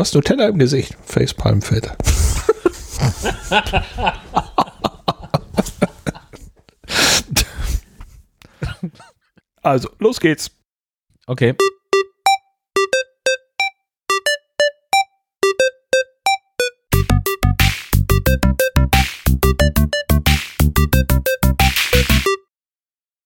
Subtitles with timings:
[0.00, 0.96] Du hast Nutella im Gesicht.
[1.04, 1.94] Facepalm-Filter.
[9.62, 10.50] also, los geht's.
[11.26, 11.54] Okay.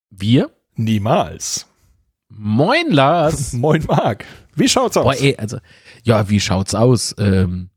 [0.09, 0.51] Wir?
[0.75, 1.67] Niemals.
[2.27, 3.53] Moin, Lars.
[3.57, 4.25] Moin, Marc.
[4.55, 5.03] Wie schaut's aus?
[5.03, 5.57] Boah, ey, also,
[6.03, 7.15] ja, wie schaut's aus?
[7.19, 7.69] Ähm,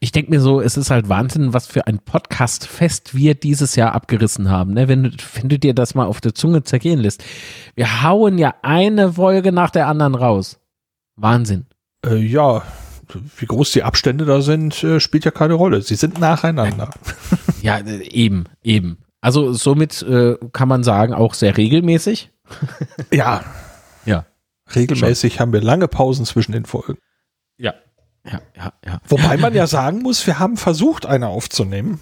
[0.00, 3.94] ich denke mir so, es ist halt Wahnsinn, was für ein Podcast-Fest wir dieses Jahr
[3.94, 4.74] abgerissen haben.
[4.74, 4.88] Ne?
[4.88, 7.24] Wenn, du, wenn du dir das mal auf der Zunge zergehen lässt.
[7.74, 10.58] Wir hauen ja eine Folge nach der anderen raus.
[11.16, 11.66] Wahnsinn.
[12.04, 12.62] Äh, ja,
[13.38, 15.82] wie groß die Abstände da sind, äh, spielt ja keine Rolle.
[15.82, 16.90] Sie sind nacheinander.
[17.60, 18.98] Ja, eben, eben.
[19.20, 22.30] Also somit äh, kann man sagen, auch sehr regelmäßig.
[23.10, 23.42] ja.
[24.74, 26.98] Regelmäßig haben wir lange Pausen zwischen den Folgen.
[27.56, 27.74] Ja.
[28.24, 29.00] Ja, ja, ja.
[29.08, 32.00] Wobei man ja sagen muss, wir haben versucht, eine aufzunehmen.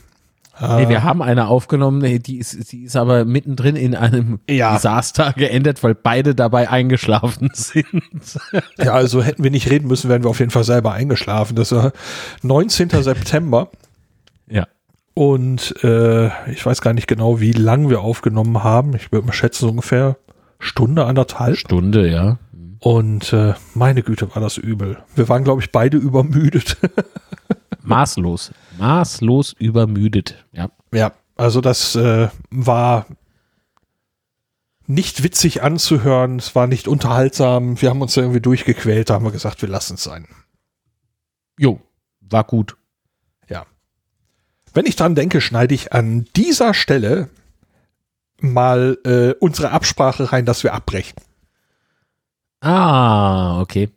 [0.58, 4.74] Nee, wir haben eine aufgenommen, die ist, die ist aber mittendrin in einem Ja.
[4.74, 8.38] Desaster geendet, weil beide dabei eingeschlafen sind.
[8.78, 11.56] Ja, also hätten wir nicht reden müssen, wären wir auf jeden Fall selber eingeschlafen.
[11.56, 11.92] Das war
[12.42, 12.88] 19.
[13.02, 13.68] September
[14.48, 14.66] ja.
[15.12, 18.96] und äh, ich weiß gar nicht genau, wie lang wir aufgenommen haben.
[18.96, 20.16] Ich würde mal schätzen, so ungefähr
[20.58, 21.58] Stunde, anderthalb.
[21.58, 22.38] Stunde, ja.
[22.80, 24.98] Und äh, meine Güte, war das übel.
[25.14, 26.76] Wir waren, glaube ich, beide übermüdet.
[27.82, 28.52] Maßlos.
[28.78, 30.44] Maßlos übermüdet.
[30.52, 30.70] Ja.
[30.92, 33.06] ja, also das äh, war
[34.86, 37.80] nicht witzig anzuhören, es war nicht unterhaltsam.
[37.80, 40.28] Wir haben uns da irgendwie durchgequält, da haben wir gesagt, wir lassen es sein.
[41.58, 41.80] Jo,
[42.20, 42.76] war gut.
[44.76, 47.30] Wenn ich dran denke, schneide ich an dieser Stelle
[48.42, 51.16] mal äh, unsere Absprache rein, dass wir abbrechen.
[52.60, 53.90] Ah, okay.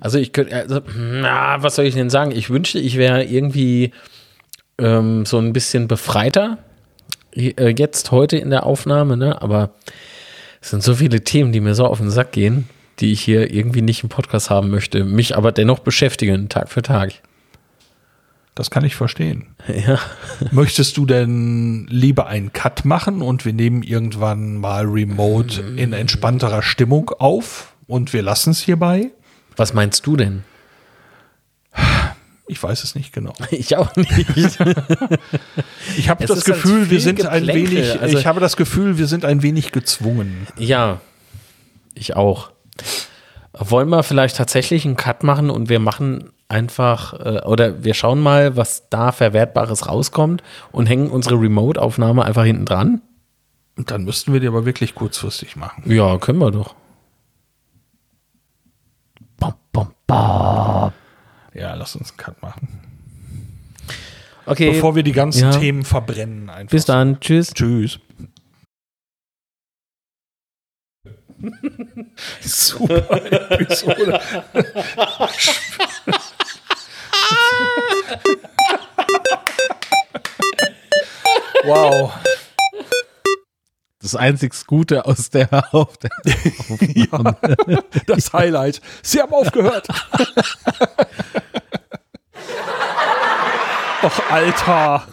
[0.00, 2.32] Also ich könnte, also, na, was soll ich denn sagen?
[2.32, 3.92] Ich wünschte, ich wäre irgendwie
[4.78, 6.58] ähm, so ein bisschen befreiter
[7.34, 9.40] äh, jetzt heute in der Aufnahme, ne?
[9.40, 9.70] Aber
[10.60, 12.68] es sind so viele Themen, die mir so auf den Sack gehen,
[13.00, 16.82] die ich hier irgendwie nicht im Podcast haben möchte, mich aber dennoch beschäftigen, Tag für
[16.82, 17.12] Tag.
[18.62, 19.56] Das kann ich verstehen.
[19.88, 19.98] Ja.
[20.52, 26.62] Möchtest du denn lieber einen Cut machen und wir nehmen irgendwann mal remote in entspannterer
[26.62, 29.10] Stimmung auf und wir lassen es hierbei?
[29.56, 30.44] Was meinst du denn?
[32.46, 33.32] Ich weiß es nicht genau.
[33.50, 34.14] Ich auch nicht.
[35.96, 37.72] Ich habe das Gefühl, wir sind ein Geplänkel.
[37.78, 40.46] wenig, Also- ich habe das Gefühl, wir sind ein wenig gezwungen.
[40.56, 41.00] Ja,
[41.94, 42.52] ich auch.
[43.54, 48.20] Wollen wir vielleicht tatsächlich einen Cut machen und wir machen einfach, äh, oder wir schauen
[48.20, 53.02] mal, was da Verwertbares rauskommt und hängen unsere Remote-Aufnahme einfach hinten dran?
[53.76, 55.90] Und dann müssten wir die aber wirklich kurzfristig machen.
[55.90, 56.74] Ja, können wir doch.
[59.38, 60.92] Bom, bom, bom.
[61.54, 62.68] Ja, lass uns einen Cut machen.
[64.44, 65.58] Okay, Bevor wir die ganzen Ja.
[65.58, 66.70] Themen verbrennen einfach.
[66.70, 67.18] bis dann.
[67.20, 67.52] Tschüss.
[67.54, 67.98] Tschüss.
[72.40, 74.20] Super Episode.
[81.64, 82.12] wow.
[84.00, 86.10] Das einzig Gute aus der, auf der
[86.94, 87.36] Ja,
[88.06, 88.80] das Highlight.
[89.02, 89.86] Sie haben aufgehört.
[94.02, 95.06] Och, Alter.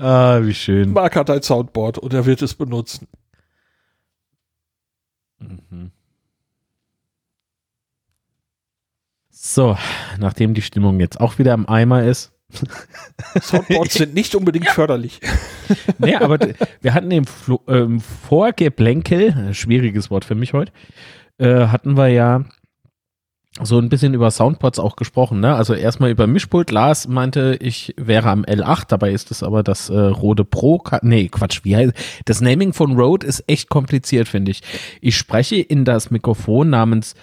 [0.00, 0.92] Ah, wie schön.
[0.92, 3.06] Mark hat ein Soundboard und er wird es benutzen.
[9.46, 9.76] So,
[10.18, 12.32] nachdem die Stimmung jetzt auch wieder im Eimer ist.
[13.42, 15.20] Soundboards sind nicht unbedingt förderlich.
[15.98, 16.38] Nee, aber
[16.80, 20.72] wir hatten im Flo ähm, Vorgeplänkel, äh, schwieriges Wort für mich heute,
[21.36, 22.44] äh, hatten wir ja
[23.60, 25.40] so ein bisschen über Soundpods auch gesprochen.
[25.40, 25.54] Ne?
[25.54, 26.70] Also erstmal über Mischpult.
[26.70, 30.78] Lars meinte, ich wäre am L8, dabei ist es aber das äh, Rode Pro.
[30.78, 31.92] Ka- Nee, Quatsch, wie heißt
[32.24, 34.62] Das Naming von Rode ist echt kompliziert, finde ich.
[35.02, 37.14] Ich spreche in das Mikrofon namens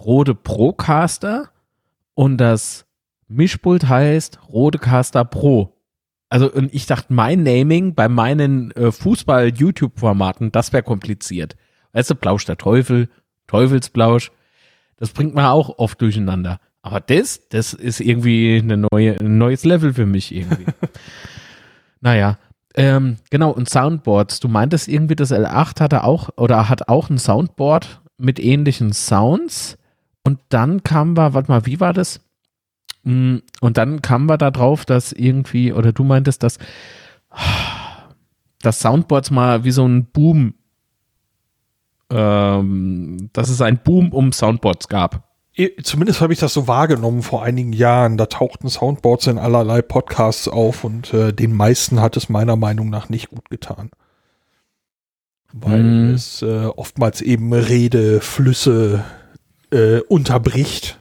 [0.00, 1.50] Rode Procaster
[2.14, 2.86] und das
[3.28, 5.74] Mischpult heißt Rodecaster Pro.
[6.30, 11.56] Also, und ich dachte, mein Naming bei meinen äh, Fußball-YouTube-Formaten, das wäre kompliziert.
[11.92, 13.08] Weißt du, Plausch der Teufel,
[13.46, 14.30] Teufelsplausch,
[14.96, 16.60] das bringt man auch oft durcheinander.
[16.82, 20.66] Aber das, das ist irgendwie eine neue, ein neues Level für mich irgendwie.
[22.00, 22.38] naja,
[22.74, 24.40] ähm, genau, und Soundboards.
[24.40, 29.78] Du meintest irgendwie, das L8 hatte auch, oder hat auch ein Soundboard mit ähnlichen Sounds.
[30.28, 32.20] Und dann kam wir, warte mal, wie war das?
[33.02, 36.58] Mm, Und dann kamen wir da drauf, dass irgendwie, oder du meintest, dass
[38.60, 40.52] das Soundboards mal wie so ein Boom
[42.10, 45.24] ähm, dass es einen Boom um Soundboards gab.
[45.82, 48.16] Zumindest habe ich das so wahrgenommen vor einigen Jahren.
[48.16, 52.90] Da tauchten Soundboards in allerlei Podcasts auf und äh, den meisten hat es meiner Meinung
[52.90, 53.90] nach nicht gut getan.
[55.52, 56.14] Weil mm.
[56.14, 59.04] es äh, oftmals eben Redeflüsse
[59.70, 60.98] äh, unterbricht.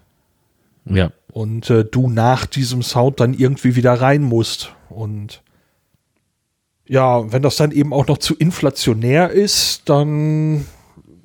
[0.85, 1.11] Ja.
[1.31, 4.73] Und äh, du nach diesem Sound dann irgendwie wieder rein musst.
[4.89, 5.41] Und
[6.87, 10.65] ja, wenn das dann eben auch noch zu inflationär ist, dann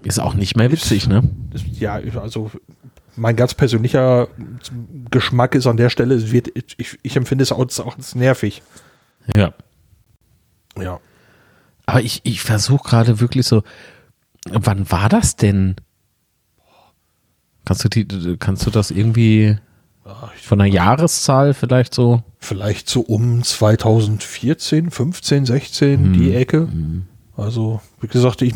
[0.03, 1.23] ist auch nicht mehr witzig, ne?
[1.55, 2.51] Ist, ja, also
[3.15, 4.29] mein ganz persönlicher
[5.11, 8.63] Geschmack ist an der Stelle, wird, ich, ich empfinde es auch, auch als nervig.
[9.37, 9.55] Ja.
[10.81, 11.01] Ja.
[11.87, 13.63] Aber ich, ich versuche gerade wirklich so,
[14.51, 15.77] wann war das denn?
[17.65, 19.57] Kannst du die, kannst du das irgendwie
[20.43, 22.23] von einer Jahreszahl vielleicht so?
[22.39, 26.13] Vielleicht so um 2014, 15, 16, hm.
[26.13, 26.63] die Ecke.
[26.63, 27.07] Hm.
[27.37, 28.55] Also, wie gesagt, ich,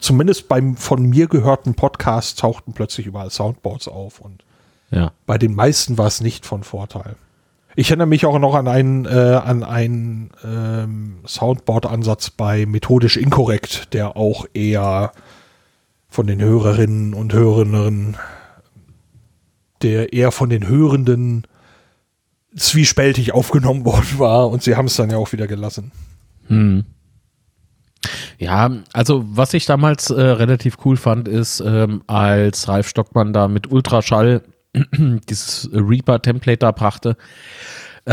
[0.00, 4.44] zumindest beim von mir gehörten Podcast tauchten plötzlich überall Soundboards auf und
[4.90, 5.12] ja.
[5.26, 7.16] bei den meisten war es nicht von Vorteil.
[7.74, 13.94] Ich erinnere mich auch noch an einen, äh, an einen ähm, Soundboard-Ansatz bei Methodisch Inkorrekt,
[13.94, 15.12] der auch eher
[16.08, 18.16] von den Hörerinnen und Hörerinnen,
[19.82, 21.46] der eher von den Hörenden
[22.56, 25.92] zwiespältig aufgenommen worden war und sie haben es dann ja auch wieder gelassen.
[26.46, 26.84] Hm.
[28.38, 33.48] Ja, also was ich damals äh, relativ cool fand, ist, ähm, als Ralf Stockmann da
[33.48, 34.42] mit Ultraschall
[35.28, 37.16] dieses Reaper-Template da brachte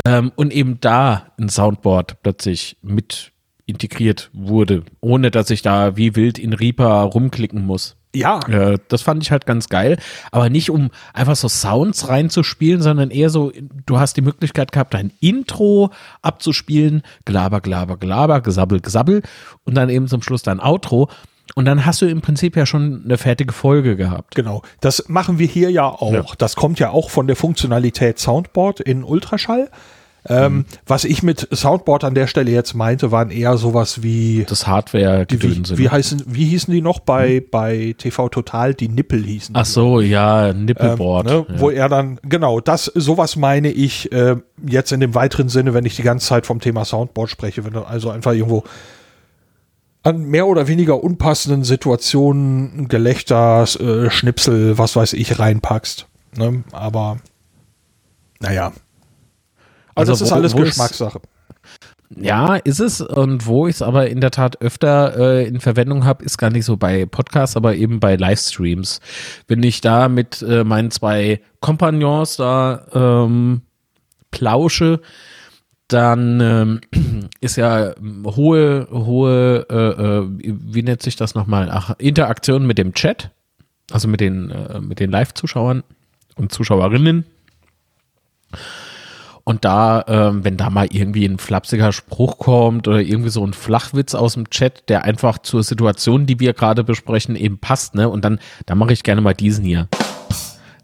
[0.06, 3.32] ähm, und eben da ein Soundboard plötzlich mit
[3.68, 7.96] integriert wurde, ohne dass ich da wie wild in Reaper rumklicken muss.
[8.16, 8.40] Ja.
[8.48, 9.98] Äh, das fand ich halt ganz geil.
[10.32, 13.52] Aber nicht um einfach so Sounds reinzuspielen, sondern eher so,
[13.86, 15.92] du hast die Möglichkeit gehabt, ein Intro
[16.22, 19.22] abzuspielen, Gelaber, Gelaber, Gelaber, Gesabbel, Gesabbel
[19.64, 21.10] und dann eben zum Schluss dein Outro.
[21.54, 24.36] Und dann hast du im Prinzip ja schon eine fertige Folge gehabt.
[24.36, 24.64] Genau.
[24.82, 26.12] Das machen wir hier ja auch.
[26.12, 26.26] Ja.
[26.38, 29.70] Das kommt ja auch von der Funktionalität Soundboard in Ultraschall.
[30.28, 30.66] Ähm, mhm.
[30.88, 35.26] Was ich mit Soundboard an der Stelle jetzt meinte, waren eher sowas wie das Hardware
[35.26, 37.50] die, wie, wie heißen wie hießen die noch bei mhm.
[37.52, 41.60] bei TV Total die Nippel hießen Ach so ja Nippelboard ähm, ne, ja.
[41.60, 44.38] wo er dann genau das sowas meine ich äh,
[44.68, 47.74] jetzt in dem weiteren Sinne wenn ich die ganze Zeit vom Thema Soundboard spreche wenn
[47.74, 48.64] du also einfach irgendwo
[50.02, 56.64] an mehr oder weniger unpassenden Situationen Gelächter äh, Schnipsel was weiß ich reinpackst ne?
[56.72, 57.18] aber
[58.40, 58.72] naja
[59.96, 61.22] also, also das ist alles Geschmackssache.
[62.16, 63.02] Ja, ist es.
[63.02, 66.50] Und wo ich es aber in der Tat öfter äh, in Verwendung habe, ist gar
[66.50, 69.02] nicht so bei Podcasts, aber eben bei Livestreams.
[69.48, 73.62] Wenn ich da mit äh, meinen zwei Kompagnons da ähm,
[74.32, 75.02] plausche,
[75.88, 76.82] dann ähm,
[77.42, 77.94] ist ja
[78.26, 81.70] hohe, hohe, äh, äh, wie nennt sich das nochmal?
[81.72, 83.32] Ach, Interaktion mit dem Chat,
[83.92, 85.84] also mit den, äh, mit den Live-Zuschauern
[86.36, 87.26] und Zuschauerinnen.
[89.48, 93.54] Und da, ähm, wenn da mal irgendwie ein flapsiger Spruch kommt oder irgendwie so ein
[93.54, 98.10] Flachwitz aus dem Chat, der einfach zur Situation, die wir gerade besprechen, eben passt, ne?
[98.10, 99.88] Und dann, da mache ich gerne mal diesen hier.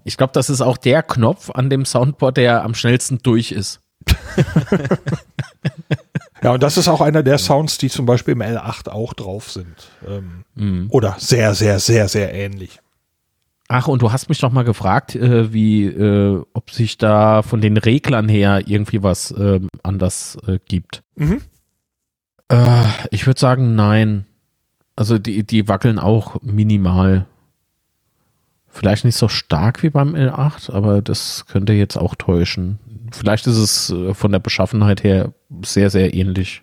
[0.03, 3.81] Ich glaube, das ist auch der Knopf an dem Soundboard, der am schnellsten durch ist.
[6.43, 9.51] ja, und das ist auch einer der Sounds, die zum Beispiel im L8 auch drauf
[9.51, 9.89] sind.
[10.07, 10.85] Ähm, mm.
[10.89, 12.79] Oder sehr, sehr, sehr, sehr ähnlich.
[13.73, 17.61] Ach, und du hast mich doch mal gefragt, äh, wie, äh, ob sich da von
[17.61, 20.37] den Reglern her irgendwie was äh, anders
[20.67, 21.03] gibt.
[21.15, 21.41] Mhm.
[22.49, 24.25] Äh, ich würde sagen, nein.
[24.97, 27.27] Also die, die wackeln auch minimal.
[28.67, 32.77] Vielleicht nicht so stark wie beim L8, aber das könnte jetzt auch täuschen.
[33.13, 35.31] Vielleicht ist es äh, von der Beschaffenheit her
[35.63, 36.61] sehr, sehr ähnlich.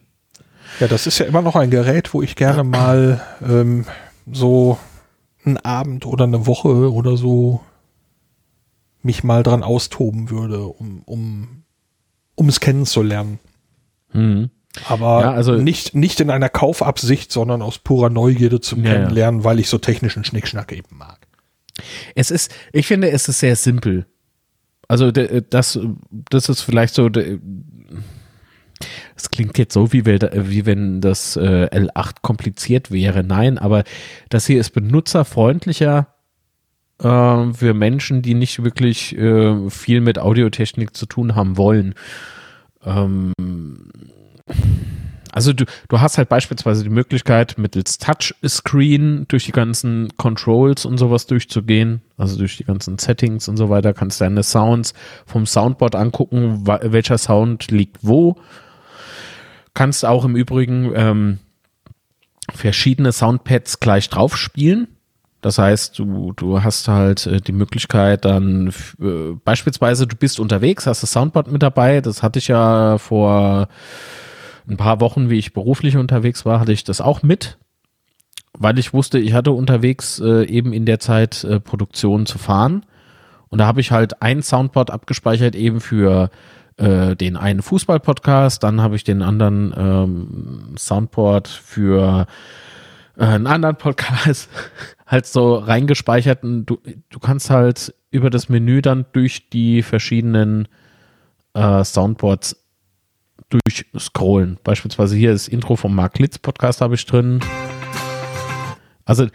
[0.78, 3.86] Ja, das ist ja immer noch ein Gerät, wo ich gerne mal ähm,
[4.30, 4.78] so
[5.48, 7.60] einen Abend oder eine Woche oder so
[9.02, 11.64] mich mal dran austoben würde, um, um,
[12.34, 13.38] um es kennenzulernen.
[14.12, 14.50] Mhm.
[14.86, 19.44] Aber ja, also nicht, nicht in einer Kaufabsicht, sondern aus purer Neugierde zum ja, Kennenlernen,
[19.44, 21.26] weil ich so technischen Schnickschnack eben mag.
[22.14, 24.06] Es ist, ich finde, es ist sehr simpel.
[24.88, 25.78] Also das,
[26.10, 27.10] das ist vielleicht so
[29.16, 33.24] es klingt jetzt so, wie, wie wenn das äh, L8 kompliziert wäre.
[33.24, 33.84] Nein, aber
[34.28, 36.06] das hier ist benutzerfreundlicher
[37.02, 41.94] äh, für Menschen, die nicht wirklich äh, viel mit Audiotechnik zu tun haben wollen.
[42.84, 43.32] Ähm,
[45.32, 50.98] also du, du hast halt beispielsweise die Möglichkeit, mittels Touchscreen durch die ganzen Controls und
[50.98, 54.94] sowas durchzugehen, also durch die ganzen Settings und so weiter, kannst deine Sounds
[55.26, 58.36] vom Soundboard angucken, welcher Sound liegt wo
[59.78, 61.38] kannst auch im Übrigen ähm,
[62.52, 64.88] verschiedene Soundpads gleich drauf spielen.
[65.40, 70.88] Das heißt, du, du hast halt äh, die Möglichkeit dann äh, beispielsweise, du bist unterwegs,
[70.88, 72.00] hast das Soundboard mit dabei.
[72.00, 73.68] Das hatte ich ja vor
[74.68, 77.56] ein paar Wochen, wie ich beruflich unterwegs war, hatte ich das auch mit,
[78.54, 82.84] weil ich wusste, ich hatte unterwegs äh, eben in der Zeit äh, Produktion zu fahren.
[83.48, 86.30] Und da habe ich halt ein Soundboard abgespeichert eben für
[86.78, 92.26] äh, den einen Fußball-Podcast, dann habe ich den anderen ähm, Soundboard für
[93.16, 94.48] äh, einen anderen Podcast
[95.06, 96.78] halt so reingespeichert und du,
[97.10, 100.68] du kannst halt über das Menü dann durch die verschiedenen
[101.54, 102.56] äh, Soundboards
[103.50, 104.58] durchscrollen.
[104.62, 107.40] Beispielsweise hier das Intro vom Mark Litz Podcast habe ich drin.
[109.04, 109.26] Also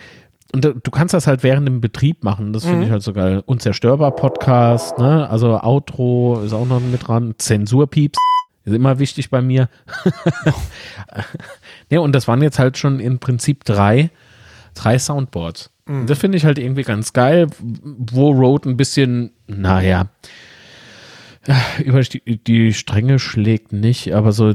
[0.53, 2.53] und du kannst das halt während dem Betrieb machen.
[2.53, 2.83] Das finde Mhm.
[2.83, 3.41] ich halt so geil.
[3.45, 5.27] Unzerstörbar Podcast, ne?
[5.29, 7.33] Also Outro ist auch noch mit dran.
[7.37, 8.17] Zensurpieps
[8.65, 9.67] ist immer wichtig bei mir.
[11.89, 14.09] ne, und das waren jetzt halt schon im Prinzip drei,
[14.73, 15.69] drei Soundboards.
[15.85, 20.07] Und das finde ich halt irgendwie ganz geil, wo Rode ein bisschen, naja,
[21.83, 24.53] über die, die Stränge schlägt nicht, aber so,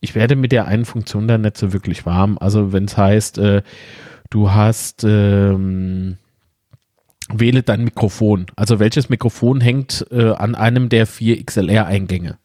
[0.00, 2.38] ich werde mit der einen Funktion da nicht so wirklich warm.
[2.40, 3.62] Also wenn es heißt, äh,
[4.30, 6.18] du hast, ähm,
[7.32, 8.46] wähle dein Mikrofon.
[8.56, 12.38] Also welches Mikrofon hängt äh, an einem der vier XLR-Eingänge?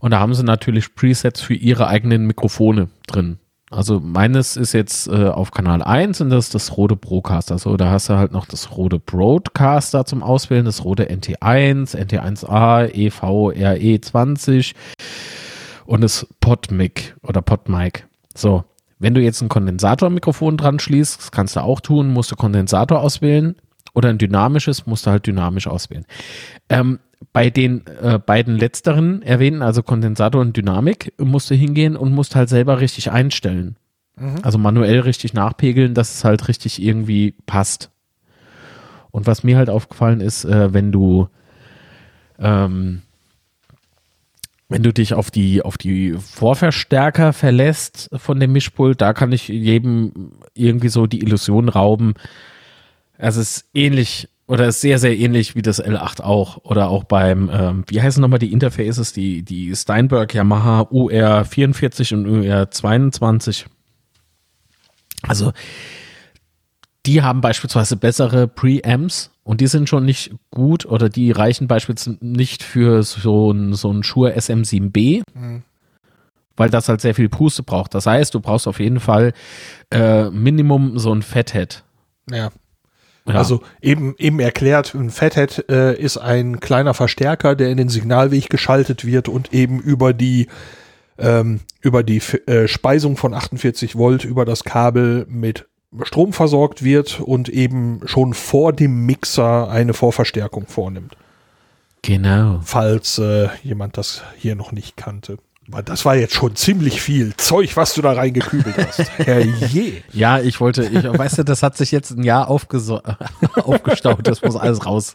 [0.00, 3.38] Und da haben sie natürlich Presets für ihre eigenen Mikrofone drin.
[3.72, 7.58] Also meines ist jetzt äh, auf Kanal 1 und das ist das Rode Procaster.
[7.58, 12.92] So, da hast du halt noch das Rode Broadcaster zum Auswählen, das Rode NT1, NT1A,
[12.92, 13.22] EV,
[13.52, 14.74] RE20
[15.86, 18.06] und das PodMic oder PodMic.
[18.34, 18.64] So,
[19.02, 23.00] wenn du jetzt ein Kondensatormikrofon dran schließt, das kannst du auch tun, musst du Kondensator
[23.00, 23.56] auswählen
[23.94, 26.06] oder ein dynamisches, musst du halt dynamisch auswählen.
[26.68, 27.00] Ähm,
[27.32, 32.36] bei den äh, beiden letzteren erwähnten, also Kondensator und Dynamik, musst du hingehen und musst
[32.36, 33.76] halt selber richtig einstellen.
[34.42, 37.90] Also manuell richtig nachpegeln, dass es halt richtig irgendwie passt.
[39.10, 41.28] Und was mir halt aufgefallen ist, äh, wenn du
[42.38, 43.02] ähm,
[44.72, 49.48] wenn du dich auf die, auf die Vorverstärker verlässt von dem Mischpult, da kann ich
[49.48, 52.14] jedem irgendwie so die Illusion rauben.
[53.18, 56.58] Es ist ähnlich oder ist sehr, sehr ähnlich wie das L8 auch.
[56.64, 62.26] Oder auch beim, ähm, wie heißen nochmal die Interfaces, die, die Steinberg Yamaha UR44 und
[62.26, 63.66] UR22.
[65.22, 65.52] Also,
[67.06, 72.16] die haben beispielsweise bessere Preamps und die sind schon nicht gut oder die reichen beispielsweise
[72.20, 75.22] nicht für so ein, so ein Shure SM7B,
[76.56, 77.94] weil das halt sehr viel Puste braucht.
[77.94, 79.32] Das heißt, du brauchst auf jeden Fall
[79.90, 81.82] äh, Minimum so ein Fathead.
[82.30, 82.50] Ja.
[83.26, 83.34] Ja.
[83.34, 88.50] Also eben, eben erklärt, ein Fathead äh, ist ein kleiner Verstärker, der in den Signalweg
[88.50, 90.48] geschaltet wird und eben über die
[91.18, 95.68] ähm, über die äh, Speisung von 48 Volt über das Kabel mit
[96.02, 101.16] Strom versorgt wird und eben schon vor dem Mixer eine Vorverstärkung vornimmt,
[102.02, 102.60] Genau.
[102.64, 105.38] falls äh, jemand das hier noch nicht kannte.
[105.68, 109.10] Weil das war jetzt schon ziemlich viel Zeug, was du da reingekübelt hast.
[109.18, 110.02] Herrje.
[110.12, 113.00] Ja, ich wollte, ich, weißt du, das hat sich jetzt ein Jahr aufgeso
[113.54, 115.14] aufgestaut, das muss alles raus.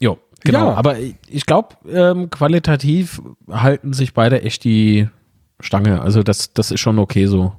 [0.00, 0.68] Jo, genau.
[0.68, 0.74] Ja.
[0.74, 5.08] Aber ich glaube, ähm, qualitativ halten sich beide echt die
[5.60, 6.00] Stange.
[6.00, 7.54] Also das, das ist schon okay so.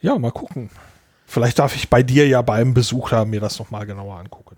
[0.00, 0.70] Ja, mal gucken.
[1.26, 4.56] Vielleicht darf ich bei dir ja beim Besuch da mir das nochmal genauer angucken.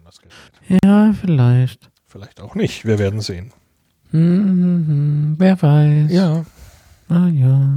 [0.84, 1.90] Ja, vielleicht.
[2.06, 2.84] Vielleicht auch nicht.
[2.84, 3.52] Wir werden sehen.
[4.10, 6.10] Hm, wer weiß.
[6.10, 6.44] Ja.
[7.08, 7.70] Ah, ja.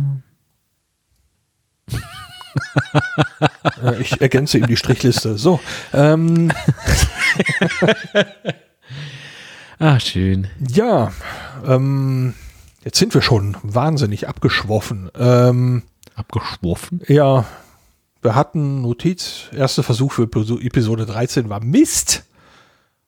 [3.83, 5.37] Äh, ich ergänze ihm die Strichliste.
[5.37, 5.59] So.
[5.93, 6.51] Ähm,
[9.81, 10.47] Ah, schön.
[10.67, 11.11] ja.
[11.65, 12.33] Ähm,
[12.83, 15.09] jetzt sind wir schon wahnsinnig abgeschwoffen.
[15.17, 15.83] Ähm,
[16.15, 17.01] Abgeschworfen.
[17.07, 17.45] ja.
[18.21, 19.43] Wir hatten Notiz.
[19.53, 22.25] Erster Versuch für Episo- Episode 13 war Mist.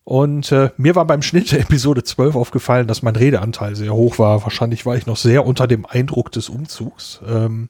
[0.06, 4.20] Und äh, mir war beim Schnitt der Episode 12 aufgefallen, dass mein Redeanteil sehr hoch
[4.20, 4.42] war.
[4.44, 7.20] Wahrscheinlich war ich noch sehr unter dem Eindruck des Umzugs.
[7.28, 7.68] Ähm,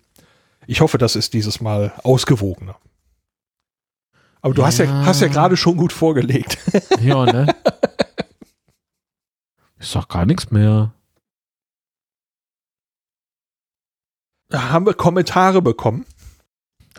[0.68, 2.76] ich hoffe, das ist dieses Mal ausgewogener.
[4.44, 5.06] Aber du hast ja, Ja.
[5.08, 6.60] hast ja gerade schon gut vorgelegt.
[7.02, 7.56] Ja, ne?
[9.80, 10.94] Ist doch gar nichts mehr.
[14.54, 16.06] Haben wir Kommentare bekommen.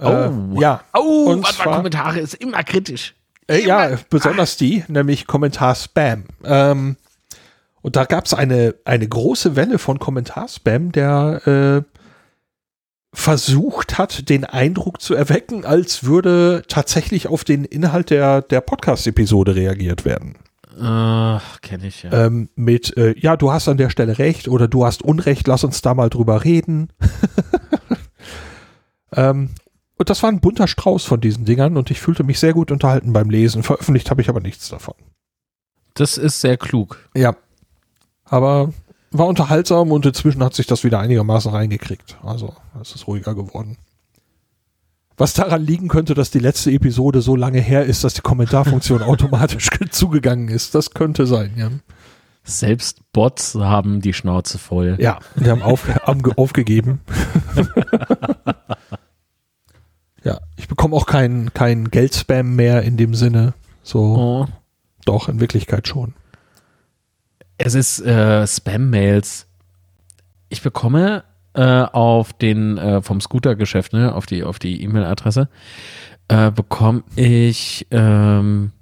[0.00, 0.06] Oh.
[0.09, 3.14] Äh, ja, Oh, Und warte mal, Kommentare ist immer kritisch.
[3.49, 6.25] äh, ja, besonders die, nämlich Kommentar-Spam.
[6.44, 6.97] Ähm,
[7.82, 11.82] und da gab es eine, eine große Welle von Kommentar-Spam, der äh,
[13.14, 19.54] versucht hat, den Eindruck zu erwecken, als würde tatsächlich auf den Inhalt der, der Podcast-Episode
[19.54, 20.37] reagiert werden.
[20.76, 22.12] Äh, Kenne ich ja.
[22.12, 25.64] Ähm, mit, äh, ja, du hast an der Stelle recht oder du hast Unrecht, lass
[25.64, 26.88] uns da mal drüber reden.
[29.12, 29.50] ähm,
[29.97, 32.71] und das war ein bunter Strauß von diesen Dingern und ich fühlte mich sehr gut
[32.71, 33.62] unterhalten beim Lesen.
[33.62, 34.95] Veröffentlicht habe ich aber nichts davon.
[35.95, 37.09] Das ist sehr klug.
[37.14, 37.37] Ja.
[38.25, 38.73] Aber
[39.11, 42.17] war unterhaltsam und inzwischen hat sich das wieder einigermaßen reingekriegt.
[42.23, 43.76] Also, es ist ruhiger geworden.
[45.16, 49.02] Was daran liegen könnte, dass die letzte Episode so lange her ist, dass die Kommentarfunktion
[49.12, 50.75] automatisch zugegangen ist.
[50.75, 51.71] Das könnte sein, ja.
[52.45, 54.97] Selbst Bots haben die Schnauze voll.
[54.99, 57.00] Ja, die haben, auf, haben aufgegeben.
[60.25, 63.54] ja, ich bekomme auch keinen kein Geldspam mehr in dem Sinne.
[63.85, 64.47] So, Oh.
[65.04, 66.14] doch, in Wirklichkeit schon.
[67.59, 69.47] Es ist äh, Spam-Mails.
[70.49, 75.49] Ich bekomme äh, auf den äh, vom Scooter-Geschäft, ne, auf die auf die E-Mail-Adresse,
[76.28, 78.73] äh, bekomme ich ähm,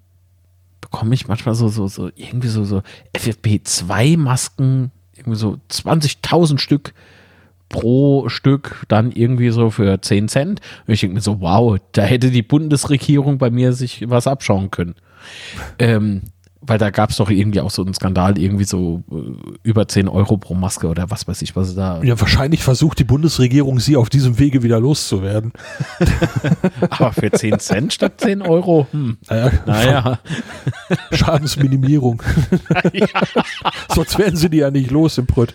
[0.81, 2.83] bekomme ich manchmal so so so irgendwie so so
[3.17, 6.95] FFP2-Masken, irgendwie so 20.000 Stück
[7.71, 10.61] pro Stück dann irgendwie so für 10 Cent.
[10.87, 14.71] Und ich denke mir so, wow, da hätte die Bundesregierung bei mir sich was abschauen
[14.71, 14.97] können.
[15.79, 16.23] Ähm,
[16.63, 20.09] weil da gab es doch irgendwie auch so einen Skandal, irgendwie so äh, über 10
[20.09, 22.03] Euro pro Maske oder was weiß ich, was da.
[22.03, 25.53] Ja, wahrscheinlich versucht die Bundesregierung, sie auf diesem Wege wieder loszuwerden.
[26.91, 28.87] Aber für 10 Cent statt 10 Euro?
[28.91, 29.17] Hm.
[29.29, 30.19] Naja, Naja.
[31.13, 32.23] Schadensminimierung.
[33.95, 35.55] Sonst werden sie die ja nicht los im Brütt.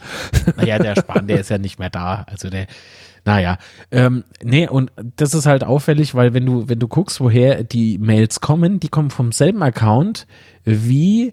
[0.58, 2.26] Naja, der Spahn, der ist ja nicht mehr da.
[2.30, 2.68] Also der,
[3.26, 3.58] naja.
[3.92, 7.98] Ähm, nee, und das ist halt auffällig, weil wenn du, wenn du guckst, woher die
[7.98, 10.28] Mails kommen, die kommen vom selben Account
[10.64, 11.32] wie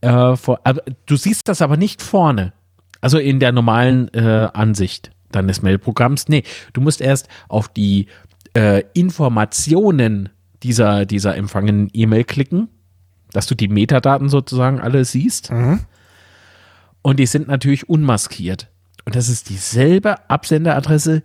[0.00, 0.60] äh, vor,
[1.06, 2.52] du siehst das aber nicht vorne.
[3.00, 6.28] Also in der normalen äh, Ansicht deines Mailprogramms.
[6.28, 8.06] Nee, du musst erst auf die
[8.54, 10.28] äh, Informationen
[10.62, 12.68] dieser, dieser empfangenen E-Mail klicken,
[13.32, 15.50] dass du die Metadaten sozusagen alle siehst.
[17.02, 18.68] Und die sind natürlich unmaskiert.
[19.04, 21.22] Und das ist dieselbe Absenderadresse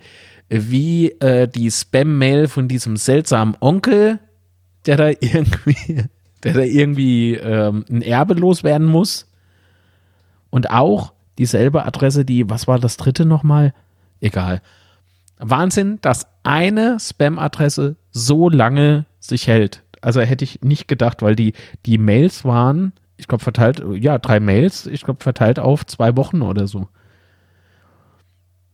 [0.49, 4.19] wie äh, die Spam-Mail von diesem seltsamen Onkel,
[4.85, 6.03] der da irgendwie,
[6.43, 9.27] der da irgendwie ähm, ein Erbe loswerden muss.
[10.49, 13.73] Und auch dieselbe Adresse, die, was war das dritte nochmal?
[14.21, 14.61] Egal.
[15.37, 19.83] Wahnsinn, dass eine Spam-Adresse so lange sich hält.
[20.01, 21.53] Also hätte ich nicht gedacht, weil die,
[21.85, 26.41] die Mails waren, ich glaube, verteilt, ja, drei Mails, ich glaube, verteilt auf zwei Wochen
[26.41, 26.87] oder so.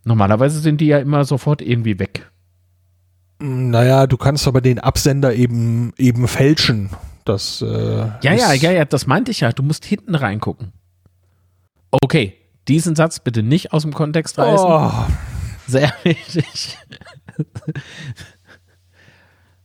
[0.03, 2.29] Normalerweise sind die ja immer sofort irgendwie weg.
[3.39, 6.89] Naja, du kannst aber den Absender eben, eben fälschen.
[7.25, 7.65] Das, äh,
[8.21, 9.51] Ja, ja, ja, ja, das meinte ich ja.
[9.51, 10.71] Du musst hinten reingucken.
[11.91, 12.33] Okay,
[12.67, 14.65] diesen Satz bitte nicht aus dem Kontext reißen.
[14.67, 14.91] Oh,
[15.67, 16.77] Sehr wichtig.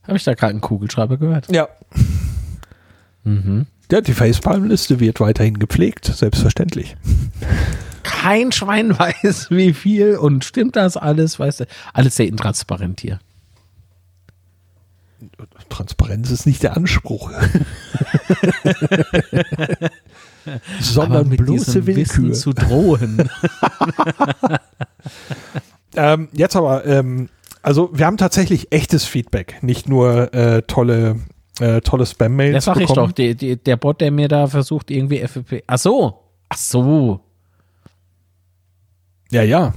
[0.03, 1.51] Habe ich da gerade einen Kugelschreiber gehört?
[1.51, 1.67] ja.
[3.23, 3.67] Mhm.
[3.91, 6.95] Ja, die Facepalm-Liste wird weiterhin gepflegt, selbstverständlich.
[8.09, 11.65] Kein Schwein weiß, wie viel und stimmt das alles, weißt du?
[11.93, 13.19] Alles sehr intransparent hier.
[15.69, 17.31] Transparenz ist nicht der Anspruch.
[20.79, 22.33] Sondern bloße diesem Wissen Willkür.
[22.33, 23.29] zu drohen.
[25.95, 27.29] Ähm, jetzt aber, ähm,
[27.61, 31.17] also wir haben tatsächlich echtes Feedback, nicht nur äh, tolle,
[31.59, 34.91] äh, tolle Spam-Mails Das sag ich doch, die, die, der Bot, der mir da versucht,
[34.91, 35.63] irgendwie FFP.
[35.65, 36.19] Ach so.
[36.47, 37.21] Ach so.
[39.31, 39.73] Ja, ja.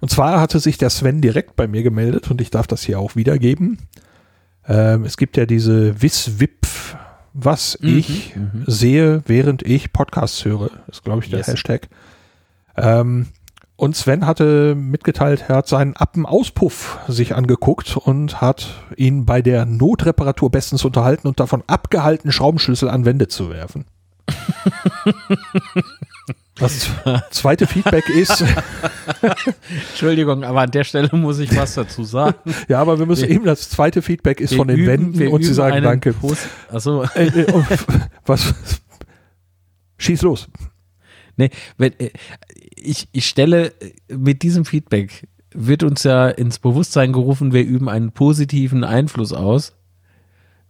[0.00, 2.98] Und zwar hatte sich der Sven direkt bei mir gemeldet und ich darf das hier
[2.98, 3.78] auch wiedergeben.
[4.68, 6.96] Ähm, es gibt ja diese Wiswipf,
[7.32, 8.64] was Mhm, ich mhm.
[8.66, 10.70] sehe, während ich Podcasts höre.
[10.88, 11.48] ist, glaube ich, der Yes.
[11.48, 11.88] Hashtag.
[12.76, 13.26] Ähm,
[13.76, 19.64] und Sven hatte mitgeteilt, er hat seinen Appenauspuff sich angeguckt und hat ihn bei der
[19.66, 23.84] Notreparatur bestens unterhalten und davon abgehalten, Schraubenschlüssel an Wände zu werfen.
[26.56, 26.88] Das
[27.30, 28.44] zweite Feedback ist,
[29.90, 32.36] Entschuldigung, aber an der Stelle muss ich was dazu sagen.
[32.68, 35.42] ja, aber wir müssen Wir- eben, das zweite Feedback ist von den üben- Wänden und
[35.44, 36.12] sie sagen Danke.
[36.12, 37.02] Post- Ach so.
[37.14, 37.66] Äh, äh, und
[38.26, 38.54] was?
[39.98, 40.48] Schieß los.
[41.36, 42.10] Nee, wenn, äh,
[42.76, 43.72] ich, ich stelle,
[44.08, 49.74] mit diesem Feedback wird uns ja ins Bewusstsein gerufen, wir üben einen positiven Einfluss aus.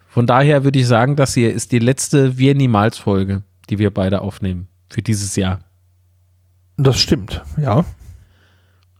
[0.08, 3.92] Von daher würde ich sagen, das hier ist die letzte Wir niemals Folge, die wir
[3.92, 5.60] beide aufnehmen für dieses Jahr.
[6.76, 7.84] Das stimmt, ja.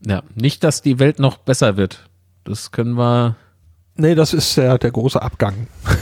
[0.06, 2.08] Ja, nicht, dass die Welt noch besser wird.
[2.44, 3.36] Das können wir.
[3.96, 5.66] Nee, das ist der, der große Abgang.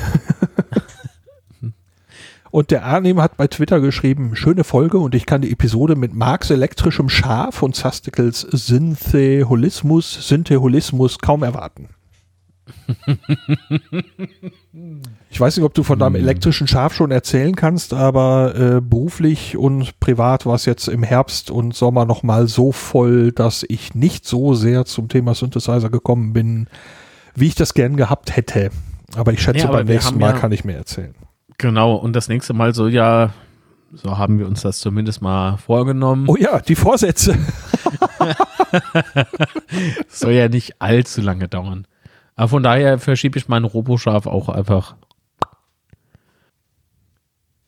[2.53, 6.13] Und der Arnim hat bei Twitter geschrieben, schöne Folge und ich kann die Episode mit
[6.13, 11.89] Marx elektrischem Schaf und Zasticles Syntheholismus, Syntheholismus kaum erwarten.
[15.31, 19.57] Ich weiß nicht, ob du von deinem elektrischen Schaf schon erzählen kannst, aber äh, beruflich
[19.57, 24.27] und privat war es jetzt im Herbst und Sommer nochmal so voll, dass ich nicht
[24.27, 26.69] so sehr zum Thema Synthesizer gekommen bin,
[27.35, 28.71] wie ich das gern gehabt hätte.
[29.17, 31.15] Aber ich schätze, Nee, aber beim nächsten Mal ja- kann ich mehr erzählen.
[31.59, 33.33] Genau, und das nächste Mal soll ja,
[33.93, 37.37] so haben wir uns das zumindest mal vorgenommen, Oh ja, die Vorsätze.
[40.09, 41.87] soll ja nicht allzu lange dauern.
[42.37, 44.97] Aber von daher verschiebe ich meinen Roboschaf auch einfach.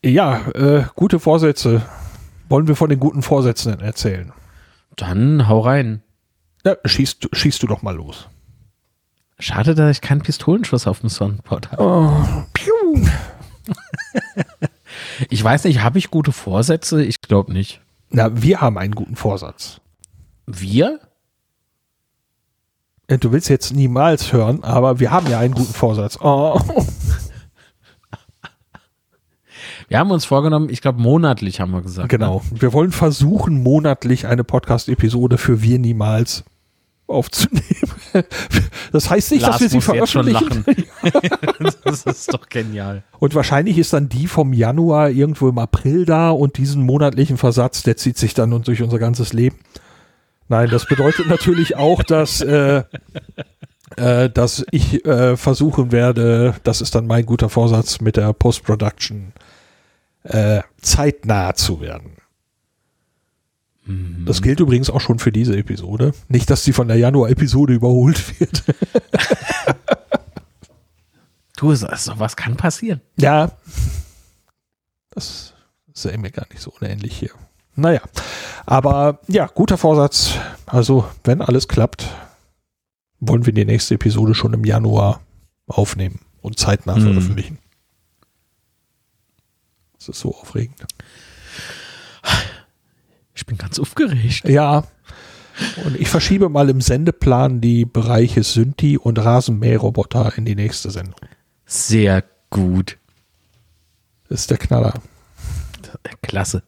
[0.03, 1.81] Ja, äh, gute Vorsätze.
[2.47, 4.31] Wollen wir von den guten Vorsätzen erzählen?
[4.95, 6.03] Dann hau rein.
[6.63, 8.27] Ja, schießt, du- schießt du doch mal los.
[9.39, 11.83] Schade, dass ich keinen Pistolenschuss auf dem Soundboard habe.
[11.83, 12.73] Oh, piu.
[15.29, 17.03] Ich weiß nicht, habe ich gute Vorsätze?
[17.03, 17.81] Ich glaube nicht.
[18.11, 19.81] Na, wir haben einen guten Vorsatz.
[20.45, 20.99] Wir?
[23.07, 26.17] Äh, Du willst jetzt niemals hören, aber wir haben ja einen guten Vorsatz.
[26.21, 26.59] Oh.
[29.87, 32.09] Wir haben uns vorgenommen, ich glaube monatlich haben wir gesagt.
[32.09, 32.41] Genau.
[32.51, 36.43] Wir wollen versuchen, monatlich eine Podcast-Episode für wir niemals
[37.07, 37.63] aufzunehmen.
[38.91, 40.63] Das heißt nicht, Lars dass wir sie veröffentlichen.
[41.83, 43.03] das ist doch genial.
[43.19, 47.83] Und wahrscheinlich ist dann die vom Januar irgendwo im April da und diesen monatlichen Versatz,
[47.83, 49.57] der zieht sich dann durch unser ganzes Leben.
[50.47, 52.83] Nein, das bedeutet natürlich auch, dass, äh,
[53.97, 59.33] äh, dass ich äh, versuchen werde, das ist dann mein guter Vorsatz mit der Post-Production,
[60.23, 62.11] äh, zeitnah zu werden.
[64.25, 66.13] Das gilt übrigens auch schon für diese Episode.
[66.27, 68.63] Nicht, dass sie von der Januar-Episode überholt wird.
[71.57, 72.99] Du, so- sowas kann passieren.
[73.15, 73.51] Ja.
[75.11, 75.53] Das
[75.93, 77.29] sähe mir gar nicht so unähnlich hier.
[77.75, 78.01] Naja.
[78.65, 80.35] Aber ja, guter Vorsatz.
[80.65, 82.07] Also, wenn alles klappt,
[83.19, 85.21] wollen wir die nächste Episode schon im Januar
[85.67, 87.01] aufnehmen und zeitnah Hm.
[87.03, 87.59] veröffentlichen.
[89.97, 90.85] Das ist so aufregend.
[93.33, 94.47] Ich bin ganz aufgeregt.
[94.47, 94.85] Ja.
[95.85, 101.15] Und ich verschiebe mal im Sendeplan die Bereiche Synthi und Rasenmäherroboter in die nächste Sendung.
[101.65, 102.97] Sehr gut.
[104.29, 104.93] Das ist der Knaller.
[106.21, 106.63] Klasse.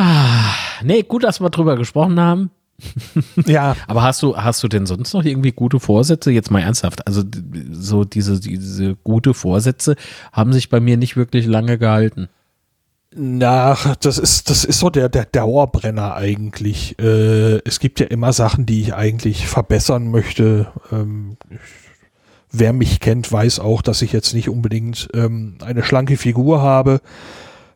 [0.00, 2.50] Ah, nee, gut, dass wir drüber gesprochen haben.
[3.46, 6.30] Ja, Aber hast du, hast du denn sonst noch irgendwie gute Vorsätze?
[6.30, 7.04] Jetzt mal ernsthaft.
[7.08, 7.24] Also
[7.72, 9.96] so diese, diese gute Vorsätze
[10.32, 12.28] haben sich bei mir nicht wirklich lange gehalten.
[13.12, 16.96] Na, das ist, das ist so der, der Dauerbrenner eigentlich.
[17.00, 20.68] Äh, es gibt ja immer Sachen, die ich eigentlich verbessern möchte.
[20.92, 21.58] Ähm, ich,
[22.52, 27.00] wer mich kennt, weiß auch, dass ich jetzt nicht unbedingt ähm, eine schlanke Figur habe.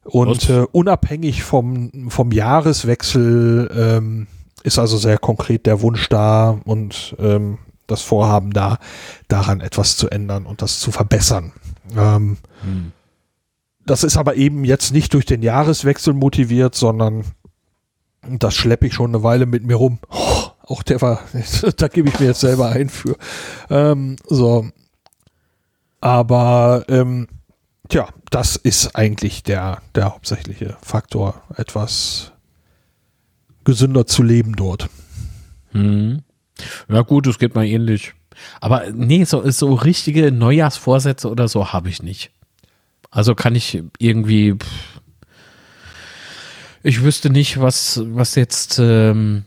[0.05, 4.27] Und äh, unabhängig vom, vom Jahreswechsel ähm,
[4.65, 8.79] ist also sehr konkret der Wunsch da und ähm, das Vorhaben da,
[9.29, 11.53] daran etwas zu ändern und das zu verbessern.
[11.97, 12.39] Ähm,
[13.85, 17.25] das ist aber eben jetzt nicht durch den Jahreswechsel motiviert, sondern
[18.29, 19.99] das schleppe ich schon eine Weile mit mir rum.
[20.09, 21.21] Oh, auch der war,
[21.77, 23.17] da gebe ich mir jetzt selber ein für.
[23.69, 24.67] Ähm, so.
[26.01, 27.29] Aber ähm,
[27.93, 32.33] tja, das ist eigentlich der, der hauptsächliche Faktor, etwas
[33.65, 34.89] gesünder zu leben dort.
[35.73, 36.23] Hm.
[36.89, 38.15] Ja gut, es geht mal ähnlich.
[38.61, 42.31] Aber nee, so, so richtige Neujahrsvorsätze oder so habe ich nicht.
[43.11, 45.01] Also kann ich irgendwie, pff,
[46.83, 49.45] ich wüsste nicht, was, was jetzt ähm,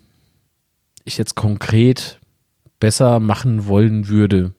[1.04, 2.20] ich jetzt konkret
[2.80, 4.54] besser machen wollen würde.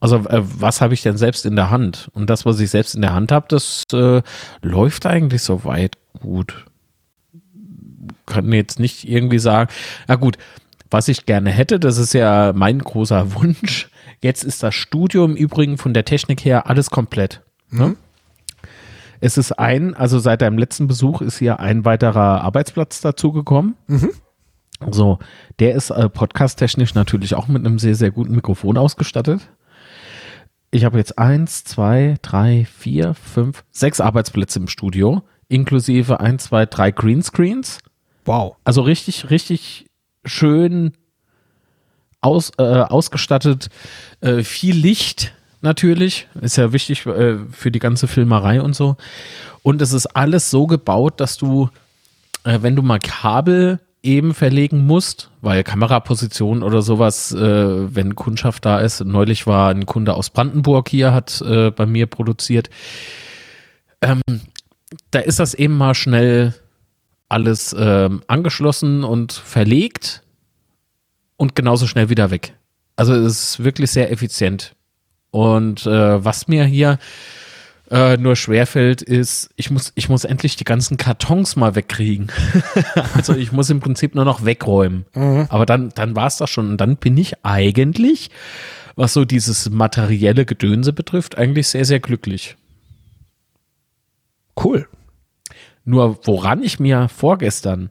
[0.00, 2.10] Also äh, was habe ich denn selbst in der Hand?
[2.14, 4.22] Und das, was ich selbst in der Hand habe, das äh,
[4.62, 6.64] läuft eigentlich soweit gut
[8.28, 9.70] kann jetzt nicht irgendwie sagen,
[10.06, 10.38] na gut,
[10.90, 13.88] was ich gerne hätte, das ist ja mein großer Wunsch.
[14.20, 17.42] Jetzt ist das Studio im Übrigen von der Technik her alles komplett.
[17.70, 17.96] Ne?
[19.20, 23.74] Es ist ein, also seit deinem letzten Besuch ist hier ein weiterer Arbeitsplatz dazugekommen.
[24.92, 25.18] So,
[25.58, 29.48] der ist äh, podcast-technisch natürlich auch mit einem sehr, sehr guten Mikrofon ausgestattet.
[30.70, 36.66] Ich habe jetzt eins, zwei, drei, vier, fünf, sechs Arbeitsplätze im Studio, inklusive ein, zwei,
[36.66, 37.78] drei Greenscreens.
[38.26, 38.56] Wow.
[38.64, 39.86] Also richtig, richtig
[40.26, 40.92] schön
[42.20, 43.70] aus, äh, ausgestattet.
[44.20, 46.28] Äh, viel Licht natürlich.
[46.40, 48.96] Ist ja wichtig äh, für die ganze Filmerei und so.
[49.62, 51.70] Und es ist alles so gebaut, dass du,
[52.44, 58.64] äh, wenn du mal Kabel eben verlegen musst, weil Kameraposition oder sowas, äh, wenn Kundschaft
[58.64, 59.04] da ist.
[59.04, 62.70] Neulich war ein Kunde aus Brandenburg hier, hat äh, bei mir produziert.
[64.00, 64.22] Ähm,
[65.10, 66.54] da ist das eben mal schnell
[67.28, 70.22] alles ähm, angeschlossen und verlegt.
[71.36, 72.54] und genauso schnell wieder weg.
[72.96, 74.74] Also es ist wirklich sehr effizient.
[75.30, 76.98] Und äh, was mir hier
[77.90, 82.30] äh, nur schwerfällt, ist, ich muss, ich muss endlich die ganzen Kartons mal wegkriegen.
[83.14, 85.06] also ich muss im Prinzip nur noch wegräumen.
[85.14, 85.46] Mhm.
[85.48, 86.70] Aber dann, dann war es das schon.
[86.70, 88.30] Und dann bin ich eigentlich,
[88.96, 92.56] was so dieses materielle Gedönse betrifft, eigentlich sehr, sehr glücklich.
[94.62, 94.86] Cool.
[95.84, 97.90] Nur woran ich mir vorgestern,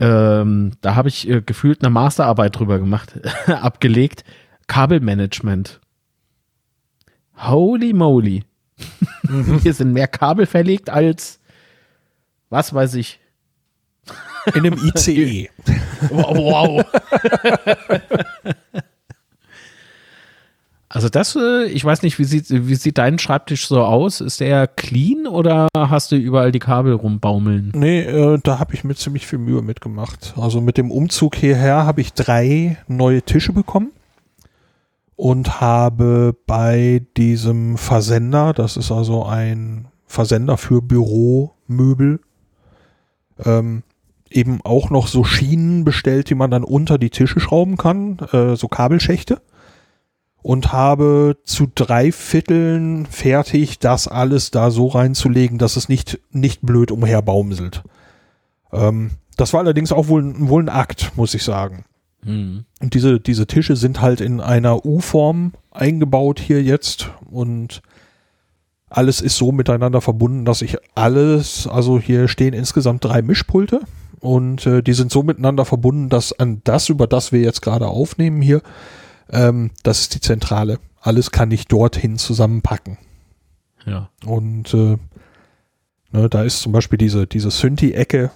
[0.00, 4.24] ähm, da habe ich äh, gefühlt eine Masterarbeit drüber gemacht, abgelegt,
[4.66, 5.80] Kabelmanagement.
[7.36, 8.42] Holy moly.
[9.28, 9.58] Mhm.
[9.62, 11.40] Hier sind mehr Kabel verlegt als,
[12.50, 13.20] was weiß ich.
[14.54, 15.50] In einem ICE.
[16.10, 16.84] wow.
[20.88, 24.20] Also das, äh, ich weiß nicht, wie sieht, wie sieht dein Schreibtisch so aus?
[24.20, 27.72] Ist der clean oder hast du überall die Kabel rumbaumeln?
[27.74, 30.34] Nee, äh, da habe ich mir ziemlich viel Mühe mitgemacht.
[30.36, 33.90] Also mit dem Umzug hierher habe ich drei neue Tische bekommen
[35.16, 42.20] und habe bei diesem Versender, das ist also ein Versender für Büromöbel,
[43.44, 43.82] ähm,
[44.30, 48.56] eben auch noch so Schienen bestellt, die man dann unter die Tische schrauben kann, äh,
[48.56, 49.40] so Kabelschächte.
[50.42, 56.62] Und habe zu drei Vierteln fertig, das alles da so reinzulegen, dass es nicht, nicht
[56.62, 57.82] blöd umherbaumselt.
[58.72, 61.84] Ähm, das war allerdings auch wohl, wohl ein Akt, muss ich sagen.
[62.26, 62.64] Mhm.
[62.80, 67.82] Und diese, diese Tische sind halt in einer U-Form eingebaut hier jetzt und
[68.88, 73.80] alles ist so miteinander verbunden, dass ich alles, also hier stehen insgesamt drei Mischpulte
[74.20, 77.88] und äh, die sind so miteinander verbunden, dass an das, über das wir jetzt gerade
[77.88, 78.62] aufnehmen hier,
[79.30, 80.78] ähm, das ist die Zentrale.
[81.00, 82.98] Alles kann ich dorthin zusammenpacken.
[83.84, 84.10] Ja.
[84.24, 84.96] Und äh,
[86.12, 88.30] ne, da ist zum Beispiel diese, diese Synthi-Ecke,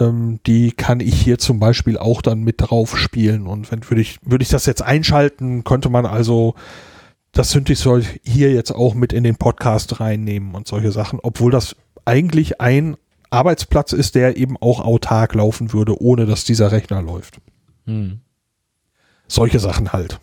[0.00, 3.46] ähm, die kann ich hier zum Beispiel auch dann mit drauf spielen.
[3.46, 6.54] Und wenn würde ich, würde ich das jetzt einschalten, könnte man also
[7.32, 11.76] das Synthi-Soll hier jetzt auch mit in den Podcast reinnehmen und solche Sachen, obwohl das
[12.04, 12.96] eigentlich ein
[13.30, 17.38] Arbeitsplatz ist, der eben auch autark laufen würde, ohne dass dieser Rechner läuft.
[17.84, 18.20] Hm.
[19.26, 20.18] Solche Sachen halt.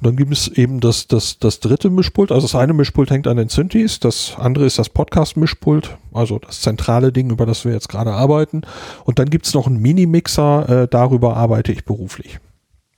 [0.00, 2.32] Und dann gibt es eben das, das, das dritte Mischpult.
[2.32, 6.62] Also das eine Mischpult hängt an den Synthes, das andere ist das Podcast-Mischpult, also das
[6.62, 8.62] zentrale Ding, über das wir jetzt gerade arbeiten.
[9.04, 12.40] Und dann gibt es noch einen Mini-Mixer, äh, darüber arbeite ich beruflich.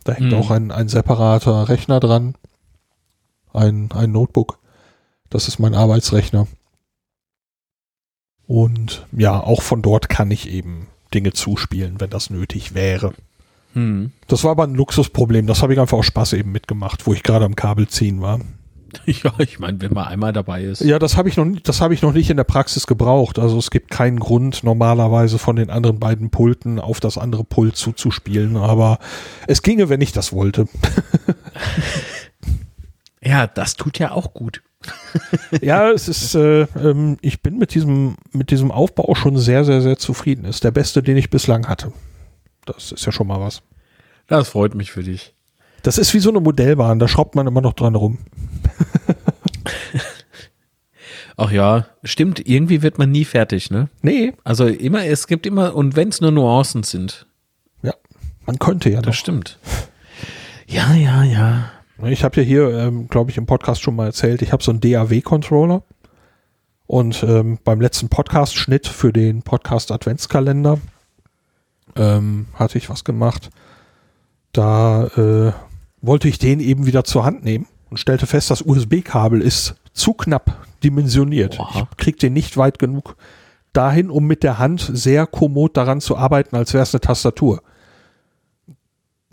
[0.04, 0.38] Da hängt mhm.
[0.38, 2.36] auch ein, ein separater Rechner dran,
[3.52, 4.60] ein, ein Notebook.
[5.28, 6.46] Das ist mein Arbeitsrechner.
[8.46, 13.12] Und ja, auch von dort kann ich eben Dinge zuspielen, wenn das nötig wäre.
[13.72, 14.12] Hm.
[14.28, 15.46] Das war aber ein Luxusproblem.
[15.46, 18.40] Das habe ich einfach aus Spaß eben mitgemacht, wo ich gerade am Kabel ziehen war.
[19.06, 20.80] Ja, ich meine, wenn man einmal dabei ist.
[20.80, 23.38] Ja, das habe ich noch nicht, das habe ich noch nicht in der Praxis gebraucht.
[23.38, 27.76] Also es gibt keinen Grund, normalerweise von den anderen beiden Pulten auf das andere Pult
[27.76, 28.98] zuzuspielen, aber
[29.46, 30.66] es ginge, wenn ich das wollte.
[33.22, 34.62] ja, das tut ja auch gut.
[35.60, 39.80] ja, es ist, äh, ähm, ich bin mit diesem, mit diesem Aufbau schon sehr, sehr,
[39.80, 40.44] sehr zufrieden.
[40.44, 41.92] Ist der beste, den ich bislang hatte.
[42.64, 43.62] Das ist ja schon mal was.
[44.26, 45.34] Das freut mich für dich.
[45.82, 48.18] Das ist wie so eine Modellbahn, da schraubt man immer noch dran rum.
[51.36, 53.88] Ach ja, stimmt, irgendwie wird man nie fertig, ne?
[54.00, 54.34] Nee.
[54.44, 57.26] Also immer, es gibt immer, und wenn es nur Nuancen sind.
[57.82, 57.94] Ja,
[58.46, 59.00] man könnte ja.
[59.00, 59.14] Das noch.
[59.14, 59.58] stimmt.
[60.66, 61.70] Ja, ja, ja.
[62.04, 64.70] Ich habe ja hier, ähm, glaube ich, im Podcast schon mal erzählt, ich habe so
[64.70, 65.82] einen DAW-Controller.
[66.86, 70.78] Und ähm, beim letzten Podcast-Schnitt für den Podcast-Adventskalender
[71.96, 73.50] ähm, hatte ich was gemacht.
[74.52, 75.52] Da äh,
[76.00, 80.14] wollte ich den eben wieder zur Hand nehmen und stellte fest, das USB-Kabel ist zu
[80.14, 81.58] knapp dimensioniert.
[81.58, 81.88] Oha.
[81.90, 83.16] Ich krieg den nicht weit genug
[83.72, 87.62] dahin, um mit der Hand sehr kommod daran zu arbeiten, als wäre es eine Tastatur.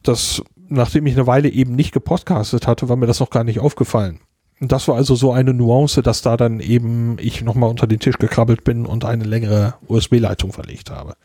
[0.03, 3.59] Das, nachdem ich eine Weile eben nicht gepodcastet hatte, war mir das noch gar nicht
[3.59, 4.19] aufgefallen.
[4.61, 7.99] Und das war also so eine Nuance, dass da dann eben ich nochmal unter den
[7.99, 11.15] Tisch gekrabbelt bin und eine längere USB-Leitung verlegt habe.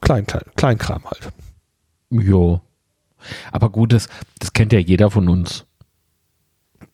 [0.00, 1.32] Klein, klein, Kleinkram halt.
[2.10, 2.60] Jo.
[3.52, 4.08] Aber gut, das,
[4.38, 5.66] das kennt ja jeder von uns.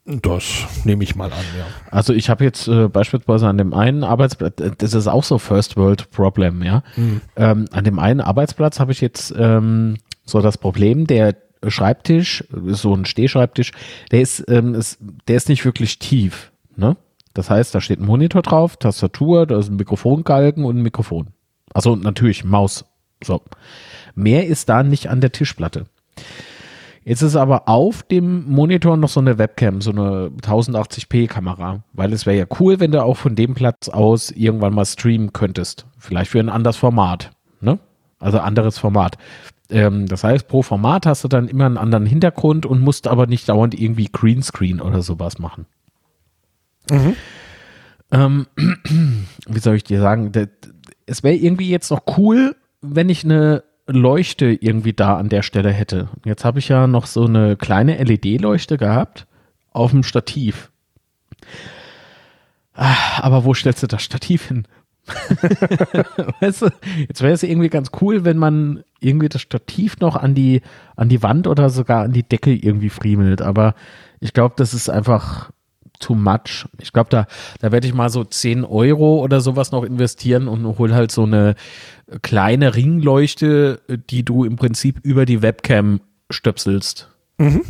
[0.04, 1.66] Das nehme ich mal an, ja.
[1.90, 5.38] Also ich habe jetzt äh, beispielsweise an dem einen Arbeitsplatz, äh, das ist auch so
[5.38, 6.84] First World Problem, ja.
[6.94, 7.20] Mhm.
[7.34, 11.34] Ähm, an dem einen Arbeitsplatz habe ich jetzt ähm, so das Problem, der
[11.66, 13.72] Schreibtisch, so ein Stehschreibtisch,
[14.12, 16.96] der ist, ähm, ist, der ist nicht wirklich tief, ne?
[17.34, 21.28] Das heißt, da steht ein Monitor drauf, Tastatur, da ist ein Mikrofongalgen und ein Mikrofon.
[21.74, 22.84] Also natürlich Maus
[23.22, 23.42] so.
[24.14, 25.86] Mehr ist da nicht an der Tischplatte.
[27.04, 32.12] Jetzt ist aber auf dem Monitor noch so eine Webcam, so eine 1080p Kamera, weil
[32.12, 35.86] es wäre ja cool, wenn du auch von dem Platz aus irgendwann mal streamen könntest.
[35.98, 37.78] Vielleicht für ein anderes Format, ne?
[38.18, 39.18] Also anderes Format.
[39.70, 43.28] Ähm, das heißt, pro Format hast du dann immer einen anderen Hintergrund und musst aber
[43.28, 45.66] nicht dauernd irgendwie Greenscreen oder sowas machen.
[46.90, 47.14] Mhm.
[48.10, 48.46] Ähm,
[49.46, 50.32] wie soll ich dir sagen?
[51.06, 55.70] Es wäre irgendwie jetzt noch cool, wenn ich eine Leuchte irgendwie da an der Stelle
[55.70, 56.08] hätte.
[56.24, 59.26] Jetzt habe ich ja noch so eine kleine LED-Leuchte gehabt
[59.72, 60.70] auf dem Stativ.
[62.74, 64.66] Ah, aber wo stellst du das Stativ hin?
[66.40, 66.70] weißt du,
[67.08, 70.62] jetzt wäre es irgendwie ganz cool, wenn man irgendwie das Stativ noch an die,
[70.96, 73.40] an die Wand oder sogar an die Decke irgendwie friemelt.
[73.40, 73.74] Aber
[74.18, 75.50] ich glaube, das ist einfach
[76.00, 76.66] too much.
[76.80, 77.26] Ich glaube, da,
[77.60, 81.22] da werde ich mal so 10 Euro oder sowas noch investieren und hol halt so
[81.22, 81.54] eine
[82.22, 87.08] kleine Ringleuchte, die du im Prinzip über die Webcam stöpselst.
[87.38, 87.62] Mhm.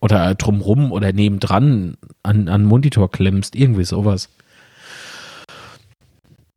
[0.00, 4.28] Oder drumrum oder nebendran an, an Monitor klemmst, irgendwie sowas.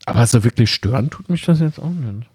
[0.05, 2.27] Aber so wirklich stören tut mich das jetzt auch nicht.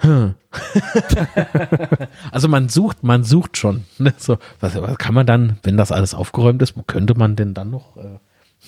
[0.00, 0.34] Hm.
[2.30, 3.84] also man sucht, man sucht schon.
[3.98, 4.14] Ne?
[4.16, 7.54] So, was, was, kann man dann, wenn das alles aufgeräumt ist, wo könnte man denn
[7.54, 7.96] dann noch?
[7.96, 8.18] Äh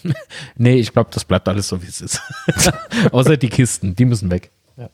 [0.57, 2.21] nee, ich glaube, das bleibt alles so, wie es ist.
[3.13, 4.51] Außer die Kisten, die müssen weg.
[4.77, 4.91] Ja.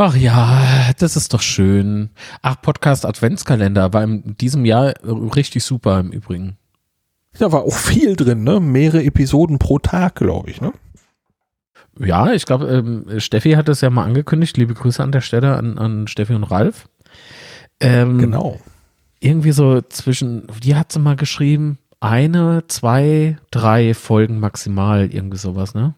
[0.00, 2.10] Ach ja, das ist doch schön.
[2.40, 6.56] Ach, Podcast Adventskalender war in diesem Jahr richtig super im Übrigen.
[7.36, 8.60] Da war auch viel drin, ne?
[8.60, 10.72] Mehrere Episoden pro Tag, glaube ich, ne?
[11.98, 14.56] Ja, ich glaube, ähm, Steffi hat es ja mal angekündigt.
[14.56, 16.88] Liebe Grüße an der Stelle an, an Steffi und Ralf.
[17.80, 18.60] Ähm, genau.
[19.18, 25.74] Irgendwie so zwischen, die hat sie mal geschrieben, eine, zwei, drei Folgen maximal, irgendwie sowas,
[25.74, 25.96] ne?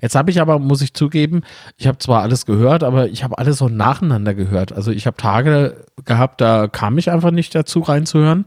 [0.00, 1.42] Jetzt habe ich aber, muss ich zugeben,
[1.76, 4.72] ich habe zwar alles gehört, aber ich habe alles so nacheinander gehört.
[4.72, 8.46] Also ich habe Tage gehabt, da kam ich einfach nicht dazu reinzuhören.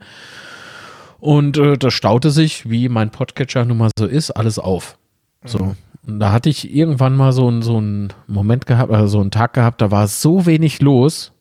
[1.20, 4.98] Und äh, das staute sich, wie mein Podcatcher nun mal so ist, alles auf.
[5.44, 5.60] So.
[5.60, 5.76] Mhm.
[6.08, 9.54] Und da hatte ich irgendwann mal so, so einen Moment gehabt, also so einen Tag
[9.54, 11.32] gehabt, da war so wenig los,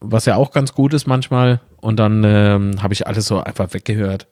[0.00, 1.60] was ja auch ganz gut ist manchmal.
[1.80, 4.28] Und dann ähm, habe ich alles so einfach weggehört.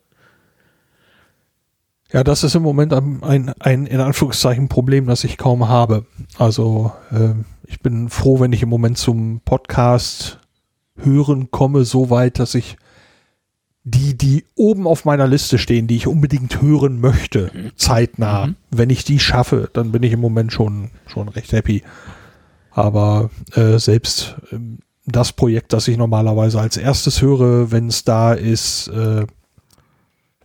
[2.12, 6.06] Ja, das ist im Moment ein, ein, ein in Anführungszeichen Problem, das ich kaum habe.
[6.38, 7.34] Also äh,
[7.66, 10.38] ich bin froh, wenn ich im Moment zum Podcast
[10.96, 12.76] hören komme, so weit, dass ich
[13.82, 18.46] die, die oben auf meiner Liste stehen, die ich unbedingt hören möchte, zeitnah.
[18.46, 18.56] Mhm.
[18.70, 21.82] Wenn ich die schaffe, dann bin ich im Moment schon, schon recht happy.
[22.70, 24.58] Aber äh, selbst äh,
[25.06, 29.26] das Projekt, das ich normalerweise als erstes höre, wenn es da ist, äh,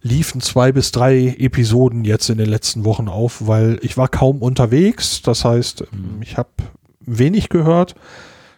[0.02, 4.42] liefen zwei bis drei Episoden jetzt in den letzten Wochen auf, weil ich war kaum
[4.42, 5.22] unterwegs.
[5.22, 6.22] Das heißt, mhm.
[6.22, 6.50] ich habe
[7.00, 7.96] wenig gehört.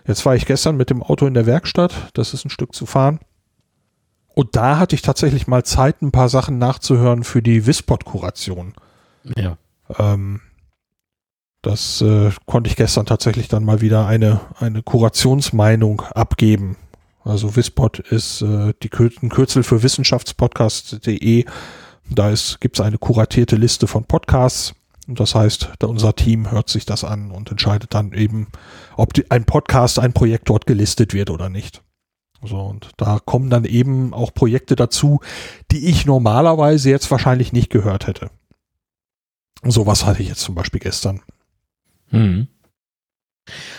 [0.08, 1.93] Jetzt war ich gestern mit dem Auto in der Werkstatt.
[2.13, 3.19] Das ist ein Stück zu fahren.
[4.36, 8.73] Und da hatte ich tatsächlich mal Zeit, ein paar Sachen nachzuhören für die Wispod-Kuration.
[9.38, 9.58] Ja.
[9.99, 10.41] Ähm,
[11.62, 16.77] das äh, konnte ich gestern tatsächlich dann mal wieder eine, eine Kurationsmeinung abgeben.
[17.24, 21.46] Also Wispod ist äh, die Kür ein Kürzel für wissenschaftspodcast.de.
[22.10, 24.74] Da gibt es eine kuratierte Liste von Podcasts.
[25.08, 28.48] Und das heißt, unser Team hört sich das an und entscheidet dann eben,
[28.96, 31.82] ob die, ein Podcast, ein Projekt dort gelistet wird oder nicht.
[32.42, 35.20] So, und da kommen dann eben auch Projekte dazu,
[35.72, 38.32] die ich normalerweise jetzt wahrscheinlich nicht gehört hätte.
[39.64, 41.22] Sowas hatte ich jetzt zum Beispiel gestern.
[42.10, 42.48] Hm.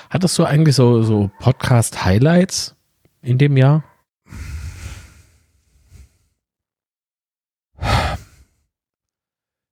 [0.09, 2.75] Hattest du eigentlich so, so Podcast-Highlights
[3.25, 3.85] in dem Jahr?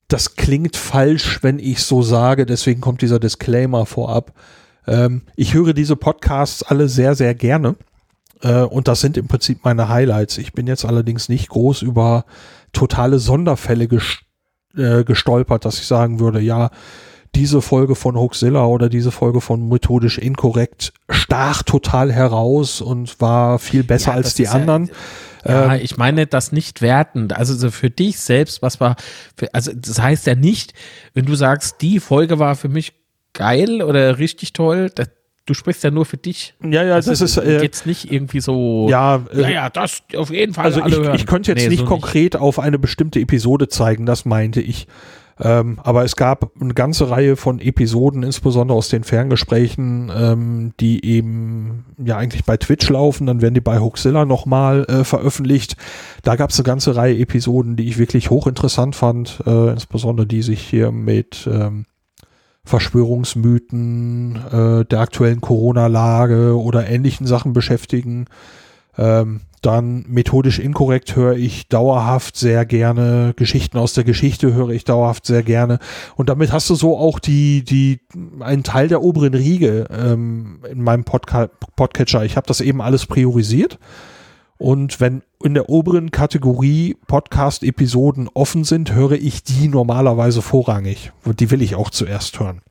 [0.09, 4.35] Das klingt falsch, wenn ich so sage, deswegen kommt dieser Disclaimer vorab.
[4.87, 7.77] Ähm, ich höre diese Podcasts alle sehr, sehr gerne.
[8.43, 10.37] Äh, und das sind im Prinzip meine Highlights.
[10.37, 12.27] Ich bin jetzt allerdings nicht groß über
[12.73, 14.25] totale Sonderfälle gest
[14.77, 16.71] äh, gestolpert, dass ich sagen würde, ja,
[17.35, 23.59] diese Folge von Hoaxilla oder diese Folge von Methodisch Inkorrekt stach total heraus und war
[23.59, 24.91] viel besser ja, als die anderen.
[25.45, 27.35] Ja, ähm, ich meine das nicht wertend.
[27.37, 28.97] Also so für dich selbst, was war,
[29.37, 30.75] für, also das heißt ja nicht,
[31.15, 32.93] wenn du sagst, die Folge war für mich
[33.33, 35.09] geil oder richtig toll, das,
[35.47, 36.55] du sprichst ja nur für dich.
[36.63, 38.89] Ja, ja, das, das ist äh, jetzt nicht irgendwie so.
[38.91, 40.67] Ja, äh, ja, ja, das auf jeden Fall.
[40.67, 42.43] Also ich, ich könnte jetzt nee, nicht so konkret nicht.
[42.43, 44.87] auf eine bestimmte Episode zeigen, das meinte ich.
[45.41, 51.05] Ähm, aber es gab eine ganze Reihe von Episoden, insbesondere aus den Ferngesprächen, ähm, die
[51.05, 53.27] eben ja eigentlich bei Twitch laufen.
[53.27, 55.77] Dann werden die bei Hoaxilla nochmal äh, veröffentlicht.
[56.23, 60.43] Da gab es eine ganze Reihe Episoden, die ich wirklich hochinteressant fand, äh, insbesondere die
[60.43, 61.87] sich hier mit ähm,
[62.65, 68.27] Verschwörungsmythen, äh, der aktuellen Corona-Lage oder ähnlichen Sachen beschäftigen.
[68.99, 73.33] Ähm, dann methodisch inkorrekt höre ich dauerhaft sehr gerne.
[73.37, 75.79] Geschichten aus der Geschichte höre ich dauerhaft sehr gerne.
[76.17, 78.01] Und damit hast du so auch die, die,
[78.41, 82.25] einen Teil der oberen Riege ähm, in meinem Podca Podcatcher.
[82.25, 83.79] Ich habe das eben alles priorisiert.
[84.59, 91.13] Und wenn in der oberen Kategorie Podcast-Episoden offen sind, höre ich die normalerweise vorrangig.
[91.25, 92.63] Die will ich auch zuerst hören.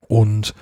[0.00, 0.54] Und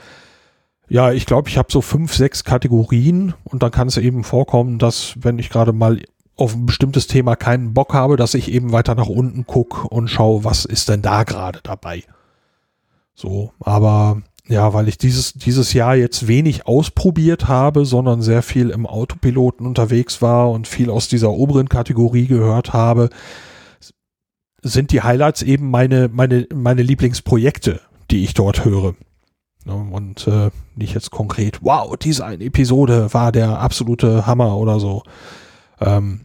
[0.90, 4.80] ja, ich glaube, ich habe so fünf, sechs Kategorien und dann kann es eben vorkommen,
[4.80, 6.02] dass wenn ich gerade mal
[6.36, 10.08] auf ein bestimmtes Thema keinen Bock habe, dass ich eben weiter nach unten gucke und
[10.08, 12.02] schaue, was ist denn da gerade dabei.
[13.14, 18.70] So, aber ja, weil ich dieses, dieses Jahr jetzt wenig ausprobiert habe, sondern sehr viel
[18.70, 23.10] im Autopiloten unterwegs war und viel aus dieser oberen Kategorie gehört habe,
[24.60, 27.80] sind die Highlights eben meine, meine, meine Lieblingsprojekte,
[28.10, 28.96] die ich dort höre.
[29.64, 34.80] Ne, und äh, nicht jetzt konkret, wow, diese eine Episode war der absolute Hammer oder
[34.80, 35.02] so.
[35.80, 36.22] Ähm,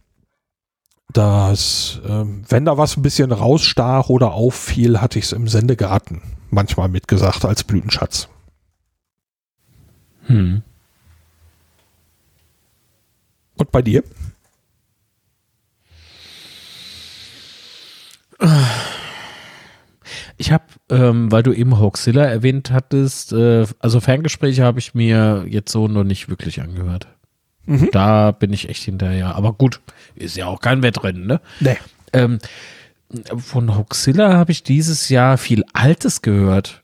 [1.12, 6.22] das, ähm, wenn da was ein bisschen rausstach oder auffiel, hatte ich es im Sendegarten
[6.50, 8.28] manchmal mitgesagt als Blütenschatz.
[10.26, 10.62] Hm.
[13.56, 14.02] Und bei dir?
[20.36, 25.46] Ich habe, ähm, weil du eben Hoaxilla erwähnt hattest, äh, also Ferngespräche habe ich mir
[25.48, 27.08] jetzt so noch nicht wirklich angehört.
[27.64, 27.88] Mhm.
[27.92, 29.34] Da bin ich echt hinterher.
[29.34, 29.80] Aber gut,
[30.14, 31.40] ist ja auch kein Wettrennen, ne?
[31.60, 31.76] Nee.
[32.12, 32.38] Ähm,
[33.36, 36.82] von Hoaxilla habe ich dieses Jahr viel Altes gehört.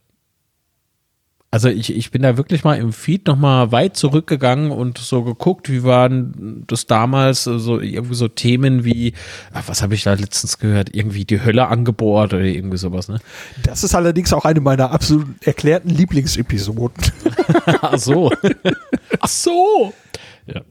[1.55, 5.69] Also ich, ich bin da wirklich mal im Feed nochmal weit zurückgegangen und so geguckt,
[5.69, 9.13] wie waren das damals, so irgendwie so Themen wie,
[9.53, 13.19] ach, was habe ich da letztens gehört, irgendwie die Hölle angebohrt oder irgendwie sowas, ne?
[13.65, 17.05] Das ist allerdings auch eine meiner absolut erklärten Lieblingsepisoden.
[17.83, 18.33] ach so.
[19.21, 19.93] ach so.
[20.47, 20.63] Ja.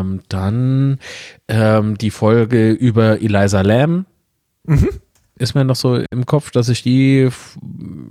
[0.00, 0.98] ähm, dann
[1.46, 4.06] ähm, die Folge über Eliza Lamb.
[4.64, 4.88] Mhm
[5.38, 7.28] ist mir noch so im Kopf, dass ich die,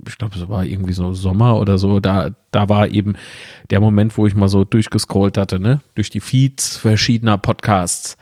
[0.06, 3.14] ich glaube, es war irgendwie so Sommer oder so, da, da war eben
[3.70, 5.80] der Moment, wo ich mal so durchgescrollt hatte, ne?
[5.94, 8.16] Durch die Feeds verschiedener Podcasts.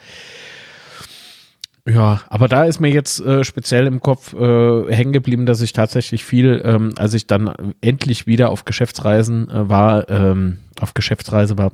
[1.88, 5.72] Ja, aber da ist mir jetzt äh, speziell im Kopf äh, hängen geblieben, dass ich
[5.72, 11.56] tatsächlich viel, ähm, als ich dann endlich wieder auf Geschäftsreisen äh, war, ähm, auf Geschäftsreise
[11.58, 11.72] war,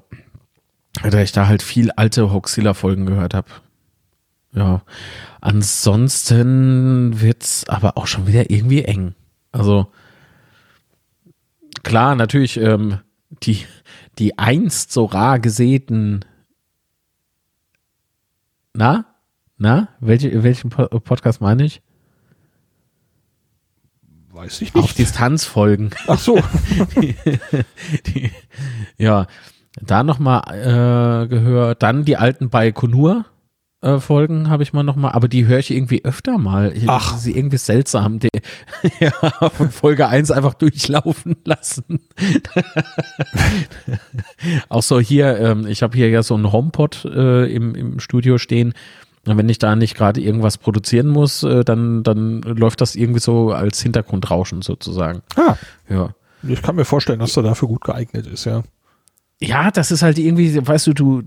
[1.02, 3.48] da ich da halt viel alte Hoxilla-Folgen gehört habe.
[4.54, 4.82] Ja,
[5.40, 9.14] ansonsten wird's aber auch schon wieder irgendwie eng.
[9.50, 9.86] Also
[11.82, 12.98] klar, natürlich ähm,
[13.42, 13.64] die
[14.18, 16.24] die einst so rar gesäten.
[18.74, 19.06] Na,
[19.56, 21.80] na, welche welchen Podcast meine ich?
[24.32, 24.84] Weiß ich nicht.
[24.84, 25.90] Auf Distanz folgen.
[26.06, 26.38] Ach so.
[27.00, 27.14] die,
[28.06, 28.30] die,
[28.96, 29.26] ja,
[29.80, 31.82] da nochmal äh, gehört.
[31.82, 33.26] Dann die alten Baikonur
[33.82, 36.72] äh, Folgen habe ich mal noch mal, aber die höre ich irgendwie öfter mal.
[36.86, 37.18] Ach.
[37.18, 38.20] Sie irgendwie seltsam.
[38.20, 38.28] Die,
[39.00, 39.10] ja,
[39.50, 42.00] von Folge 1 einfach durchlaufen lassen.
[44.68, 48.38] Auch so hier, ähm, ich habe hier ja so einen HomePod äh, im, im Studio
[48.38, 48.72] stehen.
[49.26, 53.20] Und wenn ich da nicht gerade irgendwas produzieren muss, äh, dann, dann läuft das irgendwie
[53.20, 55.22] so als Hintergrundrauschen sozusagen.
[55.36, 55.56] Ah.
[55.88, 56.14] Ja.
[56.42, 58.64] Ich kann mir vorstellen, dass er dafür gut geeignet ist, ja.
[59.40, 61.22] Ja, das ist halt irgendwie, weißt du, du,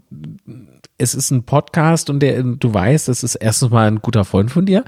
[0.98, 4.52] es ist ein Podcast und der, du weißt, das ist erstens mal ein guter Freund
[4.52, 4.84] von dir.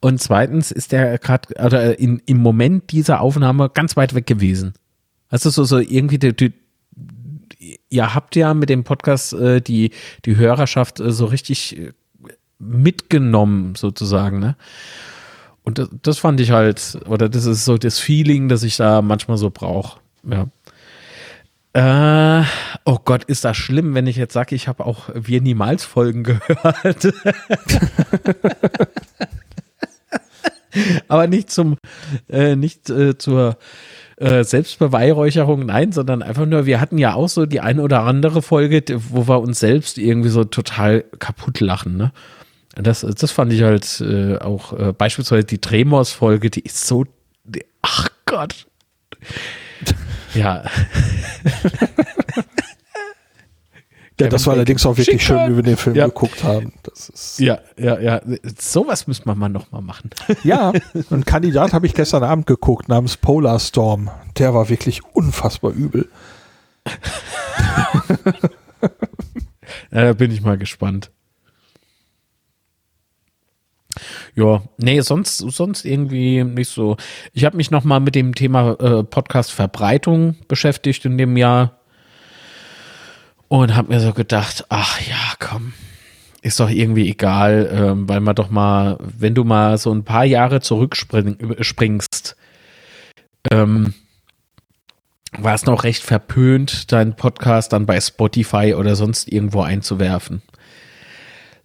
[0.00, 4.74] Und zweitens ist der gerade, oder in, im Moment dieser Aufnahme ganz weit weg gewesen.
[5.28, 6.52] Also so, so irgendwie, die, die,
[7.88, 9.92] ihr habt ja mit dem Podcast äh, die,
[10.24, 11.92] die Hörerschaft äh, so richtig äh,
[12.58, 14.56] mitgenommen, sozusagen, ne?
[15.62, 19.00] Und das, das fand ich halt, oder das ist so das Feeling, das ich da
[19.00, 19.98] manchmal so brauche.
[20.28, 20.48] Ja.
[21.74, 22.42] Äh,
[22.84, 26.22] oh Gott, ist das schlimm, wenn ich jetzt sage, ich habe auch Wir niemals Folgen
[26.22, 27.12] gehört.
[31.08, 31.76] Aber nicht zum,
[32.28, 33.58] äh, nicht äh, zur
[34.16, 38.40] äh, Selbstbeweihräucherung, nein, sondern einfach nur, wir hatten ja auch so die eine oder andere
[38.40, 42.12] Folge, wo wir uns selbst irgendwie so total kaputt lachen, ne?
[42.76, 47.04] Das, das fand ich halt äh, auch äh, beispielsweise die Tremors-Folge, die ist so,
[47.44, 48.66] die, ach Gott.
[50.34, 50.64] Ja.
[54.20, 55.40] Ja, das war allerdings auch wirklich Schicker.
[55.40, 56.06] schön, wie wir den Film ja.
[56.06, 56.72] geguckt haben.
[56.84, 58.20] Das ist ja, ja, ja.
[58.58, 60.10] Sowas müssen wir mal nochmal machen.
[60.44, 60.72] Ja,
[61.10, 64.10] einen Kandidat habe ich gestern Abend geguckt namens Polar Storm.
[64.38, 66.08] Der war wirklich unfassbar übel.
[69.90, 71.10] ja, da bin ich mal gespannt.
[74.34, 76.96] Ja, nee, sonst, sonst irgendwie nicht so.
[77.32, 81.78] Ich habe mich noch mal mit dem Thema äh, Podcast-Verbreitung beschäftigt in dem Jahr.
[83.48, 85.74] Und habe mir so gedacht, ach ja, komm,
[86.42, 90.24] ist doch irgendwie egal, ähm, weil man doch mal, wenn du mal so ein paar
[90.24, 92.36] Jahre zurückspringst,
[93.50, 93.94] ähm,
[95.38, 100.42] war es noch recht verpönt, deinen Podcast dann bei Spotify oder sonst irgendwo einzuwerfen.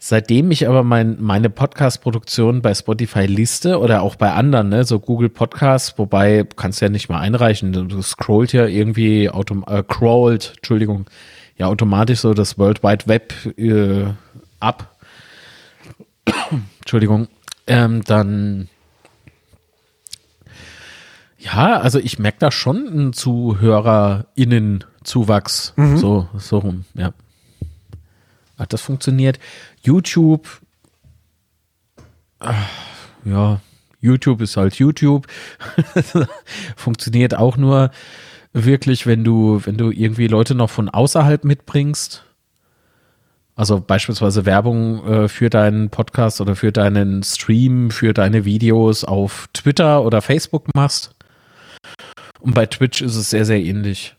[0.02, 4.98] Seitdem ich aber mein, meine Podcast-Produktion bei Spotify liste oder auch bei anderen, ne, so
[4.98, 9.84] Google Podcasts, wobei kannst du ja nicht mal einreichen, du scrollt ja irgendwie autom äh,
[9.86, 11.08] crawlt, Entschuldigung,
[11.58, 14.06] ja automatisch so das World Wide Web äh,
[14.62, 14.96] ab.
[16.80, 17.28] Entschuldigung,
[17.68, 18.70] ähm, dann
[21.38, 25.74] ja, also ich merke da schon einen ZuhörerInnen-Zuwachs.
[25.78, 25.98] Mhm.
[25.98, 27.12] So, so rum, ja.
[28.58, 29.40] Hat das funktioniert?
[29.82, 30.48] YouTube,
[32.40, 32.70] ach,
[33.26, 33.62] ja,
[34.02, 35.28] YouTube ist halt YouTube.
[36.76, 37.92] funktioniert auch nur
[38.54, 42.24] wirklich, wenn du, wenn du irgendwie Leute noch von außerhalb mitbringst.
[43.56, 49.50] Also beispielsweise Werbung äh, für deinen Podcast oder für deinen Stream, für deine Videos auf
[49.54, 51.14] Twitter oder Facebook machst.
[52.40, 54.16] Und bei Twitch ist es sehr, sehr ähnlich.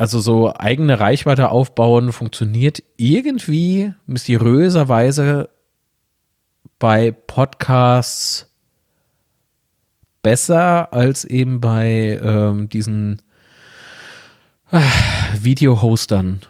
[0.00, 5.50] Also so eigene Reichweite aufbauen funktioniert irgendwie mysteriöserweise
[6.78, 8.50] bei Podcasts
[10.22, 13.20] besser als eben bei ähm, diesen
[14.70, 14.80] äh,
[15.38, 16.40] Video-Hostern.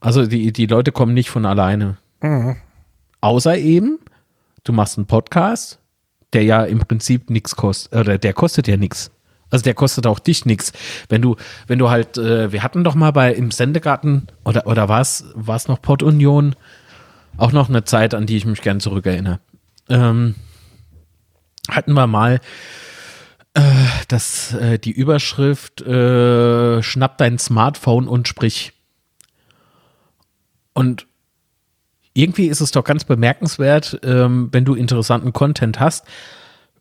[0.00, 1.96] Also die, die Leute kommen nicht von alleine.
[2.20, 2.54] Mhm.
[3.20, 3.98] Außer eben,
[4.62, 5.80] du machst einen Podcast,
[6.34, 9.10] der ja im Prinzip nichts kostet, oder der kostet ja nichts.
[9.52, 10.72] Also der kostet auch dich nichts.
[11.08, 11.36] Wenn du,
[11.68, 15.68] wenn du halt, äh, wir hatten doch mal bei im Sendegarten oder oder war es
[15.68, 16.56] noch Port Union,
[17.36, 19.38] auch noch eine Zeit, an die ich mich gern zurückerinnere.
[19.88, 20.34] Ähm,
[21.68, 22.40] hatten wir mal
[23.54, 23.60] äh,
[24.08, 28.72] das, äh, die Überschrift äh, Schnapp dein Smartphone und sprich.
[30.72, 31.06] Und
[32.14, 36.06] irgendwie ist es doch ganz bemerkenswert, ähm, wenn du interessanten Content hast,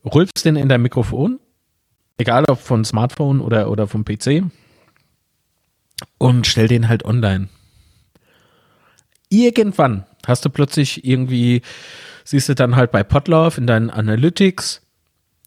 [0.05, 1.39] rülpst den in dein Mikrofon,
[2.17, 4.43] egal ob von Smartphone oder, oder vom PC,
[6.17, 7.49] und stell den halt online.
[9.29, 11.61] Irgendwann hast du plötzlich irgendwie,
[12.23, 14.81] siehst du dann halt bei Podlove in deinen Analytics,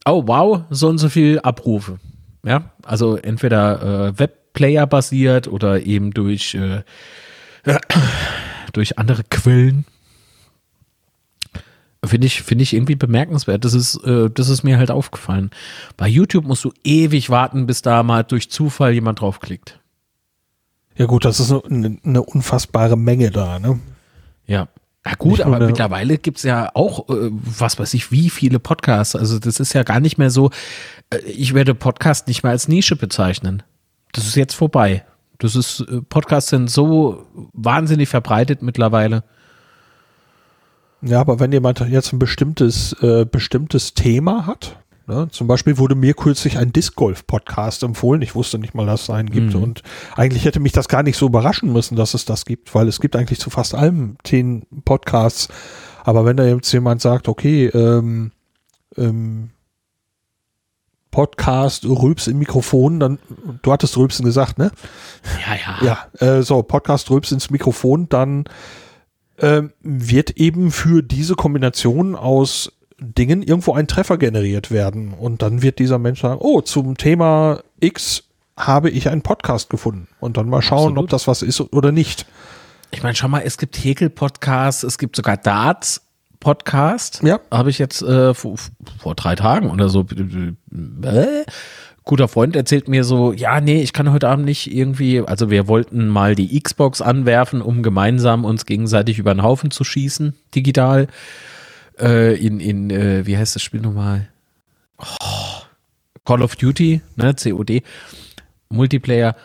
[0.05, 1.99] oh wow, so und so viel Abrufe.
[2.45, 6.83] Ja, also entweder äh, Webplayer basiert oder eben durch äh,
[8.73, 9.87] durch andere Quellen.
[12.07, 13.65] Finde ich, finde ich irgendwie bemerkenswert.
[13.65, 15.51] Das ist, äh, das ist mir halt aufgefallen.
[15.97, 19.81] Bei YouTube musst du ewig warten, bis da mal durch Zufall jemand draufklickt.
[20.97, 23.81] Ja gut, das ist eine, eine unfassbare Menge da, ne?
[24.47, 24.69] Ja.
[25.07, 29.15] Na gut, aber mittlerweile gibt es ja auch, äh, was weiß ich, wie viele Podcasts.
[29.15, 30.51] Also das ist ja gar nicht mehr so,
[31.11, 33.63] äh, ich werde Podcast nicht mehr als Nische bezeichnen.
[34.13, 35.05] Das ist jetzt vorbei.
[35.39, 39.25] Das ist, äh, Podcasts sind so wahnsinnig verbreitet mittlerweile.
[41.05, 45.95] Ja, aber wenn jemand jetzt ein bestimmtes, äh, bestimmtes Thema hat, ne, zum Beispiel wurde
[45.95, 48.23] mir kürzlich ein Disc Golf Podcast empfohlen.
[48.23, 49.55] Ich wusste nicht mal, dass es einen gibt.
[49.55, 49.63] Mhm.
[49.63, 49.83] Und
[50.17, 53.01] eigentlich hätte mich das gar nicht so überraschen müssen, dass es das gibt, weil es
[53.01, 55.49] gibt eigentlich zu fast allem Themen Podcasts.
[56.05, 58.33] Aber wenn da jetzt jemand sagt, okay, ähm,
[58.97, 59.51] ähm,
[61.11, 63.19] Podcast Rülps im Mikrofon, dann,
[63.63, 64.73] du hattest Rülpsen gesagt, ne?
[65.47, 66.09] Ja, ja.
[66.21, 68.45] Ja, äh, so, Podcast Rülps ins Mikrofon, dann
[69.37, 75.13] äh, wird eben für diese Kombination aus Dingen irgendwo ein Treffer generiert werden.
[75.13, 78.25] Und dann wird dieser Mensch sagen, oh, zum Thema X
[78.57, 80.09] habe ich einen Podcast gefunden.
[80.21, 81.05] Und dann mal schauen, Absolut.
[81.05, 82.27] ob das was ist oder nicht.
[82.91, 86.03] Ich meine, schau mal, es gibt Häkel-Podcasts, es gibt sogar Darts,
[86.39, 87.23] Podcast.
[87.25, 87.41] Ja.
[87.51, 88.57] Habe ich jetzt äh, vor,
[88.99, 90.03] vor, drei Tagen oder so.
[90.03, 91.45] Äh,
[92.05, 95.69] guter Freund erzählt mir so, ja, nee, ich kann heute Abend nicht irgendwie, also wir
[95.69, 101.09] wollten mal die Xbox anwerfen, um gemeinsam uns gegenseitig über den Haufen zu schießen, digital.
[101.99, 104.29] Äh, in, in äh, wie heißt das Spiel nochmal?
[104.99, 105.63] Oh,
[106.25, 107.83] Call of Duty, ne, COD,
[108.69, 109.37] Multiplayer.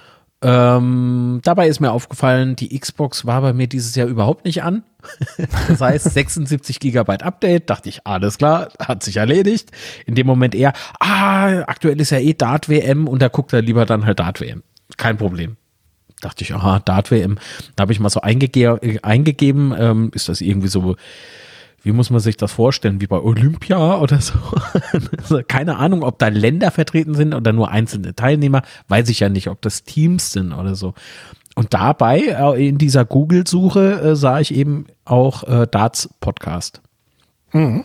[0.42, 4.84] Ähm, dabei ist mir aufgefallen, die Xbox war bei mir dieses Jahr überhaupt nicht an.
[5.68, 9.72] das heißt, 76 Gigabyte Update, dachte ich, alles klar, hat sich erledigt.
[10.06, 13.62] In dem Moment eher, ah, aktuell ist ja eh Dart WM und da guckt er
[13.62, 14.64] lieber dann halt Dart WM.
[14.96, 15.58] Kein Problem.
[16.22, 17.38] Dachte ich, aha, Dart WM.
[17.76, 20.96] Da habe ich mal so eingege eingegeben, ähm, ist das irgendwie so
[21.84, 24.34] wie muss man sich das vorstellen, wie bei Olympia oder so?
[25.18, 29.30] Also keine Ahnung, ob da Länder vertreten sind oder nur einzelne Teilnehmer, weiß ich ja
[29.30, 30.94] nicht, ob das Teams sind oder so.
[31.56, 36.82] Und dabei, äh, in dieser Google-Suche, äh, sah ich eben auch äh, Darts Podcast.
[37.52, 37.84] Mhm.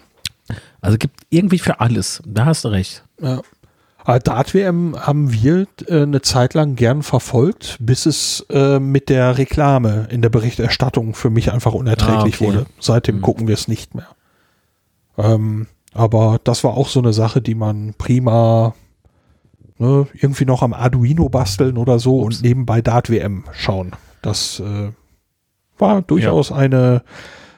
[0.80, 2.22] Also gibt irgendwie für alles.
[2.26, 3.04] Da hast du recht.
[3.20, 3.40] Ja.
[4.04, 9.38] Aber Dart-WM haben wir äh, eine Zeit lang gern verfolgt, bis es äh, mit der
[9.38, 12.46] Reklame in der Berichterstattung für mich einfach unerträglich Ah, okay.
[12.46, 12.66] wurde.
[12.78, 13.22] Seitdem Hm.
[13.22, 14.08] gucken wir es nicht mehr.
[15.16, 18.74] Ähm, aber das war auch so eine Sache, die man prima
[19.78, 23.92] ne, irgendwie noch am Arduino basteln oder so und nebenbei Dart-WM schauen.
[24.20, 24.90] Das äh,
[25.78, 27.02] war durchaus eine,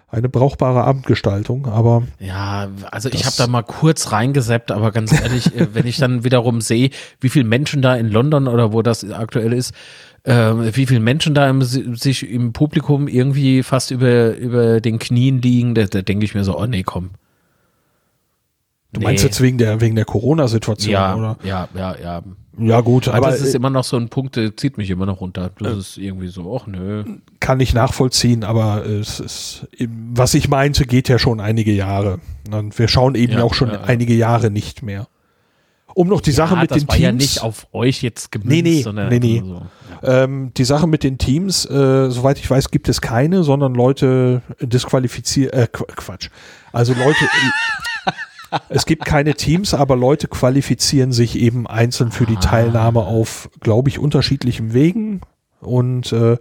[0.08, 5.54] eine brauchbare Abendgestaltung, aber Ja, also ich habe da mal kurz reingeseppt, aber ganz ehrlich,
[5.54, 6.90] äh, wenn ich dann wiederum sehe,
[7.20, 9.74] wie viele Menschen da in London oder wo das aktuell ist,
[10.22, 15.42] äh, wie viele Menschen da im, sich im Publikum irgendwie fast über, über den Knien
[15.42, 17.10] liegen, da, da denke ich mir so, oh nee, komm.
[18.96, 19.28] Du meinst Nee.
[19.28, 21.36] jetzt wegen der, wegen der Corona-Situation, Ja, oder?
[21.44, 22.22] ja, ja, ja.
[22.58, 24.88] Ja, gut, Aber aber das ist äh, immer noch so ein Punkt, der zieht mich
[24.88, 25.50] immer noch runter.
[25.58, 27.04] Das ist irgendwie so, ach nö.
[27.38, 29.66] kann ich nachvollziehen, aber es ist,
[30.14, 32.18] was ich meinte, geht ja schon einige Jahre.
[32.50, 35.06] Und wir schauen eben Ja, auch schon ja, einige Jahre nicht mehr.
[35.94, 37.04] Um noch die Sache mit das den war Teams.
[37.04, 39.42] ja nicht auf euch jetzt gemünzt, Nee, nee, sondern nee, nee.
[39.44, 39.62] so.
[40.02, 44.40] Ähm, die Sache mit den Teams, äh, soweit ich weiß, gibt es keine, sondern Leute
[44.60, 46.28] disqualifizieren, äh, Qu- Quatsch.
[46.72, 47.18] Also Leute,
[48.68, 52.40] es gibt keine Teams, aber Leute qualifizieren sich eben einzeln für die Ah.
[52.40, 55.20] Teilnahme auf, glaube ich, unterschiedlichen Wegen.
[55.60, 56.36] Und äh,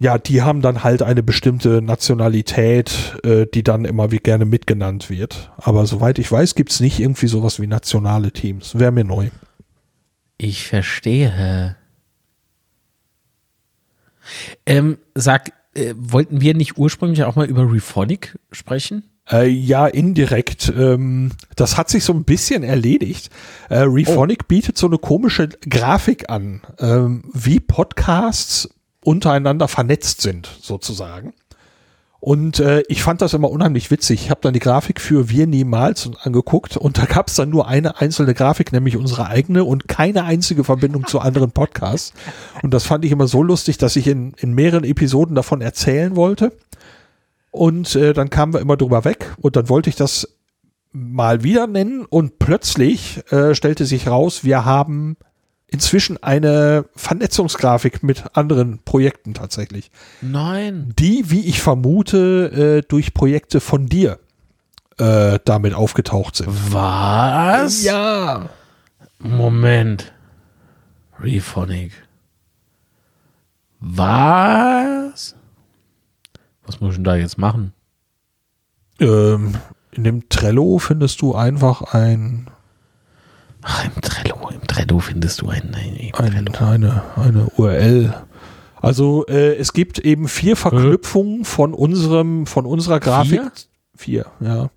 [0.00, 5.08] ja, die haben dann halt eine bestimmte Nationalität, äh, die dann immer wie gerne mitgenannt
[5.08, 5.52] wird.
[5.56, 8.78] Aber soweit ich weiß, gibt es nicht irgendwie sowas wie nationale Teams.
[8.78, 9.30] Wäre mir neu.
[10.36, 11.76] Ich verstehe.
[14.66, 19.04] Ähm, sag, äh, wollten wir nicht ursprünglich auch mal über Rephonic sprechen?
[19.30, 20.72] Äh, ja, indirekt.
[20.76, 23.30] Ähm, das hat sich so ein bisschen erledigt.
[23.70, 28.68] Äh, Rephonic bietet so eine komische Grafik an, ähm, wie Podcasts
[29.02, 31.32] untereinander vernetzt sind, sozusagen.
[32.24, 34.22] Und äh, ich fand das immer unheimlich witzig.
[34.24, 37.68] Ich habe dann die Grafik für Wir niemals angeguckt und da gab es dann nur
[37.68, 42.14] eine einzelne Grafik, nämlich unsere eigene und keine einzige Verbindung zu anderen Podcasts.
[42.62, 46.16] Und das fand ich immer so lustig, dass ich in, in mehreren Episoden davon erzählen
[46.16, 46.52] wollte.
[47.54, 50.36] Und äh, dann kamen wir immer drüber weg und dann wollte ich das
[50.90, 55.16] mal wieder nennen und plötzlich äh, stellte sich raus, wir haben
[55.68, 60.94] inzwischen eine Vernetzungsgrafik mit anderen Projekten tatsächlich, Nein.
[60.98, 64.18] die, wie ich vermute, äh, durch Projekte von dir
[64.98, 66.48] äh, damit aufgetaucht sind.
[66.72, 67.84] Was?
[67.84, 68.48] Ja.
[69.20, 70.12] Moment.
[71.20, 71.92] Rephonic.
[73.78, 75.36] Was?
[76.66, 77.72] Was muss ich denn da jetzt machen?
[79.00, 79.54] Ähm,
[79.92, 82.48] in dem Trello findest du einfach ein,
[83.62, 85.70] Ach, im Trello, im Trello findest du einen.
[85.70, 86.70] Nein, im ein, Trello.
[86.70, 88.14] eine, eine URL.
[88.80, 93.40] Also äh, es gibt eben vier Verknüpfungen von unserem, von unserer Grafik.
[93.40, 93.52] Vier?
[93.96, 94.70] Vier, ja.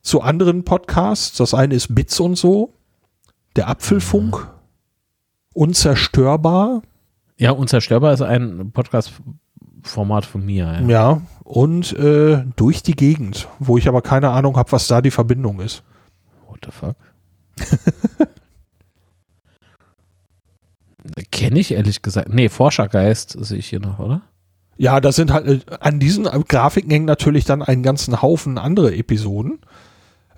[0.00, 1.36] Zu anderen Podcasts.
[1.36, 2.72] Das eine ist Bits und so.
[3.56, 4.48] Der Apfelfunk.
[5.52, 6.82] Unzerstörbar.
[7.36, 8.72] Ja, Unzerstörbar ist ein
[9.84, 10.64] Podcast-Format von mir.
[10.64, 10.88] Ja.
[10.88, 11.22] Ja.
[11.44, 15.60] Und äh, durch die Gegend, wo ich aber keine Ahnung habe, was da die Verbindung
[15.60, 15.84] ist.
[16.48, 16.96] What the fuck?
[21.30, 22.30] Kenne ich ehrlich gesagt.
[22.32, 24.22] Nee, Forschergeist sehe ich hier noch, oder?
[24.76, 28.96] Ja, da sind halt, äh, an diesen Grafiken hängen natürlich dann einen ganzen Haufen andere
[28.96, 29.58] Episoden,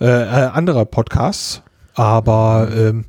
[0.01, 1.63] äh, äh, anderer Podcasts.
[1.95, 3.07] Aber ähm,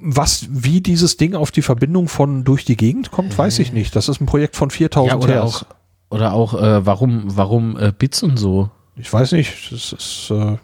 [0.00, 3.94] was, wie dieses Ding auf die Verbindung von durch die Gegend kommt, weiß ich nicht.
[3.96, 5.44] Das ist ein Projekt von 4000 Ja, oder Hertz.
[5.44, 5.64] auch,
[6.10, 8.70] oder auch äh, warum, warum äh, Bits und so?
[8.96, 9.72] Ich weiß nicht.
[9.72, 10.56] Es äh,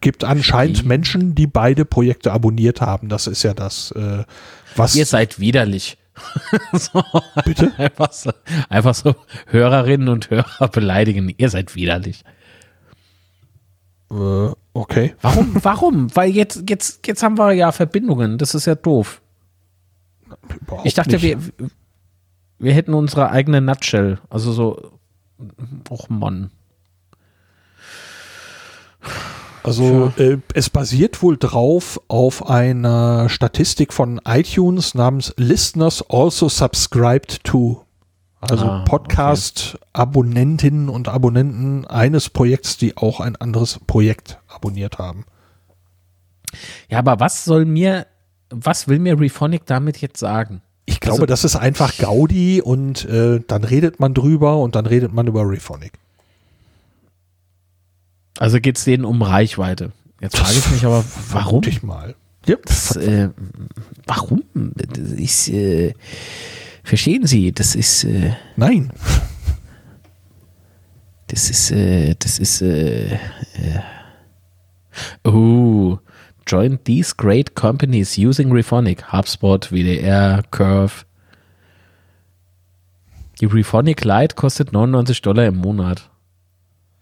[0.00, 0.88] gibt anscheinend Verstehe.
[0.88, 3.08] Menschen, die beide Projekte abonniert haben.
[3.08, 4.24] Das ist ja das, äh,
[4.76, 4.96] was.
[4.96, 5.98] Ihr seid widerlich.
[6.72, 7.04] so,
[7.44, 7.72] bitte?
[7.78, 8.32] einfach, so,
[8.68, 9.14] einfach so
[9.46, 11.32] Hörerinnen und Hörer beleidigen.
[11.36, 12.24] Ihr seid widerlich.
[14.10, 14.48] Äh,
[14.80, 15.14] okay.
[15.20, 15.56] Warum?
[15.62, 16.16] Warum?
[16.16, 18.38] Weil jetzt, jetzt, jetzt haben wir ja Verbindungen.
[18.38, 19.20] Das ist ja doof.
[20.60, 21.22] Überhaupt Ich dachte, nicht.
[21.22, 21.38] wir,
[22.58, 24.18] wir hätten unsere eigene Nutshell.
[24.30, 24.92] Also so,
[25.88, 26.50] och Mann.
[29.62, 37.44] Also äh, es basiert wohl drauf auf einer Statistik von iTunes namens Listeners also subscribed
[37.44, 37.84] to.
[38.40, 45.24] Also Ah, Podcast-Abonnentinnen und Abonnenten eines Projekts, die auch ein anderes Projekt abonniert haben.
[46.88, 48.06] Ja, aber was soll mir,
[48.50, 50.62] was will mir Rephonic damit jetzt sagen?
[50.86, 54.86] Ich glaube, Also- das ist einfach Gaudi und äh, dann redet man drüber und dann
[54.86, 55.92] redet man über Rephonic.
[58.38, 59.90] Also geht es denen um Reichweite.
[60.20, 61.62] Jetzt frage ich mich aber, warum?
[61.66, 62.14] Ich mal.
[62.46, 63.28] Ja, Das, äh,
[64.06, 64.44] warum?
[65.16, 65.92] Ist, äh,
[66.88, 68.90] verstehen Sie, das ist, äh, nein.
[71.28, 73.18] das ist, äh, das ist, äh,
[75.24, 75.98] oh,
[76.46, 79.12] joined these great companies using Rephonic.
[79.12, 81.04] HubSpot, WDR, Curve.
[83.40, 86.10] Die Rephonic Lite kostet 99 Dollar im Monat.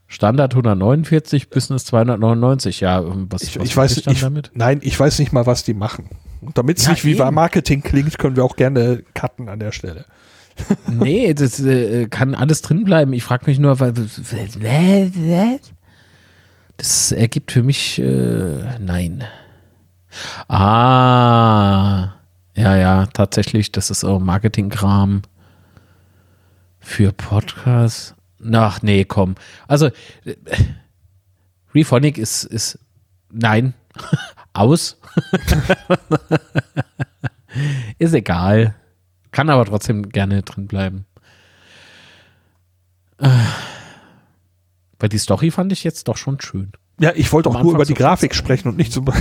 [0.09, 2.81] Standard 149, Business 299.
[2.81, 4.51] Ja, was, Ich, was ich weiß ich, damit?
[4.55, 6.11] Nein, ich weiß nicht mal, was die machen.
[6.55, 7.35] Damit es Ja, nicht wie eben.
[7.35, 10.05] Marketing klingt, können wir auch gerne cutten an der Stelle.
[10.91, 13.13] Nee, das äh, kann alles drin bleiben.
[13.13, 13.93] Ich frage mich nur, weil
[16.79, 19.25] das ergibt für mich äh, nein.
[20.49, 22.15] Ah,
[22.55, 25.23] ja, ja, tatsächlich, das ist auch Marketingkram
[26.81, 28.15] für Podcasts.
[28.53, 29.35] Ach nee, komm.
[29.69, 29.87] Also
[30.25, 30.37] äh,
[31.75, 32.79] Rephonic ist ist
[33.31, 33.75] nein
[34.59, 34.99] aus.
[37.99, 38.75] ist egal.
[39.31, 41.07] Kann aber trotzdem gerne drin bleiben.
[43.19, 43.29] Äh,
[44.99, 46.73] Weil die Story fand ich jetzt doch schon schön.
[46.99, 49.07] Ja, ich wollte auch nur über die Grafik sprechen und nicht zum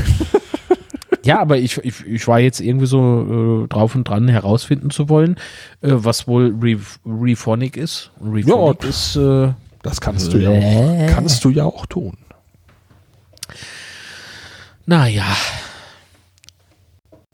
[1.25, 5.09] Ja, aber ich, ich, ich war jetzt irgendwie so äh, drauf und dran herausfinden zu
[5.09, 5.38] wollen,
[5.81, 8.11] äh, was wohl Re Rephonic ist.
[8.19, 12.15] Und Rephonic Ja, ist äh, Das kannst du ja auch, kannst du ja auch tun.
[14.86, 15.25] Naja.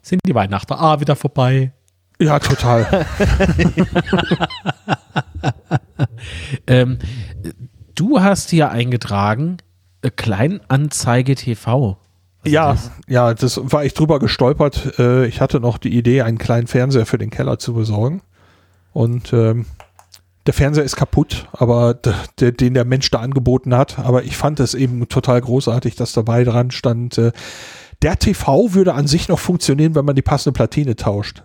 [0.02, 1.72] Sind die Weihnachten ah, wieder vorbei?
[2.20, 3.06] Ja, total.
[6.68, 7.00] Ähm,
[7.96, 9.58] du hast hier eingetragen,
[10.02, 11.98] äh, Kleinanzeige TV.
[12.46, 12.78] ja,
[13.08, 14.98] ja, das war ich drüber gestolpert.
[15.00, 18.22] Äh, Ich hatte noch die Idee, einen kleinen Fernseher für den Keller zu besorgen.
[18.94, 19.66] Und ähm,
[20.48, 24.00] der Fernseher ist kaputt, aber der, den der Mensch da angeboten hat.
[24.00, 27.32] Aber ich fand es eben total großartig, dass dabei dran stand, äh,
[28.02, 31.44] der TV würde an sich noch funktionieren, wenn man die passende Platine tauscht.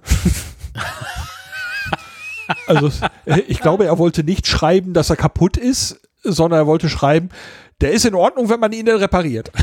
[2.66, 2.90] also
[3.26, 7.28] äh, ich glaube, er wollte nicht schreiben, dass er kaputt ist, sondern er wollte schreiben,
[7.82, 9.52] der ist in Ordnung, wenn man ihn dann repariert.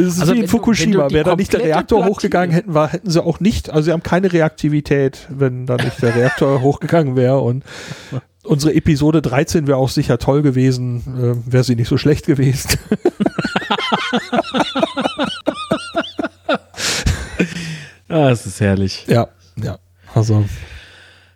[0.00, 1.08] Es ist Also wie in Fukushima.
[1.08, 3.82] du Wäre da nicht der Reaktor Platine- hochgegangen, hätten, wir, hätten sie auch nicht, also
[3.86, 7.38] sie haben keine Reaktivität, wenn da nicht der Reaktor hochgegangen wäre.
[7.40, 7.64] Und
[8.44, 11.02] unsere Episode 13 wäre auch sicher toll gewesen,
[11.46, 12.70] äh, wäre sie nicht so schlecht gewesen.
[18.08, 19.04] Ah, es ist herrlich.
[19.06, 19.78] ja, ja.
[20.14, 20.44] Also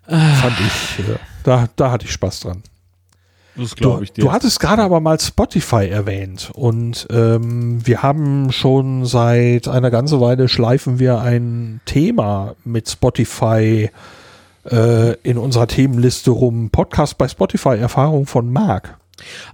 [0.06, 2.62] fand ich, äh, da, da hatte ich Spaß dran.
[3.56, 9.68] Das Du, du hattest gerade aber mal Spotify erwähnt und ähm, wir haben schon seit
[9.68, 13.90] einer ganzen Weile schleifen wir ein Thema mit Spotify
[14.70, 16.70] äh, in unserer Themenliste rum.
[16.70, 18.98] Podcast bei Spotify, Erfahrung von Marc.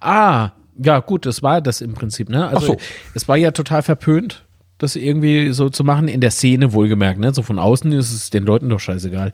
[0.01, 2.49] Ah, ja, gut, das war das im Prinzip, ne?
[2.49, 2.77] Also, so.
[3.15, 4.45] es war ja total verpönt,
[4.79, 7.35] das irgendwie so zu machen, in der Szene wohlgemerkt, ne?
[7.35, 9.33] So von außen ist es den Leuten doch scheißegal.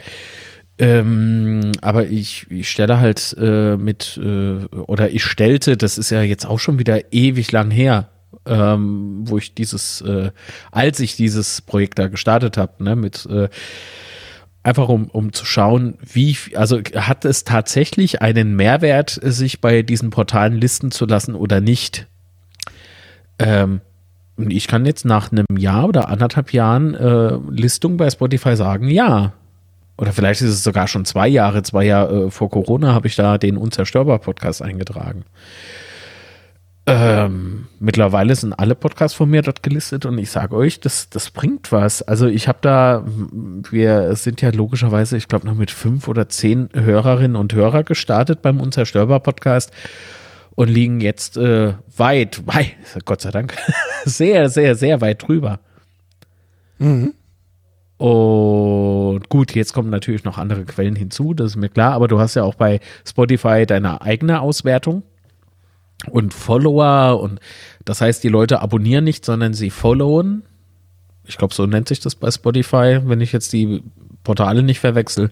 [0.77, 6.23] Ähm, aber ich, ich stelle halt äh, mit, äh, oder ich stellte, das ist ja
[6.23, 8.09] jetzt auch schon wieder ewig lang her,
[8.45, 10.33] ähm, wo ich dieses, äh,
[10.73, 13.49] als ich dieses Projekt da gestartet habe, ne, mit äh,
[14.65, 20.11] einfach um, um zu schauen, wie, also hat es tatsächlich einen Mehrwert, sich bei diesen
[20.11, 22.09] Portalen listen zu lassen oder nicht?
[23.39, 23.81] Ähm,
[24.37, 29.35] ich kann jetzt nach einem Jahr oder anderthalb Jahren äh, Listung bei Spotify sagen, ja.
[29.97, 33.17] Oder vielleicht ist es sogar schon zwei Jahre, zwei Jahre äh, vor Corona habe ich
[33.17, 35.25] da den Unzerstörbar-Podcast eingetragen.
[36.87, 41.31] Ähm, mittlerweile sind alle Podcasts von mir dort gelistet und ich sage euch, das, das
[41.31, 42.03] bringt was.
[42.03, 46.69] Also ich habe da, wir sind ja logischerweise, ich glaube, noch mit fünf oder zehn
[46.75, 49.73] Hörerinnen und Hörer gestartet beim Unzerstörbar-Podcast
[50.57, 52.75] und liegen jetzt äh, weit, weit,
[53.07, 53.55] Gott sei Dank,
[54.05, 55.61] sehr, sehr, sehr weit drüber.
[57.97, 62.19] Und gut, jetzt kommen natürlich noch andere Quellen hinzu, das ist mir klar, aber du
[62.19, 65.05] hast ja auch bei Spotify deine eigene Auswertung
[66.11, 67.41] und Follower und
[67.85, 70.43] das heißt, die Leute abonnieren nicht, sondern sie followen.
[71.27, 73.83] Ich glaube, so nennt sich das bei Spotify, wenn ich jetzt die
[74.25, 75.31] Portale nicht verwechsel.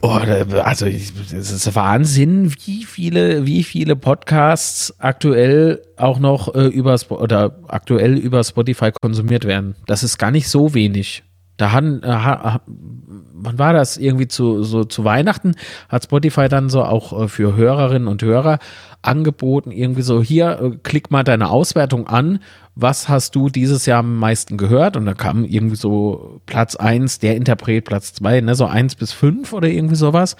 [0.00, 6.96] Oh, also es ist Wahnsinn, wie viele, wie viele Podcasts aktuell auch noch äh, über
[7.08, 9.74] oder aktuell über Spotify konsumiert werden.
[9.86, 11.24] Das ist gar nicht so wenig.
[11.56, 15.56] Da haben, äh, wann war das irgendwie zu so zu Weihnachten
[15.88, 18.60] hat Spotify dann so auch äh, für Hörerinnen und Hörer
[19.02, 22.38] angeboten irgendwie so hier äh, klick mal deine Auswertung an.
[22.80, 24.96] Was hast du dieses Jahr am meisten gehört?
[24.96, 29.12] Und da kam irgendwie so Platz eins der Interpret Platz zwei ne, so eins bis
[29.12, 30.36] fünf oder irgendwie sowas.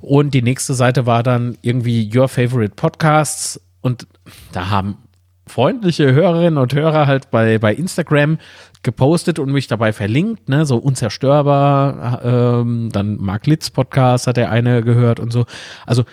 [0.00, 3.60] Und die nächste Seite war dann irgendwie Your Favorite Podcasts.
[3.80, 4.06] Und
[4.52, 4.98] da haben
[5.46, 8.38] freundliche Hörerinnen und Hörer halt bei, bei Instagram
[8.82, 14.50] gepostet und mich dabei verlinkt, ne, so unzerstörbar, ähm, dann Mark Litz Podcast hat der
[14.50, 15.46] eine gehört und so.
[15.84, 16.04] Also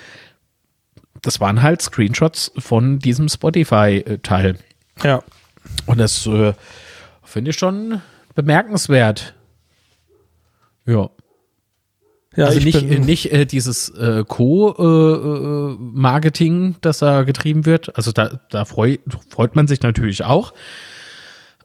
[1.22, 4.58] das waren halt Screenshots von diesem Spotify-Teil.
[5.04, 5.24] Ja.
[5.86, 6.54] Und das äh,
[7.24, 8.02] finde ich schon
[8.36, 9.34] bemerkenswert.
[10.86, 11.10] Ja.
[12.36, 17.96] Ja, also ich nicht, nicht äh, dieses äh, Co-Marketing, das da getrieben wird.
[17.96, 18.98] Also da, da freu,
[19.30, 20.52] freut man sich natürlich auch.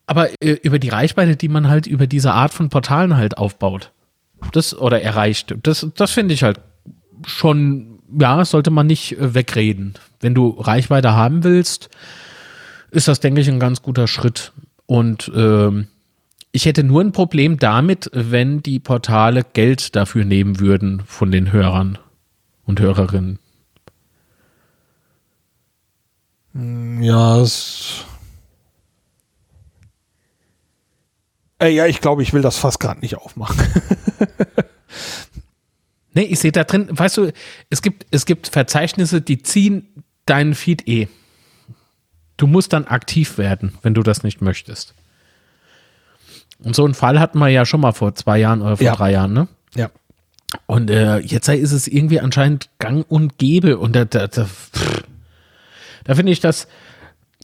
[0.07, 3.93] Aber äh, über die Reichweite, die man halt über diese Art von Portalen halt aufbaut.
[4.53, 5.55] Das oder erreicht.
[5.63, 6.61] Das, das finde ich halt
[7.27, 9.95] schon, ja, sollte man nicht äh, wegreden.
[10.21, 11.91] Wenn du Reichweite haben willst,
[12.91, 14.53] ist das, denke ich, ein ganz guter Schritt.
[14.87, 15.89] Und ähm,
[16.53, 21.53] ich hätte nur ein Problem damit, wenn die Portale Geld dafür nehmen würden von den
[21.53, 21.99] Hörern
[22.65, 23.39] und Hörerinnen.
[26.55, 28.05] ja, es,
[31.61, 33.59] äh, ja, ich glaube, ich will das fast gerade nicht aufmachen.
[36.19, 37.33] Nee, ich sehe da drin, weißt du,
[37.71, 39.87] es gibt, es gibt Verzeichnisse, die ziehen
[40.27, 41.07] deinen Feed eh.
[42.39, 44.95] Du musst dann aktiv werden, wenn du das nicht möchtest.
[46.61, 48.95] Und so einen Fall hatten wir ja schon mal vor zwei Jahren oder vor Ja.
[48.97, 49.49] drei Jahren, ne?
[49.75, 49.91] ja.
[50.65, 53.77] Und äh, jetzt ist es irgendwie anscheinend gang und gäbe.
[53.77, 54.49] Und da, da, da,
[56.05, 56.69] da finde ich, dass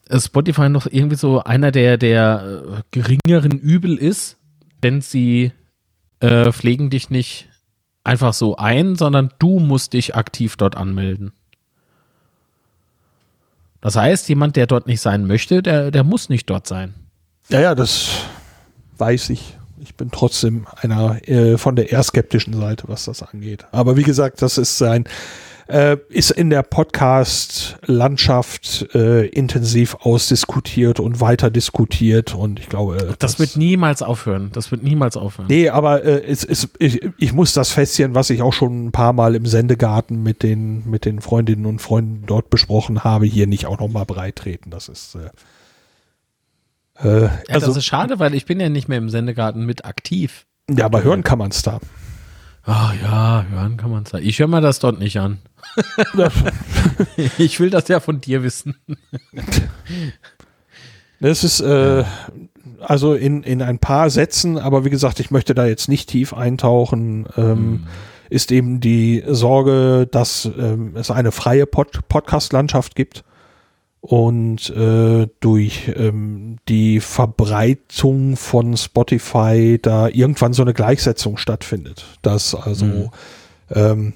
[0.08, 4.38] äh, Spotify noch irgendwie so einer der, der äh, geringeren Übel ist,
[4.82, 5.52] denn sie
[6.20, 7.48] äh, pflegen dich nicht
[8.04, 11.32] einfach so ein, sondern du musst dich aktiv dort anmelden.
[13.84, 16.94] Das heißt, jemand, der dort nicht sein möchte, der, der muss nicht dort sein.
[17.50, 18.08] Ja, ja, das
[18.96, 19.58] weiß ich.
[19.78, 23.66] Ich bin trotzdem einer äh, von der eher skeptischen Seite, was das angeht.
[23.72, 25.04] Aber wie gesagt, das ist ein
[25.68, 33.14] äh, ist in der Podcast-Landschaft äh, intensiv ausdiskutiert und weiter diskutiert und ich glaube, äh,
[33.18, 34.50] Das wird niemals aufhören.
[34.52, 35.48] Das wird niemals aufhören.
[35.48, 38.92] Nee, aber äh, es ist, ich, ich muss das Fässchen, was ich auch schon ein
[38.92, 43.46] paar Mal im Sendegarten mit den, mit den Freundinnen und Freunden dort besprochen habe, hier
[43.46, 44.70] nicht auch nochmal breitreten.
[44.70, 45.30] Das ist äh,
[47.08, 49.84] äh, Ja, also, das ist schade, weil ich bin ja nicht mehr im Sendegarten mit
[49.84, 50.46] aktiv.
[50.70, 51.80] ja, aber hören kann man es da.
[52.66, 54.12] Ah ja, hören kann man es.
[54.14, 55.38] Ich höre mir das dort nicht an.
[57.38, 58.76] ich will das ja von dir wissen.
[61.20, 62.04] Das ist äh,
[62.80, 66.32] also in, in ein paar Sätzen, aber wie gesagt, ich möchte da jetzt nicht tief
[66.32, 67.86] eintauchen, ähm,
[68.30, 73.24] ist eben die Sorge, dass ähm, es eine freie Pod Podcast-Landschaft gibt
[74.06, 82.04] und äh, durch ähm, die Verbreitung von Spotify da irgendwann so eine Gleichsetzung stattfindet.
[82.20, 83.10] Dass also, Mhm.
[83.70, 84.12] ähm,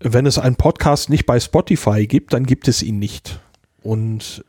[0.00, 3.38] wenn es einen Podcast nicht bei Spotify gibt, dann gibt es ihn nicht.
[3.84, 4.44] Und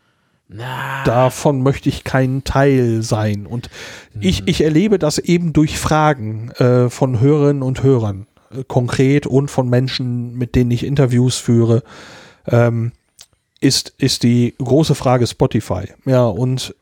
[0.50, 3.46] Na, davon möchte ich kein Teil sein.
[3.46, 3.70] Und
[4.20, 9.52] ich, ich erlebe das eben durch Fragen äh, von Hörerinnen und Hörern, äh, konkret und
[9.52, 11.84] von Menschen, mit denen ich Interviews führe,
[12.48, 12.92] ähm,
[13.64, 15.86] ist, ist die große Frage Spotify.
[16.06, 16.76] Ja, und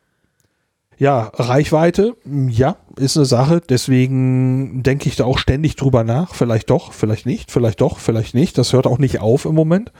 [0.97, 3.61] ja, Reichweite, m, ja, ist eine Sache.
[3.67, 6.35] Deswegen denke ich da auch ständig drüber nach.
[6.35, 8.57] Vielleicht doch, vielleicht nicht, vielleicht doch, vielleicht nicht.
[8.57, 9.91] Das hört auch nicht auf im Moment.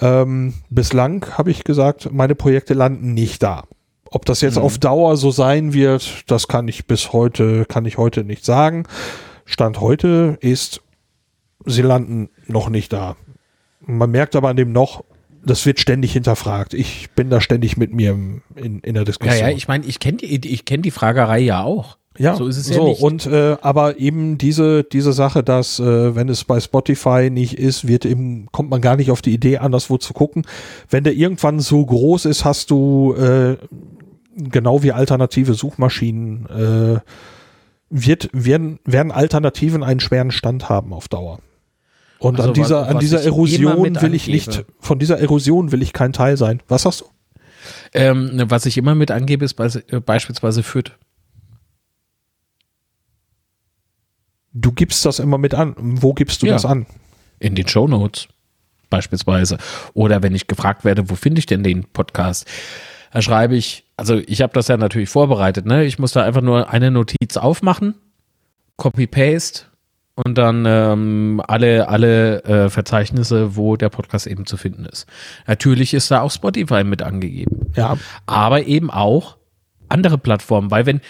[0.00, 3.64] Ähm, bislang habe ich gesagt, meine Projekte landen nicht da.
[4.10, 4.62] Ob das jetzt Mhm.
[4.62, 8.84] auf Dauer so sein wird, das kann ich bis heute, kann ich heute nicht sagen.
[9.44, 10.80] Stand heute ist,
[11.64, 13.16] sie landen noch nicht da.
[13.80, 15.04] Man merkt aber an dem noch,
[15.46, 16.74] das wird ständig hinterfragt.
[16.74, 18.42] Ich bin da ständig mit mir in,
[18.80, 19.40] in der ja, Diskussion.
[19.40, 21.96] ja, ich meine, ich kenne die, ich kenn die Fragerei ja auch.
[22.18, 23.02] Ja, So ist es ja so, nicht.
[23.02, 27.86] Und äh, aber eben diese diese Sache, dass äh, wenn es bei Spotify nicht ist,
[27.86, 30.46] wird eben kommt man gar nicht auf die Idee, anderswo zu gucken.
[30.88, 33.56] Wenn der irgendwann so groß ist, hast du äh,
[34.36, 37.00] genau wie alternative Suchmaschinen äh,
[37.90, 41.38] wird werden werden Alternativen einen schweren Stand haben auf Dauer.
[42.18, 45.82] Und Also an dieser was- an dieser Erosion will ich nicht von dieser Erosion will
[45.82, 46.62] ich kein Teil sein.
[46.68, 47.04] Was hast du?
[47.94, 50.92] Ähm, was ich immer mit angebe, ist äh, beispielsweise Fürth.
[54.52, 55.74] Du gibst das immer mit an.
[55.76, 56.54] Wo gibst du Ja.
[56.54, 56.86] das an?
[57.38, 58.28] In den Show Notes
[58.88, 59.58] beispielsweise.
[59.94, 62.46] Oder wenn ich gefragt werde, wo finde ich denn den Podcast?
[63.12, 65.84] Da schreibe ich, also ich habe das ja natürlich vorbereitet, ne?
[65.84, 67.94] Ich muss da einfach nur eine Notiz aufmachen,
[68.76, 69.62] Copy-Paste
[70.24, 75.06] und dann ähm, alle, alle äh, Verzeichnisse, wo der Podcast eben zu finden ist.
[75.46, 79.36] Natürlich ist da auch Spotify mit angegeben Ja, aber eben auch
[79.88, 81.00] andere Plattformen, weil wenn,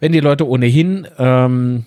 [0.00, 1.84] wenn die Leute ohnehin ähm,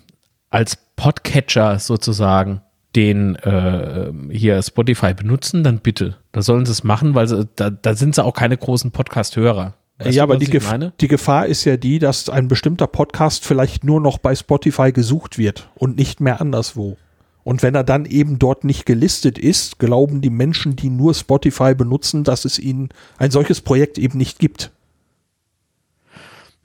[0.50, 2.62] als Podcatcher sozusagen
[2.96, 6.16] den äh, hier Spotify benutzen, dann bitte.
[6.32, 9.74] Da sollen sie es machen, weil sie, da, da sind sie auch keine großen Podcast-Hörer.
[9.98, 10.92] Weißt ja, du, aber die, Gef meine?
[11.00, 15.38] die Gefahr ist ja die, dass ein bestimmter Podcast vielleicht nur noch bei Spotify gesucht
[15.38, 16.96] wird und nicht mehr anderswo.
[17.42, 21.74] Und wenn er dann eben dort nicht gelistet ist, glauben die Menschen, die nur Spotify
[21.74, 24.70] benutzen, dass es ihnen ein solches Projekt eben nicht gibt.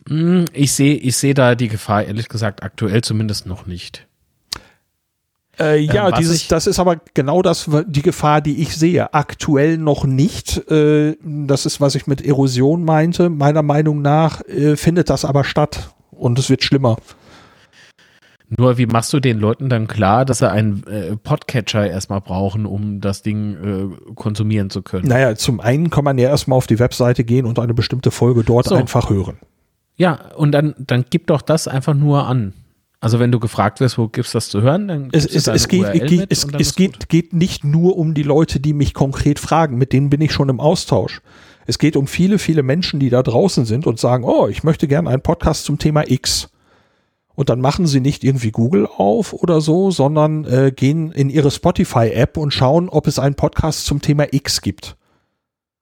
[0.07, 4.05] Hm, ich sehe ich sehe da die Gefahr, ehrlich gesagt, aktuell zumindest noch nicht.
[5.59, 9.13] Äh, ja, ähm, dieses, das ist aber genau das, die Gefahr, die ich sehe.
[9.13, 10.69] Aktuell noch nicht.
[10.71, 13.29] Äh, das ist, was ich mit Erosion meinte.
[13.29, 16.97] Meiner Meinung nach äh, findet das aber statt und es wird schlimmer.
[18.57, 22.65] Nur wie machst du den Leuten dann klar, dass sie einen äh, Podcatcher erstmal brauchen,
[22.65, 23.55] um das Ding
[24.07, 25.07] äh, konsumieren zu können?
[25.07, 28.43] Naja, zum einen kann man ja erstmal auf die Webseite gehen und eine bestimmte Folge
[28.43, 28.75] dort so.
[28.75, 29.37] einfach hören.
[29.95, 32.53] Ja, und dann, dann gib doch das einfach nur an.
[33.03, 35.91] Also wenn du gefragt wirst, wo gibt's das zu hören, dann es, es, es geht,
[36.07, 39.91] geht es, es geht, geht nicht nur um die Leute, die mich konkret fragen, mit
[39.91, 41.19] denen bin ich schon im Austausch.
[41.65, 44.87] Es geht um viele, viele Menschen, die da draußen sind und sagen, oh, ich möchte
[44.87, 46.47] gerne einen Podcast zum Thema X.
[47.35, 51.51] Und dann machen sie nicht irgendwie Google auf oder so, sondern äh, gehen in ihre
[51.51, 54.95] Spotify-App und schauen, ob es einen Podcast zum Thema X gibt.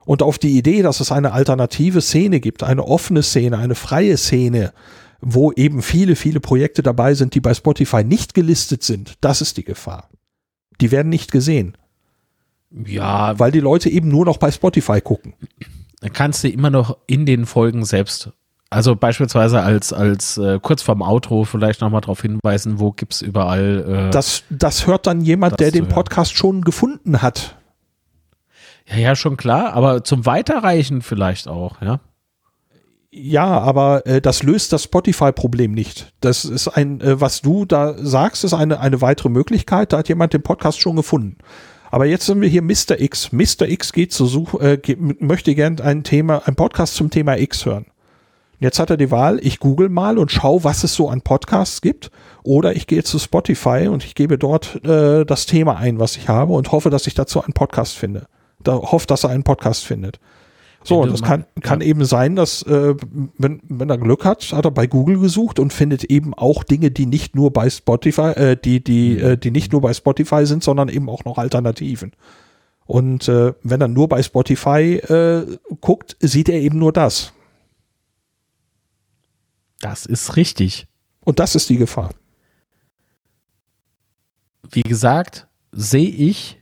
[0.05, 4.17] Und auf die Idee, dass es eine alternative Szene gibt, eine offene Szene, eine freie
[4.17, 4.74] Szene,
[5.22, 9.15] wo eben viele, viele Projekte dabei sind, die bei Spotify nicht gelistet sind.
[9.22, 10.09] Das ist die Gefahr.
[10.82, 11.78] Die werden nicht gesehen.
[12.72, 13.38] Ja.
[13.38, 15.34] Weil die Leute eben nur noch bei Spotify gucken.
[16.01, 18.32] Dann kannst du immer noch in den Folgen selbst,
[18.72, 24.07] also beispielsweise als, als äh, kurz vorm Outro vielleicht nochmal darauf hinweisen, wo gibt's überall.
[24.07, 27.57] Äh, das, das hört dann jemand, der den Podcast schon gefunden hat.
[28.88, 31.99] Ja, ja, schon klar, aber zum Weiterreichen vielleicht auch, ja.
[33.14, 36.14] Ja, aber äh, das löst das Spotify-Problem nicht.
[36.22, 39.91] Das ist ein, äh, was du da sagst, ist eine, eine weitere Möglichkeit.
[39.91, 41.38] Da hat jemand den Podcast schon gefunden.
[41.91, 43.01] Aber jetzt sind wir hier Mr.
[43.01, 43.34] X.
[43.34, 43.68] Mr.
[43.68, 44.80] X geht zu Such, äh,
[45.20, 47.88] möchte gern ein Thema, ein Podcast zum Thema X hören.
[48.59, 51.82] Jetzt hat er die Wahl, ich google mal und schaue, was es so an Podcasts
[51.82, 52.12] gibt.
[52.43, 56.30] Oder ich gehe zu Spotify und ich gebe dort äh, das Thema ein, was ich
[56.30, 58.28] habe und hoffe, dass ich dazu einen Podcast finde.
[58.64, 60.20] Da hofft, dass er einen Podcast findet.
[60.84, 61.88] So, und das kann, kann ja.
[61.88, 62.95] eben sein, dass, äh,
[63.38, 66.89] wenn, wenn er Glück hat, hat er bei Google gesucht und findet eben auch Dinge,
[66.89, 69.23] die nicht nur bei Spotify, äh, die, die, mhm.
[69.23, 72.13] äh, die nicht nur bei Spotify sind, sondern eben auch noch Alternativen.
[72.86, 77.32] Und äh, wenn er nur bei Spotify äh, guckt, sieht er eben nur das.
[79.79, 80.88] Das ist richtig.
[81.23, 82.09] Und das ist die Gefahr.
[84.69, 86.61] Wie gesagt, sehe ich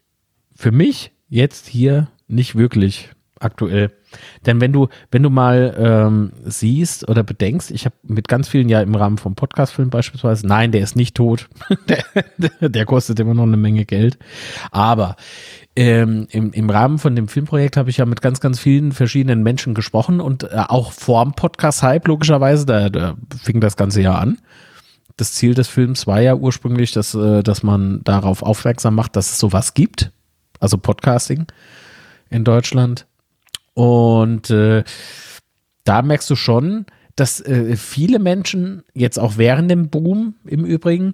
[0.55, 3.09] für mich jetzt hier nicht wirklich
[3.39, 3.91] aktuell.
[4.45, 8.69] Denn wenn du, wenn du mal ähm, siehst oder bedenkst, ich habe mit ganz vielen
[8.69, 11.49] ja im Rahmen vom Podcastfilm beispielsweise, nein, der ist nicht tot,
[11.87, 14.17] der, der, kostet immer noch eine Menge Geld.
[14.71, 15.15] Aber
[15.75, 19.43] ähm, im, im Rahmen von dem Filmprojekt habe ich ja mit ganz, ganz vielen verschiedenen
[19.43, 24.39] Menschen gesprochen und äh, auch vorm Podcast-Hype logischerweise, da, da fing das ganze ja an.
[25.17, 29.31] Das Ziel des Films war ja ursprünglich, dass, äh, dass man darauf aufmerksam macht, dass
[29.31, 30.11] es sowas gibt,
[30.59, 31.45] also Podcasting
[32.29, 33.05] in Deutschland
[33.79, 34.83] und äh,
[35.85, 41.13] da merkst du schon, dass äh, viele Menschen jetzt auch während dem Boom im Übrigen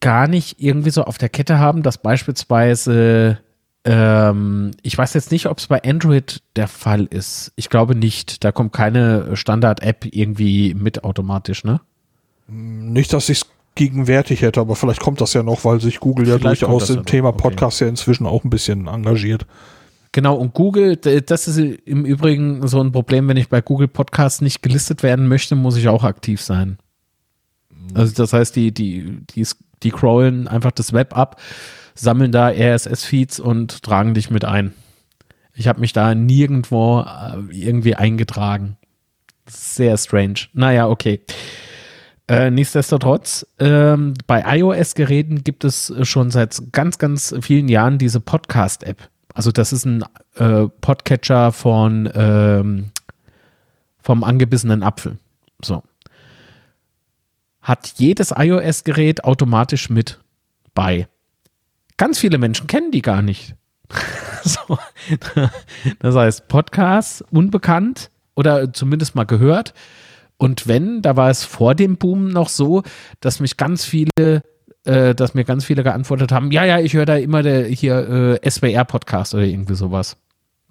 [0.00, 3.38] gar nicht irgendwie so auf der Kette haben, dass beispielsweise,
[3.84, 7.52] ähm, ich weiß jetzt nicht, ob es bei Android der Fall ist.
[7.54, 8.42] Ich glaube nicht.
[8.42, 11.80] Da kommt keine Standard-App irgendwie mit automatisch, ne?
[12.48, 16.26] Nicht, dass ich es gegenwärtig hätte, aber vielleicht kommt das ja noch, weil sich Google
[16.26, 17.84] ja vielleicht durchaus im Thema Podcast okay.
[17.84, 19.46] ja inzwischen auch ein bisschen engagiert.
[20.12, 24.40] Genau, und Google, das ist im Übrigen so ein Problem, wenn ich bei Google Podcasts
[24.40, 26.78] nicht gelistet werden möchte, muss ich auch aktiv sein.
[27.94, 29.46] Also das heißt, die, die, die,
[29.82, 31.40] die crawlen einfach das Web ab,
[31.94, 34.74] sammeln da RSS-Feeds und tragen dich mit ein.
[35.54, 38.76] Ich habe mich da nirgendwo äh, irgendwie eingetragen.
[39.46, 40.48] Sehr strange.
[40.52, 41.20] Naja, okay.
[42.28, 49.09] Äh, nichtsdestotrotz, ähm, bei iOS-Geräten gibt es schon seit ganz, ganz vielen Jahren diese Podcast-App.
[49.34, 50.04] Also das ist ein
[50.36, 52.90] äh, Podcatcher von ähm,
[54.02, 55.18] vom angebissenen Apfel.
[55.62, 55.82] So.
[57.62, 60.18] Hat jedes iOS-Gerät automatisch mit
[60.74, 61.08] bei.
[61.96, 63.54] Ganz viele Menschen kennen die gar nicht.
[64.42, 64.78] so.
[65.98, 69.74] Das heißt, Podcast unbekannt oder zumindest mal gehört.
[70.38, 72.82] Und wenn, da war es vor dem Boom noch so,
[73.20, 74.42] dass mich ganz viele
[74.90, 78.38] äh, dass mir ganz viele geantwortet haben, ja, ja, ich höre da immer der, hier
[78.42, 80.16] äh, SWR-Podcast oder irgendwie sowas.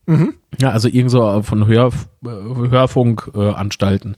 [0.05, 0.33] Mhm.
[0.59, 1.91] Ja, also irgend so von Hör,
[2.23, 4.13] Hörfunkanstalten.
[4.13, 4.17] Äh,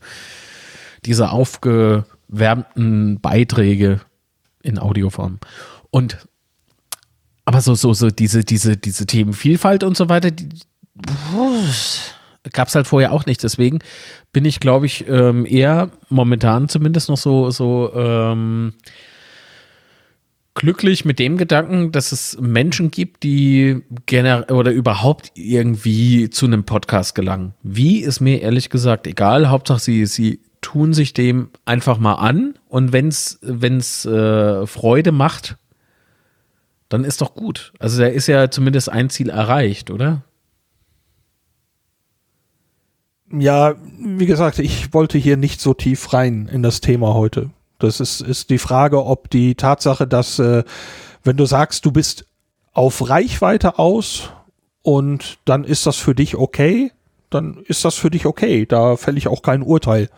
[1.05, 4.01] Diese aufgewärmten Beiträge
[4.63, 5.39] in Audioform.
[5.89, 6.17] Und
[7.45, 10.49] aber so, so, so diese, diese, diese Themenvielfalt und so weiter, die
[12.53, 13.43] gab es halt vorher auch nicht.
[13.43, 13.79] Deswegen
[14.31, 18.73] bin ich, glaube ich, ähm, eher momentan zumindest noch so, so ähm,
[20.53, 26.65] glücklich mit dem Gedanken, dass es Menschen gibt, die gerne oder überhaupt irgendwie zu einem
[26.65, 27.53] Podcast gelangen.
[27.63, 29.49] Wie ist mir ehrlich gesagt egal.
[29.49, 35.57] Hauptsache sie, sie tun sich dem einfach mal an und wenn es äh, Freude macht,
[36.89, 37.73] dann ist doch gut.
[37.79, 40.23] Also da ist ja zumindest ein Ziel erreicht, oder?
[43.31, 47.49] Ja, wie gesagt, ich wollte hier nicht so tief rein in das Thema heute.
[47.84, 50.63] Das ist, ist die Frage, ob die Tatsache, dass äh,
[51.23, 52.25] wenn du sagst, du bist
[52.73, 54.29] auf Reichweite aus
[54.82, 56.91] und dann ist das für dich okay,
[57.29, 58.65] dann ist das für dich okay.
[58.65, 60.09] Da fälle ich auch kein Urteil.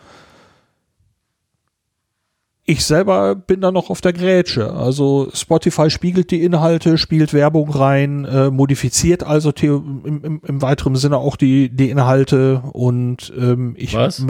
[2.66, 4.72] Ich selber bin da noch auf der Grätsche.
[4.72, 10.96] Also Spotify spiegelt die Inhalte, spielt Werbung rein, äh, modifiziert also im, im, im weiteren
[10.96, 14.24] Sinne auch die, die Inhalte und ähm, ich Was?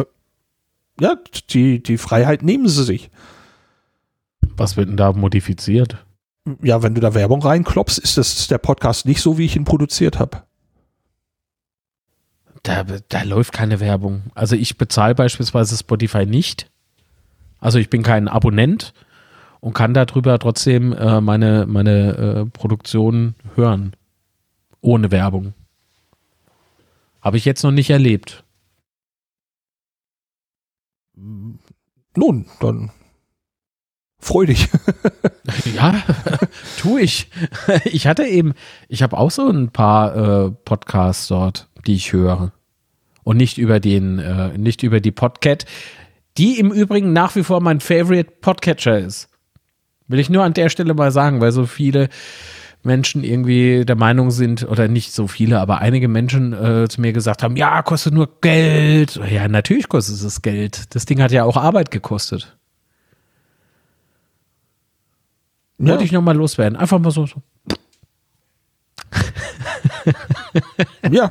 [1.01, 1.17] Ja,
[1.51, 3.11] die, die Freiheit nehmen sie sich.
[4.57, 6.05] Was wird denn da modifiziert?
[6.63, 9.65] Ja, wenn du da Werbung reinklopfst, ist das der Podcast nicht so, wie ich ihn
[9.65, 10.43] produziert habe.
[12.63, 14.25] Da, da läuft keine Werbung.
[14.35, 16.71] Also ich bezahle beispielsweise Spotify nicht.
[17.61, 18.93] Also ich bin kein Abonnent
[19.61, 23.95] und kann darüber trotzdem äh, meine, meine äh, Produktion hören.
[24.81, 25.55] Ohne Werbung.
[27.23, 28.44] Habe ich jetzt noch nicht erlebt.
[32.17, 32.91] Nun, dann
[34.25, 34.69] freu dich.
[35.75, 36.03] ja,
[36.79, 37.31] tu ich.
[37.85, 38.55] Ich hatte eben,
[38.89, 42.53] ich habe auch so ein paar äh, Podcasts dort, die ich höre.
[43.23, 45.65] Und nicht über den, äh, nicht über die Podcat,
[46.37, 49.29] die im Übrigen nach wie vor mein Favorite Podcatcher ist.
[50.09, 52.09] Will ich nur an der Stelle mal sagen, weil so viele
[52.85, 57.13] Menschen irgendwie der Meinung sind, oder nicht so viele, aber einige Menschen äh, zu mir
[57.13, 59.21] gesagt haben, ja, kostet nur Geld.
[59.31, 60.95] Ja, natürlich kostet es Geld.
[60.95, 62.57] Das Ding hat ja auch Arbeit gekostet.
[65.79, 65.89] Ja.
[65.89, 66.77] Wollte ich nochmal loswerden.
[66.77, 67.27] Einfach mal so.
[67.27, 67.43] so.
[71.11, 71.31] ja.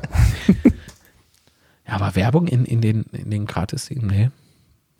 [1.86, 4.30] aber Werbung in, in den, in den Gratis-Dingen, nee.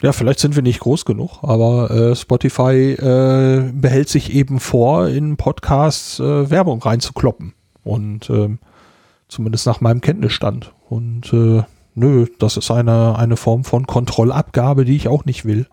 [0.02, 5.08] Ja, vielleicht sind wir nicht groß genug, aber äh, Spotify äh, behält sich eben vor,
[5.08, 7.54] in Podcasts äh, Werbung reinzukloppen.
[7.84, 8.58] Und ähm,
[9.28, 10.72] zumindest nach meinem Kenntnisstand.
[10.88, 11.62] Und äh,
[11.94, 15.66] nö, das ist eine, eine Form von Kontrollabgabe, die ich auch nicht will.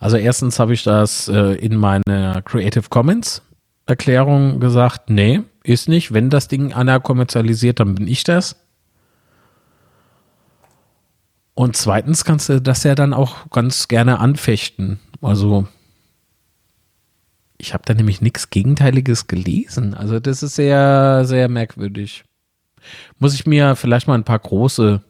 [0.00, 3.42] Also erstens habe ich das äh, in meiner Creative Commons
[3.86, 6.12] Erklärung gesagt, nee, ist nicht.
[6.12, 8.56] Wenn das Ding einer kommerzialisiert, dann bin ich das.
[11.54, 14.98] Und zweitens kannst du das ja dann auch ganz gerne anfechten.
[15.22, 15.68] Also
[17.58, 19.94] ich habe da nämlich nichts Gegenteiliges gelesen.
[19.94, 22.24] Also das ist sehr, sehr merkwürdig.
[23.18, 25.02] Muss ich mir vielleicht mal ein paar große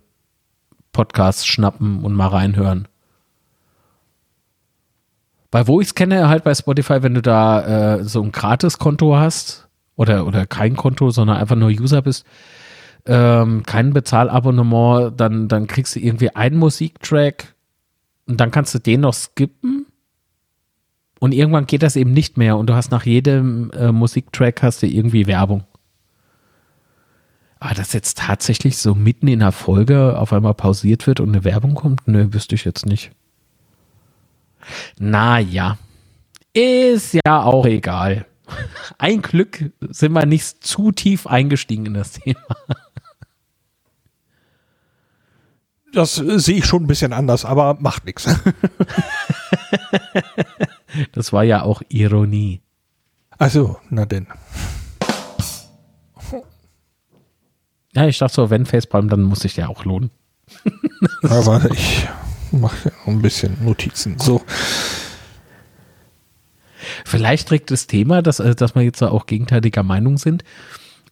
[0.93, 2.89] Podcasts schnappen und mal reinhören.
[5.51, 9.17] Weil wo ich es kenne, halt bei Spotify, wenn du da äh, so ein Gratis-Konto
[9.17, 12.27] hast oder, oder kein Konto, sondern einfach nur User bist,
[13.07, 17.55] ähm, kein Bezahlabonnement, dann, dann kriegst du irgendwie einen Musiktrack
[18.27, 19.87] und dann kannst du den noch skippen.
[21.21, 24.83] Und irgendwann geht das eben nicht mehr und du hast nach jedem äh, Musiktrack hast
[24.83, 25.65] du irgendwie Werbung.
[27.61, 31.45] Aber dass jetzt tatsächlich so mitten in der Folge auf einmal pausiert wird und eine
[31.45, 33.11] Werbung kommt, nö, wüsste ich jetzt nicht.
[34.99, 35.79] Naja,
[36.53, 38.27] ist ja auch egal.
[38.99, 42.39] Ein Glück sind wir nicht zu tief eingestiegen in das Thema.
[45.95, 48.29] Das sehe ich schon ein bisschen anders, aber macht nichts.
[51.13, 52.61] Das war ja auch Ironie.
[53.31, 54.29] Also, na denn.
[57.95, 60.11] Ja, ich dachte so, wenn Facepalm, dann muss sich der auch lohnen.
[61.23, 62.09] Aber ich
[62.51, 64.19] mache ein bisschen Notizen.
[64.19, 64.43] So.
[67.05, 70.43] Vielleicht trägt das Thema, dass, äh, dass wir jetzt auch gegenteiliger Meinung sind,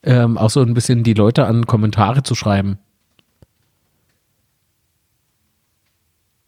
[0.03, 2.79] ähm, auch so ein bisschen die Leute an Kommentare zu schreiben.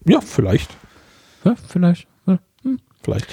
[0.05, 0.69] Ja, vielleicht.
[1.43, 2.07] Ja, vielleicht.
[2.25, 2.39] Ja.
[2.63, 2.79] Hm.
[3.03, 3.27] Vielleicht.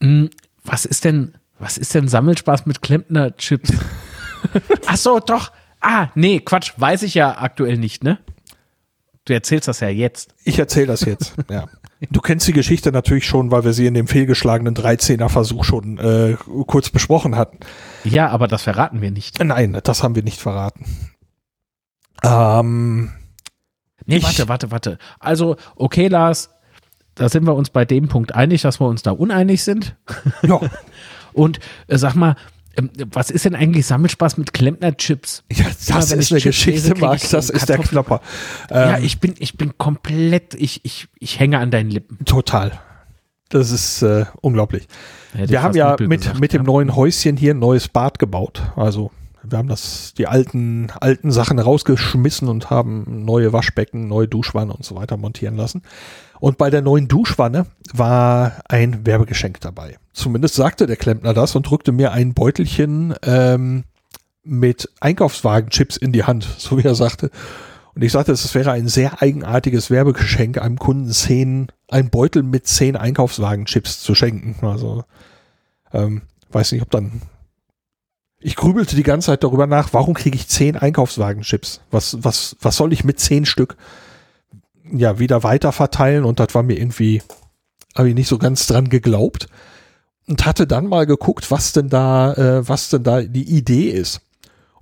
[0.00, 0.30] Hm,
[0.64, 3.72] was ist denn, was ist denn Sammelspaß mit Klempner-Chips?
[4.86, 5.52] Ach so, doch.
[5.80, 8.18] Ah, nee, Quatsch, weiß ich ja aktuell nicht, ne?
[9.24, 10.34] Du erzählst das ja jetzt.
[10.44, 11.66] Ich erzähle das jetzt, ja.
[12.10, 16.36] Du kennst die Geschichte natürlich schon, weil wir sie in dem fehlgeschlagenen 13er-Versuch schon äh,
[16.66, 17.58] kurz besprochen hatten.
[18.04, 19.42] Ja, aber das verraten wir nicht.
[19.42, 20.84] Nein, das haben wir nicht verraten.
[22.22, 23.10] Ähm,
[24.08, 24.98] Nee, Ich- warte, warte, warte.
[25.20, 26.50] Also, okay, Lars,
[27.14, 29.94] da sind wir uns bei dem Punkt einig, dass wir uns da uneinig sind.
[30.42, 30.60] ja,
[31.32, 32.34] Und äh, sag mal,
[32.76, 35.44] ähm, was ist denn eigentlich Sammelspaß mit Klempner-Chips?
[35.52, 35.68] ja, Immer
[35.98, 37.78] das wenn ist eine Chips Geschichte, lese, Max, das ist der.
[37.78, 38.20] Klopper.
[38.70, 42.24] ja, Ähm, ich bin, ich bin komplett, ich, ich, ich hänge an deinen Lippen.
[42.24, 42.72] Total.
[43.50, 44.86] Das ist äh, unglaublich.
[45.32, 46.66] Hätte Wir haben ja mit, gesagt, mit dem ja.
[46.66, 48.62] neuen Häuschen hier ein neues Bad gebaut.
[48.76, 49.10] Also
[49.50, 54.84] wir haben das, die alten, alten Sachen rausgeschmissen und haben neue Waschbecken, neue Duschwanne und
[54.84, 55.82] so weiter montieren lassen.
[56.40, 59.98] Und bei der neuen Duschwanne war ein Werbegeschenk dabei.
[60.12, 63.84] Zumindest sagte der Klempner das und drückte mir ein Beutelchen ähm,
[64.44, 67.30] mit Einkaufswagenchips in die Hand, so wie er sagte.
[67.94, 72.66] Und ich sagte, es wäre ein sehr eigenartiges Werbegeschenk, einem Kunden zehn, ein Beutel mit
[72.66, 74.64] zehn Einkaufswagenchips zu schenken.
[74.64, 75.04] Also
[75.92, 77.22] ähm, weiß nicht, ob dann.
[78.40, 81.80] Ich grübelte die ganze Zeit darüber nach, warum kriege ich zehn Einkaufswagenchips?
[81.90, 83.76] Was, was, was soll ich mit zehn Stück
[84.92, 86.24] ja wieder weiter verteilen?
[86.24, 87.22] Und das war mir irgendwie,
[87.96, 89.48] habe ich nicht so ganz dran geglaubt.
[90.28, 94.20] Und hatte dann mal geguckt, was denn da, äh, was denn da die Idee ist.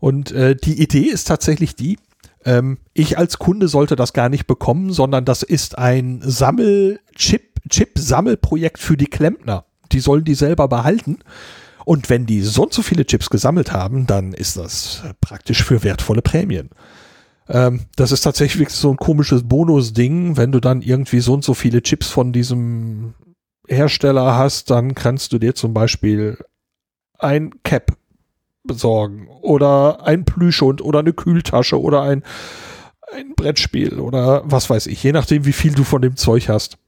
[0.00, 1.98] Und äh, die Idee ist tatsächlich die,
[2.44, 8.78] ähm, ich als Kunde sollte das gar nicht bekommen, sondern das ist ein Sammel-Chip, Chip-Sammelprojekt
[8.78, 9.64] für die Klempner.
[9.92, 11.18] Die sollen die selber behalten.
[11.86, 15.84] Und wenn die so und so viele Chips gesammelt haben, dann ist das praktisch für
[15.84, 16.70] wertvolle Prämien.
[17.48, 20.36] Ähm, das ist tatsächlich so ein komisches Bonus-Ding.
[20.36, 23.14] Wenn du dann irgendwie so und so viele Chips von diesem
[23.68, 26.38] Hersteller hast, dann kannst du dir zum Beispiel
[27.20, 27.96] ein Cap
[28.64, 32.24] besorgen oder ein Plüschhund oder eine Kühltasche oder ein,
[33.14, 36.78] ein Brettspiel oder was weiß ich, je nachdem, wie viel du von dem Zeug hast.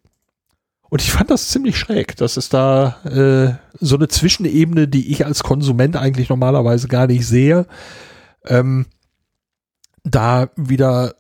[0.91, 2.17] Und ich fand das ziemlich schräg.
[2.17, 7.27] Das ist da äh, so eine Zwischenebene, die ich als Konsument eigentlich normalerweise gar nicht
[7.27, 7.67] sehe.
[8.47, 8.87] Ähm,
[10.05, 11.15] da wieder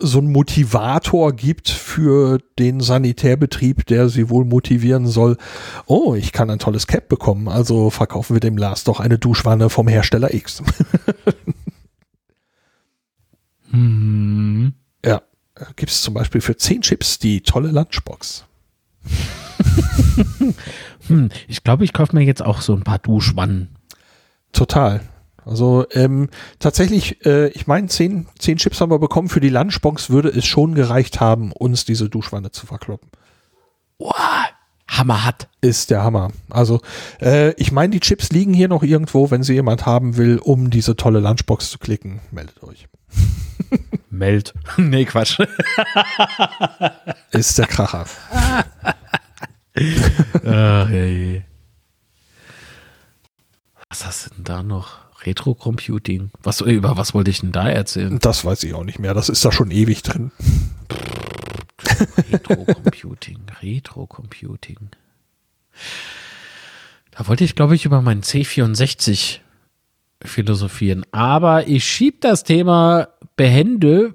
[0.00, 5.36] so ein Motivator gibt für den Sanitärbetrieb, der sie wohl motivieren soll.
[5.86, 9.70] Oh, ich kann ein tolles Cap bekommen, also verkaufen wir dem Lars doch eine Duschwanne
[9.70, 10.62] vom Hersteller X.
[13.70, 14.72] Hm.
[15.04, 15.20] ja,
[15.74, 18.44] gibt es zum Beispiel für 10 Chips die tolle Lunchbox.
[21.08, 21.28] Hm.
[21.48, 23.76] Ich glaube, ich kaufe mir jetzt auch so ein paar Duschwannen.
[24.52, 25.00] Total.
[25.44, 29.28] Also ähm, tatsächlich, äh, ich meine, zehn, zehn Chips haben wir bekommen.
[29.28, 33.10] Für die Lunchbox würde es schon gereicht haben, uns diese Duschwanne zu verkloppen.
[33.98, 34.14] Wow.
[34.88, 35.48] Hammer hat.
[35.60, 36.30] Ist der Hammer.
[36.50, 36.80] Also
[37.20, 39.30] äh, ich meine, die Chips liegen hier noch irgendwo.
[39.30, 42.86] Wenn sie jemand haben will, um diese tolle Lunchbox zu klicken, meldet euch.
[44.14, 44.54] Meld.
[44.76, 45.38] nee, Quatsch.
[47.32, 48.06] Ist der Kracher.
[50.46, 51.42] Ach, je.
[53.88, 55.04] Was hast du denn da noch?
[55.24, 56.30] Retro-Computing.
[56.42, 58.18] Was, über was wollte ich denn da erzählen?
[58.18, 59.14] Das weiß ich auch nicht mehr.
[59.14, 60.32] Das ist da schon ewig drin.
[62.30, 63.38] Retro-Computing.
[63.62, 64.90] Retro-Computing.
[67.10, 69.38] Da wollte ich, glaube ich, über meinen C64
[70.22, 71.04] philosophieren.
[71.12, 74.14] Aber ich schieb das Thema behende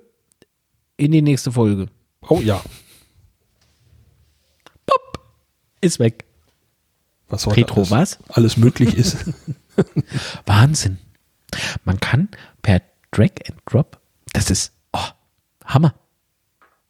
[0.97, 1.87] in die nächste Folge.
[2.21, 2.61] Oh ja.
[5.81, 6.25] Ist weg.
[7.29, 8.17] Was heute Retro alles, was?
[8.29, 9.17] alles möglich ist.
[10.45, 10.97] Wahnsinn.
[11.85, 12.27] Man kann
[12.61, 12.81] per
[13.11, 13.99] Drag and Drop,
[14.33, 15.07] das ist oh,
[15.65, 15.93] Hammer.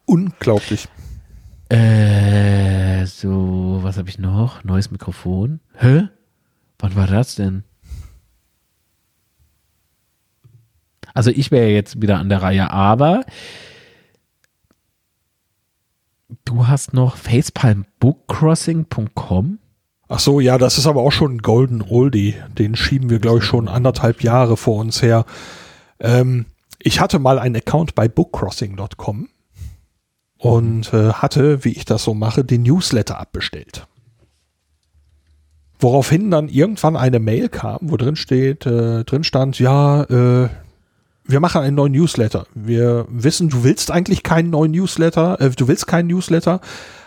[0.06, 0.88] Unglaublich.
[1.68, 4.64] Äh, so, was habe ich noch?
[4.64, 5.60] Neues Mikrofon.
[5.74, 6.08] Hä?
[6.78, 7.62] Wann war das denn?
[11.14, 13.24] Also ich wäre jetzt wieder an der Reihe, aber
[16.44, 19.58] du hast noch facepalmbookcrossing.com.
[20.08, 22.34] Ach so, ja, das ist aber auch schon ein Golden Oldie.
[22.58, 25.24] Den schieben wir, glaube ich, schon anderthalb Jahre vor uns her.
[26.00, 26.46] Ähm,
[26.80, 29.28] ich hatte mal einen Account bei bookcrossing.com
[30.38, 33.86] und äh, hatte, wie ich das so mache, den Newsletter abbestellt.
[35.78, 40.48] Woraufhin dann irgendwann eine Mail kam, wo drin steht, äh, drin stand, ja, äh,
[41.30, 42.46] wir machen einen neuen Newsletter.
[42.54, 46.60] Wir wissen, du willst eigentlich keinen neuen Newsletter, äh, du willst keinen Newsletter,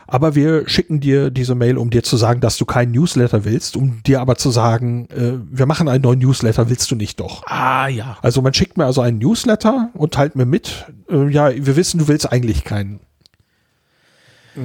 [0.08, 3.76] aber wir schicken dir diese Mail, um dir zu sagen, dass du keinen Newsletter willst,
[3.76, 7.44] um dir aber zu sagen, äh, wir machen einen neuen Newsletter, willst du nicht doch?
[7.48, 8.18] Ah ja.
[8.22, 12.00] Also man schickt mir also einen Newsletter und teilt mir mit, äh, ja, wir wissen,
[12.00, 13.00] du willst eigentlich keinen.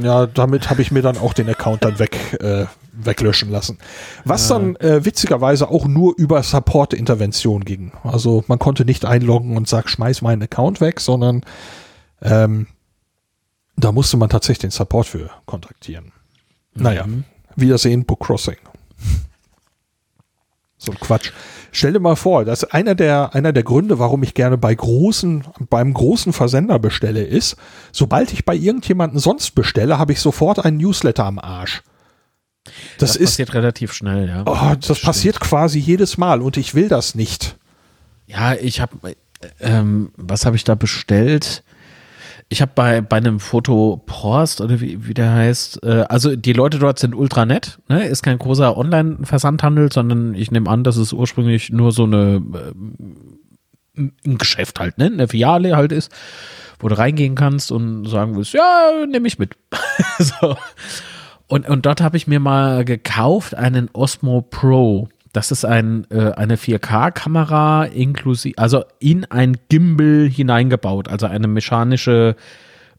[0.02, 2.66] Ja, damit habe ich mir dann auch den Account dann weg, äh,
[3.04, 3.78] weglöschen lassen.
[4.24, 7.92] Was dann äh, witzigerweise auch nur über Support-Intervention ging.
[8.02, 11.42] Also man konnte nicht einloggen und sagt, schmeiß meinen Account weg, sondern
[12.22, 12.66] ähm,
[13.76, 16.12] da musste man tatsächlich den Support für kontaktieren.
[16.74, 17.06] Naja,
[17.56, 18.56] Wiedersehen, Book Crossing.
[20.80, 21.32] So ein Quatsch.
[21.72, 25.44] Stell dir mal vor, dass einer der, einer der Gründe, warum ich gerne bei großen,
[25.68, 27.56] beim großen Versender bestelle, ist,
[27.90, 31.82] sobald ich bei irgendjemanden sonst bestelle, habe ich sofort einen Newsletter am Arsch.
[32.64, 34.42] Das, Das, ist, passiert relativ schnell, ja.
[34.46, 37.56] oh, das passiert quasi jedes Mal und ich will das nicht.
[38.26, 39.16] Ja, ich habe,
[39.60, 41.62] ähm, was habe ich da bestellt?
[42.50, 46.54] Ich habe bei, bei einem Foto Porst oder wie, wie der heißt, äh, also die
[46.54, 48.06] Leute dort sind ultra nett, ne?
[48.06, 52.72] ist kein großer Online-Versandhandel, sondern ich nehme an, dass es ursprünglich nur so eine äh,
[53.98, 55.06] ein Geschäft halt, ne?
[55.06, 56.12] eine Filiale halt ist,
[56.78, 59.56] wo du reingehen kannst und sagen willst, ja, nehme ich mit.
[60.18, 60.56] so.
[61.48, 65.08] Und, und dort habe ich mir mal gekauft einen Osmo Pro.
[65.32, 72.36] Das ist ein, äh, eine 4K-Kamera inklusive, also in ein Gimbal hineingebaut, also eine mechanische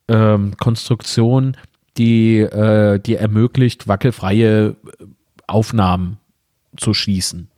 [0.08, 1.58] ähm, Konstruktion,
[1.98, 4.76] die, äh, die ermöglicht, wackelfreie
[5.48, 6.18] Aufnahmen
[6.76, 7.50] zu schießen.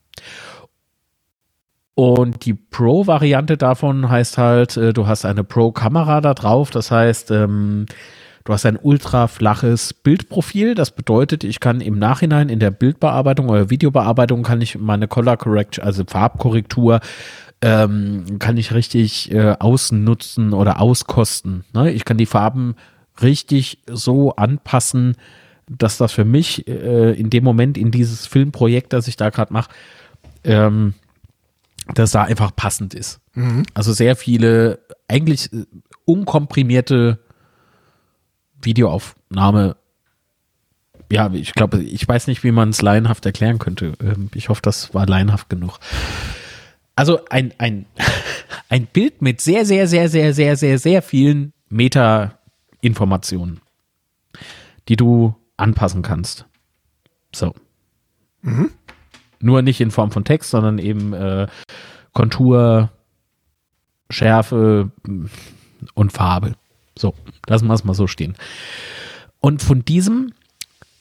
[1.96, 7.32] Und die Pro-Variante davon heißt halt, äh, du hast eine Pro-Kamera da drauf, das heißt,
[7.32, 7.86] ähm,
[8.44, 10.76] Du hast ein ultra flaches Bildprofil.
[10.76, 15.38] Das bedeutet, ich kann im Nachhinein in der Bildbearbeitung oder Videobearbeitung kann ich meine Color
[15.38, 17.00] Correction, also Farbkorrektur,
[17.62, 21.64] ähm, kann ich richtig äh, ausnutzen oder auskosten.
[21.74, 21.92] Ne?
[21.92, 22.76] Ich kann die Farben
[23.22, 25.16] richtig so anpassen,
[25.70, 29.54] dass das für mich äh, in dem Moment in dieses Filmprojekt, das ich da gerade
[29.54, 29.70] mache,
[30.44, 30.96] ähm,
[31.94, 33.20] dass da einfach passend ist.
[33.36, 33.64] Mhm.
[33.74, 35.66] Also sehr viele eigentlich äh,
[36.06, 37.20] unkomprimierte
[38.62, 39.76] Videoaufnahme.
[41.12, 43.94] Ja, ich glaube, ich weiß nicht, wie man es laienhaft erklären könnte.
[44.02, 45.80] Ähm, ich hoffe, das war laienhaft genug.
[46.96, 47.86] Also ein, ein,
[48.70, 53.62] ein Bild mit sehr, sehr, sehr, sehr, sehr, sehr, sehr vielen Meta-Informationen,
[54.88, 56.46] die du anpassen kannst.
[57.34, 57.54] So.
[58.42, 58.72] Mhm.
[59.40, 61.48] Nur nicht in Form von Text, sondern eben äh,
[62.14, 62.90] Kontur,
[64.10, 64.92] Schärfe
[65.94, 66.54] und Farbe.
[67.02, 67.15] So,
[67.48, 68.36] lassen wir es mal so stehen.
[69.40, 70.34] Und von diesem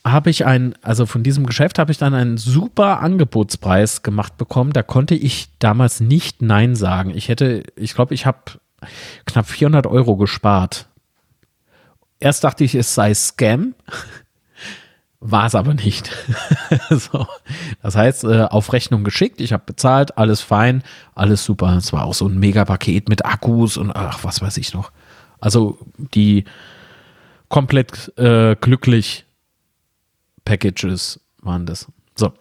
[0.05, 4.73] habe ich ein, also von diesem Geschäft habe ich dann einen super Angebotspreis gemacht bekommen.
[4.73, 7.11] Da konnte ich damals nicht Nein sagen.
[7.15, 8.39] Ich hätte, ich glaube, ich habe
[9.27, 10.87] knapp 400 Euro gespart.
[12.19, 13.75] Erst dachte ich, es sei Scam.
[15.23, 16.11] War es aber nicht.
[16.91, 17.27] so.
[17.83, 20.83] Das heißt, äh, auf Rechnung geschickt, ich habe bezahlt, alles fein,
[21.15, 21.77] alles super.
[21.77, 24.93] Es war auch so ein Mega-Paket mit Akkus und ach, was weiß ich noch.
[25.41, 26.45] Also die
[27.49, 29.27] komplett äh, glücklich
[30.45, 31.89] Packages waren das.
[32.15, 32.33] So.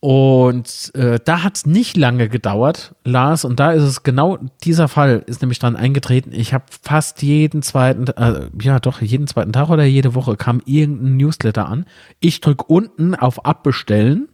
[0.00, 4.86] Und äh, da hat es nicht lange gedauert, Lars, und da ist es genau dieser
[4.86, 6.30] Fall, ist nämlich dran eingetreten.
[6.32, 10.62] Ich habe fast jeden zweiten, äh, ja doch, jeden zweiten Tag oder jede Woche kam
[10.64, 11.84] irgendein Newsletter an.
[12.20, 14.28] Ich drücke unten auf Abbestellen.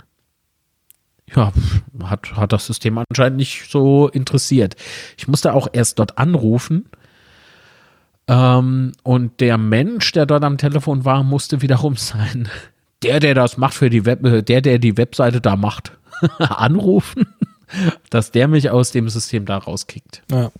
[1.34, 1.50] Ja,
[2.02, 4.76] hat, hat das System anscheinend nicht so interessiert.
[5.16, 6.90] Ich musste auch erst dort anrufen
[8.26, 12.48] ähm, und der Mensch, der dort am Telefon war, musste wiederum sein,
[13.02, 15.92] der, der das macht für die Web, äh, der, der die Webseite da macht,
[16.38, 17.26] anrufen,
[18.10, 20.22] dass der mich aus dem System da rauskickt.
[20.30, 20.50] Ja.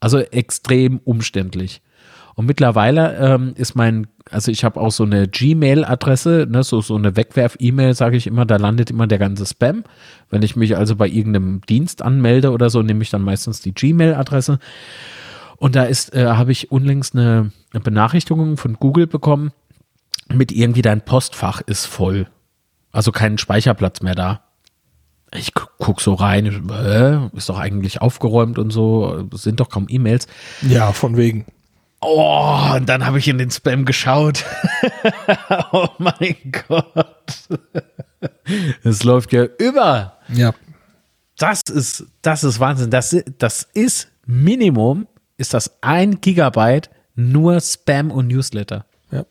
[0.00, 1.80] Also extrem umständlich.
[2.34, 6.96] Und mittlerweile ähm, ist mein, also ich habe auch so eine Gmail-Adresse, ne, so, so
[6.96, 9.84] eine Wegwerf-E-Mail, sage ich immer, da landet immer der ganze Spam.
[10.30, 13.74] Wenn ich mich also bei irgendeinem Dienst anmelde oder so, nehme ich dann meistens die
[13.74, 14.58] Gmail-Adresse.
[15.62, 19.52] Und da ist, äh, habe ich unlängst eine, eine Benachrichtigung von Google bekommen,
[20.26, 22.26] mit irgendwie dein Postfach ist voll.
[22.90, 24.42] Also kein Speicherplatz mehr da.
[25.32, 30.26] Ich guck so rein, äh, ist doch eigentlich aufgeräumt und so, sind doch kaum E-Mails.
[30.62, 31.46] Ja, von wegen.
[32.00, 34.44] Oh, und dann habe ich in den Spam geschaut.
[35.70, 36.34] oh mein
[36.66, 37.48] Gott.
[38.82, 40.18] Es läuft ja über.
[40.26, 40.54] Ja.
[41.38, 42.90] Das ist, das ist Wahnsinn.
[42.90, 45.06] Das, das ist Minimum
[45.42, 48.86] ist das ein Gigabyte nur Spam und Newsletter.
[49.10, 49.24] Ja.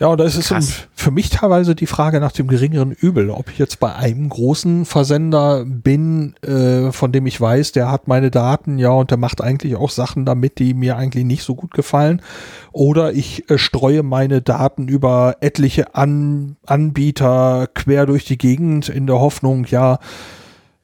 [0.00, 0.68] Ja, und da ist Krass.
[0.68, 4.28] es für mich teilweise die Frage nach dem geringeren Übel, ob ich jetzt bei einem
[4.28, 9.18] großen Versender bin, äh, von dem ich weiß, der hat meine Daten, ja, und der
[9.18, 12.22] macht eigentlich auch Sachen damit, die mir eigentlich nicht so gut gefallen,
[12.72, 19.06] oder ich äh, streue meine Daten über etliche An Anbieter quer durch die Gegend in
[19.06, 20.00] der Hoffnung, ja,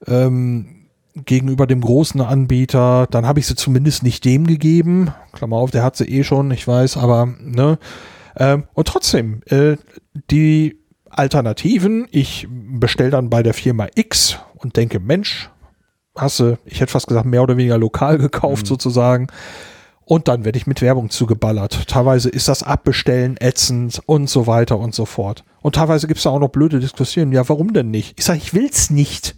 [0.07, 0.80] ähm,
[1.15, 5.13] gegenüber dem großen Anbieter, dann habe ich sie zumindest nicht dem gegeben.
[5.33, 7.79] Klammer auf, der hat sie eh schon, ich weiß, aber ne.
[8.37, 9.77] Ähm, und trotzdem, äh,
[10.31, 10.79] die
[11.11, 15.51] Alternativen, ich bestelle dann bei der Firma X und denke, Mensch,
[16.17, 18.69] hast du, ich hätte fast gesagt, mehr oder weniger lokal gekauft mhm.
[18.69, 19.27] sozusagen.
[20.05, 21.87] Und dann werde ich mit Werbung zugeballert.
[21.87, 25.45] Teilweise ist das Abbestellen ätzend und so weiter und so fort.
[25.63, 27.31] Und teilweise gibt es da auch noch blöde Diskussionen.
[27.31, 28.19] Ja, warum denn nicht?
[28.19, 29.37] Ich sage, ich will's nicht.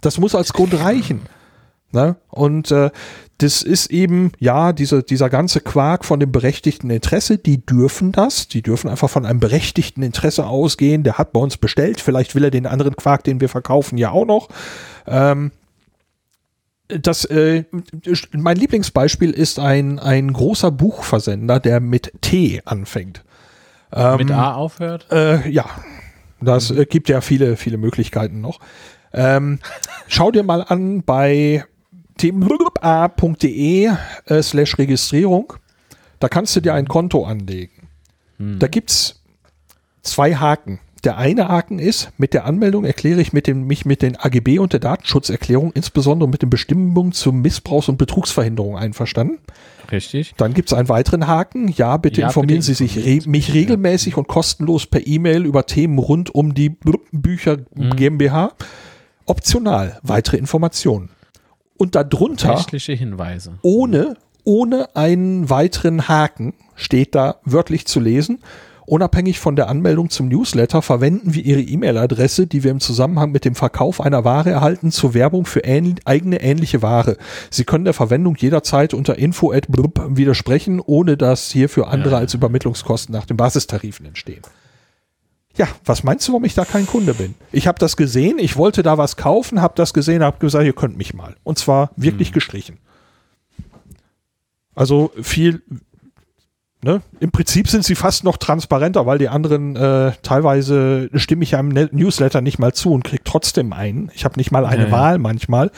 [0.00, 1.22] Das muss als Grund reichen.
[1.92, 2.16] Ne?
[2.28, 2.90] Und äh,
[3.38, 8.48] das ist eben, ja, diese, dieser ganze Quark von dem berechtigten Interesse, die dürfen das,
[8.48, 12.44] die dürfen einfach von einem berechtigten Interesse ausgehen, der hat bei uns bestellt, vielleicht will
[12.44, 14.48] er den anderen Quark, den wir verkaufen, ja auch noch.
[15.06, 15.52] Ähm,
[16.88, 17.64] Das, äh,
[18.32, 23.24] mein Lieblingsbeispiel ist ein, ein großer Buchversender, der mit T anfängt.
[24.18, 25.06] Mit A aufhört?
[25.10, 25.66] Äh, ja,
[26.40, 28.58] das äh, gibt ja viele, viele Möglichkeiten noch.
[29.12, 29.58] Ähm,
[30.06, 31.64] schau dir mal an bei
[32.80, 33.88] a.de
[34.26, 35.52] äh, slash Registrierung.
[36.20, 37.72] Da kannst du dir ein Konto anlegen.
[38.40, 39.20] Da gibt's
[40.02, 40.78] zwei Haken.
[41.04, 44.58] Der eine Haken ist, mit der Anmeldung erkläre ich mit dem, mich mit den AGB
[44.58, 49.38] und der Datenschutzerklärung, insbesondere mit den Bestimmungen zum Missbrauchs- und Betrugsverhinderung einverstanden.
[49.90, 50.34] Richtig.
[50.36, 51.68] Dann gibt es einen weiteren Haken.
[51.68, 55.66] Ja, bitte Ja, informieren bitte Sie sich re mich regelmäßig und kostenlos per E-Mail über
[55.66, 56.70] Themen rund um die
[57.12, 57.96] Bücher Mhm.
[57.96, 58.52] GmbH.
[59.28, 61.10] Optional weitere Informationen.
[61.76, 63.58] Und darunter, Rechtliche Hinweise.
[63.62, 68.40] ohne, ohne einen weiteren Haken, steht da wörtlich zu lesen.
[68.86, 73.44] Unabhängig von der Anmeldung zum Newsletter verwenden wir Ihre E-Mail-Adresse, die wir im Zusammenhang mit
[73.44, 77.18] dem Verkauf einer Ware erhalten, zur Werbung für ähn eigene ähnliche Ware.
[77.50, 83.14] Sie können der Verwendung jederzeit unter info at widersprechen, ohne dass hierfür andere als Übermittlungskosten
[83.14, 84.40] nach den Basistarifen entstehen.
[85.56, 87.34] Ja, was meinst du, warum ich da kein Kunde bin?
[87.50, 90.72] Ich habe das gesehen, ich wollte da was kaufen, habe das gesehen, habe gesagt, ihr
[90.72, 91.34] könnt mich mal.
[91.42, 92.78] Und zwar wirklich gestrichen.
[94.74, 95.62] Also viel,
[96.84, 97.02] ne?
[97.18, 101.70] Im Prinzip sind sie fast noch transparenter, weil die anderen äh, teilweise stimme ich einem
[101.70, 104.10] Ne- Newsletter nicht mal zu und krieg trotzdem einen.
[104.14, 104.92] Ich habe nicht mal eine Ja, ja.
[104.92, 105.72] Wahl manchmal.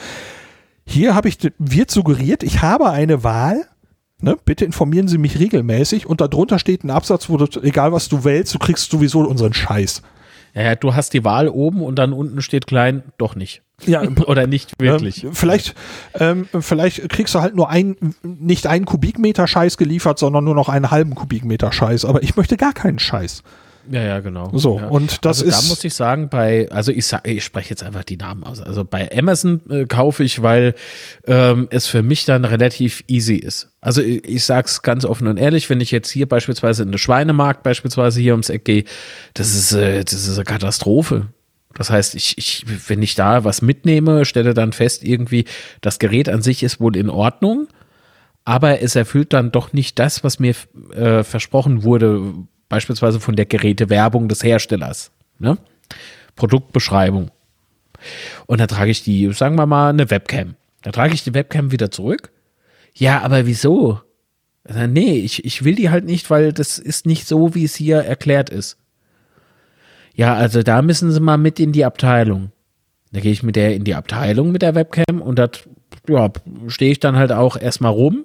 [0.85, 3.65] Hier habe ich, wird suggeriert, ich habe eine Wahl.
[4.21, 8.07] Ne, bitte informieren Sie mich regelmäßig und darunter steht ein Absatz, wo du, egal was
[8.07, 10.03] du wählst, du kriegst sowieso unseren Scheiß.
[10.53, 13.63] Ja, ja, du hast die Wahl oben und dann unten steht klein, doch nicht.
[13.85, 15.23] Ja, Oder nicht wirklich.
[15.23, 15.75] Ähm, vielleicht,
[16.19, 20.69] ähm, vielleicht kriegst du halt nur ein, nicht einen Kubikmeter Scheiß geliefert, sondern nur noch
[20.69, 22.05] einen halben Kubikmeter Scheiß.
[22.05, 23.43] Aber ich möchte gar keinen Scheiß.
[23.89, 24.51] Ja, ja, genau.
[24.53, 24.87] So, ja.
[24.87, 27.83] und das also ist- Da muss ich sagen, bei, also ich sag, ich spreche jetzt
[27.83, 28.61] einfach die Namen aus.
[28.61, 30.75] Also bei Amazon äh, kaufe ich, weil
[31.25, 33.69] ähm, es für mich dann relativ easy ist.
[33.81, 36.97] Also ich, ich sag's ganz offen und ehrlich, wenn ich jetzt hier beispielsweise in den
[36.97, 38.83] Schweinemarkt beispielsweise hier ums Eck gehe,
[39.33, 41.27] das ist, äh, das ist eine Katastrophe.
[41.73, 45.45] Das heißt, ich, ich, wenn ich da was mitnehme, stelle dann fest, irgendwie,
[45.79, 47.67] das Gerät an sich ist wohl in Ordnung,
[48.43, 50.53] aber es erfüllt dann doch nicht das, was mir
[50.93, 52.33] äh, versprochen wurde,
[52.71, 55.11] beispielsweise von der Gerätewerbung des Herstellers.
[55.39, 55.57] Ne?
[56.37, 57.29] Produktbeschreibung.
[58.47, 60.55] Und dann trage ich die, sagen wir mal, eine Webcam.
[60.81, 62.31] Dann trage ich die Webcam wieder zurück.
[62.95, 63.99] Ja, aber wieso?
[64.87, 67.97] Nee, ich, ich will die halt nicht, weil das ist nicht so, wie es hier
[67.97, 68.77] erklärt ist.
[70.15, 72.51] Ja, also da müssen sie mal mit in die Abteilung.
[73.11, 75.49] Da gehe ich mit der in die Abteilung mit der Webcam und da
[76.07, 76.29] ja,
[76.67, 78.23] stehe ich dann halt auch erstmal rum,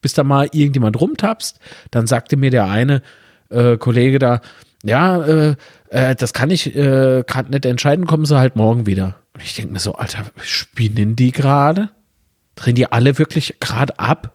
[0.00, 1.60] bis da mal irgendjemand rumtapst.
[1.92, 3.02] Dann sagte mir der eine
[3.50, 4.40] äh, Kollege da,
[4.84, 5.54] ja, äh,
[5.90, 9.16] äh, das kann ich äh, gerade nicht entscheiden, kommen sie halt morgen wieder.
[9.34, 11.90] Und ich denke mir so, Alter, spinnen die gerade?
[12.54, 14.32] Drehen die alle wirklich gerade ab?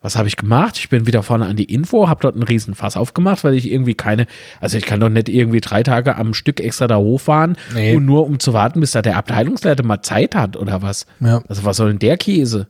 [0.00, 0.78] Was habe ich gemacht?
[0.78, 3.68] Ich bin wieder vorne an die Info, habe dort einen riesen Fass aufgemacht, weil ich
[3.68, 4.26] irgendwie keine,
[4.60, 7.96] also ich kann doch nicht irgendwie drei Tage am Stück extra da hochfahren Nee.
[7.96, 11.06] und nur um zu warten, bis da der Abteilungsleiter mal Zeit hat oder was.
[11.18, 11.42] Ja.
[11.48, 12.68] Also was soll denn der Käse?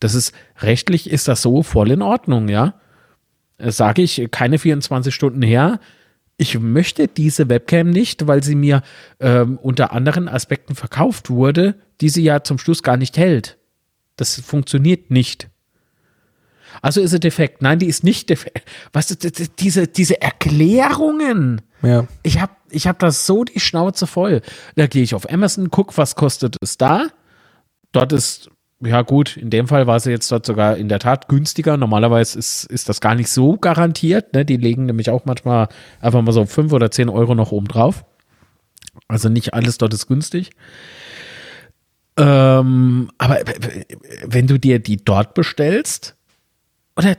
[0.00, 2.74] Das ist, rechtlich ist das so voll in Ordnung, ja.
[3.58, 5.80] Sage ich, keine 24 Stunden her.
[6.36, 8.82] Ich möchte diese Webcam nicht, weil sie mir
[9.20, 13.56] ähm, unter anderen Aspekten verkauft wurde, die sie ja zum Schluss gar nicht hält.
[14.16, 15.48] Das funktioniert nicht.
[16.82, 17.62] Also ist sie defekt.
[17.62, 18.68] Nein, die ist nicht defekt.
[18.92, 21.62] Was ist diese, diese Erklärungen?
[21.82, 22.06] Ja.
[22.22, 24.42] Ich habe ich hab das so die Schnauze voll.
[24.74, 27.06] Da gehe ich auf Amazon, guck, was kostet es da.
[27.92, 28.50] Dort ist,
[28.80, 31.76] ja gut, in dem Fall war sie jetzt dort sogar in der Tat günstiger.
[31.76, 34.34] Normalerweise ist, ist das gar nicht so garantiert.
[34.34, 34.44] Ne?
[34.44, 35.68] Die legen nämlich auch manchmal
[36.00, 38.04] einfach mal so 5 oder 10 Euro noch oben drauf.
[39.08, 40.50] Also nicht alles dort ist günstig.
[42.18, 43.40] Ähm, aber
[44.24, 46.16] wenn du dir die dort bestellst,
[46.96, 47.16] oder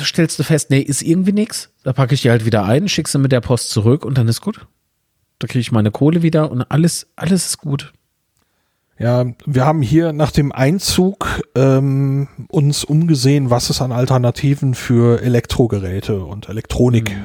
[0.00, 1.72] stellst du fest, nee, ist irgendwie nix.
[1.82, 4.28] Da packe ich die halt wieder ein, schick sie mit der Post zurück und dann
[4.28, 4.66] ist gut.
[5.38, 7.92] Da kriege ich meine Kohle wieder und alles, alles ist gut.
[8.98, 15.22] Ja, wir haben hier nach dem Einzug ähm, uns umgesehen, was es an Alternativen für
[15.22, 17.16] Elektrogeräte und Elektronik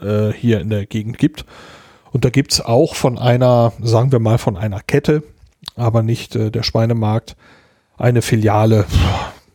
[0.00, 1.44] äh, hier in der Gegend gibt.
[2.12, 5.22] Und da gibt's auch von einer, sagen wir mal, von einer Kette,
[5.76, 7.36] aber nicht äh, der Schweinemarkt,
[7.96, 8.86] eine Filiale,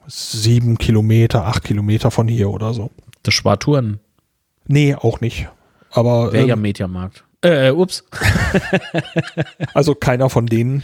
[0.07, 2.91] sieben Kilometer, acht Kilometer von hier oder so.
[3.23, 3.99] Das Spartouren
[4.68, 5.47] Nee, auch nicht.
[5.91, 7.23] Aber wäre ja ähm, Mediamarkt.
[7.41, 8.03] Äh, ups.
[9.73, 10.84] Also keiner von denen.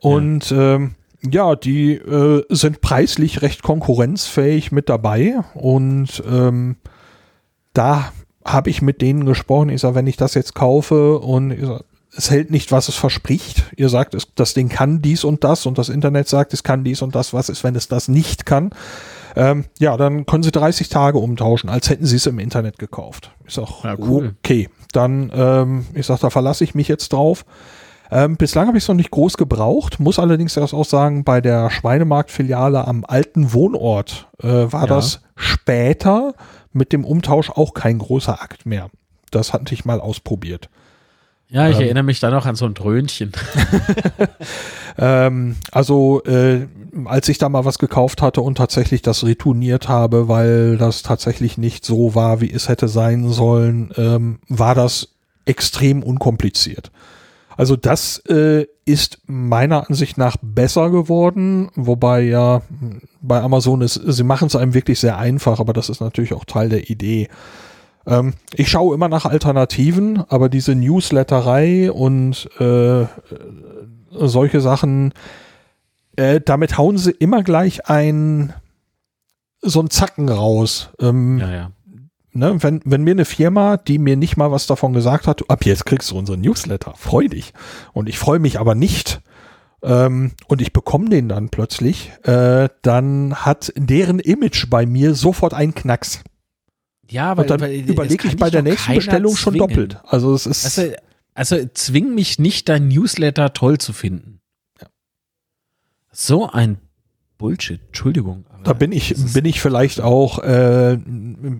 [0.00, 0.94] Und ja, ähm,
[1.28, 5.40] ja die äh, sind preislich recht konkurrenzfähig mit dabei.
[5.54, 6.76] Und ähm,
[7.72, 8.12] da
[8.44, 9.68] habe ich mit denen gesprochen.
[9.70, 11.82] Ich sage, wenn ich das jetzt kaufe und sag,
[12.16, 13.64] es hält nicht, was es verspricht.
[13.76, 16.82] Ihr sagt, es, das Ding kann dies und das und das Internet sagt, es kann
[16.82, 17.32] dies und das.
[17.32, 18.70] Was ist, wenn es das nicht kann?
[19.36, 23.32] Ähm, ja, dann können Sie 30 Tage umtauschen, als hätten Sie es im Internet gekauft.
[23.46, 24.34] Ich sag, ja, cool.
[24.42, 27.44] okay, dann, ähm, ich sag, da verlasse ich mich jetzt drauf.
[28.10, 31.70] Ähm, bislang habe ich es noch nicht groß gebraucht, muss allerdings auch sagen, bei der
[31.70, 34.86] Schweinemarktfiliale am alten Wohnort äh, war ja.
[34.86, 36.34] das später
[36.72, 38.90] mit dem Umtausch auch kein großer Akt mehr.
[39.30, 40.68] Das hatte ich mal ausprobiert.
[41.48, 43.32] Ja, ich ähm, erinnere mich da noch an so ein Dröhnchen.
[44.98, 46.66] ähm, also, äh,
[47.04, 51.56] als ich da mal was gekauft hatte und tatsächlich das retourniert habe, weil das tatsächlich
[51.56, 55.08] nicht so war, wie es hätte sein sollen, ähm, war das
[55.44, 56.90] extrem unkompliziert.
[57.56, 62.62] Also das äh, ist meiner Ansicht nach besser geworden, wobei ja
[63.20, 66.44] bei Amazon ist, sie machen es einem wirklich sehr einfach, aber das ist natürlich auch
[66.44, 67.28] Teil der Idee.
[68.06, 73.06] Ähm, ich schaue immer nach Alternativen, aber diese Newsletterei und äh,
[74.10, 75.12] solche Sachen,
[76.16, 78.52] äh, damit hauen sie immer gleich ein
[79.62, 80.90] so ein Zacken raus.
[81.00, 81.70] Ähm, ja, ja.
[82.36, 85.64] Ne, wenn, wenn mir eine Firma, die mir nicht mal was davon gesagt hat, ab
[85.64, 87.54] jetzt kriegst du unseren Newsletter, freu dich.
[87.92, 89.20] Und ich freue mich aber nicht,
[89.82, 95.54] ähm, und ich bekomme den dann plötzlich, äh, dann hat deren Image bei mir sofort
[95.54, 96.22] einen Knacks.
[97.08, 99.36] Ja, aber dann überlege ich bei der nächsten Bestellung zwingen.
[99.36, 100.00] schon doppelt.
[100.04, 100.64] Also es ist.
[100.64, 100.92] Also,
[101.34, 104.40] also zwing mich nicht, dein Newsletter toll zu finden.
[104.80, 104.88] Ja.
[106.10, 106.78] So ein
[107.38, 108.45] Bullshit, Entschuldigung.
[108.64, 110.98] Da bin ich, bin ich vielleicht auch äh,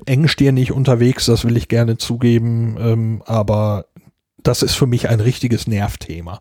[0.06, 3.86] engstirnig unterwegs, das will ich gerne zugeben, ähm, aber
[4.42, 6.38] das ist für mich ein richtiges Nervthema.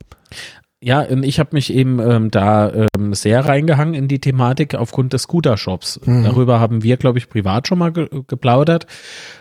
[0.85, 5.13] Ja, und ich habe mich eben ähm, da ähm, sehr reingehangen in die Thematik aufgrund
[5.13, 6.01] des Scooter-Shops.
[6.05, 6.25] Mhm.
[6.25, 8.85] Darüber haben wir, glaube ich, privat schon mal ge geplaudert.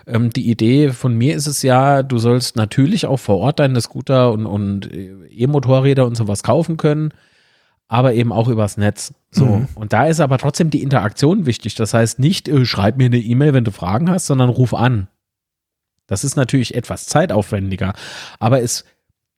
[0.07, 3.79] Ähm, die Idee von mir ist es ja, du sollst natürlich auch vor Ort deine
[3.83, 7.13] Scooter und, und äh, E-Motorräder und sowas kaufen können,
[7.89, 9.13] aber eben auch übers Netz.
[9.35, 9.47] So.
[9.47, 9.69] Mhm.
[9.75, 11.75] Und da ist aber trotzdem die Interaktion wichtig.
[11.75, 15.09] Das heißt nicht, äh, schreib mir eine E-Mail, wenn du Fragen hast, sondern ruf an.
[16.07, 17.95] Das ist natürlich etwas zeitaufwendiger,
[18.39, 18.85] aber es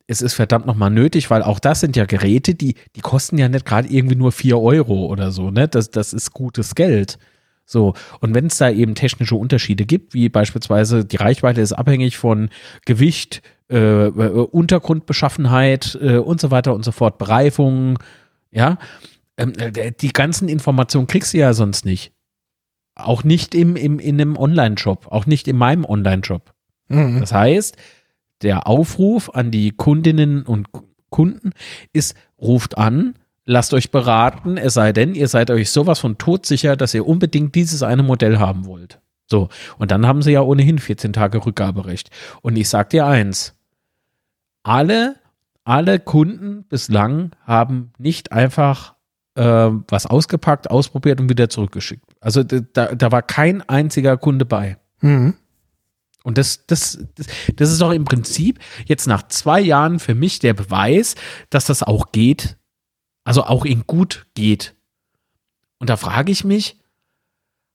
[0.09, 3.49] es ist verdammt nochmal nötig, weil auch das sind ja Geräte, die, die kosten ja
[3.49, 5.67] nicht gerade irgendwie nur vier Euro oder so, ne?
[5.67, 7.19] Das, das ist gutes Geld.
[7.65, 12.17] So, und wenn es da eben technische Unterschiede gibt, wie beispielsweise die Reichweite ist abhängig
[12.17, 12.51] von
[12.85, 17.99] Gewicht, äh, äh Untergrundbeschaffenheit äh, und so weiter und so fort, Bereifung,
[18.53, 18.79] ja,
[19.37, 22.13] ähm, äh, die ganzen Informationen kriegst du ja sonst nicht.
[22.95, 26.55] Auch nicht im, im, in einem Online-Shop, auch nicht in meinem Online-Shop.
[26.89, 27.21] Mhm.
[27.21, 27.77] Das heißt,
[28.43, 30.69] der Aufruf an die Kundinnen und
[31.11, 31.53] Kunden
[31.93, 33.15] ist, ruft an,
[33.45, 37.55] lasst euch beraten, es sei denn, ihr seid euch sowas von todsicher, dass ihr unbedingt
[37.55, 39.01] dieses eine Modell haben wollt.
[39.27, 39.49] So,
[39.79, 42.11] und dann haben sie ja ohnehin 14 Tage Rückgaberecht.
[42.43, 43.55] Und ich sag dir eins,
[44.63, 45.17] alle,
[45.65, 48.96] alle Kunden bislang haben nicht einfach
[49.37, 52.05] was ausgepackt, ausprobiert und wieder zurückgeschickt.
[52.21, 54.79] Also da, da war kein einziger Kunde bei.
[55.01, 55.35] Mhm.
[56.25, 60.41] Und das, das, das, das ist doch im Prinzip jetzt nach zwei Jahren für mich
[60.41, 61.15] der Beweis,
[61.51, 62.57] dass das auch geht.
[63.25, 64.75] Also auch in gut geht.
[65.79, 66.81] Und da frage ich mich,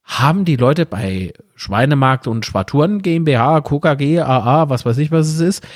[0.03, 5.39] haben die Leute bei Schweinemarkt und Schwaturen GmbH, KKG, AA, was weiß ich, was es
[5.39, 5.67] ist,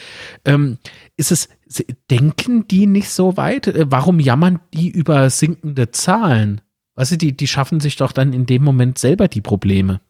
[0.44, 0.78] ähm,
[1.16, 1.48] ist es,
[2.10, 3.68] denken die nicht so weit?
[3.68, 6.62] Äh, warum jammern die über sinkende Zahlen?
[6.96, 10.02] Weißt du, die, die schaffen sich doch dann in dem Moment selber die Probleme.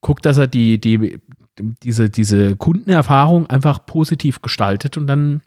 [0.00, 1.20] Guck, dass er die, die
[1.58, 5.42] diese, diese Kundenerfahrung einfach positiv gestaltet und dann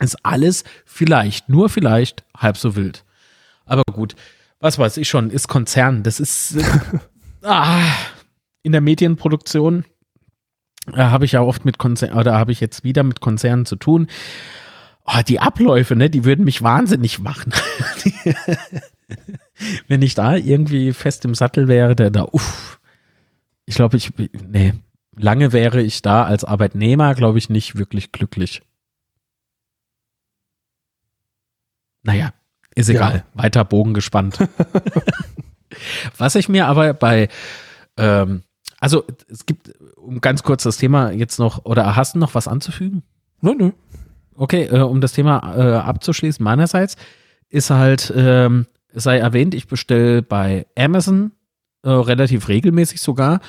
[0.00, 3.04] ist alles vielleicht, nur vielleicht halb so wild.
[3.64, 4.14] Aber gut,
[4.60, 6.02] was weiß ich schon, ist Konzern.
[6.02, 6.64] Das ist äh,
[7.42, 7.82] ah,
[8.62, 9.84] in der Medienproduktion
[10.90, 14.08] habe ich ja oft mit Konzernen, oder habe ich jetzt wieder mit Konzernen zu tun.
[15.04, 17.52] Oh, die Abläufe, ne, die würden mich wahnsinnig machen.
[19.88, 22.80] Wenn ich da irgendwie fest im Sattel wäre, der da, uff,
[23.64, 24.12] ich glaube, ich,
[24.48, 24.74] nee,
[25.16, 28.62] lange wäre ich da als Arbeitnehmer, glaube ich, nicht wirklich glücklich.
[32.02, 32.32] Naja,
[32.74, 33.24] ist egal.
[33.34, 33.42] Ja.
[33.42, 34.38] Weiter Bogen gespannt.
[36.16, 37.28] Was ich mir aber bei,
[37.96, 38.42] ähm,
[38.82, 42.48] also es gibt, um ganz kurz das Thema jetzt noch, oder hast du noch was
[42.48, 43.04] anzufügen?
[43.40, 43.70] Nö, nö.
[44.34, 46.96] Okay, äh, um das Thema äh, abzuschließen, meinerseits
[47.48, 51.30] ist halt, ähm, sei erwähnt, ich bestelle bei Amazon
[51.84, 53.40] äh, relativ regelmäßig sogar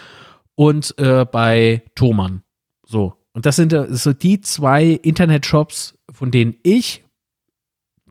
[0.53, 2.43] und äh, bei Thomann.
[2.85, 3.15] So.
[3.33, 7.03] Und das sind so die zwei Internetshops, von denen ich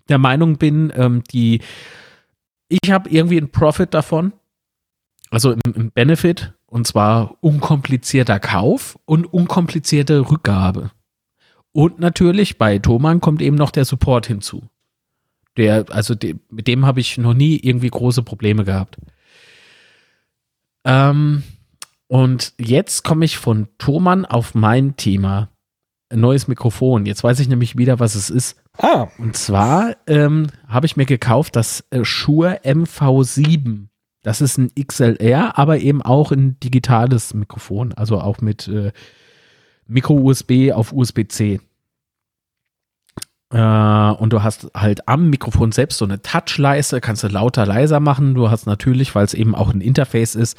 [0.08, 1.60] der Meinung bin, ähm, die
[2.66, 4.32] ich habe irgendwie einen Profit davon,
[5.30, 10.90] also einen Benefit, und zwar unkomplizierter Kauf und unkomplizierte Rückgabe.
[11.72, 14.62] Und natürlich bei Thomann kommt eben noch der Support hinzu.
[15.58, 18.96] Der, also de, mit dem habe ich noch nie irgendwie große Probleme gehabt.
[20.84, 21.42] Ähm,
[22.06, 25.50] und jetzt komme ich von Thomann auf mein Thema.
[26.08, 27.04] Ein neues Mikrofon.
[27.04, 28.56] Jetzt weiß ich nämlich wieder, was es ist.
[28.78, 29.08] Ah.
[29.18, 33.88] Und zwar ähm, habe ich mir gekauft das äh, Shure MV7.
[34.22, 38.92] Das ist ein XLR, aber eben auch ein digitales Mikrofon, also auch mit äh,
[39.86, 41.60] Micro-USB auf USB-C.
[43.50, 48.00] Äh, und du hast halt am Mikrofon selbst so eine Touchleiste, kannst du lauter, leiser
[48.00, 48.34] machen.
[48.34, 50.56] Du hast natürlich, weil es eben auch ein Interface ist,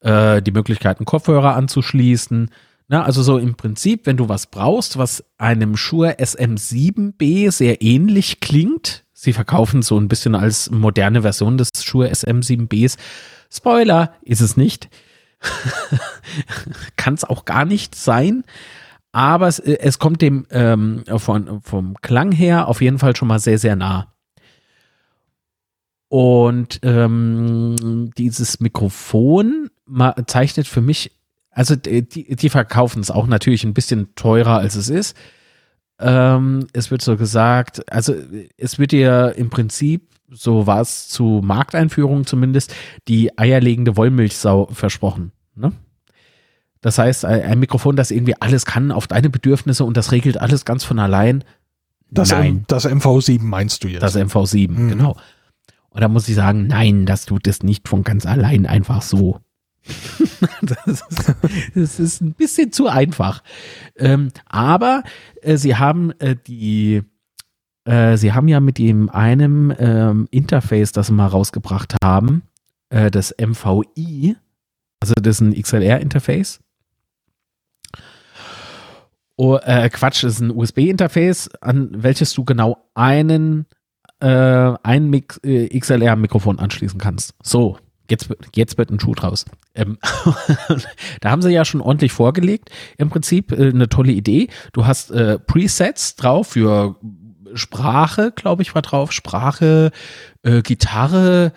[0.00, 2.50] äh, die Möglichkeit, einen Kopfhörer anzuschließen.
[2.88, 9.04] Also so im Prinzip, wenn du was brauchst, was einem Shure SM7B sehr ähnlich klingt,
[9.22, 12.96] sie verkaufen so ein bisschen als moderne Version des Shure SM7Bs.
[13.52, 14.88] Spoiler, ist es nicht.
[16.96, 18.42] Kann es auch gar nicht sein.
[19.12, 23.38] Aber es, es kommt dem ähm, von, vom Klang her auf jeden Fall schon mal
[23.38, 24.12] sehr, sehr nah.
[26.08, 29.70] Und ähm, dieses Mikrofon
[30.26, 31.12] zeichnet für mich,
[31.50, 35.16] also die, die verkaufen es auch natürlich ein bisschen teurer, als es ist.
[36.02, 38.14] Ähm, es wird so gesagt, also
[38.56, 42.74] es wird dir im Prinzip, so war es zu Markteinführung zumindest,
[43.08, 45.32] die eierlegende Wollmilchsau versprochen.
[45.54, 45.72] Ne?
[46.80, 50.64] Das heißt, ein Mikrofon, das irgendwie alles kann auf deine Bedürfnisse und das regelt alles
[50.64, 51.44] ganz von allein.
[52.10, 52.64] Das, nein.
[52.66, 54.02] das MV7 meinst du jetzt?
[54.02, 54.88] Das MV7, mhm.
[54.88, 55.16] genau.
[55.90, 59.38] Und da muss ich sagen, nein, das tut es nicht von ganz allein einfach so.
[60.62, 61.34] das, ist,
[61.74, 63.42] das, ist, ein bisschen zu einfach.
[63.96, 65.02] Ähm, aber
[65.40, 67.02] äh, sie haben äh, die,
[67.84, 72.42] äh, sie haben ja mit dem einem ähm, Interface, das sie mal rausgebracht haben,
[72.90, 74.36] äh, das MVI,
[75.00, 76.60] also das ist ein XLR-Interface,
[79.36, 83.66] Oh, äh, Quatsch, das ist ein USB-Interface, an welches du genau einen
[84.20, 87.34] äh, ein XLR-Mikrofon anschließen kannst.
[87.42, 87.78] So,
[88.10, 89.44] jetzt, jetzt wird ein Schuh draus.
[89.74, 89.98] Ähm,
[91.20, 92.70] da haben sie ja schon ordentlich vorgelegt.
[92.98, 94.48] Im Prinzip äh, eine tolle Idee.
[94.72, 96.96] Du hast äh, Presets drauf für
[97.54, 99.12] Sprache, glaube ich, war drauf.
[99.12, 99.90] Sprache,
[100.42, 101.52] äh, Gitarre,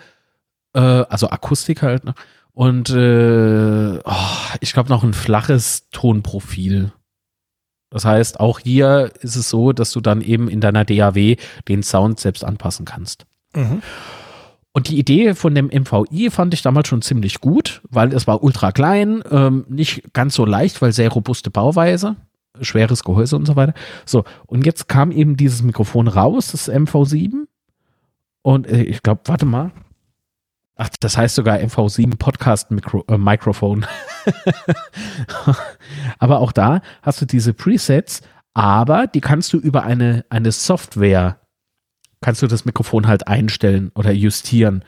[0.74, 2.04] äh, also Akustik halt.
[2.04, 2.14] Ne?
[2.52, 6.92] Und äh, oh, ich glaube noch ein flaches Tonprofil.
[7.90, 11.36] Das heißt, auch hier ist es so, dass du dann eben in deiner DAW
[11.68, 13.26] den Sound selbst anpassen kannst.
[13.54, 13.82] Mhm.
[14.76, 18.42] Und die Idee von dem MVI fand ich damals schon ziemlich gut, weil es war
[18.42, 22.16] ultra klein, ähm, nicht ganz so leicht, weil sehr robuste Bauweise,
[22.60, 23.72] schweres Gehäuse und so weiter.
[24.04, 27.46] So, und jetzt kam eben dieses Mikrofon raus, das MV7.
[28.42, 29.72] Und äh, ich glaube, warte mal,
[30.74, 33.86] Ach, das heißt sogar MV7 Podcast Mikro, äh, Mikrofon.
[36.18, 38.20] aber auch da hast du diese Presets,
[38.52, 41.40] aber die kannst du über eine, eine Software,
[42.26, 44.84] kannst du das Mikrofon halt einstellen oder justieren.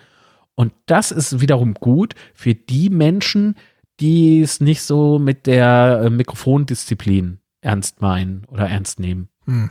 [0.56, 3.55] Und das ist wiederum gut für die Menschen,
[4.01, 9.28] die es nicht so mit der äh, Mikrofondisziplin ernst meinen oder ernst nehmen.
[9.44, 9.70] Hm.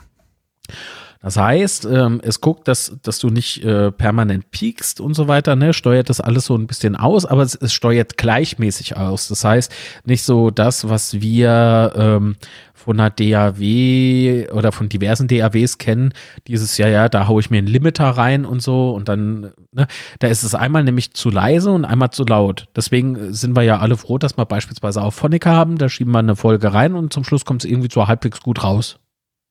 [1.21, 5.55] Das heißt, ähm, es guckt, dass, dass du nicht äh, permanent piekst und so weiter,
[5.55, 5.73] ne?
[5.73, 9.27] steuert das alles so ein bisschen aus, aber es, es steuert gleichmäßig aus.
[9.27, 9.71] Das heißt,
[10.05, 12.35] nicht so das, was wir ähm,
[12.87, 16.13] von einer DAW oder von diversen DAWs kennen,
[16.47, 19.87] dieses, ja, ja, da haue ich mir einen Limiter rein und so und dann, ne,
[20.19, 22.67] da ist es einmal nämlich zu leise und einmal zu laut.
[22.75, 26.19] Deswegen sind wir ja alle froh, dass wir beispielsweise auch Phonica haben, da schieben wir
[26.19, 28.99] eine Folge rein und zum Schluss kommt es irgendwie so halbwegs gut raus.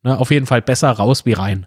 [0.06, 1.66] Ne, auf jeden Fall besser raus wie rein.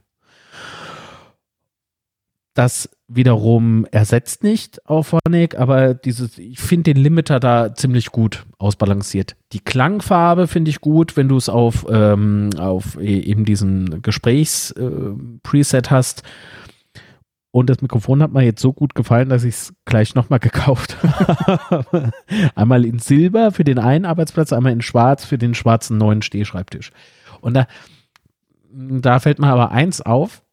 [2.53, 9.35] Das wiederum ersetzt nicht Auphonic, aber dieses, ich finde den Limiter da ziemlich gut ausbalanciert.
[9.51, 15.87] Die Klangfarbe finde ich gut, wenn du es auf, ähm, auf e, eben diesen Gesprächs-Preset
[15.87, 16.23] äh, hast.
[17.51, 20.95] Und das Mikrofon hat mir jetzt so gut gefallen, dass ich es gleich nochmal gekauft
[21.03, 22.13] habe.
[22.55, 26.91] einmal in Silber für den einen Arbeitsplatz, einmal in Schwarz für den schwarzen neuen Stehschreibtisch.
[27.41, 27.67] Und da,
[28.71, 30.43] da fällt mir aber eins auf.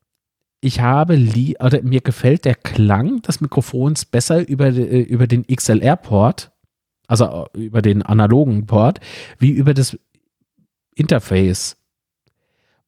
[0.60, 1.14] Ich habe,
[1.60, 6.50] oder mir gefällt der Klang des Mikrofons besser über, äh, über den XLR-Port,
[7.06, 9.00] also äh, über den analogen Port,
[9.38, 9.98] wie über das
[10.94, 11.76] Interface.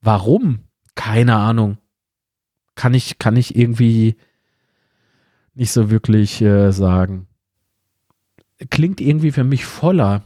[0.01, 0.61] Warum?
[0.95, 1.79] Keine Ahnung.
[2.75, 4.17] Kann ich, kann ich irgendwie
[5.55, 7.27] nicht so wirklich äh, sagen.
[8.71, 10.23] Klingt irgendwie für mich voller.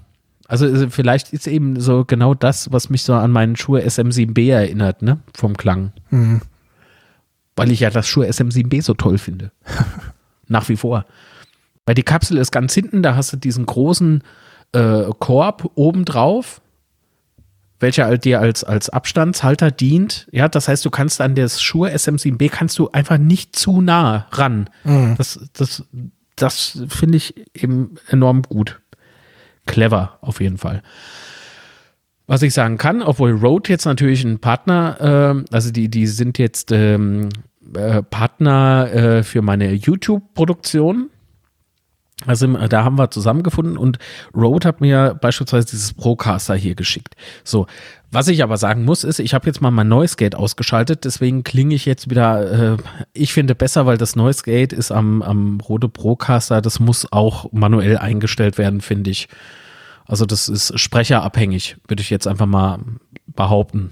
[0.49, 4.51] Also, also vielleicht ist eben so genau das, was mich so an meinen Schuhe SM7B
[4.51, 5.21] erinnert, ne?
[5.35, 5.93] Vom Klang.
[6.11, 6.43] Mhm.
[7.57, 9.53] Weil ich ja das Schuhe SM7B so toll finde.
[10.49, 11.07] Nach wie vor.
[11.87, 14.23] Weil die Kapsel ist ganz hinten, da hast du diesen großen
[14.73, 16.61] äh, Korb oben drauf.
[17.81, 20.29] welcher halt dir als, als Abstandshalter dient.
[20.33, 24.27] Ja, das heißt, du kannst an das Shure SM7B kannst du einfach nicht zu nah
[24.31, 24.71] ran.
[24.85, 25.17] Mhm.
[25.19, 25.85] Das, das,
[26.37, 28.81] das finde ich eben enorm gut.
[29.67, 30.83] Clever, auf jeden Fall.
[32.27, 36.39] Was ich sagen kann, obwohl Rode jetzt natürlich ein Partner, ähm, also die, die sind
[36.39, 37.29] jetzt ähm,
[37.75, 41.11] äh, Partner äh, für meine YouTube-Produktion.
[42.25, 43.99] Also da haben wir zusammengefunden und
[44.35, 47.17] Rode hat mir beispielsweise dieses Procaster hier geschickt.
[47.43, 47.67] So,
[48.13, 51.45] was ich aber sagen muss, ist, ich habe jetzt mal mein Noise Gate ausgeschaltet, deswegen
[51.45, 52.77] klinge ich jetzt wieder, äh,
[53.15, 57.51] ich finde besser, weil das Noise Gate ist am, am Rode Procaster, das muss auch
[57.53, 59.29] manuell eingestellt werden, finde ich.
[60.05, 62.81] Also das ist sprecherabhängig, würde ich jetzt einfach mal
[63.27, 63.91] behaupten.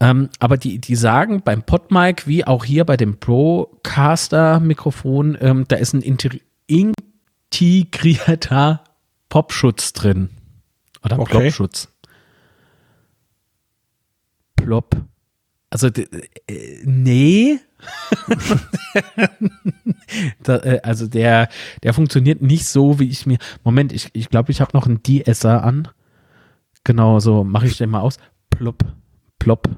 [0.00, 5.76] Ähm, aber die, die sagen beim PodMic wie auch hier bei dem Procaster-Mikrofon, ähm, da
[5.76, 6.02] ist ein
[7.52, 8.84] integrierter
[9.28, 10.30] Popschutz drin.
[11.04, 11.40] Oder Okay.
[11.40, 11.88] Plopschutz.
[14.56, 14.96] Plop.
[15.70, 16.06] Also, äh,
[16.84, 17.58] nee.
[20.42, 21.48] da, äh, also der,
[21.82, 23.38] der funktioniert nicht so, wie ich mir.
[23.64, 25.88] Moment, ich glaube, ich, glaub, ich habe noch einen DSer an.
[26.84, 28.18] Genau, so mache ich den mal aus.
[28.50, 28.84] Plop,
[29.38, 29.68] plop,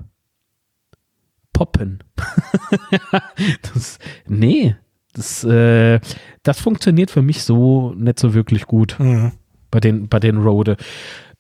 [1.53, 2.05] poppen.
[3.63, 4.77] das, nee,
[5.15, 6.01] das, äh,
[6.43, 9.33] das funktioniert für mich so nicht so wirklich gut Mhm.
[9.71, 10.77] bei den, bei den Rode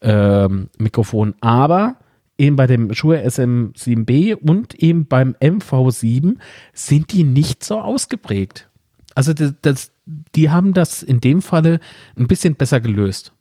[0.00, 1.34] ähm, Mikrofonen.
[1.40, 1.96] Aber
[2.38, 6.36] eben bei dem Shure SM7B und eben beim MV7
[6.72, 8.68] sind die nicht so ausgeprägt.
[9.14, 9.90] Also das, das,
[10.34, 11.80] die haben das in dem Falle
[12.16, 13.32] ein bisschen besser gelöst.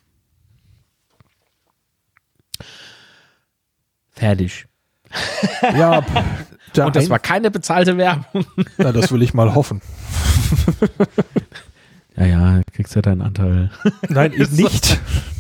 [4.12, 4.66] Fertig.
[5.62, 6.04] Ja,
[6.86, 8.46] Und das war keine bezahlte Werbung.
[8.78, 9.82] na, das will ich mal hoffen.
[12.16, 13.70] Ja, ja, kriegst ja deinen Anteil.
[14.10, 15.00] Nein, eben nicht.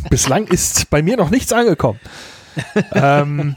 [0.10, 2.00] Bislang ist bei mir noch nichts angekommen.
[2.94, 3.56] Ähm,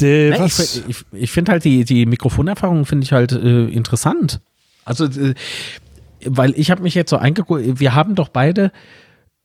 [0.00, 3.66] de, Ne, was, ich ich, ich finde halt die, die Mikrofonerfahrung finde ich halt äh,
[3.66, 4.40] interessant.
[4.84, 5.34] Also, äh,
[6.24, 8.72] weil ich habe mich jetzt so eingeguckt, wir haben doch beide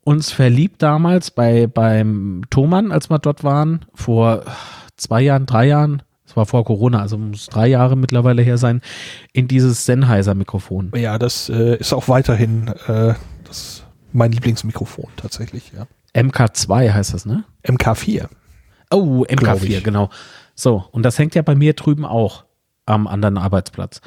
[0.03, 4.45] uns verliebt damals bei beim Thomann, als wir dort waren, vor
[4.95, 8.81] zwei Jahren, drei Jahren, es war vor Corona, also muss drei Jahre mittlerweile her sein,
[9.33, 10.91] in dieses Sennheiser-Mikrofon.
[10.95, 13.15] ja, das äh, ist auch weiterhin äh,
[13.45, 13.83] das,
[14.13, 15.71] mein Lieblingsmikrofon tatsächlich.
[15.75, 15.87] Ja.
[16.17, 17.43] MK2 heißt das, ne?
[17.63, 18.27] MK4.
[18.91, 19.83] Oh, Glaub MK4, ich.
[19.83, 20.09] genau.
[20.55, 22.45] So, und das hängt ja bei mir drüben auch
[22.85, 24.01] am anderen Arbeitsplatz.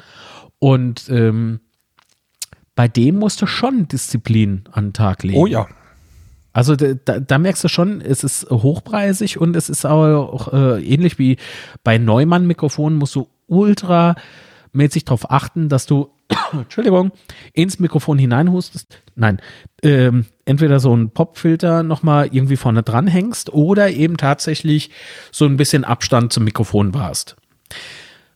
[0.59, 1.61] Und ähm,
[2.75, 5.37] bei dem musst du schon Disziplin an den Tag legen.
[5.37, 5.67] Oh ja.
[6.53, 11.17] Also da, da, merkst du schon, es ist hochpreisig und es ist auch äh, ähnlich
[11.17, 11.37] wie
[11.83, 16.09] bei Neumann-Mikrofonen musst du ultramäßig darauf achten, dass du,
[16.53, 17.11] Entschuldigung,
[17.53, 19.01] ins Mikrofon hineinhustest.
[19.15, 19.41] Nein,
[19.83, 24.91] ähm, entweder so einen Popfilter nochmal irgendwie vorne dran hängst oder eben tatsächlich
[25.31, 27.35] so ein bisschen Abstand zum Mikrofon warst.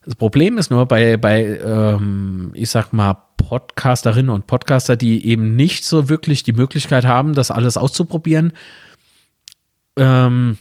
[0.04, 5.56] Das Problem ist nur bei, bei ähm, ich sag mal, Podcasterinnen und Podcaster, die eben
[5.56, 8.54] nicht so wirklich die Möglichkeit haben, das alles auszuprobieren,
[9.98, 10.58] ähm,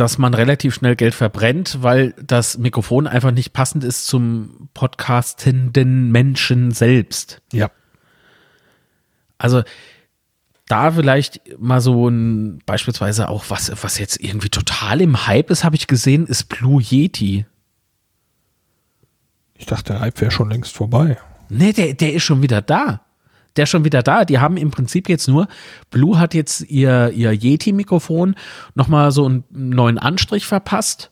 [0.00, 6.12] dass man relativ schnell Geld verbrennt, weil das Mikrofon einfach nicht passend ist zum podcastenden
[6.12, 7.42] Menschen selbst.
[7.52, 7.70] Ja.
[9.38, 9.62] Also
[10.66, 15.64] da vielleicht mal so ein, beispielsweise auch was, was jetzt irgendwie total im Hype ist,
[15.64, 17.46] habe ich gesehen, ist Blue Yeti.
[19.54, 21.18] Ich dachte, der Hype wäre schon längst vorbei.
[21.48, 23.00] Nee, der, der ist schon wieder da.
[23.58, 24.24] Der schon wieder da.
[24.24, 25.48] Die haben im Prinzip jetzt nur,
[25.90, 28.36] Blue hat jetzt ihr, ihr Yeti-Mikrofon
[28.76, 31.10] nochmal so einen neuen Anstrich verpasst.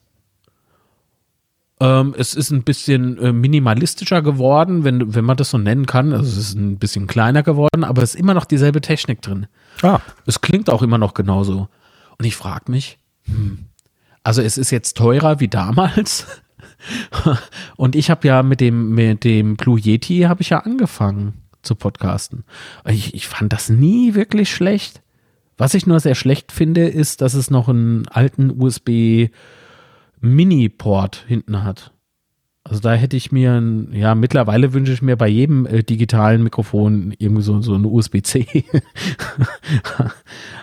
[1.81, 6.13] Ähm, es ist ein bisschen äh, minimalistischer geworden, wenn, wenn man das so nennen kann.
[6.13, 9.49] Also es ist ein bisschen kleiner geworden, aber es ist immer noch dieselbe Technik drin.
[9.83, 11.69] Ah, Es klingt auch immer noch genauso.
[12.17, 13.67] Und ich frage mich, hm,
[14.23, 16.27] also es ist jetzt teurer wie damals.
[17.77, 21.75] Und ich habe ja mit dem, mit dem Blue Yeti habe ich ja angefangen zu
[21.75, 22.45] podcasten.
[22.87, 25.03] Ich, ich fand das nie wirklich schlecht.
[25.59, 29.29] Was ich nur sehr schlecht finde, ist, dass es noch einen alten USB
[30.21, 31.93] Mini-Port hinten hat.
[32.69, 36.43] Also da hätte ich mir, ein, ja, mittlerweile wünsche ich mir bei jedem äh, digitalen
[36.43, 38.65] Mikrofon irgendwie so, so eine USB-C.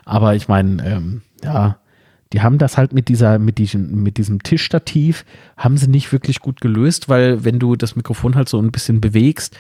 [0.06, 1.78] Aber ich meine, ähm, ja,
[2.34, 5.24] die haben das halt mit dieser, mit diesem, mit diesem Tischstativ,
[5.56, 9.00] haben sie nicht wirklich gut gelöst, weil wenn du das Mikrofon halt so ein bisschen
[9.00, 9.56] bewegst,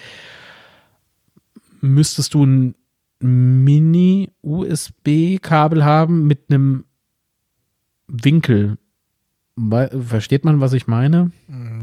[1.83, 2.75] müsstest du ein
[3.19, 6.85] Mini-USB-Kabel haben mit einem
[8.07, 8.77] Winkel.
[10.07, 11.31] Versteht man, was ich meine?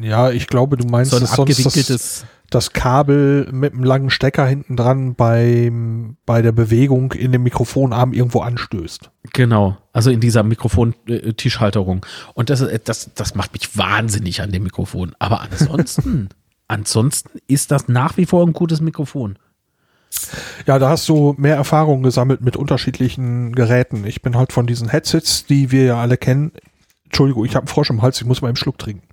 [0.03, 2.25] ja, ich glaube, du meinst So ein das, abgewinkeltes.
[2.51, 8.13] das Kabel mit einem langen Stecker hinten dran beim, bei der Bewegung in dem Mikrofonarm
[8.13, 9.11] irgendwo anstößt.
[9.33, 12.05] Genau, also in dieser Mikrofon-Tischhalterung.
[12.35, 15.15] Und das, das, das macht mich wahnsinnig an dem Mikrofon.
[15.21, 16.31] Aber ansonsten,
[16.69, 19.39] ansonsten ist das nach wie vor ein gutes Mikrofon.
[20.67, 24.05] Ja, da hast du mehr Erfahrung gesammelt mit unterschiedlichen Geräten.
[24.05, 26.53] Ich bin halt von diesen Headsets, die wir ja alle kennen.
[27.05, 29.07] Entschuldigung, ich habe einen Frosch im Hals, ich muss mal einen Schluck trinken.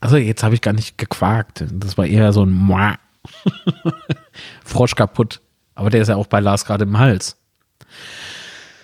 [0.00, 1.64] Also jetzt habe ich gar nicht gequakt.
[1.72, 2.52] Das war eher so ein
[4.64, 5.40] Frosch kaputt.
[5.74, 7.36] Aber der ist ja auch bei Lars gerade im Hals.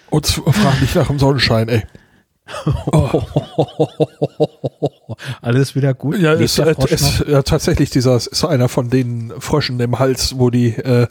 [0.09, 1.83] Und frag nicht nach dem Sonnenschein, ey.
[2.93, 3.23] Oh.
[5.43, 6.19] Alles wieder gut.
[6.19, 10.69] Ja, ist, ist, ja, tatsächlich dieser ist einer von den Fröschen im Hals, wo die,
[10.77, 11.07] äh,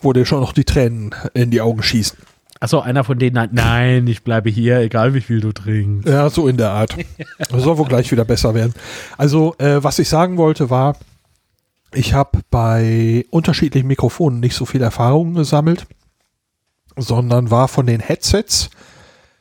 [0.00, 2.18] wo dir schon noch die Tränen in die Augen schießen.
[2.62, 6.06] Achso, einer von denen, nein, ich bleibe hier, egal wie viel du trinkst.
[6.06, 6.94] Ja, so in der Art.
[7.38, 8.74] Das soll wohl gleich wieder besser werden.
[9.16, 10.96] Also, äh, was ich sagen wollte war,
[11.94, 15.86] ich habe bei unterschiedlichen Mikrofonen nicht so viel Erfahrung gesammelt,
[16.96, 18.68] sondern war von den Headsets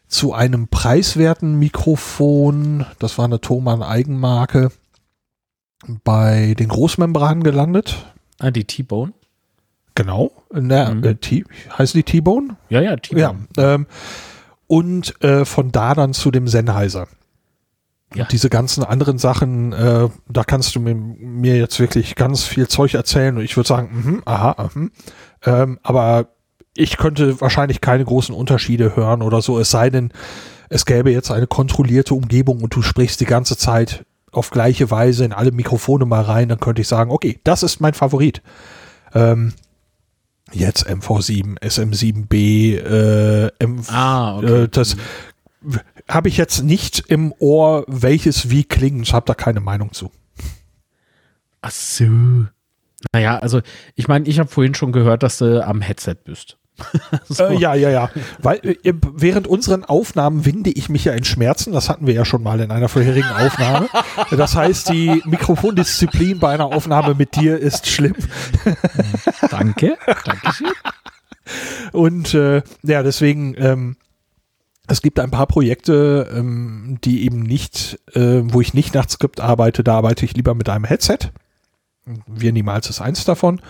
[0.09, 4.71] zu einem preiswerten Mikrofon, das war eine Thomann Eigenmarke,
[6.03, 8.05] bei den Großmembranen gelandet.
[8.39, 9.13] Ah, die T-Bone?
[9.95, 10.31] Genau.
[10.51, 11.03] Na, mhm.
[11.03, 11.45] äh, T
[11.77, 12.57] heißt die T-Bone?
[12.69, 13.47] Ja, ja, T-Bone.
[13.55, 13.85] Ja, ähm,
[14.67, 17.07] und äh, von da dann zu dem Sennheiser.
[18.15, 18.23] Ja.
[18.23, 22.67] Und diese ganzen anderen Sachen, äh, da kannst du mir, mir, jetzt wirklich ganz viel
[22.67, 24.89] Zeug erzählen und ich würde sagen, mh, aha, mh.
[25.45, 26.29] Ähm, aber
[26.79, 30.11] ich könnte wahrscheinlich keine großen Unterschiede hören oder so, es sei denn,
[30.69, 35.25] es gäbe jetzt eine kontrollierte Umgebung und du sprichst die ganze Zeit auf gleiche Weise
[35.25, 38.41] in alle Mikrofone mal rein, dann könnte ich sagen, okay, das ist mein Favorit.
[39.13, 39.53] Ähm,
[40.53, 44.63] jetzt MV7, SM7B, äh, M ah, okay.
[44.63, 44.95] äh, das
[46.07, 49.01] habe ich jetzt nicht im Ohr, welches wie klingt.
[49.01, 50.11] Ich habe da keine Meinung zu.
[51.61, 52.05] Ach so.
[53.13, 53.61] Naja, also
[53.95, 56.58] ich meine, ich habe vorhin schon gehört, dass du am Headset bist.
[57.29, 57.45] so.
[57.45, 58.09] äh, ja, ja, ja.
[58.39, 61.73] Weil äh, während unseren Aufnahmen winde ich mich ja in Schmerzen.
[61.73, 63.89] Das hatten wir ja schon mal in einer vorherigen Aufnahme.
[64.31, 68.15] Das heißt, die Mikrofondisziplin bei einer Aufnahme mit dir ist schlimm.
[69.49, 69.97] Danke.
[70.25, 70.71] Dankeschön.
[71.91, 73.97] Und äh, ja, deswegen, ähm,
[74.87, 79.39] es gibt ein paar Projekte, ähm, die eben nicht, äh, wo ich nicht nach Skript
[79.39, 81.31] arbeite, da arbeite ich lieber mit einem Headset.
[82.27, 83.61] Wir niemals ist eins davon.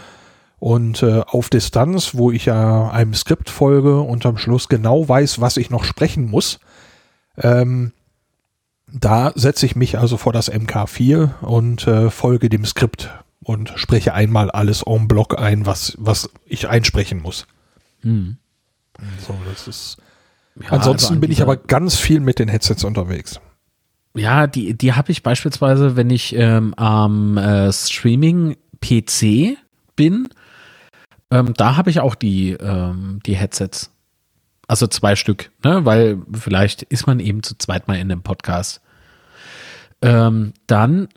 [0.59, 5.39] Und äh, auf Distanz, wo ich ja einem Skript folge und am Schluss genau weiß,
[5.39, 6.59] was ich noch sprechen muss,
[7.37, 7.93] ähm,
[8.91, 13.09] da setze ich mich also vor das MK4 und äh, folge dem Skript
[13.41, 17.47] und spreche einmal alles en bloc ein, was, was ich einsprechen muss.
[18.01, 18.37] Hm.
[19.25, 19.97] So, das ist.
[20.61, 23.39] Ja, Ansonsten also bin ich aber ganz viel mit den Headsets unterwegs.
[24.15, 29.57] Ja, die, die habe ich beispielsweise, wenn ich ähm, am äh, Streaming-PC
[29.95, 30.27] bin
[31.31, 33.91] ähm, da habe ich auch die, ähm, die Headsets.
[34.67, 35.83] Also zwei Stück, ne?
[35.85, 38.81] weil vielleicht ist man eben zu zweit mal in dem Podcast.
[40.01, 41.09] Ähm, dann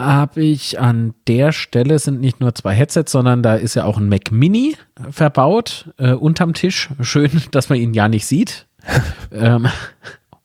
[0.00, 3.98] habe ich an der Stelle sind nicht nur zwei Headsets, sondern da ist ja auch
[3.98, 4.76] ein Mac Mini
[5.10, 6.88] verbaut äh, unterm Tisch.
[7.00, 8.66] Schön, dass man ihn ja nicht sieht,
[9.32, 9.66] ähm,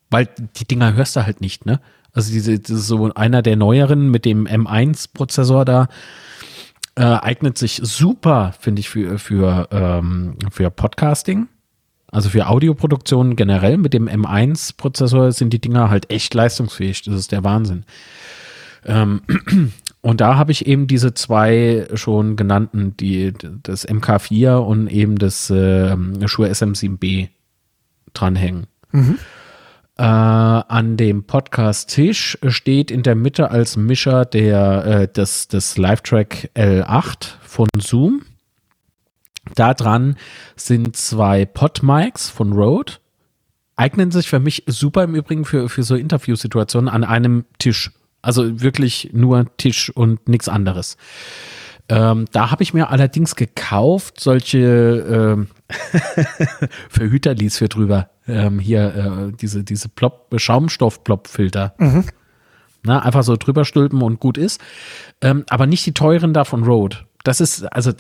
[0.10, 0.28] weil
[0.58, 1.80] die Dinger hörst du halt nicht, ne?
[2.16, 5.88] Also diese, das ist so einer der neueren mit dem M1-Prozessor da
[6.96, 11.48] äh, eignet sich super, finde ich, für, für, ähm, für Podcasting.
[12.12, 17.02] Also für Audioproduktion generell mit dem M1-Prozessor sind die Dinger halt echt leistungsfähig.
[17.02, 17.86] Das ist der Wahnsinn.
[18.86, 19.22] Ähm,
[20.02, 23.34] und da habe ich eben diese zwei schon genannten, die,
[23.64, 25.98] das MK4 und eben das äh,
[26.28, 27.30] Shure SM7B
[28.14, 28.68] dranhängen.
[28.92, 29.18] Mhm.
[29.96, 36.50] Äh, an dem Podcast-Tisch steht in der Mitte als Mischer der, äh, des, des Live-Track
[36.56, 38.24] L8 von Zoom.
[39.54, 40.18] Da dran
[40.56, 42.94] sind zwei Pod-Mics von Rode.
[43.76, 47.92] Eignen sich für mich super im Übrigen für, für so Interviewsituationen an einem Tisch.
[48.24, 50.98] Also wirklich nur Tisch und nichts anderes.
[51.90, 55.48] Ähm, da habe ich mir allerdings gekauft, solche ähm,
[56.90, 58.10] Verhüterlies für drüber.
[58.28, 61.76] Ähm, hier, äh, diese, diese Plop, Schaumstoff-Plop-Filter.
[61.78, 62.06] Mhm.
[62.84, 64.62] Na, einfach so drüber stülpen und gut ist.
[65.22, 66.98] Ähm, aber nicht die teuren da von Rode.
[67.24, 67.92] Das ist, also,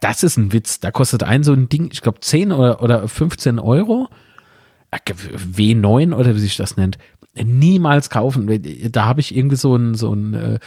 [0.00, 0.80] das ist ein Witz.
[0.80, 4.08] Da kostet ein so ein Ding, ich glaube, 10 oder, oder 15 Euro.
[4.90, 6.98] Äh, W9 oder wie sich das nennt.
[7.34, 8.48] Niemals kaufen.
[8.90, 10.58] Da habe ich irgendwie so ein, so ein äh,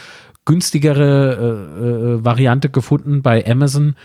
[0.44, 3.96] günstigere äh, äh, Variante gefunden bei Amazon.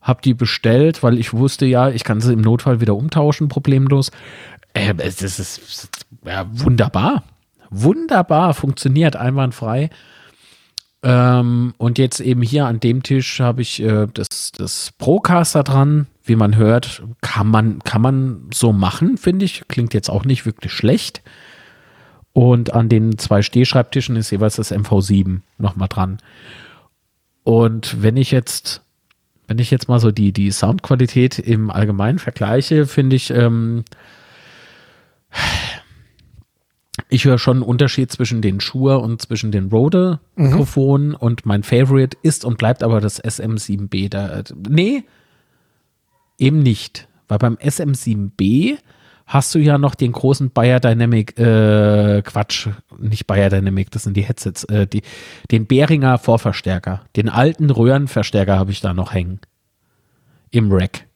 [0.00, 4.10] Hab die bestellt, weil ich wusste ja, ich kann sie im Notfall wieder umtauschen, problemlos.
[4.74, 5.88] Äh, es ist
[6.24, 7.24] ja, wunderbar.
[7.70, 9.90] wunderbar, funktioniert einwandfrei.
[11.04, 16.06] Ähm, und jetzt eben hier an dem Tisch habe ich äh, das, das Procaster dran.
[16.24, 19.64] Wie man hört, kann man, kann man so machen, finde ich.
[19.66, 21.22] Klingt jetzt auch nicht wirklich schlecht.
[22.32, 26.18] Und an den zwei Stehschreibtischen ist jeweils das MV7 nochmal dran.
[27.44, 28.82] Und wenn ich jetzt,
[29.46, 33.84] wenn ich jetzt mal so die, die Soundqualität im Allgemeinen vergleiche, finde ich, ähm,
[37.08, 41.14] ich höre schon einen Unterschied zwischen den Shure und zwischen den Rode-Mikrofonen mhm.
[41.16, 44.08] und mein Favorite ist und bleibt aber das SM7B.
[44.08, 45.04] Da, nee,
[46.38, 47.08] eben nicht.
[47.28, 48.78] Weil beim SM7B
[49.32, 52.68] hast du ja noch den großen Bayer Dynamic, äh, Quatsch,
[52.98, 55.02] nicht Bayer Dynamic, das sind die Headsets, äh, die,
[55.50, 57.02] den Behringer Vorverstärker.
[57.16, 59.40] Den alten Röhrenverstärker habe ich da noch hängen.
[60.50, 61.06] Im Rack.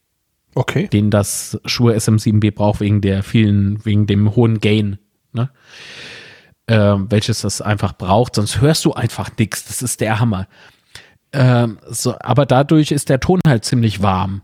[0.55, 0.87] Okay.
[0.87, 4.97] Den das Shure SM7B braucht wegen der vielen, wegen dem hohen Gain
[5.37, 5.49] ne?
[6.67, 9.65] Ähm, welches das einfach braucht, sonst hörst du einfach nichts.
[9.65, 10.47] Das ist der Hammer.
[11.31, 14.41] Ähm, so, aber dadurch ist der Ton halt ziemlich warm.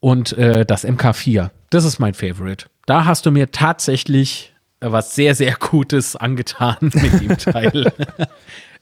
[0.00, 2.66] Und äh, das MK4, das ist mein Favorite.
[2.86, 7.92] Da hast du mir tatsächlich was sehr, sehr Gutes angetan mit dem Teil.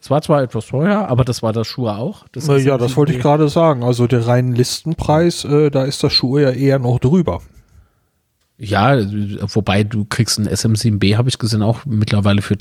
[0.01, 2.27] es war zwar etwas teuer, aber das war das Schuhe auch.
[2.33, 3.85] Das ja, das wollte ich gerade sagen.
[3.85, 7.41] Also der reinen Listenpreis, äh, da ist das Schuhe ja eher noch drüber.
[8.59, 8.97] Ja,
[9.55, 12.57] wobei du kriegst ein SM7B, habe ich gesehen, auch mittlerweile für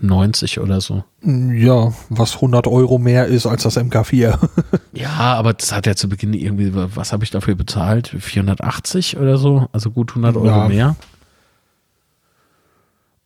[0.00, 1.04] 390 oder so.
[1.22, 4.38] Ja, was 100 Euro mehr ist als das MK4.
[4.92, 8.08] ja, aber das hat ja zu Beginn irgendwie, was habe ich dafür bezahlt?
[8.18, 9.68] 480 oder so?
[9.72, 10.68] Also gut 100 Euro ja.
[10.68, 10.96] mehr.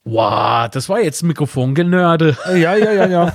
[0.04, 2.36] Wow, das war jetzt Mikrofongenörde.
[2.48, 3.32] Ja, ja, ja, ja.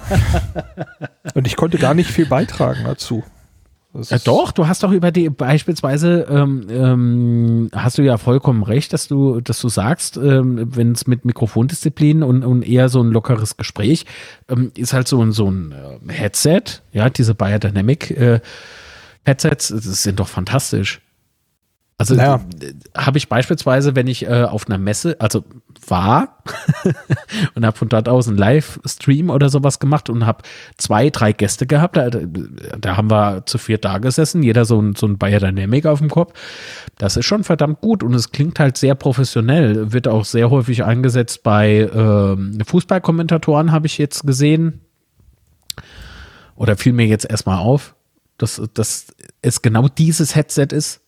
[1.33, 3.23] Und ich konnte gar nicht viel beitragen dazu.
[3.93, 8.93] Ja, doch, du hast doch über die beispielsweise ähm, ähm, hast du ja vollkommen recht,
[8.93, 13.09] dass du, dass du sagst, ähm, wenn es mit Mikrofondisziplin und, und eher so ein
[13.09, 14.05] lockeres Gespräch
[14.47, 16.61] ähm, ist halt so ein so ein äh, Headset,
[16.91, 18.41] ja, diese Biodynamic äh,
[19.25, 21.01] Headsets, das sind doch fantastisch.
[21.99, 22.39] Also naja.
[22.95, 25.43] habe ich beispielsweise, wenn ich äh, auf einer Messe, also
[25.85, 26.37] war
[27.55, 30.43] und habe von dort aus einen Livestream oder sowas gemacht und habe
[30.77, 31.97] zwei, drei Gäste gehabt.
[31.97, 35.99] Da, da, haben wir zu viert da gesessen, jeder so ein, so ein Biodynamic auf
[35.99, 36.31] dem Kopf.
[36.97, 39.91] Das ist schon verdammt gut und es klingt halt sehr professionell.
[39.91, 44.79] Wird auch sehr häufig eingesetzt bei äh, Fußballkommentatoren, habe ich jetzt gesehen.
[46.55, 47.93] Oder fiel mir jetzt erstmal auf,
[48.37, 49.07] dass, dass
[49.41, 51.01] es genau dieses Headset ist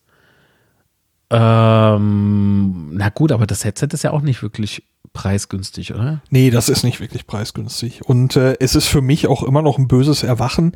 [1.31, 4.83] ähm, na gut, aber das Headset ist ja auch nicht wirklich
[5.13, 6.21] preisgünstig, oder?
[6.29, 8.05] Nee, das ist nicht wirklich preisgünstig.
[8.05, 10.73] Und äh, es ist für mich auch immer noch ein böses Erwachen,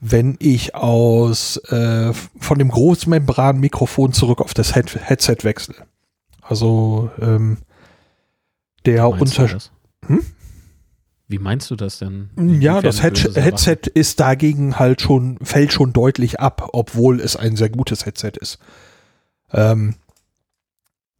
[0.00, 5.74] wenn ich aus äh, von dem Großmembran-Mikrofon zurück auf das Head Headset wechsle.
[6.40, 7.58] Also ähm,
[8.84, 9.70] der Unterschied.
[10.06, 10.22] Hm?
[11.28, 12.30] Wie meinst du das denn?
[12.60, 17.56] Ja, das Head Headset ist dagegen halt schon, fällt schon deutlich ab, obwohl es ein
[17.56, 18.58] sehr gutes Headset ist.
[19.52, 19.94] Ähm,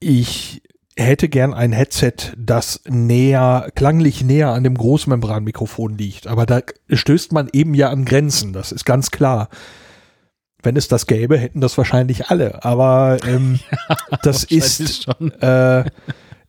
[0.00, 0.62] ich
[0.96, 6.26] hätte gern ein Headset, das näher, klanglich näher an dem Großmembranmikrofon liegt.
[6.26, 9.48] Aber da stößt man eben ja an Grenzen, das ist ganz klar.
[10.62, 12.64] Wenn es das gäbe, hätten das wahrscheinlich alle.
[12.64, 15.32] Aber ähm, ja, das ist, schon.
[15.40, 15.84] Äh,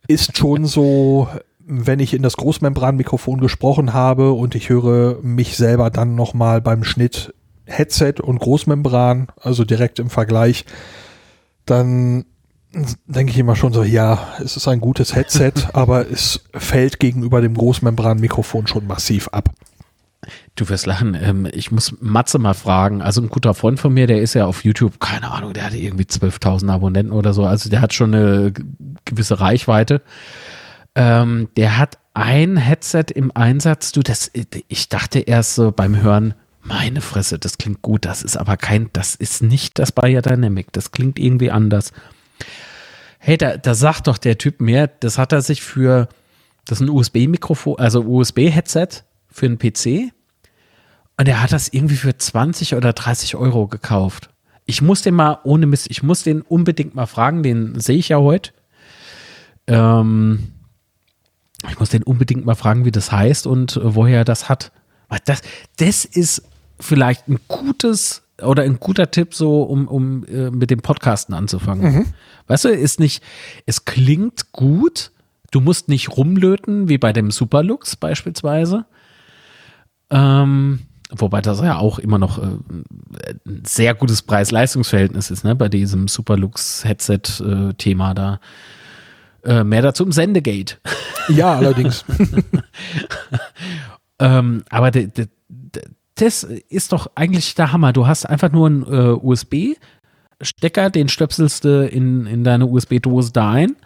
[0.08, 1.28] ist schon so,
[1.60, 6.82] wenn ich in das Großmembranmikrofon gesprochen habe und ich höre mich selber dann nochmal beim
[6.82, 7.34] Schnitt
[7.66, 10.64] Headset und Großmembran, also direkt im Vergleich,
[11.70, 12.24] dann
[13.06, 17.40] denke ich immer schon so, ja, es ist ein gutes Headset, aber es fällt gegenüber
[17.40, 19.50] dem Großmembranmikrofon schon massiv ab.
[20.56, 21.16] Du wirst lachen.
[21.20, 23.00] Ähm, ich muss Matze mal fragen.
[23.00, 25.78] Also ein guter Freund von mir, der ist ja auf YouTube, keine Ahnung, der hatte
[25.78, 27.44] irgendwie 12.000 Abonnenten oder so.
[27.44, 28.52] Also der hat schon eine
[29.04, 30.02] gewisse Reichweite.
[30.94, 33.92] Ähm, der hat ein Headset im Einsatz.
[33.92, 34.30] Du, das,
[34.66, 36.34] ich dachte erst so beim Hören,
[36.68, 40.70] meine Fresse, das klingt gut, das ist aber kein, das ist nicht das Bayer Dynamic,
[40.72, 41.92] das klingt irgendwie anders.
[43.18, 46.08] Hey, da, da sagt doch der Typ mehr, das hat er sich für,
[46.66, 48.88] das ist ein USB-Mikrofon, also USB-Headset
[49.30, 50.12] für einen PC
[51.16, 54.30] und er hat das irgendwie für 20 oder 30 Euro gekauft.
[54.66, 58.10] Ich muss den mal, ohne Mist, ich muss den unbedingt mal fragen, den sehe ich
[58.10, 58.52] ja heute.
[59.66, 60.52] Ähm,
[61.68, 64.70] ich muss den unbedingt mal fragen, wie das heißt und woher er das hat.
[65.24, 65.40] Das,
[65.78, 66.42] das ist
[66.80, 71.92] vielleicht ein gutes oder ein guter Tipp, so um, um äh, mit dem Podcasten anzufangen.
[71.92, 72.06] Mhm.
[72.46, 73.22] Weißt du, ist nicht,
[73.66, 75.10] es klingt gut,
[75.50, 78.84] du musst nicht rumlöten, wie bei dem Superlux beispielsweise.
[80.10, 80.80] Ähm,
[81.10, 82.58] wobei das ja auch immer noch äh,
[83.46, 88.40] ein sehr gutes Preis-Leistungs-Verhältnis ist, ne, bei diesem Superlux-Headset-Thema da.
[89.44, 90.76] Äh, mehr dazu im Sendegate.
[91.28, 92.06] Ja, allerdings.
[94.18, 95.26] ähm, aber de, de,
[96.20, 97.92] das ist doch eigentlich der Hammer.
[97.92, 103.52] Du hast einfach nur einen äh, USB-Stecker, den stöpselst du in, in deine USB-Dose da
[103.52, 103.76] ein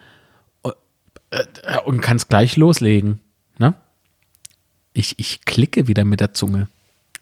[1.31, 1.43] äh,
[1.85, 3.19] und kannst gleich loslegen.
[3.59, 3.75] Ne?
[4.93, 6.67] Ich, ich klicke wieder mit der Zunge.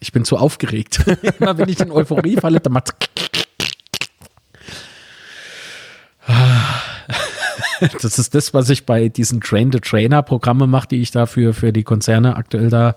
[0.00, 1.04] Ich bin zu aufgeregt.
[1.38, 2.92] Immer wenn ich in Euphorie falle, dann macht's.
[8.00, 11.82] Das ist das, was ich bei diesen Train-the-Trainer-Programme mache, die ich da für, für die
[11.82, 12.94] Konzerne aktuell da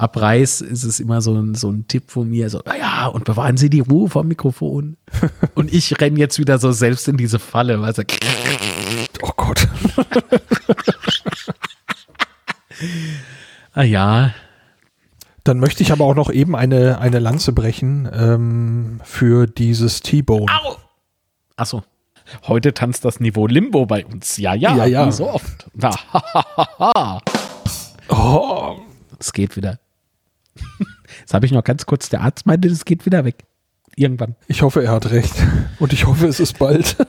[0.00, 3.58] abreiß, ist es immer so ein, so ein Tipp von mir, so, naja, und bewahren
[3.58, 4.96] Sie die Ruhe vom Mikrofon.
[5.54, 8.04] und ich renne jetzt wieder so selbst in diese Falle, weißt du.
[9.22, 9.68] Oh Gott.
[13.74, 14.32] ah ja.
[15.44, 20.46] Dann möchte ich aber auch noch eben eine, eine Lanze brechen ähm, für dieses T-Bone.
[20.50, 20.76] Au!
[21.56, 21.82] Achso.
[22.46, 24.36] Heute tanzt das Niveau Limbo bei uns.
[24.36, 25.12] Ja, ja, ja, ja.
[25.12, 25.68] so oft.
[28.08, 28.78] oh.
[29.18, 29.78] Es geht wieder.
[31.20, 33.44] Jetzt habe ich noch ganz kurz, der Arzt meinte, es geht wieder weg.
[33.96, 34.36] Irgendwann.
[34.46, 35.34] Ich hoffe, er hat recht.
[35.78, 36.96] Und ich hoffe, es ist bald.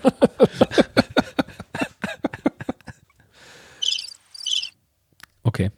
[5.44, 5.72] okay.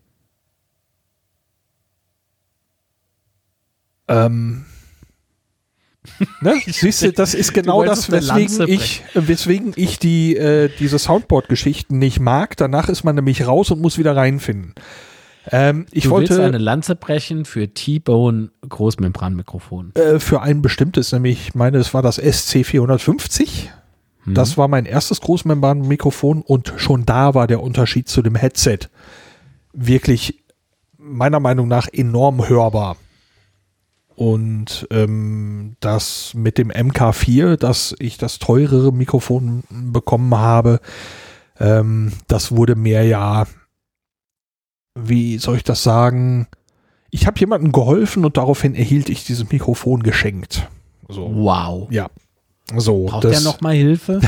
[4.07, 4.65] Ähm,
[6.41, 6.61] ne?
[6.65, 12.19] Siehst du, das ist genau das, weswegen ich, weswegen ich die, äh, diese Soundboard-Geschichten nicht
[12.19, 12.57] mag.
[12.57, 14.73] Danach ist man nämlich raus und muss wieder reinfinden.
[15.51, 19.93] Ähm, ich du wollte willst eine Lanze brechen für T-Bone Großmembranmikrofon.
[19.95, 23.67] Äh, für ein bestimmtes, nämlich, ich meine, es war das SC450.
[24.23, 24.33] Hm.
[24.33, 28.79] Das war mein erstes Großmembranmikrofon und schon da war der Unterschied zu dem Headset
[29.73, 30.43] wirklich
[30.97, 32.95] meiner Meinung nach enorm hörbar.
[34.15, 40.79] Und ähm, das mit dem MK4, dass ich das teurere Mikrofon bekommen habe,
[41.59, 43.47] ähm, das wurde mir ja,
[44.95, 46.47] wie soll ich das sagen?
[47.09, 50.67] Ich habe jemandem geholfen und daraufhin erhielt ich dieses Mikrofon geschenkt.
[51.07, 51.29] So.
[51.33, 51.87] Wow.
[51.91, 52.09] Ja.
[52.75, 54.21] So, Braucht das, der noch mal Hilfe?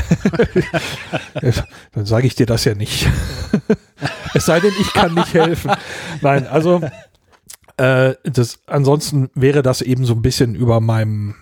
[1.92, 3.08] dann sage ich dir das ja nicht.
[4.34, 5.72] es sei denn, ich kann nicht helfen.
[6.20, 6.82] Nein, also
[7.78, 11.34] äh, das, ansonsten wäre das eben so ein bisschen über meinem,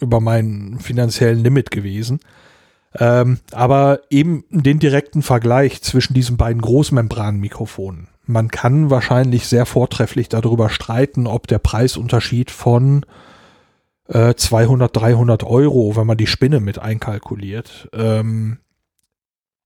[0.00, 2.20] über meinen finanziellen Limit gewesen.
[2.96, 8.08] Ähm, aber eben den direkten Vergleich zwischen diesen beiden Großmembranmikrofonen.
[8.26, 13.04] Man kann wahrscheinlich sehr vortrefflich darüber streiten, ob der Preisunterschied von
[14.08, 18.58] äh, 200, 300 Euro, wenn man die Spinne mit einkalkuliert, ähm,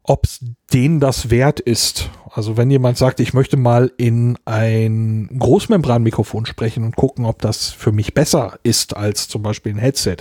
[0.02, 2.10] ob es denen das wert ist.
[2.30, 7.68] Also wenn jemand sagt, ich möchte mal in ein Großmembranmikrofon sprechen und gucken, ob das
[7.68, 10.18] für mich besser ist als zum Beispiel ein Headset,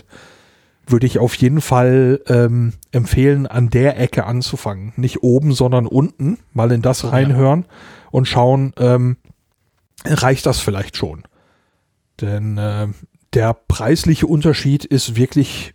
[0.86, 4.94] würde ich auf jeden Fall ähm, empfehlen, an der Ecke anzufangen.
[4.96, 7.97] Nicht oben, sondern unten, mal in das reinhören ja.
[8.12, 9.18] Und schauen, ähm,
[10.06, 11.24] reicht das vielleicht schon.
[12.22, 12.88] Denn äh,
[13.34, 15.74] der preisliche Unterschied ist wirklich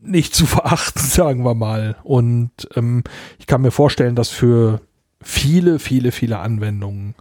[0.00, 1.96] nicht zu verachten, sagen wir mal.
[2.02, 3.04] Und ähm,
[3.38, 4.80] ich kann mir vorstellen, dass für
[5.22, 7.14] viele, viele, viele Anwendungen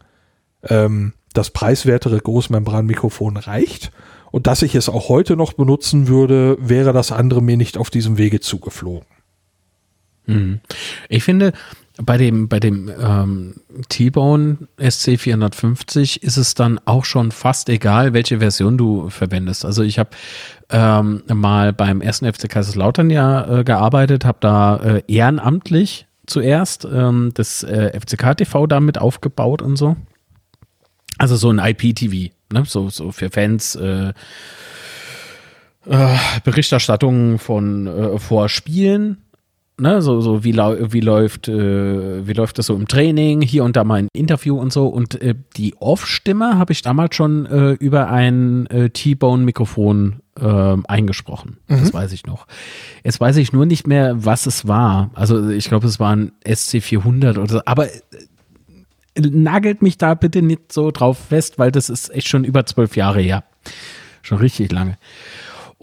[0.63, 3.91] ähm, das preiswertere Großmembranmikrofon reicht.
[4.31, 7.89] Und dass ich es auch heute noch benutzen würde, wäre das andere mir nicht auf
[7.89, 9.07] diesem Wege zugeflogen.
[10.26, 10.59] Mhm.
[11.07, 11.53] Ich finde,
[11.97, 13.55] bei dem, bei dem ähm,
[13.88, 19.63] T-Bone SC450 ist es dann auch schon fast egal, welche Version du verwendest.
[19.63, 20.09] Also ich habe
[20.69, 27.31] ähm, mal beim ersten FC Kaiserslautern ja äh, gearbeitet, habe da äh, ehrenamtlich zuerst ähm,
[27.34, 29.95] das äh, FCK TV damit aufgebaut und so.
[31.17, 32.63] Also so ein IPTV, ne?
[32.65, 33.76] so, so für Fans.
[33.76, 34.11] Äh,
[35.88, 39.17] äh, Berichterstattung von äh, vor Spielen
[39.80, 43.76] ne, so, so wie, wie läuft, äh, wie läuft das so im Training, hier und
[43.76, 44.88] da mal ein Interview und so.
[44.88, 51.57] Und äh, die Off-Stimme habe ich damals schon äh, über ein äh, T-Bone-Mikrofon äh, eingesprochen.
[51.68, 51.80] Mhm.
[51.80, 52.47] Das weiß ich noch.
[53.03, 55.11] Jetzt weiß ich nur nicht mehr, was es war.
[55.14, 57.61] Also ich glaube, es war ein SC400 oder so.
[57.65, 57.99] Aber äh,
[59.15, 62.95] nagelt mich da bitte nicht so drauf fest, weil das ist echt schon über zwölf
[62.95, 63.43] Jahre her.
[64.22, 64.97] Schon richtig lange.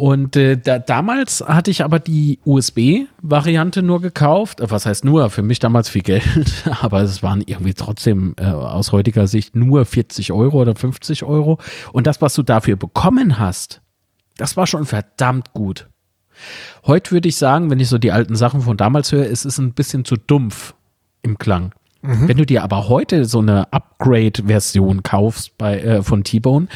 [0.02, 4.58] Und äh, da, damals hatte ich aber die USB-Variante nur gekauft.
[4.58, 5.30] Äh, was heißt nur?
[5.30, 6.24] Für mich damals viel Geld,
[6.80, 11.60] aber es waren irgendwie trotzdem äh, aus heutiger Sicht nur 40 Euro oder 50 Euro.
[11.92, 13.80] Und das, was du dafür bekommen hast,
[14.38, 15.88] das war schon verdammt gut.
[16.84, 19.58] Heute würde ich sagen, wenn ich so die alten Sachen von damals höre, es ist
[19.58, 20.74] ein bisschen zu dumpf
[21.22, 21.74] im Klang.
[22.02, 22.26] Mhm.
[22.26, 26.66] Wenn du dir aber heute so eine Upgrade-Version kaufst bei, äh, von T-Bone,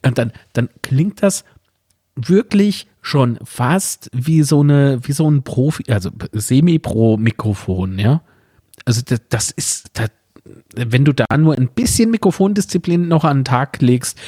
[0.00, 1.44] äh, dann, dann klingt das
[2.16, 8.22] wirklich schon fast wie so eine, wie so ein Profi, also Semi-Pro-Mikrofon, ja.
[8.84, 10.10] Also das, das ist, das,
[10.74, 14.18] wenn du da nur ein bisschen Mikrofondisziplin noch an den Tag legst,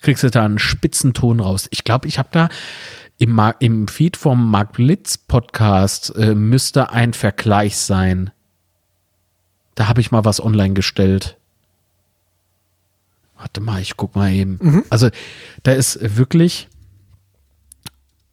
[0.00, 1.68] kriegst du da einen Spitzenton raus.
[1.70, 2.48] Ich glaube, ich habe da
[3.18, 8.30] im, im Feed vom Mark Blitz Podcast äh, müsste ein Vergleich sein.
[9.74, 11.36] Da habe ich mal was online gestellt.
[13.36, 14.58] Warte mal, ich guck mal eben.
[14.60, 14.84] Mhm.
[14.90, 15.10] Also
[15.62, 16.68] da ist wirklich.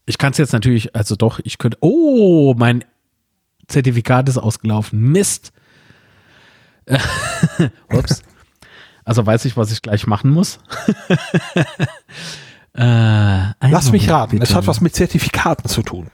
[0.05, 1.77] Ich kann es jetzt natürlich, also doch, ich könnte.
[1.81, 2.83] Oh, mein
[3.67, 4.99] Zertifikat ist ausgelaufen.
[4.99, 5.53] Mist.
[7.89, 8.23] Ups.
[9.03, 10.59] Also weiß ich, was ich gleich machen muss.
[12.75, 14.43] äh, Lass mich raten, bitte.
[14.43, 16.09] es hat was mit Zertifikaten zu tun.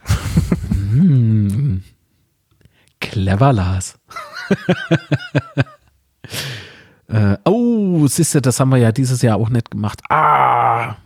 [0.70, 1.78] mm.
[3.00, 3.98] Clever, Lars.
[7.08, 10.00] äh, oh, siehst du, das haben wir ja dieses Jahr auch nicht gemacht.
[10.08, 10.96] Ah,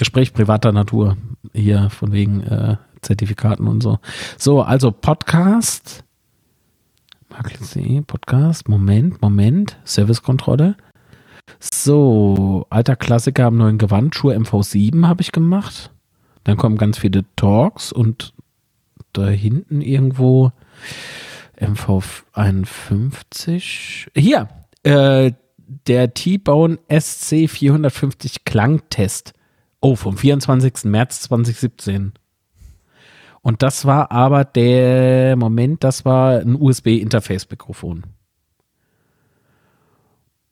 [0.00, 1.16] Gespräch privater Natur.
[1.52, 3.98] Hier von wegen äh, Zertifikaten und so.
[4.38, 6.04] So, also Podcast.
[8.06, 8.66] Podcast.
[8.66, 9.76] Moment, Moment.
[9.84, 10.76] Servicekontrolle.
[11.58, 14.14] So, alter Klassiker am neuen Gewand.
[14.14, 15.90] Schuhe MV7 habe ich gemacht.
[16.44, 18.32] Dann kommen ganz viele Talks und
[19.12, 20.52] da hinten irgendwo
[21.60, 24.08] MV51.
[24.14, 24.48] Hier,
[24.82, 25.32] äh,
[25.86, 29.34] der T-Bone SC 450 Klangtest.
[29.80, 30.84] Oh, vom 24.
[30.84, 32.12] März 2017.
[33.42, 38.04] Und das war aber der Moment, das war ein USB-Interface-Mikrofon.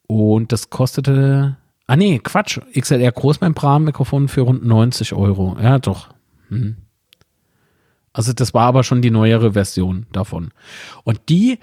[0.06, 5.56] Und das kostete, ah nee, Quatsch, XLR Großmembran-Mikrofon für rund 90 Euro.
[5.60, 6.08] Ja, doch.
[6.48, 6.76] Hm.
[8.14, 10.50] Also das war aber schon die neuere Version davon.
[11.04, 11.58] Und die,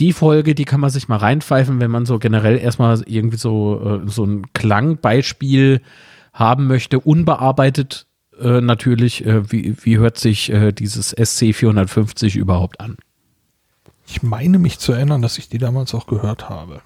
[0.00, 4.02] die Folge, die kann man sich mal reinpfeifen, wenn man so generell erstmal irgendwie so,
[4.04, 5.80] äh, so ein Klangbeispiel
[6.36, 8.06] haben möchte, unbearbeitet
[8.38, 12.96] äh, natürlich, äh, wie, wie hört sich äh, dieses SC450 überhaupt an?
[14.06, 16.82] Ich meine mich zu erinnern, dass ich die damals auch gehört habe.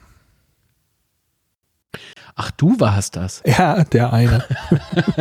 [2.36, 3.42] Ach, du warst das.
[3.46, 4.44] Ja, der eine.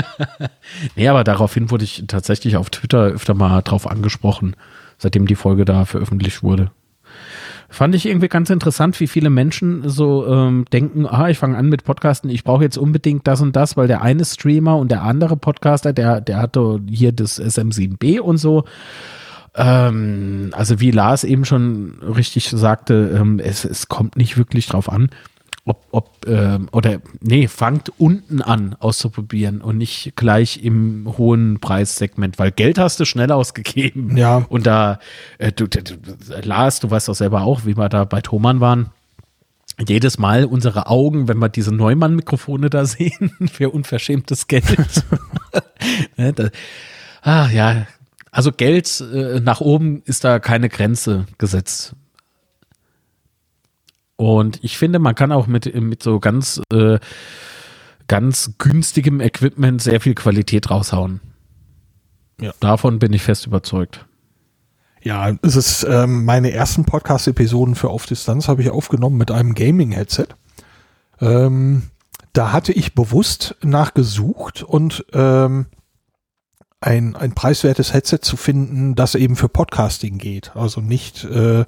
[0.96, 4.56] nee, aber daraufhin wurde ich tatsächlich auf Twitter öfter mal drauf angesprochen,
[5.00, 6.72] seitdem die Folge da veröffentlicht wurde.
[7.70, 11.70] Fand ich irgendwie ganz interessant, wie viele Menschen so ähm, denken, ah, ich fange an
[11.70, 15.04] mit Podcasten, ich brauche jetzt unbedingt das und das, weil der eine Streamer und der
[15.04, 18.64] andere Podcaster, der, der hatte hier das SM7B und so.
[19.56, 24.92] Ähm, also wie Lars eben schon richtig sagte, ähm, es, es kommt nicht wirklich drauf
[24.92, 25.10] an
[25.70, 32.40] ob, ob äh, oder nee, fangt unten an auszuprobieren und nicht gleich im hohen Preissegment,
[32.40, 34.18] weil Geld hast du schnell ausgegeben.
[34.18, 34.46] Ja.
[34.50, 35.00] Und da,
[35.38, 35.82] äh, du, du,
[36.42, 38.90] Lars, du weißt doch selber auch, wie wir da bei Thomann waren.
[39.88, 44.66] Jedes Mal unsere Augen, wenn wir diese Neumann-Mikrofone da sehen, für unverschämtes Geld.
[46.18, 46.50] Ne, da,
[47.22, 47.88] ah, ja,
[48.32, 51.96] also Geld äh, nach oben ist da keine Grenze gesetzt.
[54.20, 57.00] Und ich finde, man kann auch mit, mit so ganz, äh,
[58.10, 61.22] ganz günstigem Equipment sehr viel Qualität raushauen.
[62.42, 62.52] Ja.
[62.60, 64.06] Davon bin ich fest überzeugt.
[65.02, 69.54] Ja, es ist ähm, meine ersten Podcast-Episoden für Auf Distanz habe ich aufgenommen mit einem
[69.54, 70.28] Gaming-Headset.
[71.22, 71.84] Ähm,
[72.34, 75.68] da hatte ich bewusst nachgesucht und ähm,
[76.82, 80.58] ein, ein preiswertes Headset zu finden, das eben für Podcasting geht.
[80.58, 81.64] Also nicht äh,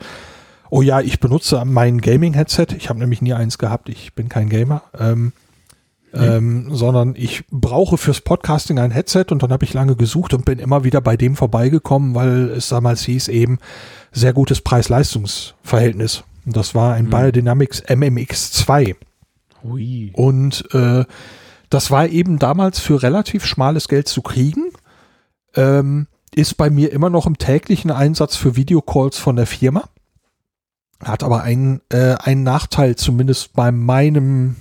[0.72, 2.68] oh ja, ich benutze mein Gaming-Headset.
[2.77, 3.89] Ich habe nämlich nie eins gehabt.
[3.89, 4.81] Ich bin kein Gamer.
[4.98, 5.34] Ähm,
[6.14, 6.22] mhm.
[6.23, 10.45] ähm, sondern ich brauche fürs Podcasting ein Headset und dann habe ich lange gesucht und
[10.45, 13.60] bin immer wieder bei dem vorbeigekommen, weil es damals hieß eben
[14.11, 16.23] sehr gutes Preis-Leistungs-Verhältnis.
[16.45, 17.11] Und das war ein mhm.
[17.11, 18.95] Biodynamics MMX2.
[19.64, 20.11] Ui.
[20.14, 21.06] Und äh,
[21.69, 24.72] das war eben damals für relativ schmales Geld zu kriegen.
[25.56, 29.84] Ähm, ist bei mir immer noch im täglichen Einsatz für Videocalls von der Firma.
[31.03, 34.56] Hat aber einen, äh, einen Nachteil, zumindest bei meinem,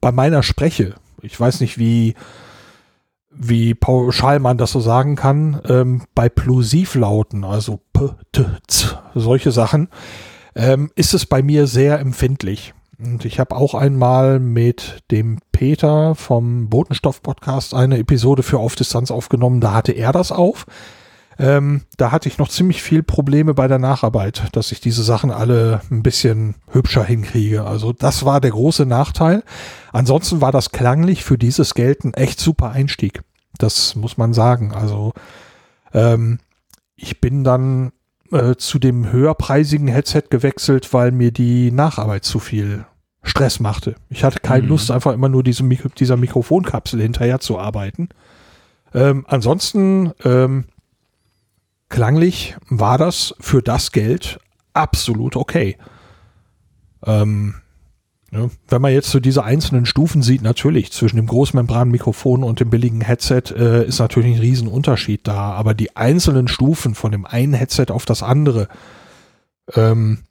[0.00, 0.94] bei meiner Spreche.
[1.22, 2.14] Ich weiß nicht, wie,
[3.30, 9.50] wie pauschal man das so sagen kann, ähm, bei Plosivlauten, also P, T, Z, solche
[9.50, 9.88] Sachen,
[10.54, 12.74] ähm, ist es bei mir sehr empfindlich.
[12.98, 19.12] Und ich habe auch einmal mit dem Peter vom Botenstoff-Podcast eine Episode für Auf Distanz
[19.12, 19.60] aufgenommen.
[19.60, 20.66] Da hatte er das auf.
[21.38, 25.30] Ähm, da hatte ich noch ziemlich viel Probleme bei der Nacharbeit, dass ich diese Sachen
[25.30, 27.64] alle ein bisschen hübscher hinkriege.
[27.64, 29.44] Also das war der große Nachteil.
[29.92, 33.22] Ansonsten war das klanglich für dieses Geld ein echt super Einstieg.
[33.58, 34.72] Das muss man sagen.
[34.72, 35.12] Also
[35.94, 36.40] ähm,
[36.96, 37.92] ich bin dann
[38.32, 42.84] äh, zu dem höherpreisigen Headset gewechselt, weil mir die Nacharbeit zu viel
[43.22, 43.94] Stress machte.
[44.08, 44.70] Ich hatte keine mhm.
[44.70, 48.08] Lust, einfach immer nur diese Mikro dieser Mikrofonkapsel hinterher zu arbeiten.
[48.92, 50.64] Ähm, ansonsten ähm,
[51.88, 54.40] klanglich war das für das Geld
[54.72, 55.76] absolut okay.
[57.04, 57.54] Ähm,
[58.30, 62.68] ja, wenn man jetzt so diese einzelnen Stufen sieht, natürlich zwischen dem Großmembranmikrofon und dem
[62.68, 67.54] billigen Headset äh, ist natürlich ein Riesenunterschied da, aber die einzelnen Stufen von dem einen
[67.54, 68.68] Headset auf das andere,
[69.74, 70.24] ähm,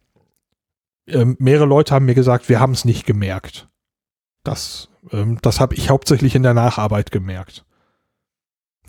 [1.08, 3.68] äh, mehrere Leute haben mir gesagt, wir haben es nicht gemerkt.
[4.44, 7.66] Das, ähm, das habe ich hauptsächlich in der Nacharbeit gemerkt.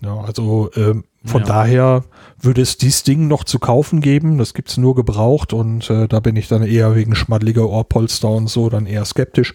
[0.00, 1.46] Ja, also ähm, von ja.
[1.46, 2.04] daher
[2.40, 4.38] würde es dieses Ding noch zu kaufen geben.
[4.38, 8.48] Das gibt's nur gebraucht und äh, da bin ich dann eher wegen schmattliger Ohrpolster und
[8.48, 9.54] so dann eher skeptisch.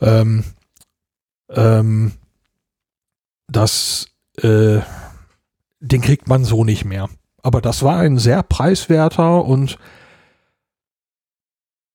[0.00, 0.44] Ähm,
[1.50, 2.12] ähm,
[3.46, 4.08] das,
[4.42, 4.80] äh,
[5.80, 7.08] den kriegt man so nicht mehr.
[7.42, 9.78] Aber das war ein sehr preiswerter und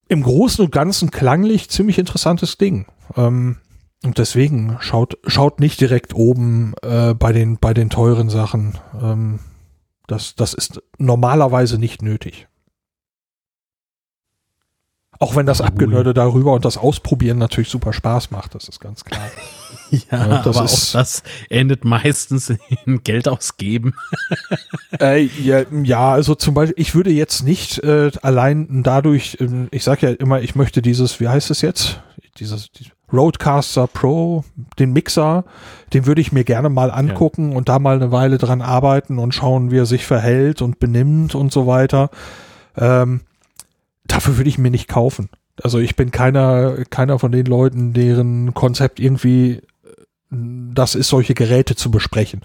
[0.08, 2.86] im Großen und Ganzen klanglich ziemlich interessantes Ding.
[3.16, 3.58] Ähm,
[4.04, 8.78] und deswegen schaut, schaut nicht direkt oben äh, bei, den, bei den teuren Sachen.
[9.02, 9.40] Ähm,
[10.06, 12.46] das, das ist normalerweise nicht nötig.
[15.20, 19.04] Auch wenn das Abgenörde darüber und das Ausprobieren natürlich super Spaß macht, das ist ganz
[19.04, 19.22] klar.
[19.90, 22.52] ja, das aber auch das endet meistens
[22.84, 23.94] in Geld ausgeben.
[25.00, 29.84] äh, ja, ja, also zum Beispiel, ich würde jetzt nicht äh, allein dadurch, äh, ich
[29.84, 32.00] sage ja immer, ich möchte dieses, wie heißt es jetzt?
[32.38, 34.44] Dieses, dieses Roadcaster Pro,
[34.78, 35.44] den Mixer,
[35.92, 37.56] den würde ich mir gerne mal angucken ja.
[37.56, 41.34] und da mal eine Weile dran arbeiten und schauen, wie er sich verhält und benimmt
[41.34, 42.10] und so weiter.
[42.76, 43.20] Ähm,
[44.06, 45.28] dafür würde ich mir nicht kaufen.
[45.62, 49.62] Also ich bin keiner, keiner von den Leuten, deren Konzept irgendwie
[50.30, 52.42] das ist, solche Geräte zu besprechen.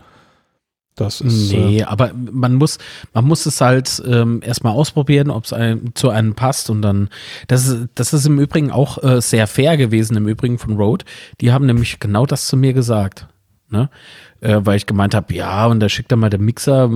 [1.00, 2.78] Das ist, nee, äh, aber man muss,
[3.14, 7.10] man muss es halt ähm, erstmal ausprobieren, ob es einem, zu einem passt und dann,
[7.48, 11.06] das ist, das ist im Übrigen auch äh, sehr fair gewesen, im Übrigen von Rode.
[11.40, 13.28] Die haben nämlich genau das zu mir gesagt.
[13.70, 13.90] Ne?
[14.42, 16.90] Äh, weil ich gemeint habe, ja, und da schickt er mal der Mixer,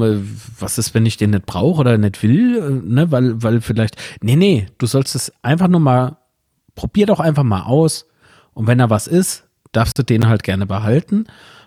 [0.60, 3.12] was ist, wenn ich den nicht brauche oder nicht will, äh, ne?
[3.12, 6.18] Weil, weil vielleicht, nee, nee, du sollst es einfach nur mal,
[6.76, 8.08] probier doch einfach mal aus.
[8.54, 11.26] Und wenn er was ist, darfst du den halt gerne behalten.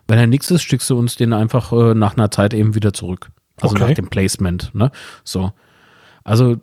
[0.08, 2.92] Wenn er nichts ist, schickst du uns den einfach äh, nach einer Zeit eben wieder
[2.92, 3.30] zurück.
[3.60, 3.88] Also okay.
[3.88, 4.90] nach dem Placement, ne?
[5.24, 5.52] So.
[6.24, 6.56] Also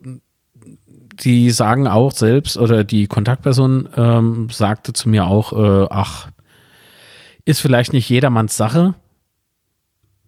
[1.22, 6.30] die sagen auch selbst, oder die Kontaktperson ähm, sagte zu mir auch, äh, ach,
[7.46, 8.96] ist vielleicht nicht jedermanns Sache.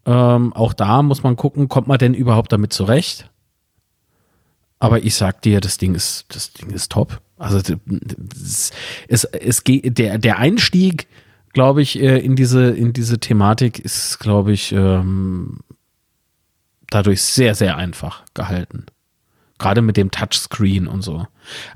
[0.05, 3.29] Ähm, auch da muss man gucken, kommt man denn überhaupt damit zurecht?
[4.79, 7.21] Aber ich sag dir, das Ding ist, das Ding ist top.
[7.37, 8.71] Also es,
[9.07, 11.07] es, es geht, der, der Einstieg
[11.55, 15.61] glaube ich, äh, in diese, in diese Thematik ist, glaube ich, ähm,
[16.89, 18.85] dadurch sehr, sehr einfach gehalten.
[19.57, 21.25] Gerade mit dem Touchscreen und so.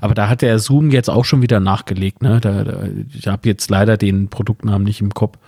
[0.02, 2.20] Aber da hat der Zoom jetzt auch schon wieder nachgelegt.
[2.20, 2.40] Ne?
[2.42, 5.38] Da, da, ich habe jetzt leider den Produktnamen nicht im Kopf.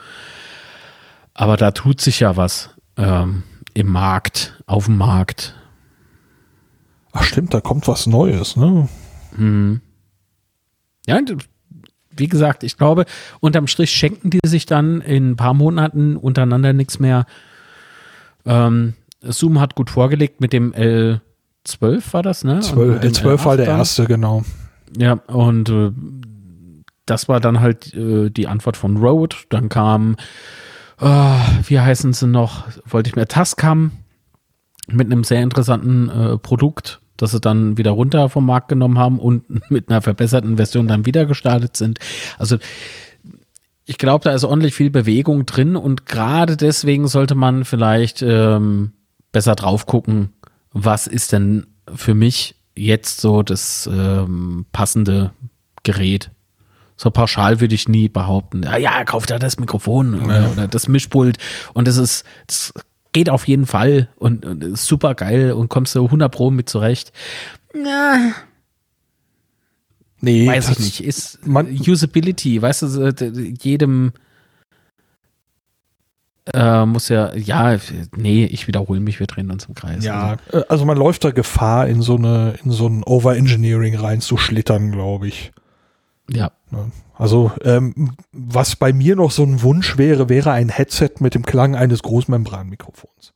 [1.34, 3.42] Aber da tut sich ja was ähm,
[3.74, 5.54] im Markt, auf dem Markt.
[7.12, 8.88] Ach stimmt, da kommt was Neues, ne?
[9.36, 9.82] Hm.
[11.06, 11.20] Ja,
[12.16, 13.04] wie gesagt, ich glaube,
[13.40, 17.26] unterm Strich schenken die sich dann in ein paar Monaten untereinander nichts mehr.
[18.44, 22.60] Ähm, Zoom hat gut vorgelegt mit dem L12 war das, ne?
[22.60, 24.44] 12, L12 war der erste, genau.
[24.96, 25.92] Ja, und äh,
[27.06, 29.36] das war dann halt äh, die Antwort von Rode.
[29.48, 30.16] Dann kam,
[31.00, 33.92] äh, wie heißen sie noch, wollte ich mehr Tascam
[34.88, 39.18] mit einem sehr interessanten äh, Produkt dass sie dann wieder runter vom Markt genommen haben
[39.18, 41.98] und mit einer verbesserten Version dann wieder gestartet sind.
[42.38, 42.58] Also
[43.84, 48.92] ich glaube, da ist ordentlich viel Bewegung drin und gerade deswegen sollte man vielleicht ähm,
[49.32, 50.32] besser drauf gucken,
[50.72, 55.32] was ist denn für mich jetzt so das ähm, passende
[55.82, 56.30] Gerät.
[56.96, 60.86] So pauschal würde ich nie behaupten, ja, ja, kauft da das Mikrofon oder, oder das
[60.86, 61.38] Mischpult
[61.74, 62.72] und das ist, das
[63.12, 66.68] geht auf jeden Fall und, und ist super geil und kommst du 100 Pro mit
[66.68, 67.12] zurecht.
[67.74, 68.32] Na,
[70.20, 71.04] nee, weiß ich nicht.
[71.04, 74.12] Ist man, Usability, weißt du, jedem
[76.52, 77.78] äh, muss ja, ja,
[78.16, 80.04] nee, ich wiederhole mich, wir drehen uns im Kreis.
[80.04, 83.94] Ja, also, äh, also man läuft da Gefahr, in so eine, in so ein Overengineering
[83.94, 85.51] reinzuschlittern, glaube ich.
[86.34, 86.52] Ja.
[87.14, 91.44] Also, ähm, was bei mir noch so ein Wunsch wäre, wäre ein Headset mit dem
[91.44, 93.32] Klang eines Großmembranmikrofons.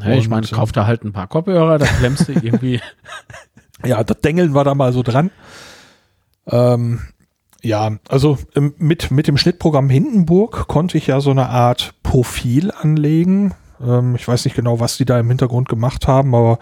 [0.00, 2.80] Hey, ich meine, äh, kauf da halt ein paar Kopfhörer, da klemmst du irgendwie.
[3.84, 5.30] ja, das Dengeln war da mal so dran.
[6.46, 7.00] Ähm,
[7.62, 12.70] ja, also ähm, mit, mit dem Schnittprogramm Hindenburg konnte ich ja so eine Art Profil
[12.70, 13.54] anlegen.
[13.80, 16.58] Ähm, ich weiß nicht genau, was die da im Hintergrund gemacht haben, aber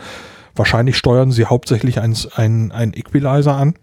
[0.55, 3.74] wahrscheinlich steuern sie hauptsächlich ein, ein, ein Equalizer an.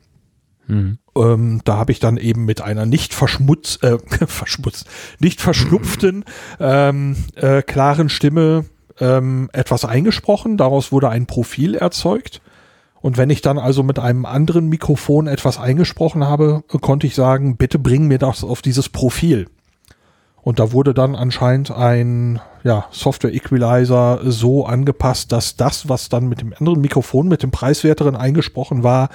[0.68, 0.98] Mhm.
[1.16, 4.88] Ähm, da habe ich dann eben mit einer nicht verschmutz, äh, verschmutzt,
[5.20, 6.26] nicht verschnupften,
[6.60, 8.66] ähm, äh, klaren Stimme
[9.00, 10.58] ähm, etwas eingesprochen.
[10.58, 12.42] Daraus wurde ein Profil erzeugt.
[13.02, 17.58] Und wenn ich dann also mit einem anderen Mikrofon etwas eingesprochen habe, konnte ich sagen,
[17.58, 19.48] bitte bring mir das auf dieses Profil.
[20.42, 26.28] Und da wurde dann anscheinend ein ja, Software Equalizer so angepasst, dass das, was dann
[26.28, 29.10] mit dem anderen Mikrofon, mit dem preiswerteren eingesprochen war,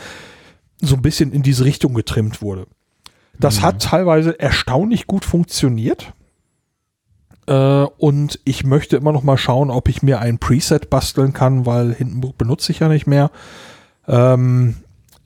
[0.80, 2.66] so ein bisschen in diese Richtung getrimmt wurde.
[3.38, 3.62] Das mhm.
[3.62, 6.12] hat teilweise erstaunlich gut funktioniert.
[7.46, 11.66] Äh, und ich möchte immer noch mal schauen, ob ich mir ein Preset basteln kann,
[11.66, 13.30] weil Hindenburg benutze ich ja nicht mehr.
[14.06, 14.76] Ähm,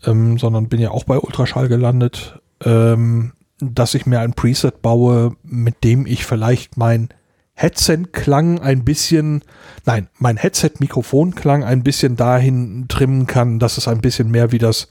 [0.05, 2.41] ähm, sondern bin ja auch bei Ultraschall gelandet.
[2.65, 7.09] Ähm, dass ich mir ein Preset baue, mit dem ich vielleicht mein
[7.55, 9.43] Headset-Klang ein bisschen,
[9.85, 14.89] nein, mein Headset-Mikrofon-Klang ein bisschen dahin trimmen kann, dass es ein bisschen mehr wie das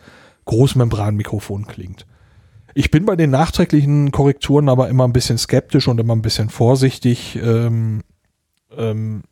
[0.52, 2.06] Großmembran-Mikrofon klingt.
[2.74, 6.50] Ich bin bei den nachträglichen Korrekturen aber immer ein bisschen skeptisch und immer ein bisschen
[6.50, 7.38] vorsichtig.
[7.42, 8.02] Ähm,
[8.78, 9.24] ähm,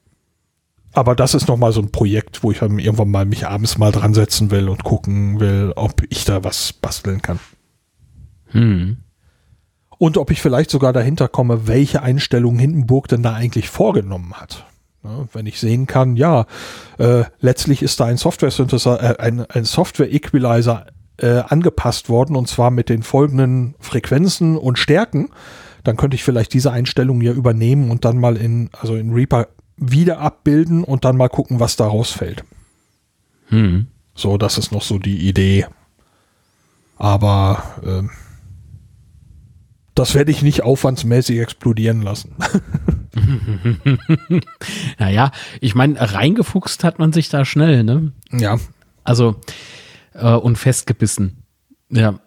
[0.91, 3.91] aber das ist nochmal so ein Projekt, wo ich dann irgendwann mal mich abends mal
[3.91, 7.39] dran setzen will und gucken will, ob ich da was basteln kann.
[8.47, 8.97] Hm
[9.99, 14.65] und ob ich vielleicht sogar dahinter komme, welche Einstellungen Hindenburg denn da eigentlich vorgenommen hat.
[15.03, 16.45] Ja, wenn ich sehen kann, ja,
[16.97, 20.87] äh, letztlich ist da ein Software Synthesizer, äh, ein, ein Software Equalizer
[21.21, 25.29] äh, angepasst worden und zwar mit den folgenden Frequenzen und Stärken,
[25.83, 29.47] dann könnte ich vielleicht diese Einstellungen ja übernehmen und dann mal in, also in Reaper
[29.77, 32.43] wieder abbilden und dann mal gucken, was da rausfällt.
[33.47, 33.87] Hm.
[34.13, 35.65] So, das ist noch so die Idee.
[36.97, 38.07] Aber äh,
[39.95, 42.35] das werde ich nicht aufwandsmäßig explodieren lassen.
[44.99, 45.31] naja,
[45.61, 48.11] ich meine, reingefuchst hat man sich da schnell, ne?
[48.31, 48.57] Ja.
[49.03, 49.39] Also,
[50.21, 51.43] äh, und festgebissen.
[51.89, 52.19] Ja,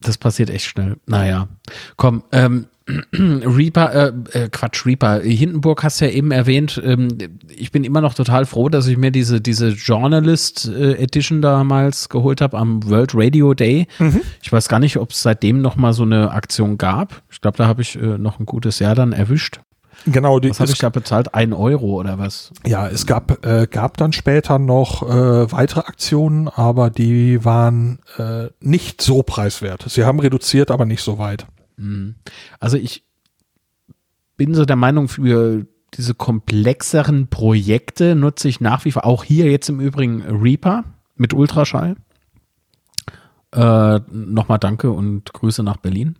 [0.00, 0.96] das passiert echt schnell.
[1.06, 1.48] Naja,
[1.96, 2.66] komm, ähm,
[3.12, 3.94] Reaper,
[4.32, 5.20] äh, äh, Quatsch, Reaper.
[5.20, 6.80] Hindenburg hast du ja eben erwähnt.
[6.82, 7.08] Ähm,
[7.54, 12.08] ich bin immer noch total froh, dass ich mir diese, diese Journalist äh, Edition damals
[12.08, 13.86] geholt habe am World Radio Day.
[13.98, 14.22] Mhm.
[14.42, 17.22] Ich weiß gar nicht, ob es seitdem noch mal so eine Aktion gab.
[17.30, 19.60] Ich glaube, da habe ich äh, noch ein gutes Jahr dann erwischt.
[20.12, 21.34] Genau, die, was habe ich da bezahlt?
[21.34, 22.52] Ein Euro oder was?
[22.66, 28.48] Ja, es gab, äh, gab dann später noch äh, weitere Aktionen, aber die waren äh,
[28.60, 29.84] nicht so preiswert.
[29.88, 31.46] Sie haben reduziert, aber nicht so weit.
[31.76, 32.16] Mhm.
[32.60, 33.04] Also ich
[34.36, 39.50] bin so der Meinung, für diese komplexeren Projekte nutze ich nach wie vor, auch hier
[39.50, 40.84] jetzt im Übrigen Reaper
[41.16, 41.96] mit Ultraschall.
[43.52, 46.16] Äh, Nochmal danke und Grüße nach Berlin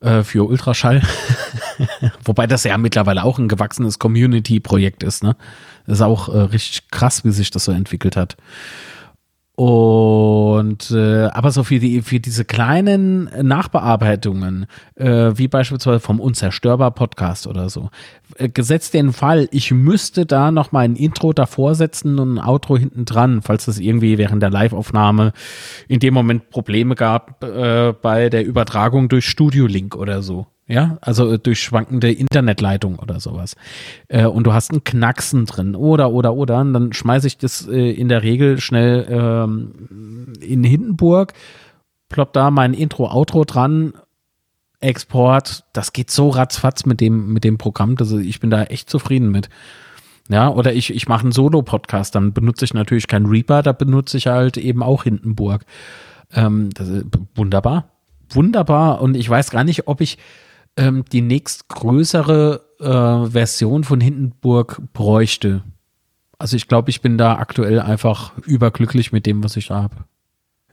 [0.00, 1.02] äh, für Ultraschall.
[2.24, 5.22] Wobei das ja mittlerweile auch ein gewachsenes Community-Projekt ist.
[5.22, 5.36] Ne?
[5.86, 8.36] Das ist auch äh, richtig krass, wie sich das so entwickelt hat.
[9.60, 16.92] Und äh, aber so für die für diese kleinen Nachbearbeitungen, äh, wie beispielsweise vom Unzerstörbar
[16.92, 17.90] Podcast oder so,
[18.36, 22.38] äh, gesetzt den Fall, ich müsste da noch mal ein Intro davor setzen und ein
[22.42, 25.34] Outro hinten dran, falls es irgendwie während der Live-Aufnahme
[25.88, 30.98] in dem Moment Probleme gab äh, bei der Übertragung durch Studio Link oder so ja,
[31.00, 33.56] also äh, durch schwankende Internetleitung oder sowas.
[34.08, 37.66] Äh, und du hast einen Knacksen drin oder, oder, oder, und dann schmeiße ich das
[37.66, 41.32] äh, in der Regel schnell ähm, in Hindenburg,
[42.08, 43.94] plopp da mein Intro, Outro dran,
[44.78, 48.88] Export, das geht so ratzfatz mit dem, mit dem Programm, dass ich bin da echt
[48.88, 49.48] zufrieden mit.
[50.28, 54.16] Ja, oder ich, ich mache einen Solo-Podcast, dann benutze ich natürlich keinen Reaper, da benutze
[54.16, 55.64] ich halt eben auch Hindenburg.
[56.32, 56.70] Ähm,
[57.34, 57.90] wunderbar.
[58.30, 59.02] Wunderbar.
[59.02, 60.18] Und ich weiß gar nicht, ob ich,
[60.76, 65.62] ähm, die nächstgrößere äh, Version von Hindenburg bräuchte.
[66.38, 69.96] Also ich glaube, ich bin da aktuell einfach überglücklich mit dem, was ich habe.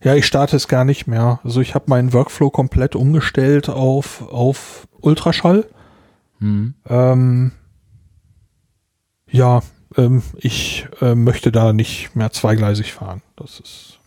[0.01, 1.39] Ja, ich starte es gar nicht mehr.
[1.43, 5.65] Also ich habe meinen Workflow komplett umgestellt auf, auf Ultraschall.
[6.39, 6.75] Hm.
[6.87, 7.51] Ähm,
[9.29, 9.61] ja,
[9.95, 13.21] ähm, ich äh, möchte da nicht mehr zweigleisig fahren.
[13.35, 13.99] Das ist.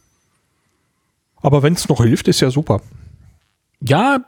[1.43, 2.81] Aber wenn es noch hilft, ist ja super.
[3.81, 4.19] Ja,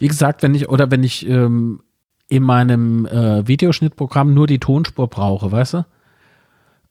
[0.00, 1.82] wie gesagt, wenn ich oder wenn ich ähm,
[2.28, 5.86] in meinem äh, Videoschnittprogramm nur die Tonspur brauche, weißt du,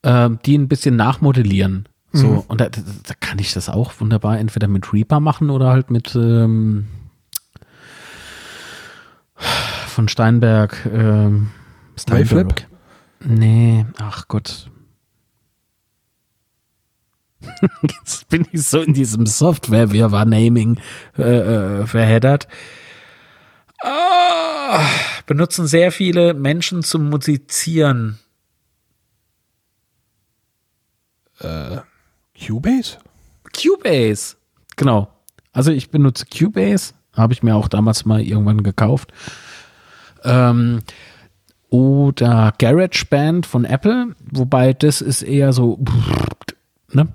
[0.04, 1.90] äh, die ein bisschen nachmodellieren.
[2.12, 2.40] So, mhm.
[2.48, 6.16] und da, da, kann ich das auch wunderbar entweder mit Reaper machen oder halt mit
[6.16, 6.88] ähm,
[9.36, 10.88] von Steinberg.
[10.92, 11.50] Ähm,
[11.98, 12.68] Steinberg.
[13.24, 14.70] Nee, ach Gott.
[17.82, 20.80] Jetzt bin ich so in diesem Software-Naming
[21.18, 22.48] äh, äh, verheddert.
[23.84, 24.80] Oh,
[25.26, 28.20] benutzen sehr viele Menschen zum Musizieren.
[31.40, 31.78] Äh,
[32.38, 32.98] Cubase?
[33.56, 34.36] Cubase.
[34.76, 35.14] Genau.
[35.52, 36.94] Also ich benutze Cubase.
[37.14, 39.12] Habe ich mir auch damals mal irgendwann gekauft.
[40.24, 40.82] Ähm,
[41.70, 45.80] oder GarageBand von Apple, wobei das ist eher so,
[46.92, 47.08] ne?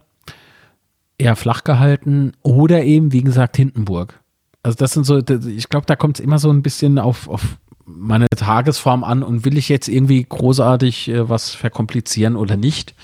[1.19, 2.33] Eher flach gehalten.
[2.43, 4.21] Oder eben, wie gesagt, Hindenburg.
[4.65, 7.43] Also das sind so, ich glaube, da kommt es immer so ein bisschen auf, auf
[7.85, 12.95] meine Tagesform an und will ich jetzt irgendwie großartig äh, was verkomplizieren oder nicht,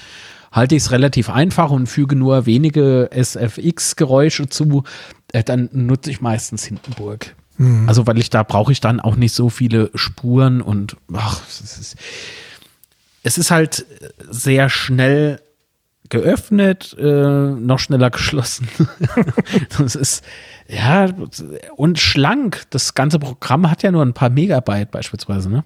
[0.51, 4.85] halte ich es relativ einfach und füge nur wenige SFX-Geräusche zu,
[5.33, 7.37] äh, dann nutze ich meistens Hindenburg.
[7.59, 7.87] Mhm.
[7.87, 11.61] Also weil ich da brauche ich dann auch nicht so viele Spuren und ach, es
[11.61, 11.97] ist,
[13.23, 13.85] es ist halt
[14.31, 15.43] sehr schnell
[16.09, 18.69] geöffnet, äh, noch schneller geschlossen.
[19.79, 20.25] das ist,
[20.71, 21.09] ja,
[21.77, 22.65] und schlank.
[22.71, 25.65] Das ganze Programm hat ja nur ein paar Megabyte beispielsweise, ne?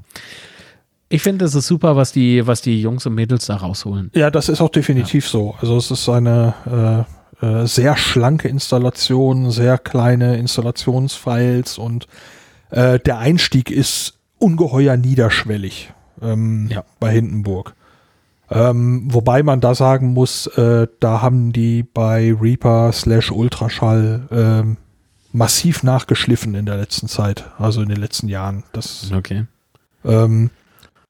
[1.11, 4.11] Ich finde, es ist super, was die, was die Jungs und Mädels da rausholen.
[4.15, 5.31] Ja, das ist auch definitiv ja.
[5.31, 5.55] so.
[5.61, 7.07] Also es ist eine
[7.41, 12.09] äh, äh, sehr schlanke Installation, sehr kleine Installationsfiles und
[12.71, 16.85] äh, der Einstieg ist ungeheuer niederschwellig ähm, ja.
[16.99, 17.75] bei Hindenburg.
[18.51, 24.77] Ähm, wobei man da sagen muss, äh, da haben die bei Reaper slash Ultraschall ähm,
[25.35, 28.63] massiv nachgeschliffen in der letzten Zeit, also in den letzten Jahren.
[28.73, 29.47] Das okay.
[30.05, 30.51] ähm,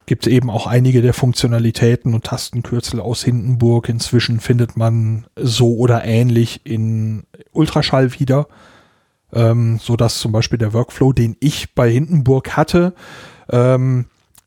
[0.07, 3.91] gibt eben auch einige der Funktionalitäten und Tastenkürzel aus Hindenburg.
[3.91, 8.49] Inzwischen findet man so oder ähnlich in Ultraschall wieder,
[9.35, 12.95] ähm, so dass zum Beispiel der Workflow, den ich bei Hindenburg hatte,
[13.51, 14.07] ähm,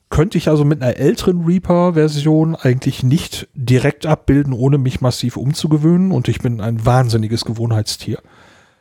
[0.10, 6.12] könnte ich also mit einer älteren Reaper-Version eigentlich nicht direkt abbilden, ohne mich massiv umzugewöhnen.
[6.12, 8.20] Und ich bin ein wahnsinniges Gewohnheitstier.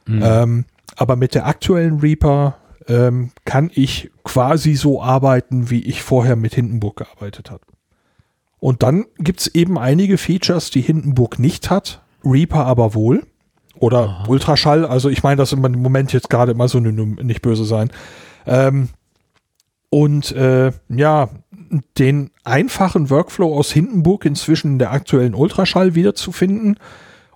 [0.06, 0.22] Mhm.
[0.22, 0.64] Ähm,
[0.96, 2.56] aber mit der aktuellen Reaper
[2.88, 7.62] ähm, kann ich quasi so arbeiten, wie ich vorher mit Hindenburg gearbeitet habe.
[8.58, 13.26] Und dann gibt es eben einige Features, die Hindenburg nicht hat, Reaper aber wohl.
[13.78, 14.24] Oder Aha.
[14.28, 17.90] Ultraschall, also ich meine das im Moment jetzt gerade immer so nicht böse sein.
[18.46, 18.88] Ähm,
[19.90, 21.28] und äh, ja,
[21.98, 26.78] den einfachen Workflow aus Hindenburg inzwischen in der aktuellen Ultraschall wiederzufinden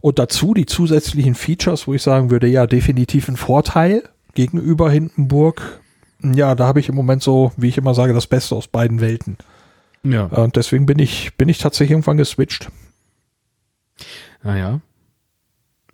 [0.01, 4.02] und dazu die zusätzlichen Features, wo ich sagen würde, ja, definitiv ein Vorteil
[4.35, 5.81] gegenüber Hindenburg.
[6.22, 9.01] Ja, da habe ich im Moment so, wie ich immer sage, das Beste aus beiden
[9.01, 9.36] Welten.
[10.02, 10.24] Ja.
[10.24, 12.70] Und deswegen bin ich, bin ich tatsächlich irgendwann geswitcht.
[14.43, 14.81] Naja.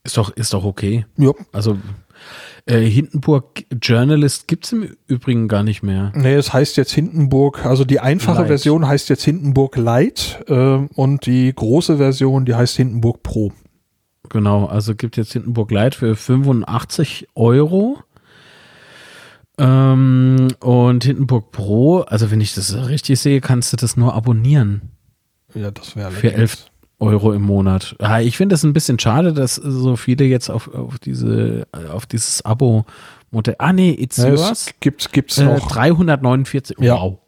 [0.05, 1.05] Ist doch, ist doch okay.
[1.17, 1.33] Ja.
[1.53, 1.79] Also
[2.67, 6.13] äh, Hindenburg Journalist gibt es im Übrigen gar nicht mehr.
[6.15, 8.49] Nee, es heißt jetzt Hindenburg, also die einfache Light.
[8.49, 10.55] Version heißt jetzt Hindenburg Light äh,
[10.95, 13.53] und die große Version, die heißt Hindenburg Pro.
[14.29, 17.99] Genau, also gibt jetzt Hindenburg Light für 85 Euro.
[19.59, 24.91] Ähm, und Hindenburg Pro, also wenn ich das richtig sehe, kannst du das nur abonnieren.
[25.55, 26.67] Ja, das wäre Für 11,
[26.99, 27.95] Euro im Monat.
[28.01, 32.07] Ja, ich finde es ein bisschen schade, dass so viele jetzt auf, auf diese, auf
[32.07, 33.57] dieses Abo-Modell.
[33.59, 34.71] Ah, nee, It's ja, Yours.
[34.81, 35.69] Gibt's, gibt's äh, noch.
[35.69, 36.79] 349.
[36.81, 36.95] Ja.
[36.95, 37.19] Wow.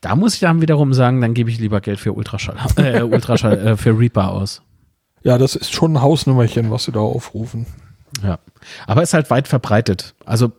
[0.00, 3.58] Da muss ich dann wiederum sagen, dann gebe ich lieber Geld für Ultraschall, äh, Ultraschall,
[3.58, 4.62] äh, für Reaper aus.
[5.22, 7.66] Ja, das ist schon ein Hausnummerchen, was sie da aufrufen.
[8.22, 8.38] Ja.
[8.86, 10.14] Aber ist halt weit verbreitet.
[10.24, 10.52] Also,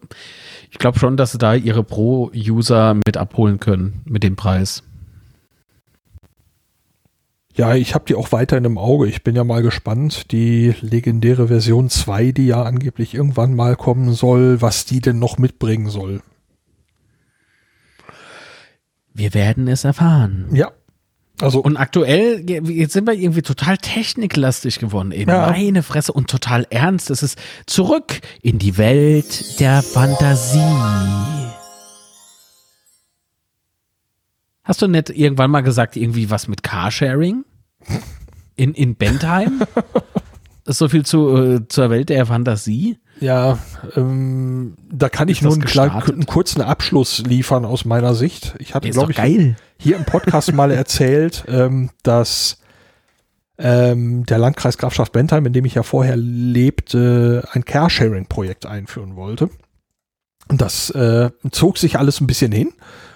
[0.71, 4.83] ich glaube schon, dass sie da ihre Pro-User mit abholen können mit dem Preis.
[7.55, 9.07] Ja, ich habe die auch weiterhin im Auge.
[9.07, 10.31] Ich bin ja mal gespannt.
[10.31, 15.37] Die legendäre Version 2, die ja angeblich irgendwann mal kommen soll, was die denn noch
[15.37, 16.21] mitbringen soll.
[19.13, 20.47] Wir werden es erfahren.
[20.51, 20.71] Ja.
[21.41, 25.11] Also und aktuell jetzt sind wir irgendwie total techniklastig geworden.
[25.11, 25.49] Ey, ja.
[25.49, 27.09] Meine Fresse und total ernst.
[27.09, 30.59] Es ist zurück in die Welt der Fantasie.
[34.63, 37.43] Hast du nicht irgendwann mal gesagt, irgendwie was mit Carsharing?
[38.55, 39.63] In, in Bentheim?
[39.73, 39.95] Das
[40.75, 42.97] ist so viel zu, äh, zur Welt der Fantasie.
[43.19, 43.59] Ja,
[43.95, 48.55] ähm, da kann ich nur einen, kleinen, einen, kurzen Abschluss liefern aus meiner Sicht.
[48.59, 49.55] Ich hatte, glaube ich, geil.
[49.77, 52.57] hier im Podcast mal erzählt, ähm, dass
[53.57, 59.49] ähm, der Landkreis Grafschaft Bentheim, in dem ich ja vorher lebte, ein Carsharing-Projekt einführen wollte.
[60.49, 62.73] Und das äh, zog sich alles ein bisschen hin.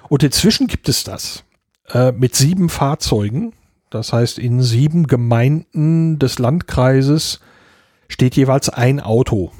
[0.10, 1.44] Und inzwischen gibt es das
[1.90, 3.54] äh, mit sieben Fahrzeugen.
[3.90, 7.40] Das heißt, in sieben Gemeinden des Landkreises
[8.08, 9.52] steht jeweils ein Auto.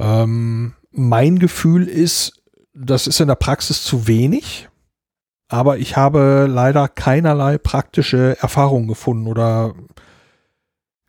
[0.00, 4.68] Ähm, mein Gefühl ist, das ist in der Praxis zu wenig,
[5.48, 9.74] aber ich habe leider keinerlei praktische Erfahrung gefunden oder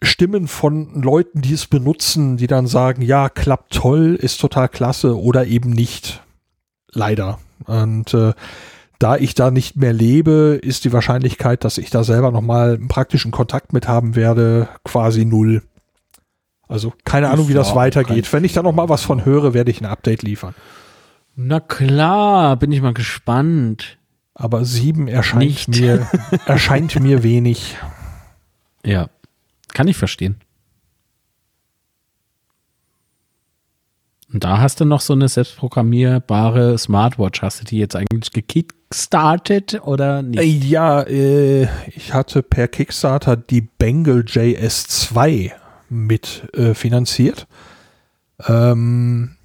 [0.04, 5.20] Stimmen von Leuten, die es benutzen, die dann sagen, ja, klappt toll, ist total klasse
[5.20, 6.24] oder eben nicht.
[6.92, 7.40] Leider.
[7.66, 8.34] Und äh,
[8.98, 12.88] da ich da nicht mehr lebe, ist die Wahrscheinlichkeit, dass ich da selber nochmal einen
[12.88, 15.62] praktischen Kontakt mit haben werde, quasi null.
[16.72, 18.32] Also keine Ahnung, wie das weitergeht.
[18.32, 20.56] Wenn ich da nochmal was von höre, werde ich ein Update liefern.
[21.36, 23.98] Na klar, bin ich mal gespannt.
[24.34, 26.08] Aber sieben erscheint mir,
[26.46, 27.76] erscheint mir wenig.
[28.86, 29.10] Ja,
[29.74, 30.38] kann ich verstehen.
[34.32, 37.42] Und da hast du noch so eine selbstprogrammierbare Smartwatch.
[37.42, 40.40] Hast du die jetzt eigentlich gekickstartet oder nicht?
[40.40, 45.52] Äh, ja, äh, ich hatte per Kickstarter die Bengal JS2
[45.92, 47.48] mit äh, finanziert.
[48.48, 49.36] Ähm,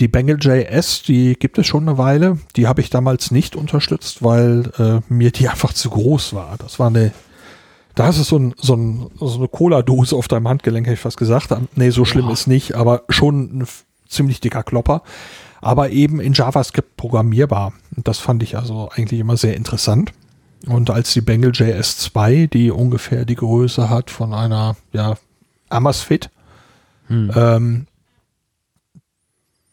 [0.00, 2.38] die Bengal JS, die gibt es schon eine Weile.
[2.56, 6.56] Die habe ich damals nicht unterstützt, weil äh, mir die einfach zu groß war.
[6.58, 7.12] Das war eine
[7.94, 11.00] da hast du so, ein, so, ein, so eine Cola-Dose auf deinem Handgelenk, hätte ich
[11.00, 11.54] fast gesagt.
[11.76, 12.32] Nee, so schlimm ja.
[12.32, 13.66] ist nicht, aber schon ein
[14.08, 15.02] ziemlich dicker Klopper,
[15.60, 17.72] aber eben in JavaScript programmierbar.
[17.96, 20.12] Und das fand ich also eigentlich immer sehr interessant.
[20.66, 25.14] Und als die Bengal JS2, die ungefähr die Größe hat von einer, ja,
[25.68, 26.30] Amazfit,
[27.08, 27.30] hm.
[27.34, 27.86] ähm,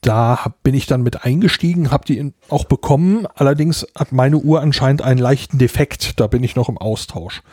[0.02, 3.28] da hab, bin ich dann mit eingestiegen, habe die auch bekommen.
[3.36, 6.20] Allerdings hat meine Uhr anscheinend einen leichten Defekt.
[6.20, 7.44] Da bin ich noch im Austausch.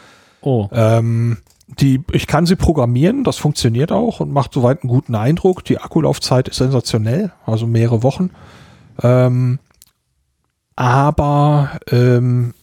[0.40, 0.68] Oh.
[0.72, 5.62] Ähm, die, ich kann sie programmieren, das funktioniert auch und macht soweit einen guten Eindruck.
[5.64, 8.30] Die Akkulaufzeit ist sensationell, also mehrere Wochen.
[9.02, 9.58] Ähm,
[10.74, 12.54] aber ähm,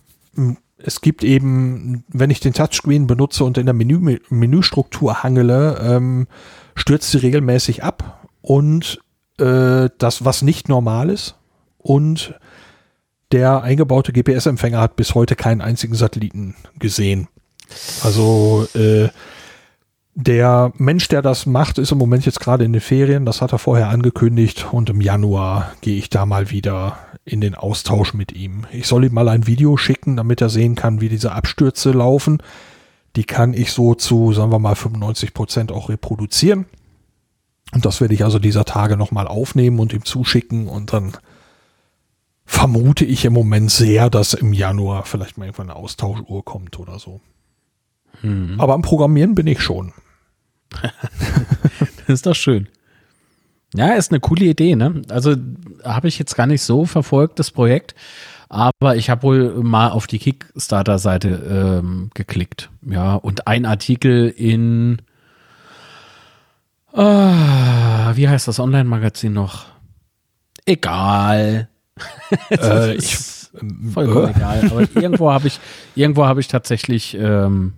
[0.85, 6.27] es gibt eben, wenn ich den Touchscreen benutze und in der Menü, Menüstruktur hangele, ähm,
[6.75, 8.99] stürzt sie regelmäßig ab und
[9.39, 11.35] äh, das, was nicht normal ist.
[11.79, 12.35] Und
[13.31, 17.27] der eingebaute GPS-Empfänger hat bis heute keinen einzigen Satelliten gesehen.
[18.03, 19.09] Also äh,
[20.17, 23.25] der Mensch, der das macht, ist im Moment jetzt gerade in den Ferien.
[23.25, 27.53] Das hat er vorher angekündigt und im Januar gehe ich da mal wieder in den
[27.53, 28.65] Austausch mit ihm.
[28.71, 32.41] Ich soll ihm mal ein Video schicken, damit er sehen kann, wie diese Abstürze laufen.
[33.17, 36.65] Die kann ich so zu, sagen wir mal, 95 Prozent auch reproduzieren.
[37.73, 41.17] Und das werde ich also dieser Tage nochmal aufnehmen und ihm zuschicken und dann
[42.45, 46.99] vermute ich im Moment sehr, dass im Januar vielleicht mal irgendwann eine Austauschuhr kommt oder
[46.99, 47.19] so.
[48.21, 48.61] Mhm.
[48.61, 49.91] Aber am Programmieren bin ich schon.
[52.07, 52.68] das ist doch schön.
[53.76, 55.02] Ja, ist eine coole Idee, ne?
[55.10, 55.35] Also
[55.84, 57.93] habe ich jetzt gar nicht so verfolgt, das Projekt,
[58.47, 62.69] aber ich habe wohl mal auf die Kickstarter-Seite ähm, geklickt.
[62.84, 65.02] Ja, und ein Artikel in
[66.95, 69.65] äh, wie heißt das Online-Magazin noch?
[70.65, 71.68] Egal.
[72.49, 73.18] äh, ich,
[73.93, 74.31] vollkommen äh.
[74.31, 74.69] egal.
[74.72, 75.60] Aber irgendwo habe ich,
[75.95, 77.73] irgendwo habe ich tatsächlich ähm,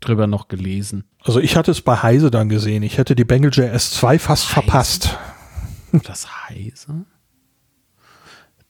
[0.00, 1.04] drüber noch gelesen.
[1.22, 2.82] Also ich hatte es bei Heise dann gesehen.
[2.82, 4.52] Ich hätte die Bengal JS 2 fast Heise?
[4.52, 5.18] verpasst.
[6.04, 7.06] Das Heise?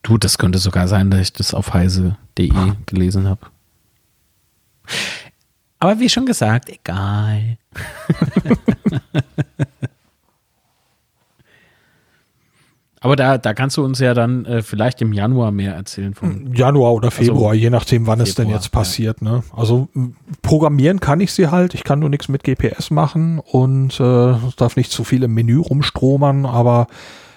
[0.05, 2.53] Du, das könnte sogar sein, dass ich das auf heise.de
[2.87, 3.49] gelesen habe.
[5.81, 7.59] Aber wie schon gesagt, egal.
[13.01, 16.53] Aber da, da kannst du uns ja dann äh, vielleicht im Januar mehr erzählen von.
[16.55, 19.19] Januar oder also Februar, also, je nachdem, wann Februar, es denn jetzt passiert.
[19.21, 19.31] Ja.
[19.31, 19.43] Ne?
[19.55, 19.89] Also
[20.43, 21.75] programmieren kann ich sie halt.
[21.75, 25.59] Ich kann nur nichts mit GPS machen und äh, darf nicht zu viel im Menü
[25.59, 26.89] rumstromern, aber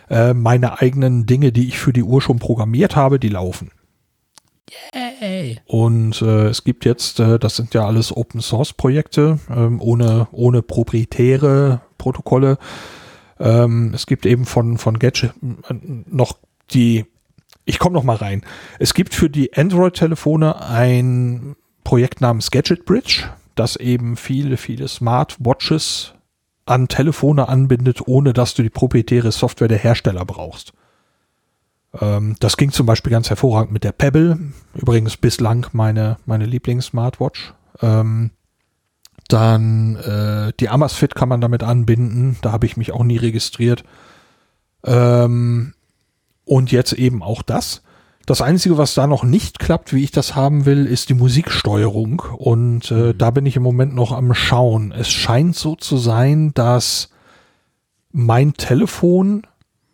[0.10, 3.72] äh, meine eigenen Dinge, die ich für die Uhr schon programmiert habe, die laufen.
[4.94, 5.60] Yay.
[5.66, 10.28] Und äh, es gibt jetzt, äh, das sind ja alles Open Source Projekte, ähm, ohne,
[10.32, 12.58] ohne proprietäre Protokolle.
[13.42, 15.74] Ähm, es gibt eben von, von Gadget äh,
[16.06, 16.38] noch
[16.72, 17.06] die,
[17.66, 18.44] ich komme noch mal rein.
[18.80, 23.24] Es gibt für die Android-Telefone ein Projekt namens Gadget Bridge,
[23.56, 26.14] das eben viele, viele Smartwatches
[26.66, 30.74] an Telefone anbindet, ohne dass du die proprietäre Software der Hersteller brauchst.
[32.00, 34.38] Ähm, das ging zum Beispiel ganz hervorragend mit der Pebble,
[34.76, 37.56] übrigens bislang meine, meine Lieblings-Smartwatch.
[37.82, 38.30] Ähm,
[39.32, 42.38] dann äh, die Amazfit kann man damit anbinden.
[42.42, 43.84] Da habe ich mich auch nie registriert.
[44.86, 45.74] Ähm,
[46.46, 47.82] und jetzt eben auch das.
[48.26, 52.22] Das Einzige, was da noch nicht klappt, wie ich das haben will, ist die Musiksteuerung.
[52.38, 53.18] Und äh, mhm.
[53.18, 54.92] da bin ich im Moment noch am Schauen.
[54.92, 57.10] Es scheint so zu sein, dass
[58.12, 59.44] mein Telefon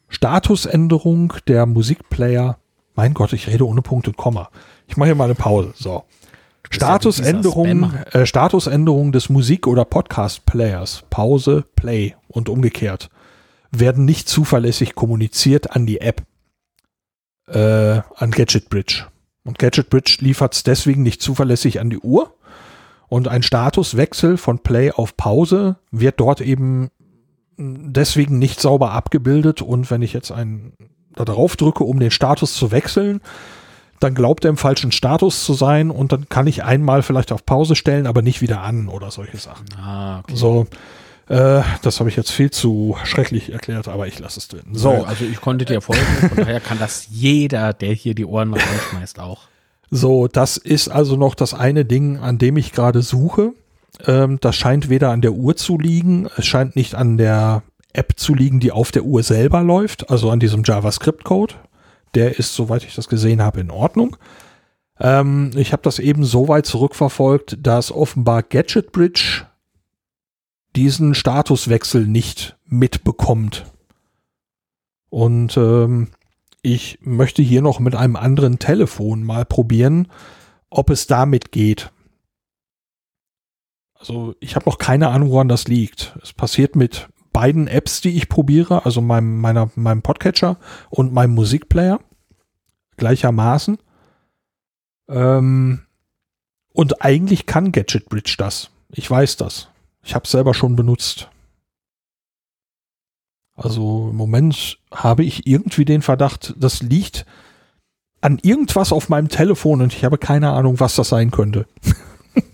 [0.10, 2.58] Statusänderung der Musikplayer,
[2.96, 4.50] mein Gott, ich rede ohne Punkt und Komma.
[4.88, 5.74] Ich mache hier mal eine Pause.
[5.76, 6.04] So.
[6.70, 13.10] Statusänderung, äh, Statusänderung des Musik- oder Podcast-Players, Pause, Play und umgekehrt,
[13.72, 16.24] werden nicht zuverlässig kommuniziert an die App,
[17.48, 19.06] äh, an Gadget Bridge.
[19.44, 22.34] Und Gadget Bridge liefert es deswegen nicht zuverlässig an die Uhr.
[23.08, 26.90] Und ein Statuswechsel von Play auf Pause wird dort eben
[27.58, 29.62] deswegen nicht sauber abgebildet.
[29.62, 30.74] Und wenn ich jetzt einen
[31.16, 33.22] da drauf drücke, um den Status zu wechseln,
[34.00, 37.46] dann glaubt er im falschen Status zu sein und dann kann ich einmal vielleicht auf
[37.46, 39.66] Pause stellen, aber nicht wieder an oder solche Sachen.
[39.82, 40.36] Ah, okay.
[40.36, 40.68] So,
[41.30, 44.64] äh, das habe ich jetzt viel zu schrecklich erklärt, aber ich lasse es drin.
[44.72, 48.50] So, Also ich konnte dir folgen, von daher kann das jeder, der hier die Ohren
[48.50, 49.42] mal anschmeißt, auch.
[49.90, 53.52] so, das ist also noch das eine Ding, an dem ich gerade suche.
[54.06, 58.14] Ähm, das scheint weder an der Uhr zu liegen, es scheint nicht an der App
[58.16, 61.56] zu liegen, die auf der Uhr selber läuft, also an diesem JavaScript-Code.
[62.16, 64.18] Der ist, soweit ich das gesehen habe, in Ordnung.
[65.00, 69.46] Ähm, ich habe das eben so weit zurückverfolgt, dass offenbar Gadget Bridge
[70.76, 73.66] diesen Statuswechsel nicht mitbekommt.
[75.10, 76.10] Und ähm,
[76.62, 80.08] ich möchte hier noch mit einem anderen Telefon mal probieren,
[80.70, 81.92] ob es damit geht.
[83.96, 86.18] Also ich habe noch keine Ahnung, woran das liegt.
[86.22, 90.58] Es passiert mit beiden Apps, die ich probiere, also meinem, meiner, meinem Podcatcher
[90.90, 92.00] und meinem Musikplayer
[92.96, 93.78] gleichermaßen.
[95.08, 95.86] Ähm,
[96.74, 98.72] und eigentlich kann Gadget Bridge das.
[98.90, 99.70] Ich weiß das.
[100.02, 101.30] Ich habe es selber schon benutzt.
[103.54, 107.28] Also im Moment habe ich irgendwie den Verdacht, das liegt
[108.20, 111.68] an irgendwas auf meinem Telefon und ich habe keine Ahnung, was das sein könnte.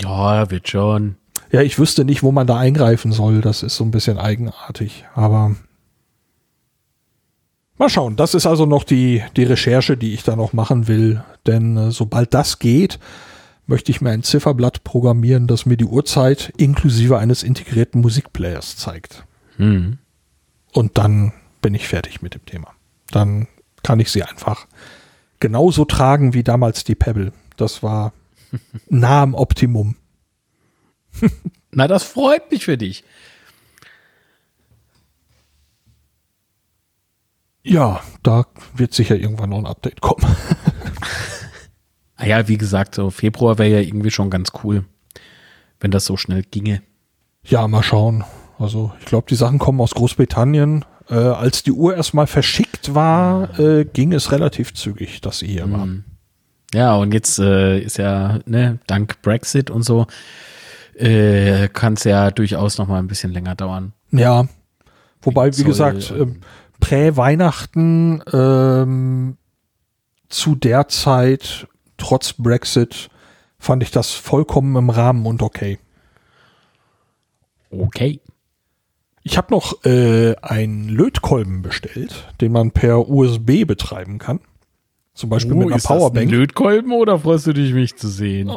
[0.00, 1.16] Ja, wird schon.
[1.52, 3.42] Ja, ich wüsste nicht, wo man da eingreifen soll.
[3.42, 5.04] Das ist so ein bisschen eigenartig.
[5.14, 5.54] Aber
[7.76, 8.16] mal schauen.
[8.16, 11.22] Das ist also noch die, die Recherche, die ich da noch machen will.
[11.46, 12.98] Denn äh, sobald das geht,
[13.66, 19.26] möchte ich mir ein Zifferblatt programmieren, das mir die Uhrzeit inklusive eines integrierten Musikplayers zeigt.
[19.56, 19.98] Hm.
[20.72, 22.68] Und dann bin ich fertig mit dem Thema.
[23.10, 23.46] Dann
[23.82, 24.66] kann ich sie einfach
[25.38, 27.32] genauso tragen wie damals die Pebble.
[27.58, 28.14] Das war
[28.88, 29.96] nah am Optimum.
[31.70, 33.04] Na, das freut mich für dich.
[37.64, 40.24] Ja, da wird sicher irgendwann noch ein Update kommen.
[42.22, 44.84] Ah ja, wie gesagt, so Februar wäre ja irgendwie schon ganz cool,
[45.80, 46.80] wenn das so schnell ginge.
[47.42, 48.22] Ja, mal schauen.
[48.60, 50.84] Also ich glaube, die Sachen kommen aus Großbritannien.
[51.10, 55.68] Äh, als die Uhr erstmal verschickt war, äh, ging es relativ zügig, dass sie hier
[55.72, 55.86] war.
[55.86, 56.04] Mhm.
[56.72, 60.06] Ja, und jetzt äh, ist ja, ne, dank Brexit und so,
[61.02, 63.92] äh, kann es ja durchaus noch mal ein bisschen länger dauern.
[64.10, 64.46] Ja.
[65.20, 66.40] Wobei, wie gesagt, ähm, ähm,
[66.80, 69.36] Prä-Weihnachten ähm,
[70.28, 71.66] zu der Zeit,
[71.96, 73.10] trotz Brexit,
[73.58, 75.78] fand ich das vollkommen im Rahmen und okay.
[77.70, 78.20] Okay.
[79.24, 84.40] Ich habe noch äh, einen Lötkolben bestellt, den man per USB betreiben kann.
[85.14, 86.30] Zum Beispiel mit einer Oh, ist das ein Powerbank.
[86.30, 88.50] Lötkolben oder freust du dich, mich zu sehen?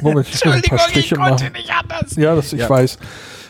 [0.00, 1.52] Moment, ich muss ein paar Striche machen.
[1.52, 2.16] nicht anders.
[2.16, 2.70] Ja, das ich Ja.
[2.70, 2.98] weiß.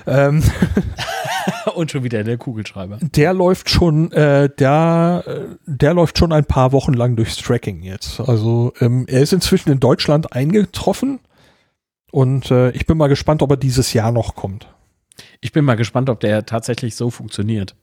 [0.07, 0.43] Ähm,
[1.75, 2.99] Und schon wieder der Kugelschreiber.
[3.01, 7.83] der läuft schon, äh, der, äh, der läuft schon ein paar Wochen lang durchs Tracking
[7.83, 8.21] jetzt.
[8.21, 11.21] Also ähm, er ist inzwischen in Deutschland eingetroffen
[12.13, 14.69] und äh, ich bin mal gespannt, ob er dieses Jahr noch kommt.
[15.41, 17.75] Ich bin mal gespannt, ob der tatsächlich so funktioniert.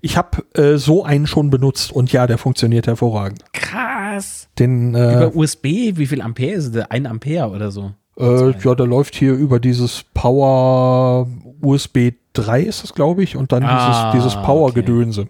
[0.00, 3.44] Ich habe äh, so einen schon benutzt und ja, der funktioniert hervorragend.
[3.52, 4.48] Krass.
[4.58, 5.64] Den, äh, Über USB,
[5.96, 6.90] wie viel Ampere ist der?
[6.92, 7.92] Ein Ampere oder so?
[8.18, 11.28] äh, ja, der läuft hier über dieses Power
[11.60, 15.28] USB 3 ist das, glaube ich, und dann Ah, dieses, dieses Power-Gedönse.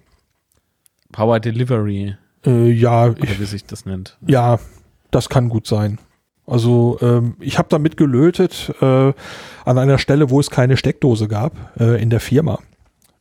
[1.12, 2.16] Power Delivery,
[2.46, 4.16] Äh, ja, oder ich, wie sich das nennt.
[4.26, 4.58] Ja,
[5.10, 5.98] das kann gut sein.
[6.46, 9.12] Also ähm, ich habe damit gelötet äh,
[9.64, 12.58] an einer Stelle, wo es keine Steckdose gab äh, in der Firma.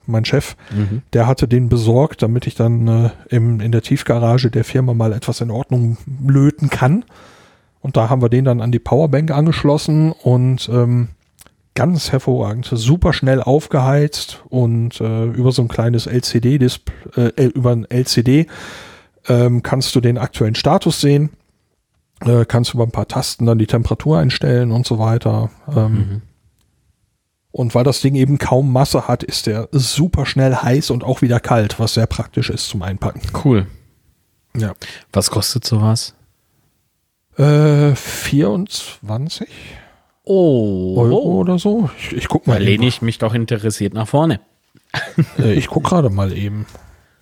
[0.08, 1.02] Mein Chef, Mhm.
[1.14, 5.14] der hatte den besorgt, damit ich dann äh, im, in der Tiefgarage der Firma mal
[5.14, 7.06] etwas in Ordnung löten kann.
[7.82, 11.10] Und da haben wir den dann an die Powerbank angeschlossen und ähm,
[11.76, 17.86] ganz hervorragend, super schnell aufgeheizt und äh, über so ein kleines LCD-Display, äh, über ein
[17.90, 18.48] LCD
[19.28, 21.30] ähm, kannst du den aktuellen Status sehen,
[22.26, 25.50] äh, kannst über ein paar Tasten dann die Temperatur einstellen und so weiter.
[25.74, 26.22] Ähm, Mhm.
[27.58, 31.24] Und weil das Ding eben kaum Masse hat, ist der super schnell heiß und auch
[31.24, 33.20] wieder kalt, was sehr praktisch ist zum Einpacken.
[33.44, 33.66] Cool.
[34.56, 34.74] Ja.
[35.12, 36.14] Was kostet sowas?
[37.36, 39.48] Äh, 24
[40.24, 40.98] Oh.
[41.00, 41.90] Euro oder so.
[41.98, 42.84] Ich, ich guck Da mal lehne eben.
[42.84, 44.40] ich mich doch interessiert nach vorne.
[45.40, 46.68] Äh, ich guck gerade mal eben.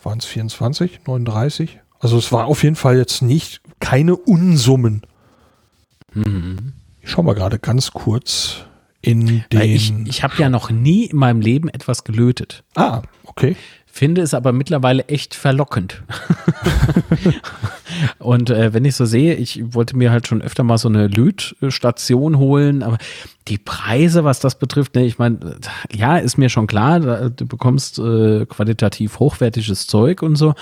[0.04, 1.80] Waren es 24, 39?
[2.00, 5.02] Also es war auf jeden Fall jetzt nicht keine Unsummen.
[6.14, 6.74] Mhm.
[7.02, 8.66] Ich schau mal gerade ganz kurz
[9.06, 10.06] in Weil ich den.
[10.06, 12.64] ich habe ja noch nie in meinem Leben etwas gelötet.
[12.75, 13.56] ah, okay.
[13.88, 16.03] Finde es aber mittlerweile echt verlockend.
[18.19, 21.08] Und äh, wenn ich so sehe, ich wollte mir halt schon öfter mal so eine
[21.08, 22.98] Lötstation holen, aber
[23.48, 25.56] die Preise, was das betrifft, ne, ich meine,
[25.93, 30.56] ja, ist mir schon klar, da, du bekommst äh, qualitativ hochwertiges Zeug und so.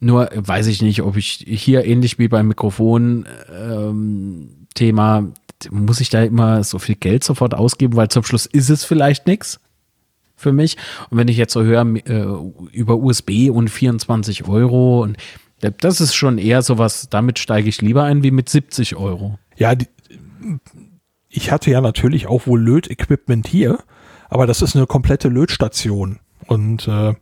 [0.00, 5.32] Nur weiß ich nicht, ob ich hier ähnlich wie beim Mikrofon-Thema, ähm,
[5.70, 9.26] muss ich da immer so viel Geld sofort ausgeben, weil zum Schluss ist es vielleicht
[9.26, 9.60] nichts
[10.36, 10.76] für mich.
[11.10, 12.26] Und wenn ich jetzt so höre äh,
[12.72, 15.16] über USB und 24 Euro und
[15.80, 19.38] das ist schon eher sowas, damit steige ich lieber ein wie mit 70 Euro.
[19.56, 19.88] Ja, die,
[21.28, 23.78] ich hatte ja natürlich auch wohl Lötequipment hier,
[24.28, 26.20] aber das ist eine komplette Lötstation.
[26.46, 27.14] Und äh,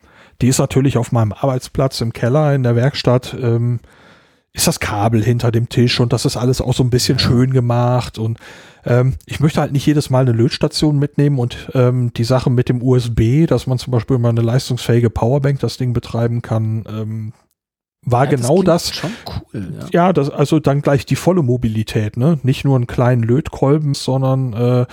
[0.42, 3.34] die ist natürlich auf meinem Arbeitsplatz im Keller in der Werkstatt.
[3.40, 3.80] Ähm,
[4.56, 7.24] ist das Kabel hinter dem Tisch und das ist alles auch so ein bisschen ja.
[7.24, 8.38] schön gemacht und
[8.86, 12.70] ähm, ich möchte halt nicht jedes Mal eine Lötstation mitnehmen und ähm, die Sache mit
[12.70, 17.32] dem USB, dass man zum Beispiel mal eine leistungsfähige Powerbank das Ding betreiben kann, ähm,
[18.02, 18.94] war ja, genau das.
[18.94, 19.74] Schon cool.
[19.80, 22.38] Ja, ja das, also dann gleich die volle Mobilität, ne?
[22.42, 24.86] Nicht nur einen kleinen Lötkolben, sondern äh,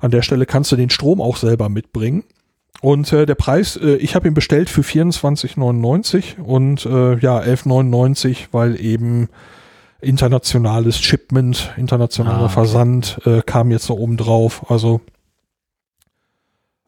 [0.00, 2.24] an der Stelle kannst du den Strom auch selber mitbringen.
[2.84, 8.48] Und äh, der Preis, äh, ich habe ihn bestellt für 24,99 und äh, ja, 11,99,
[8.52, 9.30] weil eben
[10.02, 12.52] internationales Shipment, internationaler ah, okay.
[12.52, 14.70] Versand äh, kam jetzt noch oben drauf.
[14.70, 15.00] Also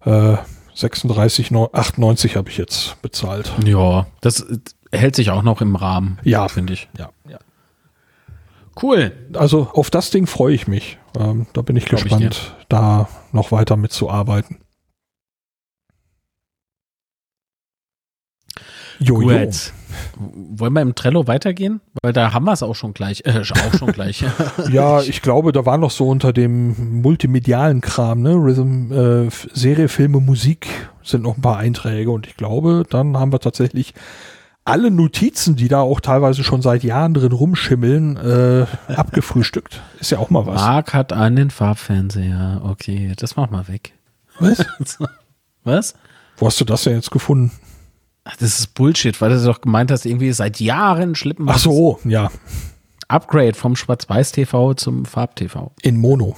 [0.05, 0.37] äh,
[0.77, 3.55] 36,98 habe ich jetzt bezahlt.
[3.65, 4.45] Ja, das
[4.93, 6.19] hält sich auch noch im Rahmen.
[6.25, 6.91] Ja, finde ich.
[6.99, 7.39] Ja, ja.
[8.83, 9.13] Cool.
[9.33, 10.99] Also auf das Ding freue ich mich.
[11.19, 14.59] Ähm, da bin ich Glaub gespannt, ich da noch weiter mitzuarbeiten.
[18.99, 19.39] Jojo.
[19.39, 19.73] Gut.
[20.17, 21.81] Wollen wir im Trello weitergehen?
[22.03, 23.23] Weil da haben wir es auch schon gleich.
[23.25, 24.25] Äh, auch schon gleich.
[24.71, 28.35] ja, ich glaube, da war noch so unter dem multimedialen Kram, ne?
[28.35, 30.67] Rhythm, äh, Serie, Filme, Musik
[31.03, 33.95] sind noch ein paar Einträge und ich glaube, dann haben wir tatsächlich
[34.67, 39.81] alle Notizen, die da auch teilweise schon seit Jahren drin rumschimmeln, äh, abgefrühstückt.
[40.01, 40.61] Ist ja auch mal was.
[40.61, 42.63] Marc hat einen Farbfernseher.
[42.65, 43.93] Okay, das mach mal weg.
[44.41, 44.67] Was?
[45.65, 45.95] was?
[46.37, 47.53] Wo hast du das denn jetzt gefunden?
[48.39, 51.49] Das ist Bullshit, weil du doch gemeint hast, irgendwie seit Jahren schlippen.
[51.49, 52.31] Ach so, ja.
[53.09, 55.73] Upgrade vom Schwarz-Weiß-TV zum Farb-TV.
[55.83, 56.37] In Mono.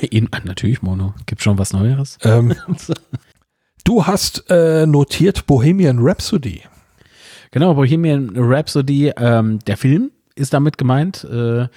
[0.00, 1.14] In, ah, natürlich Mono.
[1.26, 2.18] Gibt schon was Neueres?
[2.22, 2.54] Ähm,
[3.84, 6.62] du hast äh, notiert Bohemian Rhapsody.
[7.50, 11.24] Genau, Bohemian Rhapsody, ähm, der Film ist damit gemeint.
[11.24, 11.68] Äh,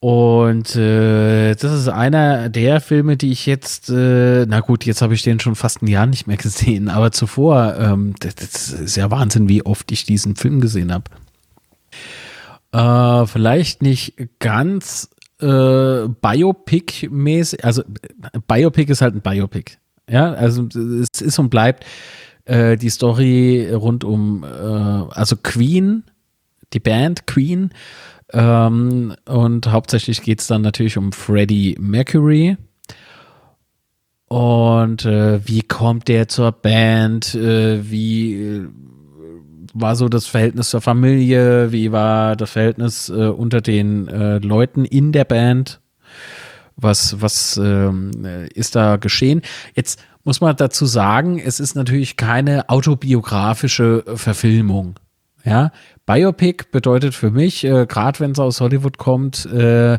[0.00, 5.14] und äh, das ist einer der Filme, die ich jetzt, äh, na gut, jetzt habe
[5.14, 8.96] ich den schon fast ein Jahr nicht mehr gesehen, aber zuvor, ähm, das, das ist
[8.96, 11.10] ja Wahnsinn, wie oft ich diesen Film gesehen habe.
[12.70, 15.10] Äh, vielleicht nicht ganz
[15.40, 17.82] äh, Biopic-mäßig, also
[18.46, 19.78] Biopic ist halt ein Biopic.
[20.08, 21.84] Ja, also es ist und bleibt
[22.44, 26.04] äh, die Story rund um, äh, also Queen,
[26.72, 27.70] die Band Queen,
[28.32, 32.56] ähm, und hauptsächlich geht es dann natürlich um Freddie Mercury.
[34.28, 37.34] Und äh, wie kommt der zur Band?
[37.34, 38.68] Äh, wie äh,
[39.72, 41.72] war so das Verhältnis zur Familie?
[41.72, 45.80] Wie war das Verhältnis äh, unter den äh, Leuten in der Band?
[46.76, 48.10] Was, was ähm,
[48.54, 49.42] ist da geschehen?
[49.74, 54.94] Jetzt muss man dazu sagen, es ist natürlich keine autobiografische Verfilmung.
[55.44, 55.72] Ja,
[56.06, 59.98] Biopic bedeutet für mich, äh, gerade wenn es aus Hollywood kommt, äh,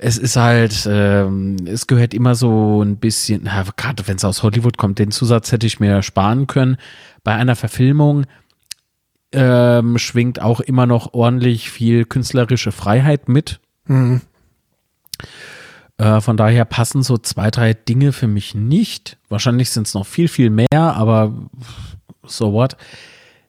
[0.00, 4.78] es ist halt, ähm, es gehört immer so ein bisschen, gerade wenn es aus Hollywood
[4.78, 6.76] kommt, den Zusatz hätte ich mir sparen können.
[7.24, 8.24] Bei einer Verfilmung
[9.32, 13.58] ähm, schwingt auch immer noch ordentlich viel künstlerische Freiheit mit.
[13.86, 14.20] Mhm.
[15.98, 19.18] Äh, von daher passen so zwei, drei Dinge für mich nicht.
[19.28, 21.34] Wahrscheinlich sind es noch viel, viel mehr, aber
[22.24, 22.76] so what.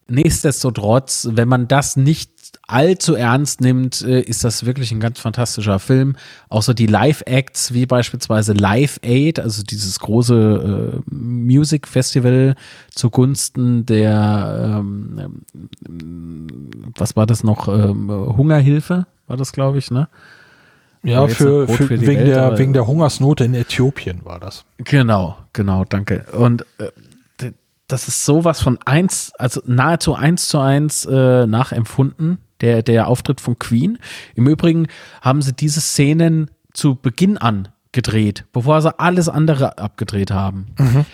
[0.10, 2.32] Nichtsdestotrotz, wenn man das nicht
[2.68, 6.16] allzu ernst nimmt, äh, ist das wirklich ein ganz fantastischer Film.
[6.50, 12.56] Auch so die Live-Acts, wie beispielsweise Live Aid, also dieses große äh, Music Festival
[12.94, 15.42] zugunsten der, ähm,
[16.96, 20.08] was war das noch, ähm, Hungerhilfe, war das, glaube ich, ne?
[21.02, 24.66] Ja, für, für, für wegen, Welt, der, wegen der Hungersnot in Äthiopien war das.
[24.80, 26.26] Genau, genau, danke.
[26.34, 26.90] Und äh,
[27.90, 33.42] das ist sowas von eins, also nahezu eins zu eins äh, nachempfunden, der, der Auftritt
[33.42, 33.98] von Queen.
[34.35, 34.88] Im Übrigen
[35.22, 40.68] haben sie diese Szenen zu Beginn an gedreht, bevor sie alles andere abgedreht haben.
[40.77, 41.06] Mhm.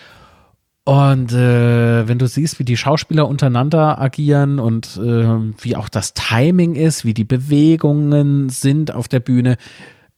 [0.83, 5.25] Und äh, wenn du siehst, wie die Schauspieler untereinander agieren und äh,
[5.59, 9.57] wie auch das Timing ist, wie die Bewegungen sind auf der Bühne,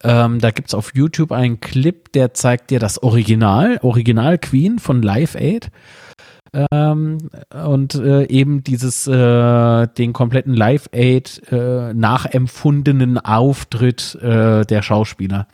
[0.04, 4.80] ähm, da gibt es auf YouTube einen Clip, der zeigt dir das Original, Original Queen
[4.80, 5.72] von Live Aid.
[6.72, 15.48] Ähm, und äh, eben dieses, äh, den kompletten Live-Aid äh, nachempfundenen Auftritt äh, der Schauspieler.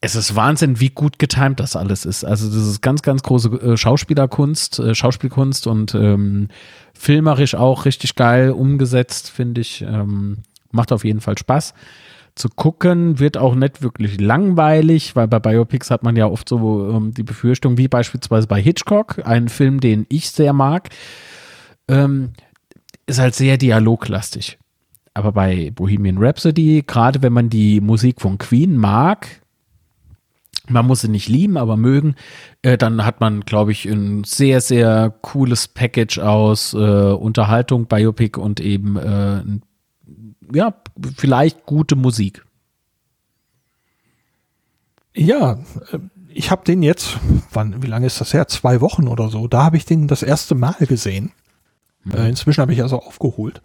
[0.00, 2.24] Es ist Wahnsinn, wie gut getimt das alles ist.
[2.24, 6.48] Also das ist ganz, ganz große äh, Schauspielerkunst, äh, Schauspielkunst und ähm,
[6.94, 9.82] filmerisch auch richtig geil umgesetzt, finde ich.
[9.82, 10.38] Ähm,
[10.70, 11.74] macht auf jeden Fall Spaß
[12.38, 16.90] zu gucken, wird auch nicht wirklich langweilig, weil bei Biopics hat man ja oft so
[16.90, 20.88] ähm, die Befürchtung, wie beispielsweise bei Hitchcock, ein Film, den ich sehr mag,
[21.88, 22.30] ähm,
[23.06, 24.58] ist halt sehr dialoglastig.
[25.14, 29.26] Aber bei Bohemian Rhapsody, gerade wenn man die Musik von Queen mag,
[30.70, 32.14] man muss sie nicht lieben, aber mögen,
[32.62, 38.38] äh, dann hat man, glaube ich, ein sehr, sehr cooles Package aus äh, Unterhaltung, Biopic
[38.38, 39.42] und eben äh,
[40.52, 40.74] ja,
[41.16, 42.44] vielleicht gute Musik.
[45.14, 45.58] Ja,
[45.92, 47.18] äh, ich habe den jetzt,
[47.52, 48.46] wann, wie lange ist das her?
[48.48, 49.48] Zwei Wochen oder so.
[49.48, 51.32] Da habe ich den das erste Mal gesehen.
[52.04, 52.12] Mhm.
[52.12, 53.62] Äh, inzwischen habe ich also aufgeholt.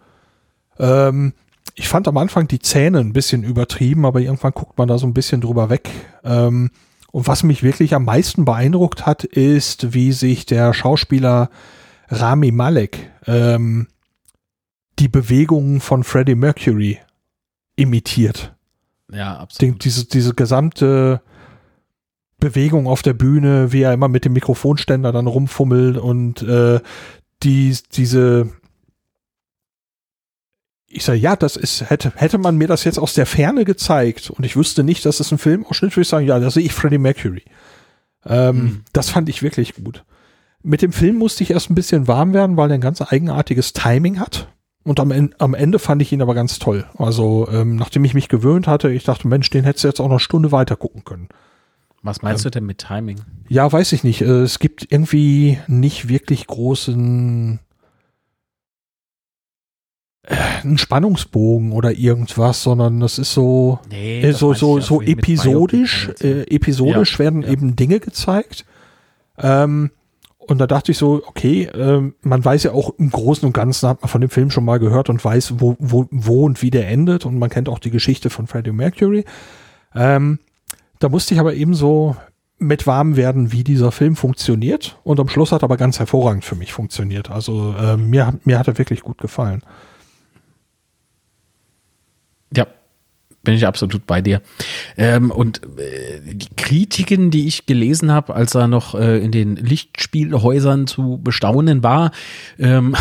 [0.78, 1.34] Ähm,
[1.74, 5.06] ich fand am Anfang die Zähne ein bisschen übertrieben, aber irgendwann guckt man da so
[5.06, 5.90] ein bisschen drüber weg.
[6.24, 6.70] Ähm,
[7.10, 11.48] und was mich wirklich am meisten beeindruckt hat, ist, wie sich der Schauspieler
[12.08, 13.86] Rami Malek ähm,
[14.98, 16.98] die Bewegungen von Freddie Mercury
[17.76, 18.54] imitiert.
[19.10, 19.74] Ja, absolut.
[19.74, 21.20] Die, diese, diese gesamte
[22.38, 26.80] Bewegung auf der Bühne, wie er immer mit dem Mikrofonständer dann rumfummelt und äh,
[27.42, 28.52] die, diese
[30.94, 34.30] ich sage, ja, das ist, hätte, hätte man mir das jetzt aus der Ferne gezeigt
[34.30, 36.72] und ich wüsste nicht, dass es ein Filmausschnitt, würde ich sagen, ja, da sehe ich
[36.72, 37.42] Freddie Mercury.
[38.24, 38.84] Ähm, mhm.
[38.92, 40.04] Das fand ich wirklich gut.
[40.62, 43.72] Mit dem Film musste ich erst ein bisschen warm werden, weil er ein ganz eigenartiges
[43.72, 44.48] Timing hat.
[44.84, 46.84] Und am, am Ende fand ich ihn aber ganz toll.
[46.98, 50.04] Also, ähm, nachdem ich mich gewöhnt hatte, ich dachte, Mensch, den hättest du jetzt auch
[50.04, 51.28] noch eine Stunde weiter gucken können.
[52.02, 53.20] Was meinst ähm, du denn mit Timing?
[53.48, 54.20] Ja, weiß ich nicht.
[54.20, 57.60] Äh, es gibt irgendwie nicht wirklich großen
[60.24, 66.10] äh, einen Spannungsbogen oder irgendwas, sondern das ist so nee, äh, so so so episodisch.
[66.20, 67.48] Äh, episodisch ja, werden ja.
[67.48, 68.66] eben Dinge gezeigt.
[69.38, 69.90] Ähm,
[70.46, 73.88] und da dachte ich so, okay, äh, man weiß ja auch im Großen und Ganzen,
[73.88, 76.70] hat man von dem Film schon mal gehört und weiß, wo, wo, wo und wie
[76.70, 77.24] der endet.
[77.24, 79.24] Und man kennt auch die Geschichte von Freddie Mercury.
[79.94, 80.38] Ähm,
[80.98, 82.16] da musste ich aber eben so
[82.58, 84.98] mit warm werden, wie dieser Film funktioniert.
[85.02, 87.30] Und am Schluss hat aber ganz hervorragend für mich funktioniert.
[87.30, 89.62] Also äh, mir, mir hat er wirklich gut gefallen.
[92.54, 92.66] Ja,
[93.44, 94.42] bin ich absolut bei dir.
[94.96, 99.56] Ähm, und äh, die Kritiken, die ich gelesen habe, als er noch äh, in den
[99.56, 102.10] Lichtspielhäusern zu bestaunen war,
[102.58, 102.96] ähm,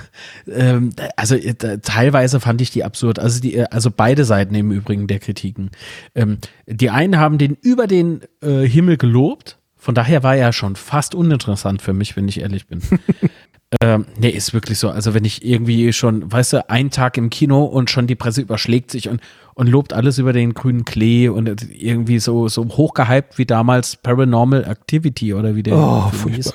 [0.50, 3.18] ähm, also äh, teilweise fand ich die absurd.
[3.18, 5.70] Also die, äh, also beide Seiten im Übrigen der Kritiken.
[6.14, 9.58] Ähm, die einen haben den über den äh, Himmel gelobt.
[9.76, 12.82] Von daher war er schon fast uninteressant für mich, wenn ich ehrlich bin.
[13.82, 14.88] Ähm, nee, ist wirklich so.
[14.88, 18.40] Also wenn ich irgendwie schon, weißt du, einen Tag im Kino und schon die Presse
[18.40, 19.20] überschlägt sich und,
[19.54, 24.64] und lobt alles über den grünen Klee und irgendwie so, so hochgehypt wie damals Paranormal
[24.64, 26.54] Activity oder wie der oh, hieß.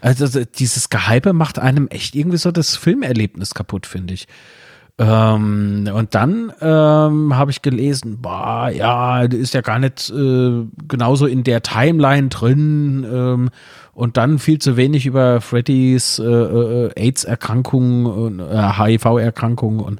[0.00, 4.26] Also dieses Gehype macht einem echt irgendwie so das Filmerlebnis kaputt, finde ich.
[5.00, 11.26] Ähm, und dann ähm, habe ich gelesen, boah, ja, ist ja gar nicht äh, genauso
[11.26, 13.50] in der Timeline drin ähm,
[13.98, 19.98] und dann viel zu wenig über Freddys äh, äh, AIDS-Erkrankung und äh, HIV-Erkrankung und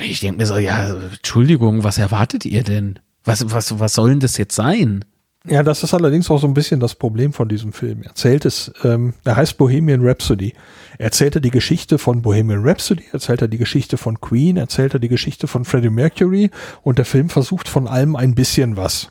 [0.00, 2.98] ich denke mir so, ja, Entschuldigung, was erwartet ihr denn?
[3.24, 5.04] Was, was, was soll denn das jetzt sein?
[5.46, 8.02] Ja, das ist allerdings auch so ein bisschen das Problem von diesem Film.
[8.02, 10.54] Er erzählt es, ähm, er heißt Bohemian Rhapsody.
[10.98, 14.94] Er erzählt er die Geschichte von Bohemian Rhapsody, erzählt er die Geschichte von Queen, erzählt
[14.94, 16.50] er die Geschichte von Freddie Mercury
[16.82, 19.10] und der Film versucht von allem ein bisschen was.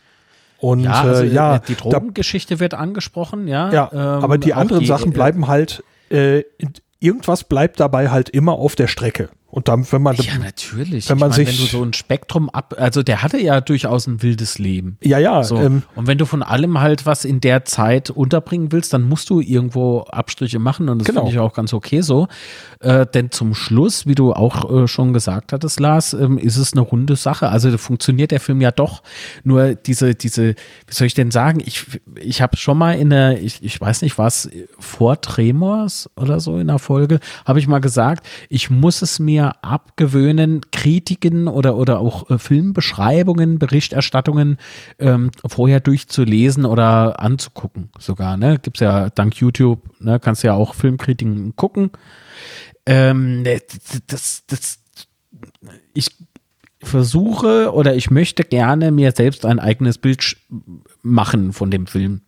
[0.60, 3.72] Und ja, also, äh, ja äh, die Drogengeschichte wird angesprochen, ja.
[3.72, 6.44] Ja, ähm, aber die anderen die, Sachen äh, bleiben halt, äh,
[7.00, 9.30] irgendwas bleibt dabei halt immer auf der Strecke.
[9.50, 10.16] Und dann, wenn man.
[10.18, 11.10] Ja, natürlich.
[11.10, 11.60] Wenn man ich mein, sich.
[11.60, 12.76] Wenn du so ein Spektrum ab.
[12.78, 14.98] Also, der hatte ja durchaus ein wildes Leben.
[15.02, 15.42] Ja, ja.
[15.44, 15.56] So.
[15.56, 19.30] Ähm, und wenn du von allem halt was in der Zeit unterbringen willst, dann musst
[19.30, 20.90] du irgendwo Abstriche machen.
[20.90, 21.22] Und das genau.
[21.22, 22.28] finde ich auch ganz okay so.
[22.82, 26.74] Äh, denn zum Schluss, wie du auch äh, schon gesagt hattest, Lars, ähm, ist es
[26.74, 27.48] eine runde Sache.
[27.48, 29.02] Also, funktioniert der Film ja doch.
[29.46, 30.56] Nur diese, diese,
[30.88, 31.62] wie soll ich denn sagen?
[31.66, 31.86] Ich,
[32.20, 36.58] ich habe schon mal in der, ich, ich weiß nicht, was, vor Tremors oder so
[36.58, 41.78] in der Folge, habe ich mal gesagt, ich muss es mir mir abgewöhnen, Kritiken oder,
[41.78, 44.58] oder auch äh, Filmbeschreibungen, Berichterstattungen
[45.00, 48.38] ähm, vorher durchzulesen oder anzugucken sogar.
[48.38, 48.60] Ne?
[48.60, 50.20] Gibt es ja dank YouTube, ne?
[50.20, 51.92] kannst ja auch Filmkritiken gucken.
[52.86, 53.44] Ähm,
[54.08, 54.80] das, das,
[55.94, 56.10] ich
[56.82, 60.38] versuche oder ich möchte gerne mir selbst ein eigenes Bild
[61.02, 62.22] machen von dem Film.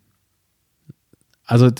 [1.45, 1.71] Also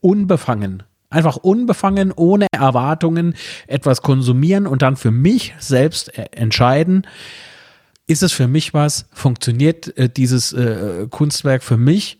[0.00, 0.82] unbefangen.
[1.10, 3.34] Einfach unbefangen, ohne Erwartungen
[3.66, 7.06] etwas konsumieren und dann für mich selbst äh, entscheiden,
[8.06, 12.18] ist es für mich was, funktioniert äh, dieses äh, Kunstwerk für mich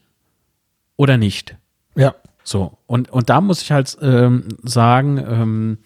[0.97, 1.57] oder nicht.
[1.97, 2.15] Ja.
[2.43, 5.79] So, und, und da muss ich halt ähm, sagen, ähm,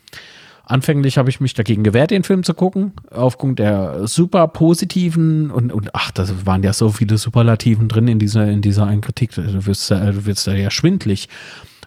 [0.64, 5.72] anfänglich habe ich mich dagegen gewehrt, den Film zu gucken, aufgrund der super positiven und,
[5.72, 9.34] und ach, da waren ja so viele Superlativen drin in dieser, in dieser einen Kritik,
[9.34, 11.28] du wirst, du wirst da ja schwindlig.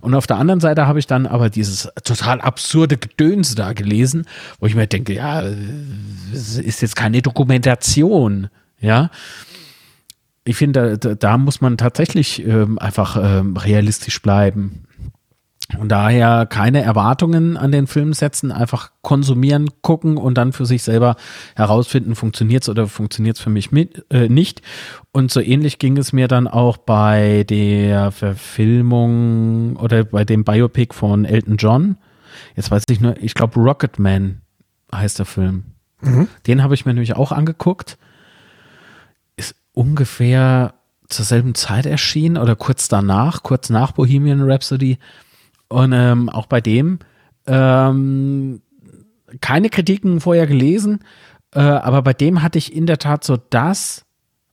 [0.01, 4.25] Und auf der anderen Seite habe ich dann aber dieses total absurde Gedöns da gelesen,
[4.59, 5.43] wo ich mir denke, ja,
[6.33, 9.09] es ist jetzt keine Dokumentation, ja.
[10.43, 14.86] Ich finde, da, da muss man tatsächlich ähm, einfach ähm, realistisch bleiben.
[15.77, 20.81] Und daher keine Erwartungen an den Film setzen, einfach konsumieren, gucken und dann für sich
[20.81, 21.17] selber
[21.55, 24.61] herausfinden, funktioniert es oder funktioniert es für mich mit, äh, nicht.
[25.11, 30.93] Und so ähnlich ging es mir dann auch bei der Verfilmung oder bei dem Biopic
[30.93, 31.97] von Elton John.
[32.55, 34.41] Jetzt weiß ich nur, ich glaube Rocketman
[34.95, 35.65] heißt der Film.
[36.01, 36.29] Mhm.
[36.47, 37.97] Den habe ich mir nämlich auch angeguckt.
[39.35, 40.75] Ist ungefähr
[41.09, 44.97] zur selben Zeit erschienen oder kurz danach, kurz nach Bohemian Rhapsody
[45.69, 46.99] und ähm, auch bei dem
[47.45, 48.61] ähm,
[49.41, 50.99] keine Kritiken vorher gelesen,
[51.53, 54.05] äh, aber bei dem hatte ich in der Tat so das,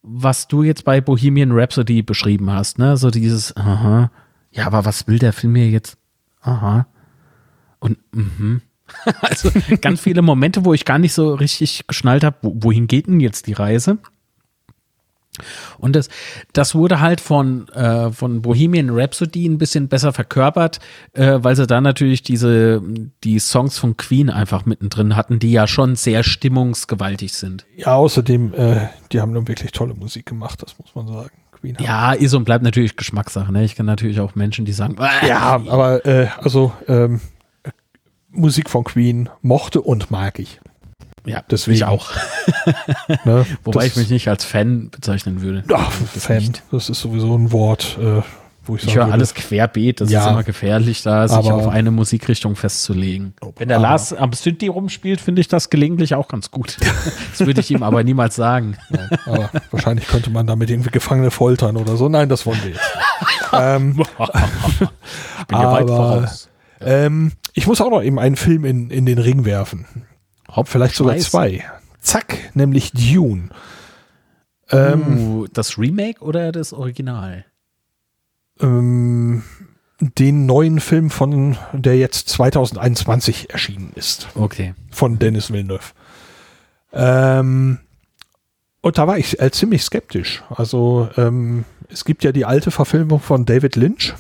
[0.02, 2.96] was du jetzt bei Bohemian Rhapsody beschrieben hast, ne?
[2.96, 4.10] So dieses, aha,
[4.50, 5.96] ja, aber was will der Film hier jetzt?
[6.40, 6.86] Aha.
[7.80, 8.62] Und, mhm.
[9.20, 13.20] also ganz viele Momente, wo ich gar nicht so richtig geschnallt habe, wohin geht denn
[13.20, 13.98] jetzt die Reise?
[15.78, 16.08] Und das,
[16.52, 20.80] das wurde halt von, äh, von Bohemian Rhapsody ein bisschen besser verkörpert,
[21.12, 22.80] äh, weil sie da natürlich diese,
[23.24, 27.66] die Songs von Queen einfach mittendrin hatten, die ja schon sehr stimmungsgewaltig sind.
[27.76, 31.30] Ja, außerdem, äh, die haben nun wirklich tolle Musik gemacht, das muss man sagen.
[31.52, 33.52] Queen ja, ist und bleibt natürlich Geschmackssache.
[33.52, 33.64] Ne?
[33.64, 34.96] Ich kenne natürlich auch Menschen, die sagen,
[35.26, 37.20] ja, aber äh, also ähm,
[38.30, 40.60] Musik von Queen mochte und mag ich.
[41.26, 41.76] Ja, deswegen.
[41.76, 42.10] Ich auch.
[43.24, 45.64] ne, Wobei ich mich nicht als Fan bezeichnen würde.
[45.72, 46.62] Ach, das Fan, nicht.
[46.70, 48.20] das ist sowieso ein Wort, äh,
[48.66, 51.90] wo ich Ich höre alles querbeet, das ja, ist immer gefährlich, da sich auf eine
[51.90, 53.34] Musikrichtung festzulegen.
[53.56, 56.76] Wenn der Lars am Synthi rumspielt, finde ich das gelegentlich auch ganz gut.
[57.30, 58.76] das würde ich ihm aber niemals sagen.
[58.94, 62.08] Ja, aber wahrscheinlich könnte man damit irgendwie Gefangene foltern oder so.
[62.08, 62.98] Nein, das wollen wir jetzt.
[63.52, 66.48] ähm, ich bin ja weit voraus.
[66.80, 69.86] Ähm, ich muss auch noch eben einen Film in, in den Ring werfen.
[70.54, 71.64] Haupt Vielleicht sogar zwei.
[72.00, 73.48] Zack, nämlich Dune.
[74.70, 77.44] Ähm, uh, das Remake oder das Original?
[78.60, 79.42] Ähm,
[80.00, 84.28] den neuen Film von, der jetzt 2021 erschienen ist.
[84.34, 84.74] Okay.
[84.90, 85.92] Von Dennis Villeneuve.
[86.92, 87.78] Ähm,
[88.80, 90.42] und da war ich äh, ziemlich skeptisch.
[90.50, 94.14] Also ähm, es gibt ja die alte Verfilmung von David Lynch,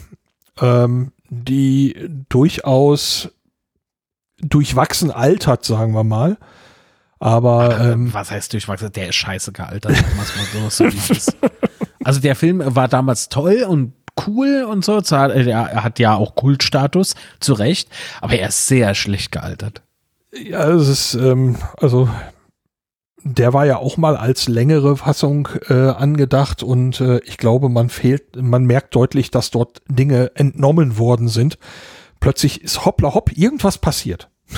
[0.60, 1.96] ähm, die
[2.28, 3.30] durchaus
[4.40, 6.38] durchwachsen altert, sagen wir mal.
[7.18, 8.92] Aber Ach, ähm, was heißt durchwachsen?
[8.92, 9.96] Der ist scheiße gealtert.
[10.70, 10.84] so,
[12.04, 13.94] also der Film war damals toll und
[14.26, 15.00] cool und so.
[15.00, 17.88] Er hat ja auch Kultstatus, zu Recht,
[18.20, 19.82] aber er ist sehr schlecht gealtert.
[20.32, 22.08] Ja, es ist, ähm, also
[23.22, 27.88] der war ja auch mal als längere Fassung äh, angedacht und äh, ich glaube, man
[27.88, 31.58] fehlt, man merkt deutlich, dass dort Dinge entnommen worden sind.
[32.24, 34.30] Plötzlich ist hoppla hopp irgendwas passiert.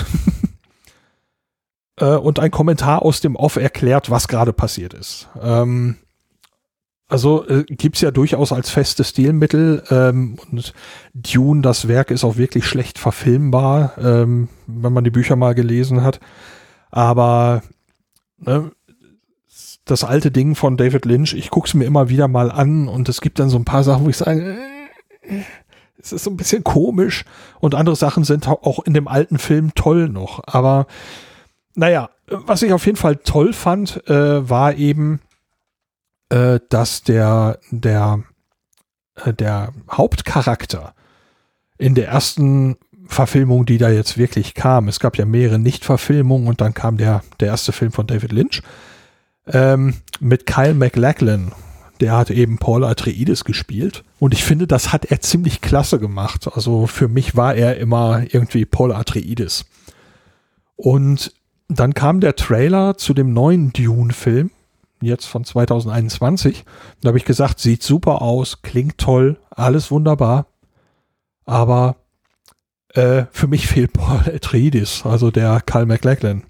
[1.97, 5.27] äh, und ein Kommentar aus dem Off erklärt, was gerade passiert ist.
[5.41, 5.97] Ähm,
[7.09, 10.73] also äh, gibt's ja durchaus als festes Stilmittel ähm, und
[11.13, 16.03] Dune, das Werk ist auch wirklich schlecht verfilmbar, ähm, wenn man die Bücher mal gelesen
[16.03, 16.21] hat.
[16.89, 17.63] Aber
[18.37, 18.71] ne,
[19.83, 23.19] das alte Ding von David Lynch, ich guck's mir immer wieder mal an und es
[23.19, 24.57] gibt dann so ein paar Sachen, wo ich sage,
[25.23, 25.41] äh,
[26.07, 27.25] es ist so ein bisschen komisch
[27.59, 30.41] und andere Sachen sind auch in dem alten Film toll noch.
[30.45, 30.87] Aber
[31.75, 35.21] naja, was ich auf jeden Fall toll fand, äh, war eben,
[36.29, 38.23] äh, dass der, der,
[39.23, 40.93] äh, der Hauptcharakter
[41.77, 46.61] in der ersten Verfilmung, die da jetzt wirklich kam, es gab ja mehrere Nicht-Verfilmungen und
[46.61, 48.61] dann kam der, der erste Film von David Lynch,
[49.47, 51.53] ähm, mit Kyle MacLachlan,
[52.01, 54.03] der hat eben Paul Atreides gespielt.
[54.19, 56.49] Und ich finde, das hat er ziemlich klasse gemacht.
[56.53, 59.65] Also für mich war er immer irgendwie Paul Atreides.
[60.75, 61.33] Und
[61.67, 64.51] dann kam der Trailer zu dem neuen Dune-Film,
[65.01, 66.63] jetzt von 2021.
[67.01, 70.47] Da habe ich gesagt, sieht super aus, klingt toll, alles wunderbar.
[71.45, 71.97] Aber
[72.93, 76.43] äh, für mich fehlt Paul Atreides, also der Kyle MacLachlan.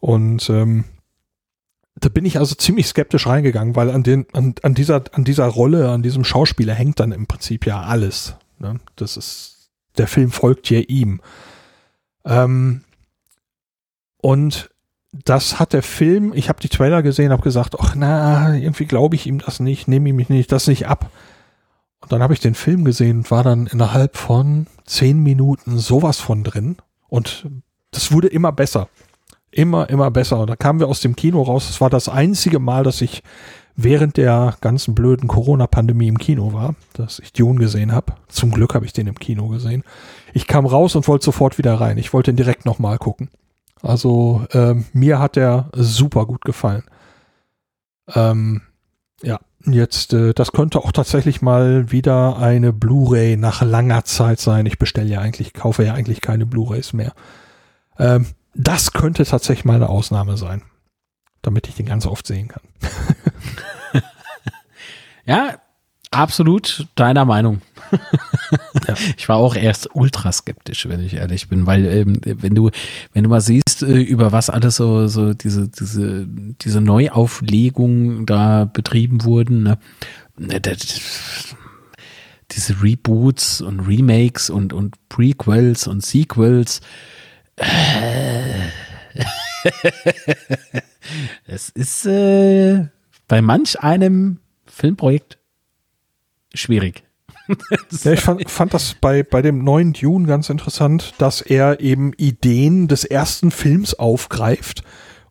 [0.00, 0.84] Und ähm,
[1.96, 5.46] da bin ich also ziemlich skeptisch reingegangen, weil an, den, an, an, dieser, an dieser
[5.46, 8.36] Rolle, an diesem Schauspieler hängt dann im Prinzip ja alles.
[8.58, 8.80] Ne?
[8.96, 11.20] Das ist, der Film folgt ja ihm.
[12.24, 12.82] Ähm,
[14.18, 14.70] und
[15.12, 19.14] das hat der Film, ich habe die Trailer gesehen, habe gesagt, ach na, irgendwie glaube
[19.14, 21.10] ich ihm das nicht, nehme ich mich nicht, das nicht ab.
[22.00, 26.18] Und dann habe ich den Film gesehen und war dann innerhalb von zehn Minuten sowas
[26.18, 26.76] von drin.
[27.08, 27.46] Und
[27.92, 28.88] das wurde immer besser.
[29.54, 30.40] Immer, immer besser.
[30.40, 31.70] Und da kamen wir aus dem Kino raus.
[31.70, 33.22] Es war das einzige Mal, dass ich
[33.76, 38.14] während der ganzen blöden Corona-Pandemie im Kino war, dass ich Dune gesehen habe.
[38.26, 39.84] Zum Glück habe ich den im Kino gesehen.
[40.32, 41.98] Ich kam raus und wollte sofort wieder rein.
[41.98, 43.30] Ich wollte ihn direkt nochmal gucken.
[43.80, 46.82] Also ähm, mir hat der super gut gefallen.
[48.12, 48.62] Ähm,
[49.22, 54.66] ja, jetzt, äh, das könnte auch tatsächlich mal wieder eine Blu-ray nach langer Zeit sein.
[54.66, 57.12] Ich bestelle ja eigentlich, kaufe ja eigentlich keine Blu-rays mehr.
[58.00, 60.62] Ähm, das könnte tatsächlich mal eine Ausnahme sein,
[61.42, 62.62] damit ich den ganz oft sehen kann.
[65.26, 65.58] ja,
[66.10, 67.60] absolut deiner Meinung.
[68.88, 68.94] ja.
[69.16, 72.70] Ich war auch erst ultra skeptisch, wenn ich ehrlich bin, weil ähm, wenn du
[73.12, 78.64] wenn du mal siehst, äh, über was alles so so diese diese diese Neuauflegung da
[78.64, 79.78] betrieben wurden, ne?
[80.38, 81.56] ne das,
[82.52, 86.80] diese Reboots und Remakes und und Prequels und Sequels.
[87.56, 88.70] Äh,
[91.46, 92.86] es ist äh,
[93.28, 95.38] bei manch einem Filmprojekt
[96.54, 97.04] schwierig.
[98.04, 102.12] ja, ich fand, fand das bei, bei dem neuen Dune ganz interessant, dass er eben
[102.14, 104.82] Ideen des ersten Films aufgreift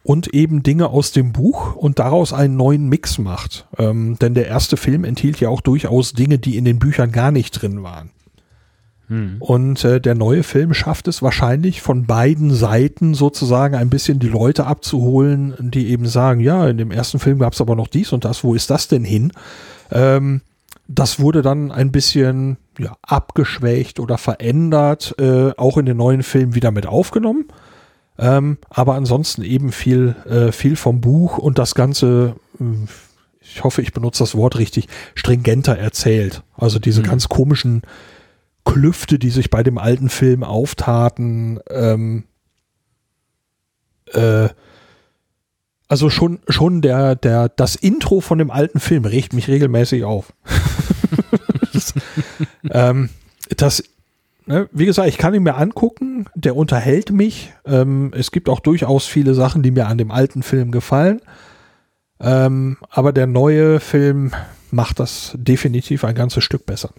[0.04, 3.68] und eben Dinge aus dem Buch und daraus einen neuen Mix macht.
[3.78, 7.32] Ähm, denn der erste Film enthielt ja auch durchaus Dinge, die in den Büchern gar
[7.32, 8.12] nicht drin waren.
[9.14, 9.36] Hm.
[9.40, 14.28] Und äh, der neue Film schafft es wahrscheinlich von beiden Seiten sozusagen ein bisschen die
[14.28, 18.12] Leute abzuholen, die eben sagen, ja, in dem ersten Film gab es aber noch dies
[18.12, 19.32] und das, wo ist das denn hin?
[19.92, 20.42] Ähm,
[20.88, 26.56] das wurde dann ein bisschen ja, abgeschwächt oder verändert, äh, auch in den neuen Film
[26.56, 27.46] wieder mit aufgenommen.
[28.18, 32.64] Ähm, aber ansonsten eben viel, äh, viel vom Buch und das Ganze, äh,
[33.42, 36.42] ich hoffe, ich benutze das Wort richtig, stringenter erzählt.
[36.58, 37.06] Also diese mhm.
[37.06, 37.84] ganz komischen
[38.66, 42.24] Klüfte, die sich bei dem alten Film auftaten, ähm,
[44.14, 44.50] äh,
[45.88, 50.34] also schon, schon der, der, das Intro von dem alten Film regt mich regelmäßig auf.
[51.74, 51.94] das,
[52.72, 53.10] ähm,
[53.56, 53.84] das
[54.46, 57.54] ne, wie gesagt, ich kann ihn mir angucken, der unterhält mich.
[57.66, 61.22] Ähm, es gibt auch durchaus viele Sachen, die mir an dem alten Film gefallen.
[62.20, 64.32] Ähm, aber der neue Film
[64.72, 66.92] macht das definitiv ein ganzes Stück besser.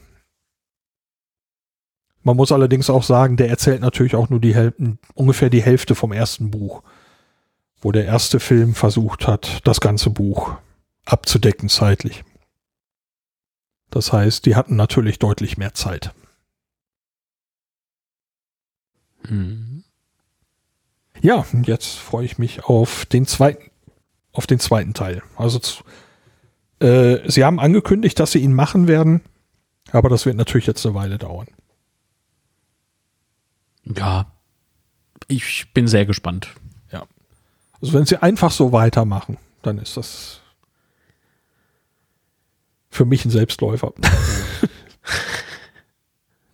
[2.25, 4.73] Man muss allerdings auch sagen, der erzählt natürlich auch nur die Häl
[5.15, 6.83] ungefähr die Hälfte vom ersten Buch
[7.85, 10.57] wo der erste Film versucht hat, das ganze Buch
[11.05, 12.25] abzudecken zeitlich.
[13.91, 16.13] Das heißt, die hatten natürlich deutlich mehr Zeit.
[19.29, 19.85] Mhm.
[21.21, 23.71] Ja, jetzt freue ich mich auf den zweiten,
[24.33, 25.23] auf den zweiten Teil.
[25.37, 25.61] Also
[26.81, 29.21] äh, sie haben angekündigt, dass sie ihn machen werden,
[29.93, 31.49] aber das wird natürlich jetzt eine Weile dauern.
[33.85, 34.27] Ja,
[35.29, 36.49] ich bin sehr gespannt.
[37.85, 40.41] Also wenn sie einfach so weitermachen, dann ist das
[42.89, 43.93] für mich ein Selbstläufer.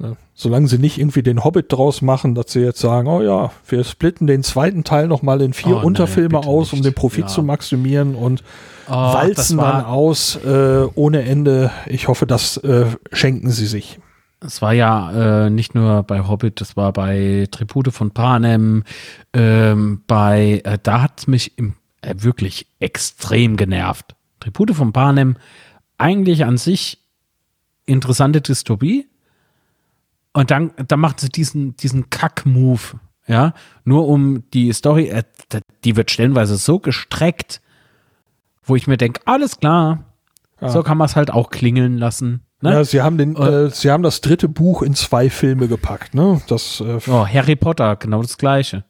[0.01, 3.53] ja, solange sie nicht irgendwie den Hobbit draus machen, dass sie jetzt sagen, oh ja,
[3.69, 7.27] wir splitten den zweiten Teil nochmal in vier oh, Unterfilme nee, aus, um den Profit
[7.27, 7.29] ja.
[7.29, 8.43] zu maximieren und
[8.89, 11.71] oh, walzen dann aus äh, ohne Ende.
[11.87, 14.01] Ich hoffe, das äh, schenken sie sich.
[14.41, 18.85] Es war ja äh, nicht nur bei Hobbit, das war bei Tribute von Panem,
[19.35, 24.15] ähm, bei, äh, da hat es mich im, äh, wirklich extrem genervt.
[24.41, 25.37] Tribute von Panem,
[25.99, 26.99] eigentlich an sich
[27.85, 29.07] interessante Dystopie.
[30.33, 33.53] Und dann, dann macht sie diesen, diesen Kack-Move, ja,
[33.85, 35.25] nur um die Story, äh,
[35.85, 37.61] die wird stellenweise so gestreckt,
[38.63, 40.05] wo ich mir denke, alles klar,
[40.61, 40.69] ja.
[40.69, 42.43] so kann man es halt auch klingeln lassen.
[42.63, 42.73] Ne?
[42.73, 46.43] Ja, sie haben den, äh, sie haben das dritte Buch in zwei Filme gepackt, ne?
[46.47, 48.85] Das, äh, oh, Harry Potter, genau das gleiche.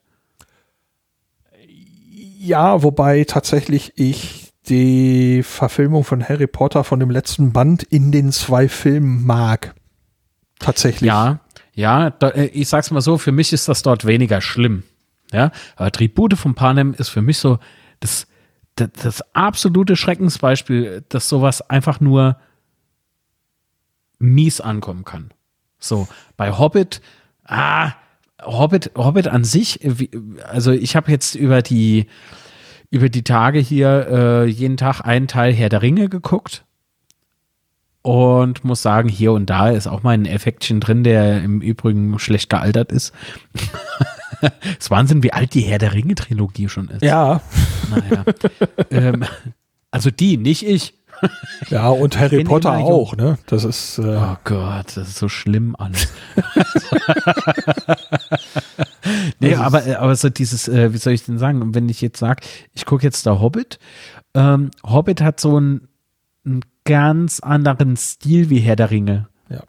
[2.39, 8.33] Ja, wobei tatsächlich ich die Verfilmung von Harry Potter von dem letzten Band in den
[8.33, 9.75] zwei Filmen mag.
[10.59, 11.09] Tatsächlich.
[11.09, 11.41] Ja,
[11.75, 14.83] ja, da, äh, ich sag's mal so, für mich ist das dort weniger schlimm.
[15.33, 17.59] Ja, aber Tribute von Panem ist für mich so
[18.01, 18.27] das,
[18.75, 22.37] das, das absolute Schreckensbeispiel, dass sowas einfach nur
[24.21, 25.33] mies ankommen kann.
[25.81, 27.01] So, bei Hobbit,
[27.45, 27.93] ah,
[28.43, 29.81] Hobbit, Hobbit an sich,
[30.45, 32.07] also ich habe jetzt über die,
[32.91, 36.65] über die Tage hier äh, jeden Tag einen Teil Herr der Ringe geguckt
[38.03, 42.19] und muss sagen, hier und da ist auch mal ein Effektchen drin, der im Übrigen
[42.19, 43.13] schlecht gealtert ist.
[44.43, 47.03] Es ist Wahnsinn, wie alt die Herr der Ringe Trilogie schon ist.
[47.03, 47.43] Ja.
[47.91, 48.25] Naja.
[48.91, 49.25] ähm,
[49.91, 50.95] also die, nicht ich.
[51.69, 53.39] Ja, und Harry bin Potter auch, ne?
[53.47, 56.09] Das ist, äh, Oh Gott, das ist so schlimm alles.
[59.41, 62.19] nee, aber, äh, aber so dieses, äh, wie soll ich denn sagen, wenn ich jetzt
[62.19, 62.43] sage,
[62.75, 63.79] ich gucke jetzt da Hobbit,
[64.35, 65.89] ähm, Hobbit hat so einen,
[66.45, 69.29] einen ganz anderen Stil wie Herr der Ringe.
[69.49, 69.63] Ja.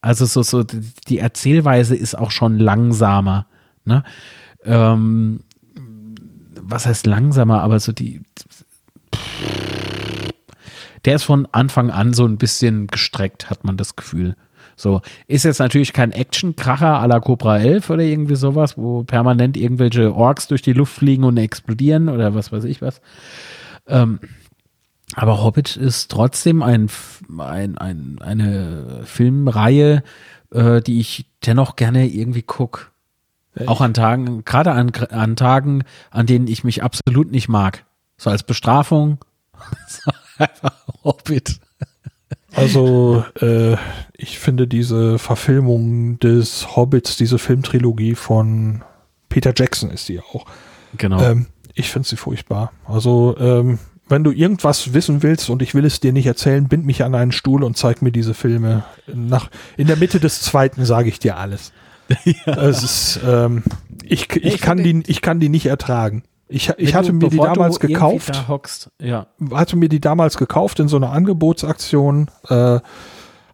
[0.00, 3.46] Also so, so die Erzählweise ist auch schon langsamer.
[3.84, 4.04] Ne?
[4.64, 5.40] Ähm,
[6.60, 8.22] was heißt langsamer, aber so die
[11.04, 14.36] der ist von Anfang an so ein bisschen gestreckt, hat man das Gefühl.
[14.76, 19.56] So, ist jetzt natürlich kein Action-Kracher à la Cobra 11 oder irgendwie sowas, wo permanent
[19.56, 23.00] irgendwelche Orks durch die Luft fliegen und explodieren oder was weiß ich was.
[23.86, 24.20] Ähm,
[25.14, 26.88] aber Hobbit ist trotzdem ein,
[27.38, 30.02] ein, ein, eine Filmreihe,
[30.50, 32.92] äh, die ich dennoch gerne irgendwie guck.
[33.66, 37.84] Auch an Tagen, gerade an, an Tagen, an denen ich mich absolut nicht mag.
[38.16, 39.18] So als Bestrafung.
[40.42, 41.60] Einfach Hobbit.
[42.54, 43.76] Also, äh,
[44.14, 48.82] ich finde diese Verfilmung des Hobbits, diese Filmtrilogie von
[49.28, 50.44] Peter Jackson ist die auch.
[50.98, 51.22] Genau.
[51.22, 52.72] Ähm, ich finde sie furchtbar.
[52.86, 56.84] Also, ähm, wenn du irgendwas wissen willst und ich will es dir nicht erzählen, bind
[56.84, 58.84] mich an einen Stuhl und zeig mir diese Filme.
[59.06, 59.48] Nach,
[59.78, 61.72] in der Mitte des zweiten sage ich dir alles.
[62.44, 63.62] Es ist, ähm,
[64.04, 66.24] ich, ich, ich kann die, ich kann die nicht ertragen.
[66.52, 68.42] Ich, ich hatte mir die damals gekauft.
[69.00, 69.26] Ja.
[69.52, 72.28] hatte mir die damals gekauft in so einer Angebotsaktion.
[72.48, 72.80] Äh,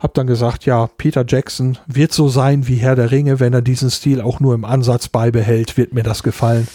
[0.01, 3.62] hab dann gesagt, ja, Peter Jackson wird so sein wie Herr der Ringe, wenn er
[3.62, 6.68] diesen Stil auch nur im Ansatz beibehält, wird mir das gefallen.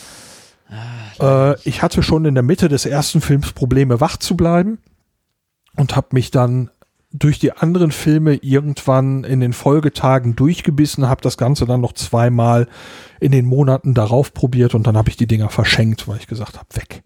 [1.19, 4.79] Äh, ich hatte schon in der Mitte des ersten Films Probleme, wach zu bleiben
[5.75, 6.69] und habe mich dann
[7.13, 12.67] durch die anderen Filme irgendwann in den Folgetagen durchgebissen, habe das Ganze dann noch zweimal
[13.19, 16.57] in den Monaten darauf probiert und dann habe ich die Dinger verschenkt, weil ich gesagt
[16.57, 17.03] habe, weg.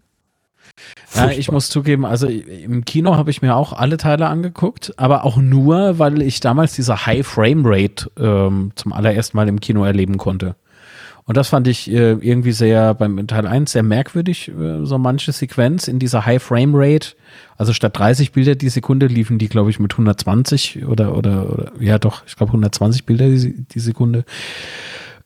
[1.14, 5.24] Ja, ich muss zugeben, also im Kino habe ich mir auch alle Teile angeguckt, aber
[5.24, 9.84] auch nur, weil ich damals diese High Frame Rate ähm, zum allerersten Mal im Kino
[9.84, 10.56] erleben konnte.
[11.28, 15.32] Und das fand ich äh, irgendwie sehr beim Teil 1 sehr merkwürdig, äh, so manche
[15.32, 17.08] Sequenz in dieser High Frame Rate.
[17.58, 21.72] Also statt 30 Bilder die Sekunde liefen die, glaube ich, mit 120 oder, oder, oder
[21.80, 24.24] ja doch, ich glaube 120 Bilder die, die Sekunde.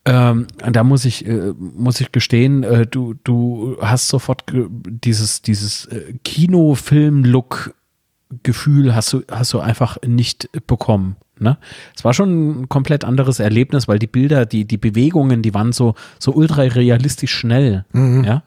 [0.05, 5.87] Ähm, da muss ich, äh, muss ich gestehen, äh, du, du hast sofort dieses, dieses
[5.87, 11.15] äh, Kinofilm-Look-Gefühl hast du, hast du einfach nicht bekommen.
[11.43, 11.59] Ne?
[11.97, 15.73] Es war schon ein komplett anderes Erlebnis, weil die Bilder, die, die Bewegungen, die waren
[15.73, 17.85] so, so ultra realistisch schnell.
[18.25, 18.43] Ja.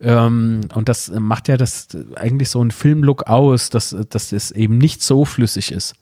[0.00, 4.78] Ähm, und das macht ja das eigentlich so ein Filmlook aus, dass, dass es eben
[4.78, 5.94] nicht so flüssig ist.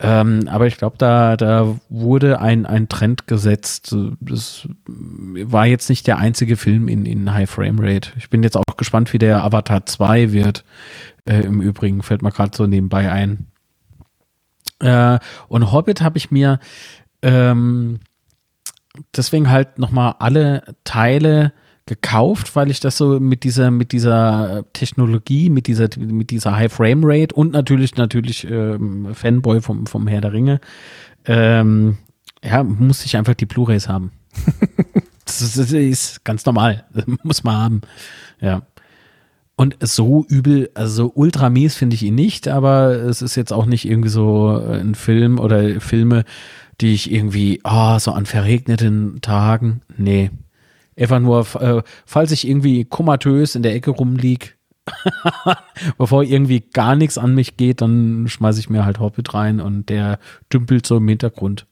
[0.00, 3.94] Ähm, aber ich glaube, da, da wurde ein, ein Trend gesetzt.
[4.20, 8.12] Das war jetzt nicht der einzige Film in, in High Frame Rate.
[8.16, 10.64] Ich bin jetzt auch gespannt, wie der Avatar 2 wird.
[11.24, 13.46] Äh, Im Übrigen fällt mir gerade so nebenbei ein.
[14.80, 16.60] Äh, und Hobbit habe ich mir
[17.22, 18.00] ähm,
[19.16, 21.52] deswegen halt nochmal alle Teile
[21.86, 26.72] gekauft, weil ich das so mit dieser mit dieser Technologie, mit dieser mit dieser High
[26.72, 30.60] Frame Rate und natürlich natürlich ähm, Fanboy vom vom Herr der Ringe,
[31.24, 31.98] ähm,
[32.44, 34.12] ja musste ich einfach die Blu-rays haben.
[35.24, 37.80] das, ist, das ist ganz normal, das muss man haben,
[38.40, 38.62] ja.
[39.58, 43.66] Und so übel, also ultra mies finde ich ihn nicht, aber es ist jetzt auch
[43.66, 46.22] nicht irgendwie so ein Film oder Filme,
[46.80, 50.30] die ich irgendwie, ah, so an verregneten Tagen, nee.
[50.96, 54.56] Einfach nur, äh, falls ich irgendwie komatös in der Ecke rumlieg,
[55.98, 59.88] bevor irgendwie gar nichts an mich geht, dann schmeiße ich mir halt Hobbit rein und
[59.88, 60.20] der
[60.52, 61.66] dümpelt so im Hintergrund.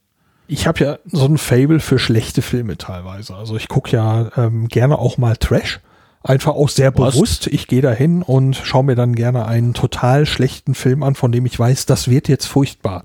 [0.48, 3.36] Ich habe ja so ein Fable für schlechte Filme teilweise.
[3.36, 5.78] Also ich gucke ja ähm, gerne auch mal Trash.
[6.26, 7.46] Einfach auch sehr bewusst.
[7.46, 11.30] Ich gehe da hin und schaue mir dann gerne einen total schlechten Film an, von
[11.30, 13.04] dem ich weiß, das wird jetzt furchtbar.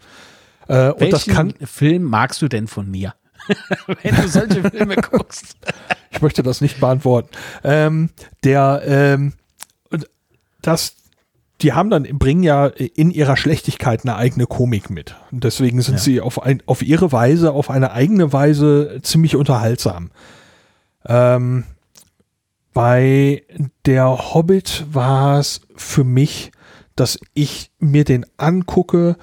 [0.67, 3.13] Äh, und Welchen das kann, Film magst du denn von mir?
[4.01, 5.55] Wenn du solche Filme guckst.
[6.09, 7.29] ich möchte das nicht beantworten.
[7.63, 8.09] Ähm,
[8.43, 9.33] der, ähm,
[10.63, 10.95] das,
[11.61, 15.15] die haben dann, bringen ja in ihrer Schlechtigkeit eine eigene Komik mit.
[15.31, 16.01] Und deswegen sind Ja.
[16.01, 20.09] sie auf, ein, auf ihre Weise, auf eine eigene Weise ziemlich unterhaltsam.
[21.05, 21.65] Ähm,
[22.73, 23.43] bei
[23.85, 26.51] der Hobbit war es für mich,
[26.95, 29.17] dass ich mir den angucke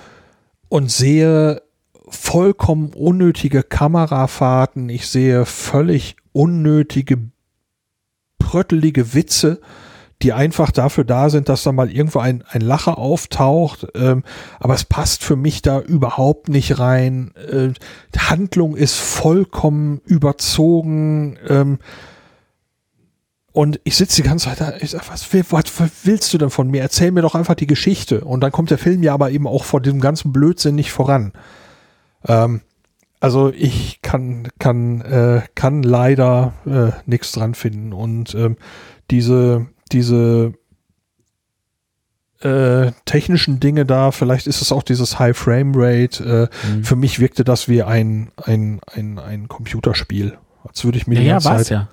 [0.68, 1.62] und sehe
[2.09, 4.89] vollkommen unnötige Kamerafahrten.
[4.89, 7.18] Ich sehe völlig unnötige,
[8.39, 9.60] pröttelige Witze,
[10.23, 13.86] die einfach dafür da sind, dass da mal irgendwo ein, ein Lacher auftaucht.
[13.94, 14.25] Ähm,
[14.59, 17.33] aber es passt für mich da überhaupt nicht rein.
[17.36, 17.68] Äh,
[18.15, 21.39] die Handlung ist vollkommen überzogen.
[21.49, 21.78] Ähm,
[23.59, 25.65] Und ich sitze die ganze Zeit da, ich sag, was, will- was,
[26.05, 26.81] willst du denn von mir?
[26.81, 28.20] Erzähl mir doch einfach die Geschichte.
[28.20, 31.33] Und dann kommt der Film ja aber eben auch vor diesem ganzen Blödsinn nicht voran.
[32.28, 32.61] Ähm,
[33.19, 37.93] also ich kann, kann, äh, kann leider äh, nichts dran finden.
[37.93, 38.57] Und ähm,
[39.11, 40.53] diese, diese
[42.41, 46.49] äh, technischen Dinge da, vielleicht ist es auch dieses High Frame Rate.
[46.65, 46.85] Äh, Mhm.
[46.85, 50.39] Für mich wirkte das wie ein, ein, ein, ein Computerspiel.
[50.65, 51.89] Als würde ich mir Ja, die ja, ganze war's Zeit ja.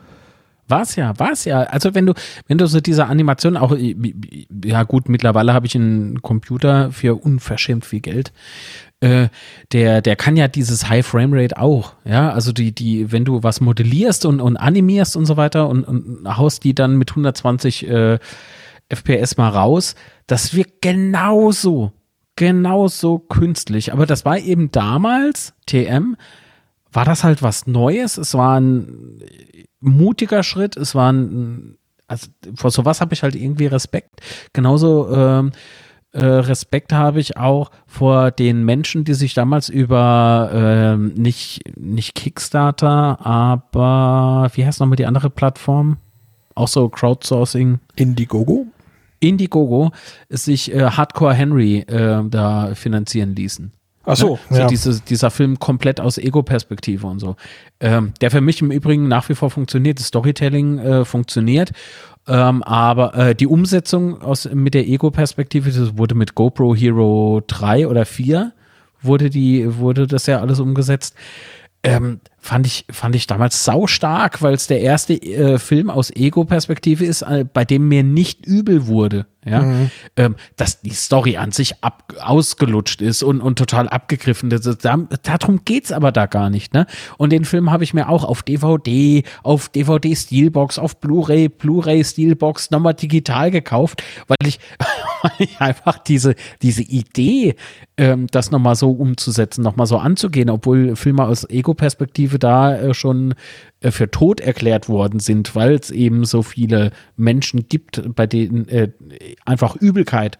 [0.68, 1.62] War's ja, war's ja.
[1.62, 2.14] Also wenn du,
[2.48, 7.86] wenn du so diese Animation auch, ja gut, mittlerweile habe ich einen Computer für unverschämt
[7.86, 8.34] viel Geld.
[9.00, 9.30] Äh,
[9.72, 12.32] der, der kann ja dieses High Frame Rate auch, ja.
[12.32, 16.38] Also die, die, wenn du was modellierst und, und animierst und so weiter und, und
[16.38, 18.20] haust die dann mit 120 äh,
[18.90, 19.96] FPS mal raus,
[20.28, 21.92] das wirkt genauso,
[22.36, 23.94] genauso künstlich.
[23.94, 26.16] Aber das war eben damals, TM,
[26.92, 28.18] war das halt was Neues.
[28.18, 29.20] Es war ein
[29.86, 30.78] mutiger Schritt.
[30.78, 34.22] Es war ein, also vor sowas habe ich halt irgendwie Respekt.
[34.54, 35.52] Genauso ähm,
[36.16, 42.16] äh, Respekt habe ich auch vor den Menschen, die sich damals über ähm, nicht, nicht
[42.16, 45.98] Kickstarter, aber wie heißt nochmal die andere Plattform?
[46.56, 47.80] Auch so Crowdsourcing.
[47.98, 48.66] Indiegogo.
[49.20, 49.92] Indiegogo
[50.30, 53.74] sich äh, Hardcore Henry äh, da finanzieren ließen.
[54.06, 54.60] Ach so, Ne?
[54.60, 54.68] ja.
[54.68, 57.36] diese, dieser Film komplett aus Ego-Perspektive und so.
[57.80, 60.00] Ähm, der für mich im Übrigen nach wie vor funktioniert.
[60.00, 61.72] Das Storytelling äh, funktioniert.
[62.28, 67.88] Ähm, aber äh, die Umsetzung aus, mit der Ego-Perspektive, das wurde mit GoPro Hero 3
[67.88, 68.52] oder 4
[69.02, 71.16] wurde die, wurde das ja alles umgesetzt.
[71.84, 76.12] Ähm, fand ich, fand ich damals sau stark, weil es der erste äh, Film aus
[76.12, 79.26] Ego-Perspektive ist, äh, bei dem mir nicht übel wurde.
[79.48, 79.64] Ja,
[80.16, 84.50] ähm, dass die Story an sich ab, ausgelutscht ist und, und total abgegriffen.
[84.50, 86.74] Das, ist- da, darum geht's aber da gar nicht.
[86.74, 86.88] Ne?
[87.20, 92.04] Und den Film habe ich mir auch auf DVD, auf DVD Steelbox, auf Blu-ray, Blu-ray
[92.04, 94.58] Steelbox nochmal digital gekauft, weil ich,
[95.22, 96.34] weil ich einfach diese,
[96.64, 97.54] diese Idee,
[97.98, 103.36] ähm, das nochmal so umzusetzen, nochmal so anzugehen, obwohl Filme aus Ego-Perspektive da äh, schon
[103.82, 108.68] äh, für tot erklärt worden sind, weil es eben so viele Menschen gibt, bei denen
[108.68, 108.90] äh,
[109.46, 110.40] einfach Übelkeit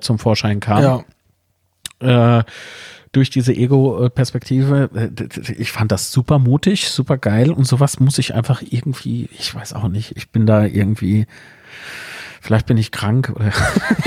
[0.00, 1.04] zum Vorschein kam
[2.00, 2.44] Ja.
[3.10, 5.10] durch diese Ego-Perspektive.
[5.58, 9.72] Ich fand das super mutig, super geil und sowas muss ich einfach irgendwie, ich weiß
[9.72, 11.26] auch nicht, ich bin da irgendwie,
[12.46, 13.52] vielleicht bin ich krank oder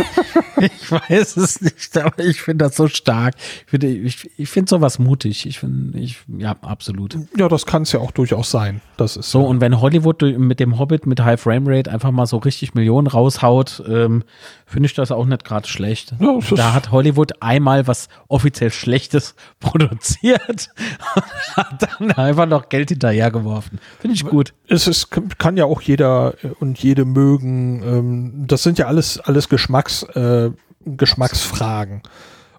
[0.61, 3.35] ich weiß es nicht, aber ich finde das so stark.
[3.65, 5.45] Ich finde ich, ich finde sowas mutig.
[5.45, 7.17] Ich finde, ich, ja, absolut.
[7.37, 8.81] Ja, das kann es ja auch durchaus sein.
[8.97, 9.47] Das ist So, ja.
[9.47, 13.07] und wenn Hollywood mit dem Hobbit mit High Frame Rate einfach mal so richtig Millionen
[13.07, 14.23] raushaut, ähm,
[14.65, 16.13] finde ich das auch nicht gerade schlecht.
[16.19, 20.69] Ja, da hat Hollywood einmal was offiziell Schlechtes produziert
[21.15, 23.79] und hat dann einfach noch Geld hinterhergeworfen.
[23.99, 24.53] Finde ich gut.
[24.67, 27.83] es ist, kann ja auch jeder und jede mögen.
[27.83, 30.51] Ähm, das sind ja alles, alles Geschmacks, äh,
[30.85, 32.01] Geschmacksfragen.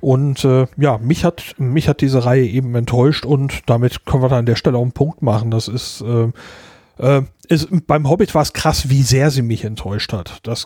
[0.00, 4.28] Und äh, ja, mich hat, mich hat diese Reihe eben enttäuscht und damit können wir
[4.28, 5.50] dann an der Stelle auch einen Punkt machen.
[5.50, 6.28] Das ist, äh,
[6.99, 10.39] äh, ist beim Hobbit war es krass, wie sehr sie mich enttäuscht hat.
[10.44, 10.65] Das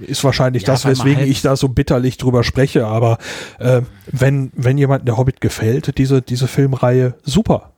[0.00, 2.86] ist wahrscheinlich Ja, das, weswegen halt- ich da so bitterlich drüber spreche.
[2.86, 3.18] Aber
[3.58, 7.72] äh, wenn, wenn jemand der Hobbit gefällt, diese, diese Filmreihe, super.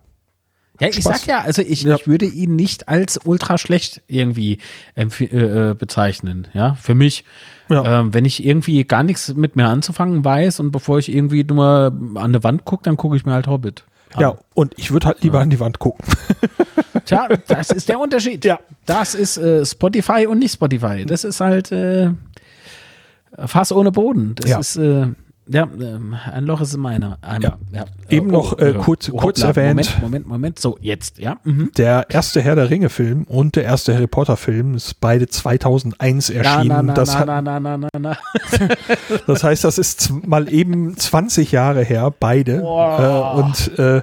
[0.82, 1.20] Ja, ich Spaß.
[1.22, 1.94] sag ja, also ich, Ja.
[1.96, 4.58] ich würde ihn nicht als ultra schlecht irgendwie
[4.96, 6.48] äh, äh, bezeichnen.
[6.54, 7.24] Ja, für mich,
[7.68, 8.00] Ja.
[8.00, 11.92] ähm, wenn ich irgendwie gar nichts mit mir anzufangen weiß und bevor ich irgendwie nur
[12.16, 13.84] an der Wand gucke, dann gucke ich mir halt Hobbit.
[14.14, 14.20] an.
[14.20, 16.04] Ja, und ich würde halt lieber an die Wand gucken.
[17.06, 18.44] Tja, das ist der Unterschied.
[18.44, 18.58] Ja.
[18.84, 21.06] Das ist äh, Spotify und nicht Spotify.
[21.06, 22.10] Das ist halt äh,
[23.46, 24.34] Fass ohne Boden.
[24.34, 24.58] Das Ja.
[24.58, 25.06] ist äh,
[25.48, 27.58] ja, ähm, ein Loch ist in meiner Eimer.
[27.72, 27.84] Ja.
[28.08, 29.76] Eben noch, äh, kurz- kurz erwähnt.
[29.76, 30.58] Moment, Moment, Moment.
[30.60, 31.36] So, jetzt, ja.
[31.44, 31.72] Mhm.
[31.76, 36.28] Der erste Herr der Ringe Film und der erste Harry Potter Film ist beide 2001
[36.30, 36.68] Na, erschienen.
[36.68, 38.16] na, na, das, na, hat, na, na, na, na, na.
[39.26, 42.58] das heißt, das ist mal eben 20 Jahre her, beide.
[42.58, 44.02] Äh, und äh,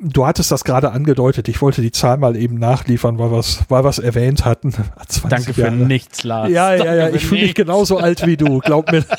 [0.00, 1.48] du hattest das gerade angedeutet.
[1.48, 4.72] Ich wollte die Zahl mal eben nachliefern, weil wir es weil wir's erwähnt hatten.
[5.08, 5.74] 20 Danke für Jahre.
[5.74, 6.50] nichts, Lars.
[6.50, 6.96] Ja, ja, ja.
[7.04, 8.60] Danke Ich für fühle mich genauso alt wie du.
[8.60, 9.04] Glaub mir.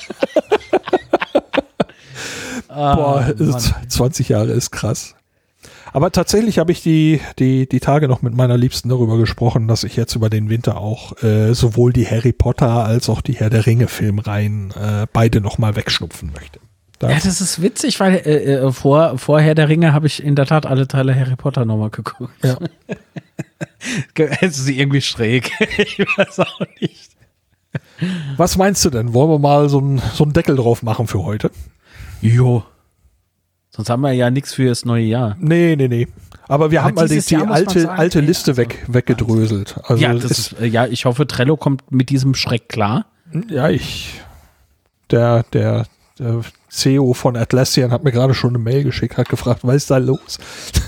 [2.78, 5.16] Ah, Boah, ist- 20 Jahre ist krass.
[5.94, 9.84] Aber tatsächlich habe ich die, die, die Tage noch mit meiner Liebsten darüber gesprochen, dass
[9.84, 13.50] ich jetzt über den Winter auch äh, sowohl die Harry Potter als auch die Herr
[13.50, 16.60] der Ringe Filmreihen äh, beide nochmal wegschnupfen möchte.
[17.00, 20.36] Da, Ja, das ist witzig, weil äh, äh, vor, vorher der Ringe habe ich in
[20.36, 22.32] der Tat alle Teile Harry Potter nochmal geguckt.
[22.44, 22.58] ja.
[24.42, 25.52] Es ist irgendwie schräg.
[25.78, 27.12] ich weiß auch nicht.
[28.36, 29.14] Was meinst du denn?
[29.14, 31.50] Wollen wir mal so einen so einen Deckel drauf machen für heute?
[32.22, 32.64] Jo.
[33.70, 35.36] Sonst haben wir ja nichts für das neue Jahr.
[35.40, 36.08] Nee, nee, nee.
[36.48, 39.80] Aber wir Aber haben mal die, die alte, sagen, alte Liste also, weg, weggedröselt.
[39.84, 43.06] Also ja, ist, äh, ja, ich hoffe, Trello kommt mit diesem Schreck klar.
[43.50, 44.22] Ja, ich.
[45.12, 45.86] Der, der,
[46.20, 49.92] der CEO von Atlassian hat mir gerade schon eine Mail geschickt, hat gefragt, was ist
[49.92, 50.38] da los?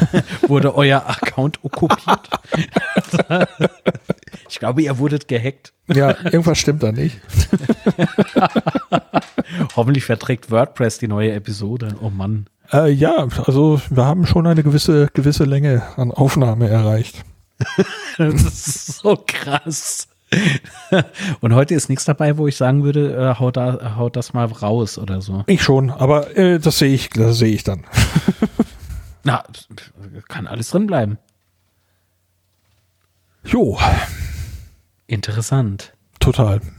[0.47, 2.29] Wurde euer Account okkupiert?
[4.49, 5.73] ich glaube, ihr wurdet gehackt.
[5.87, 7.19] Ja, irgendwas stimmt da nicht.
[9.75, 11.95] Hoffentlich verträgt WordPress die neue Episode.
[12.01, 12.47] Oh Mann.
[12.71, 17.23] Äh, ja, also wir haben schon eine gewisse, gewisse Länge an Aufnahme erreicht.
[18.17, 20.08] Das ist so krass.
[21.41, 24.45] Und heute ist nichts dabei, wo ich sagen würde, äh, haut, da, haut das mal
[24.45, 25.43] raus oder so.
[25.47, 27.85] Ich schon, aber äh, das sehe ich, das sehe ich dann.
[29.23, 29.43] Na,
[30.27, 31.17] kann alles drin bleiben.
[33.43, 33.77] Jo,
[35.07, 35.93] Interessant.
[36.19, 36.61] total.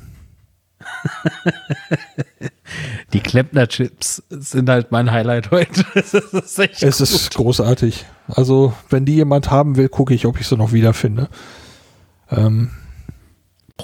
[3.13, 5.85] Die Klempner-Chips sind halt mein Highlight heute.
[5.95, 8.07] Ist Es ist großartig.
[8.29, 11.29] Also, wenn die jemand haben will, gucke ich, ob ich sie noch wiederfinde.
[12.31, 12.71] Ähm,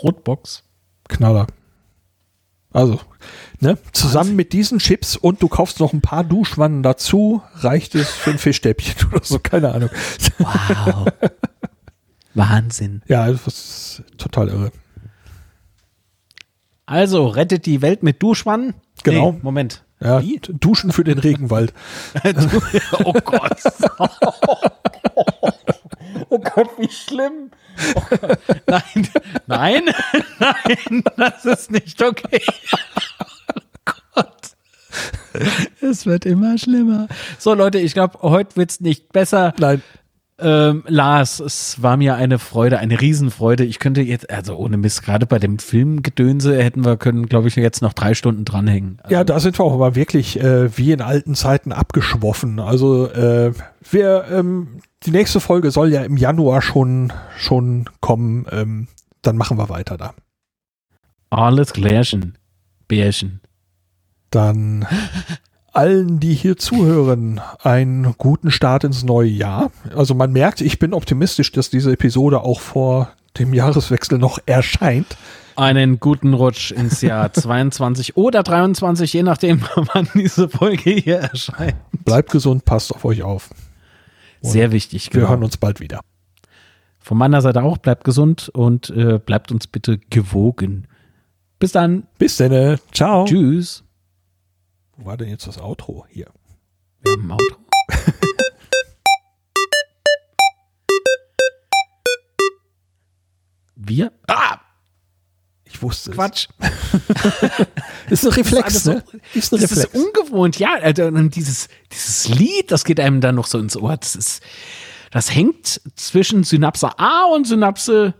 [0.00, 0.62] Brotbox.
[1.08, 1.46] Knaller.
[2.72, 3.00] Also,
[3.60, 8.10] ne, zusammen mit diesen Chips und du kaufst noch ein paar Duschwannen dazu, reicht es
[8.10, 9.88] für ein Fischstäbchen oder so, keine Ahnung.
[10.38, 11.06] Wow.
[12.34, 13.00] Wahnsinn.
[13.08, 14.72] Ja, das ist total irre.
[16.84, 18.74] Also, rettet die Welt mit Duschwannen?
[19.02, 19.32] Genau.
[19.32, 19.82] Nee, Moment.
[19.98, 20.38] Ja, Wie?
[20.38, 21.72] Duschen für den Regenwald.
[23.04, 23.62] oh Gott.
[26.28, 27.50] oh Gott, wie schlimm.
[27.94, 28.38] Oh Gott.
[28.66, 29.08] Nein,
[29.46, 29.82] nein,
[30.38, 32.40] nein, das ist nicht okay.
[33.54, 34.56] Oh Gott.
[35.82, 37.08] Es wird immer schlimmer.
[37.38, 39.52] So, Leute, ich glaube, heute wird es nicht besser.
[39.58, 39.82] Nein,
[40.38, 43.64] Ähm, Lars, es war mir eine Freude, eine Riesenfreude.
[43.64, 47.56] Ich könnte jetzt, also ohne Mist, gerade bei dem Filmgedönse hätten wir können, glaube ich,
[47.56, 49.00] jetzt noch drei Stunden dranhängen.
[49.08, 52.60] ja, da sind wir auch aber wirklich äh, wie in alten Zeiten abgeschwoffen.
[52.60, 53.52] Also äh,
[53.90, 58.46] wir, ähm, die nächste Folge soll ja im Januar schon, schon kommen.
[58.50, 58.88] Ähm,
[59.22, 60.14] dann machen wir weiter da.
[61.30, 62.36] Alles klärchen.
[62.88, 63.40] Bärchen.
[64.30, 64.86] Dann
[65.72, 69.70] allen, die hier zuhören, einen guten Start ins neue Jahr.
[69.94, 75.16] Also man merkt, ich bin optimistisch, dass diese Episode auch vor dem Jahreswechsel noch erscheint.
[75.54, 81.76] Einen guten Rutsch ins Jahr 22 oder 23, je nachdem, wann diese Folge hier erscheint.
[82.04, 83.50] Bleibt gesund, passt auf euch auf.
[84.50, 85.12] Sehr wichtig.
[85.12, 85.30] Wir genau.
[85.30, 86.00] hören uns bald wieder.
[86.98, 90.88] Von meiner Seite auch, bleibt gesund und äh, bleibt uns bitte gewogen.
[91.58, 92.06] Bis dann.
[92.18, 92.78] Bis dann.
[92.92, 93.24] Ciao.
[93.24, 93.84] Tschüss.
[94.96, 96.06] Wo war denn jetzt das Outro?
[96.08, 96.26] Hier.
[97.02, 97.56] Wir haben ein Auto.
[103.76, 104.10] Wir?
[104.26, 104.58] Ah,
[105.76, 106.48] Ich wusste Quatsch.
[106.58, 106.70] es.
[108.10, 109.04] Ist ein Reflex, alles ne?
[109.12, 109.94] so- Ist ein Das Reflex.
[109.94, 110.74] ist ungewohnt, ja.
[110.80, 113.96] Also, und dieses, dieses Lied, das geht einem dann noch so ins Ohr.
[113.96, 114.42] Das ist,
[115.10, 118.14] das hängt zwischen Synapse A und Synapse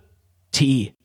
[0.53, 0.96] T.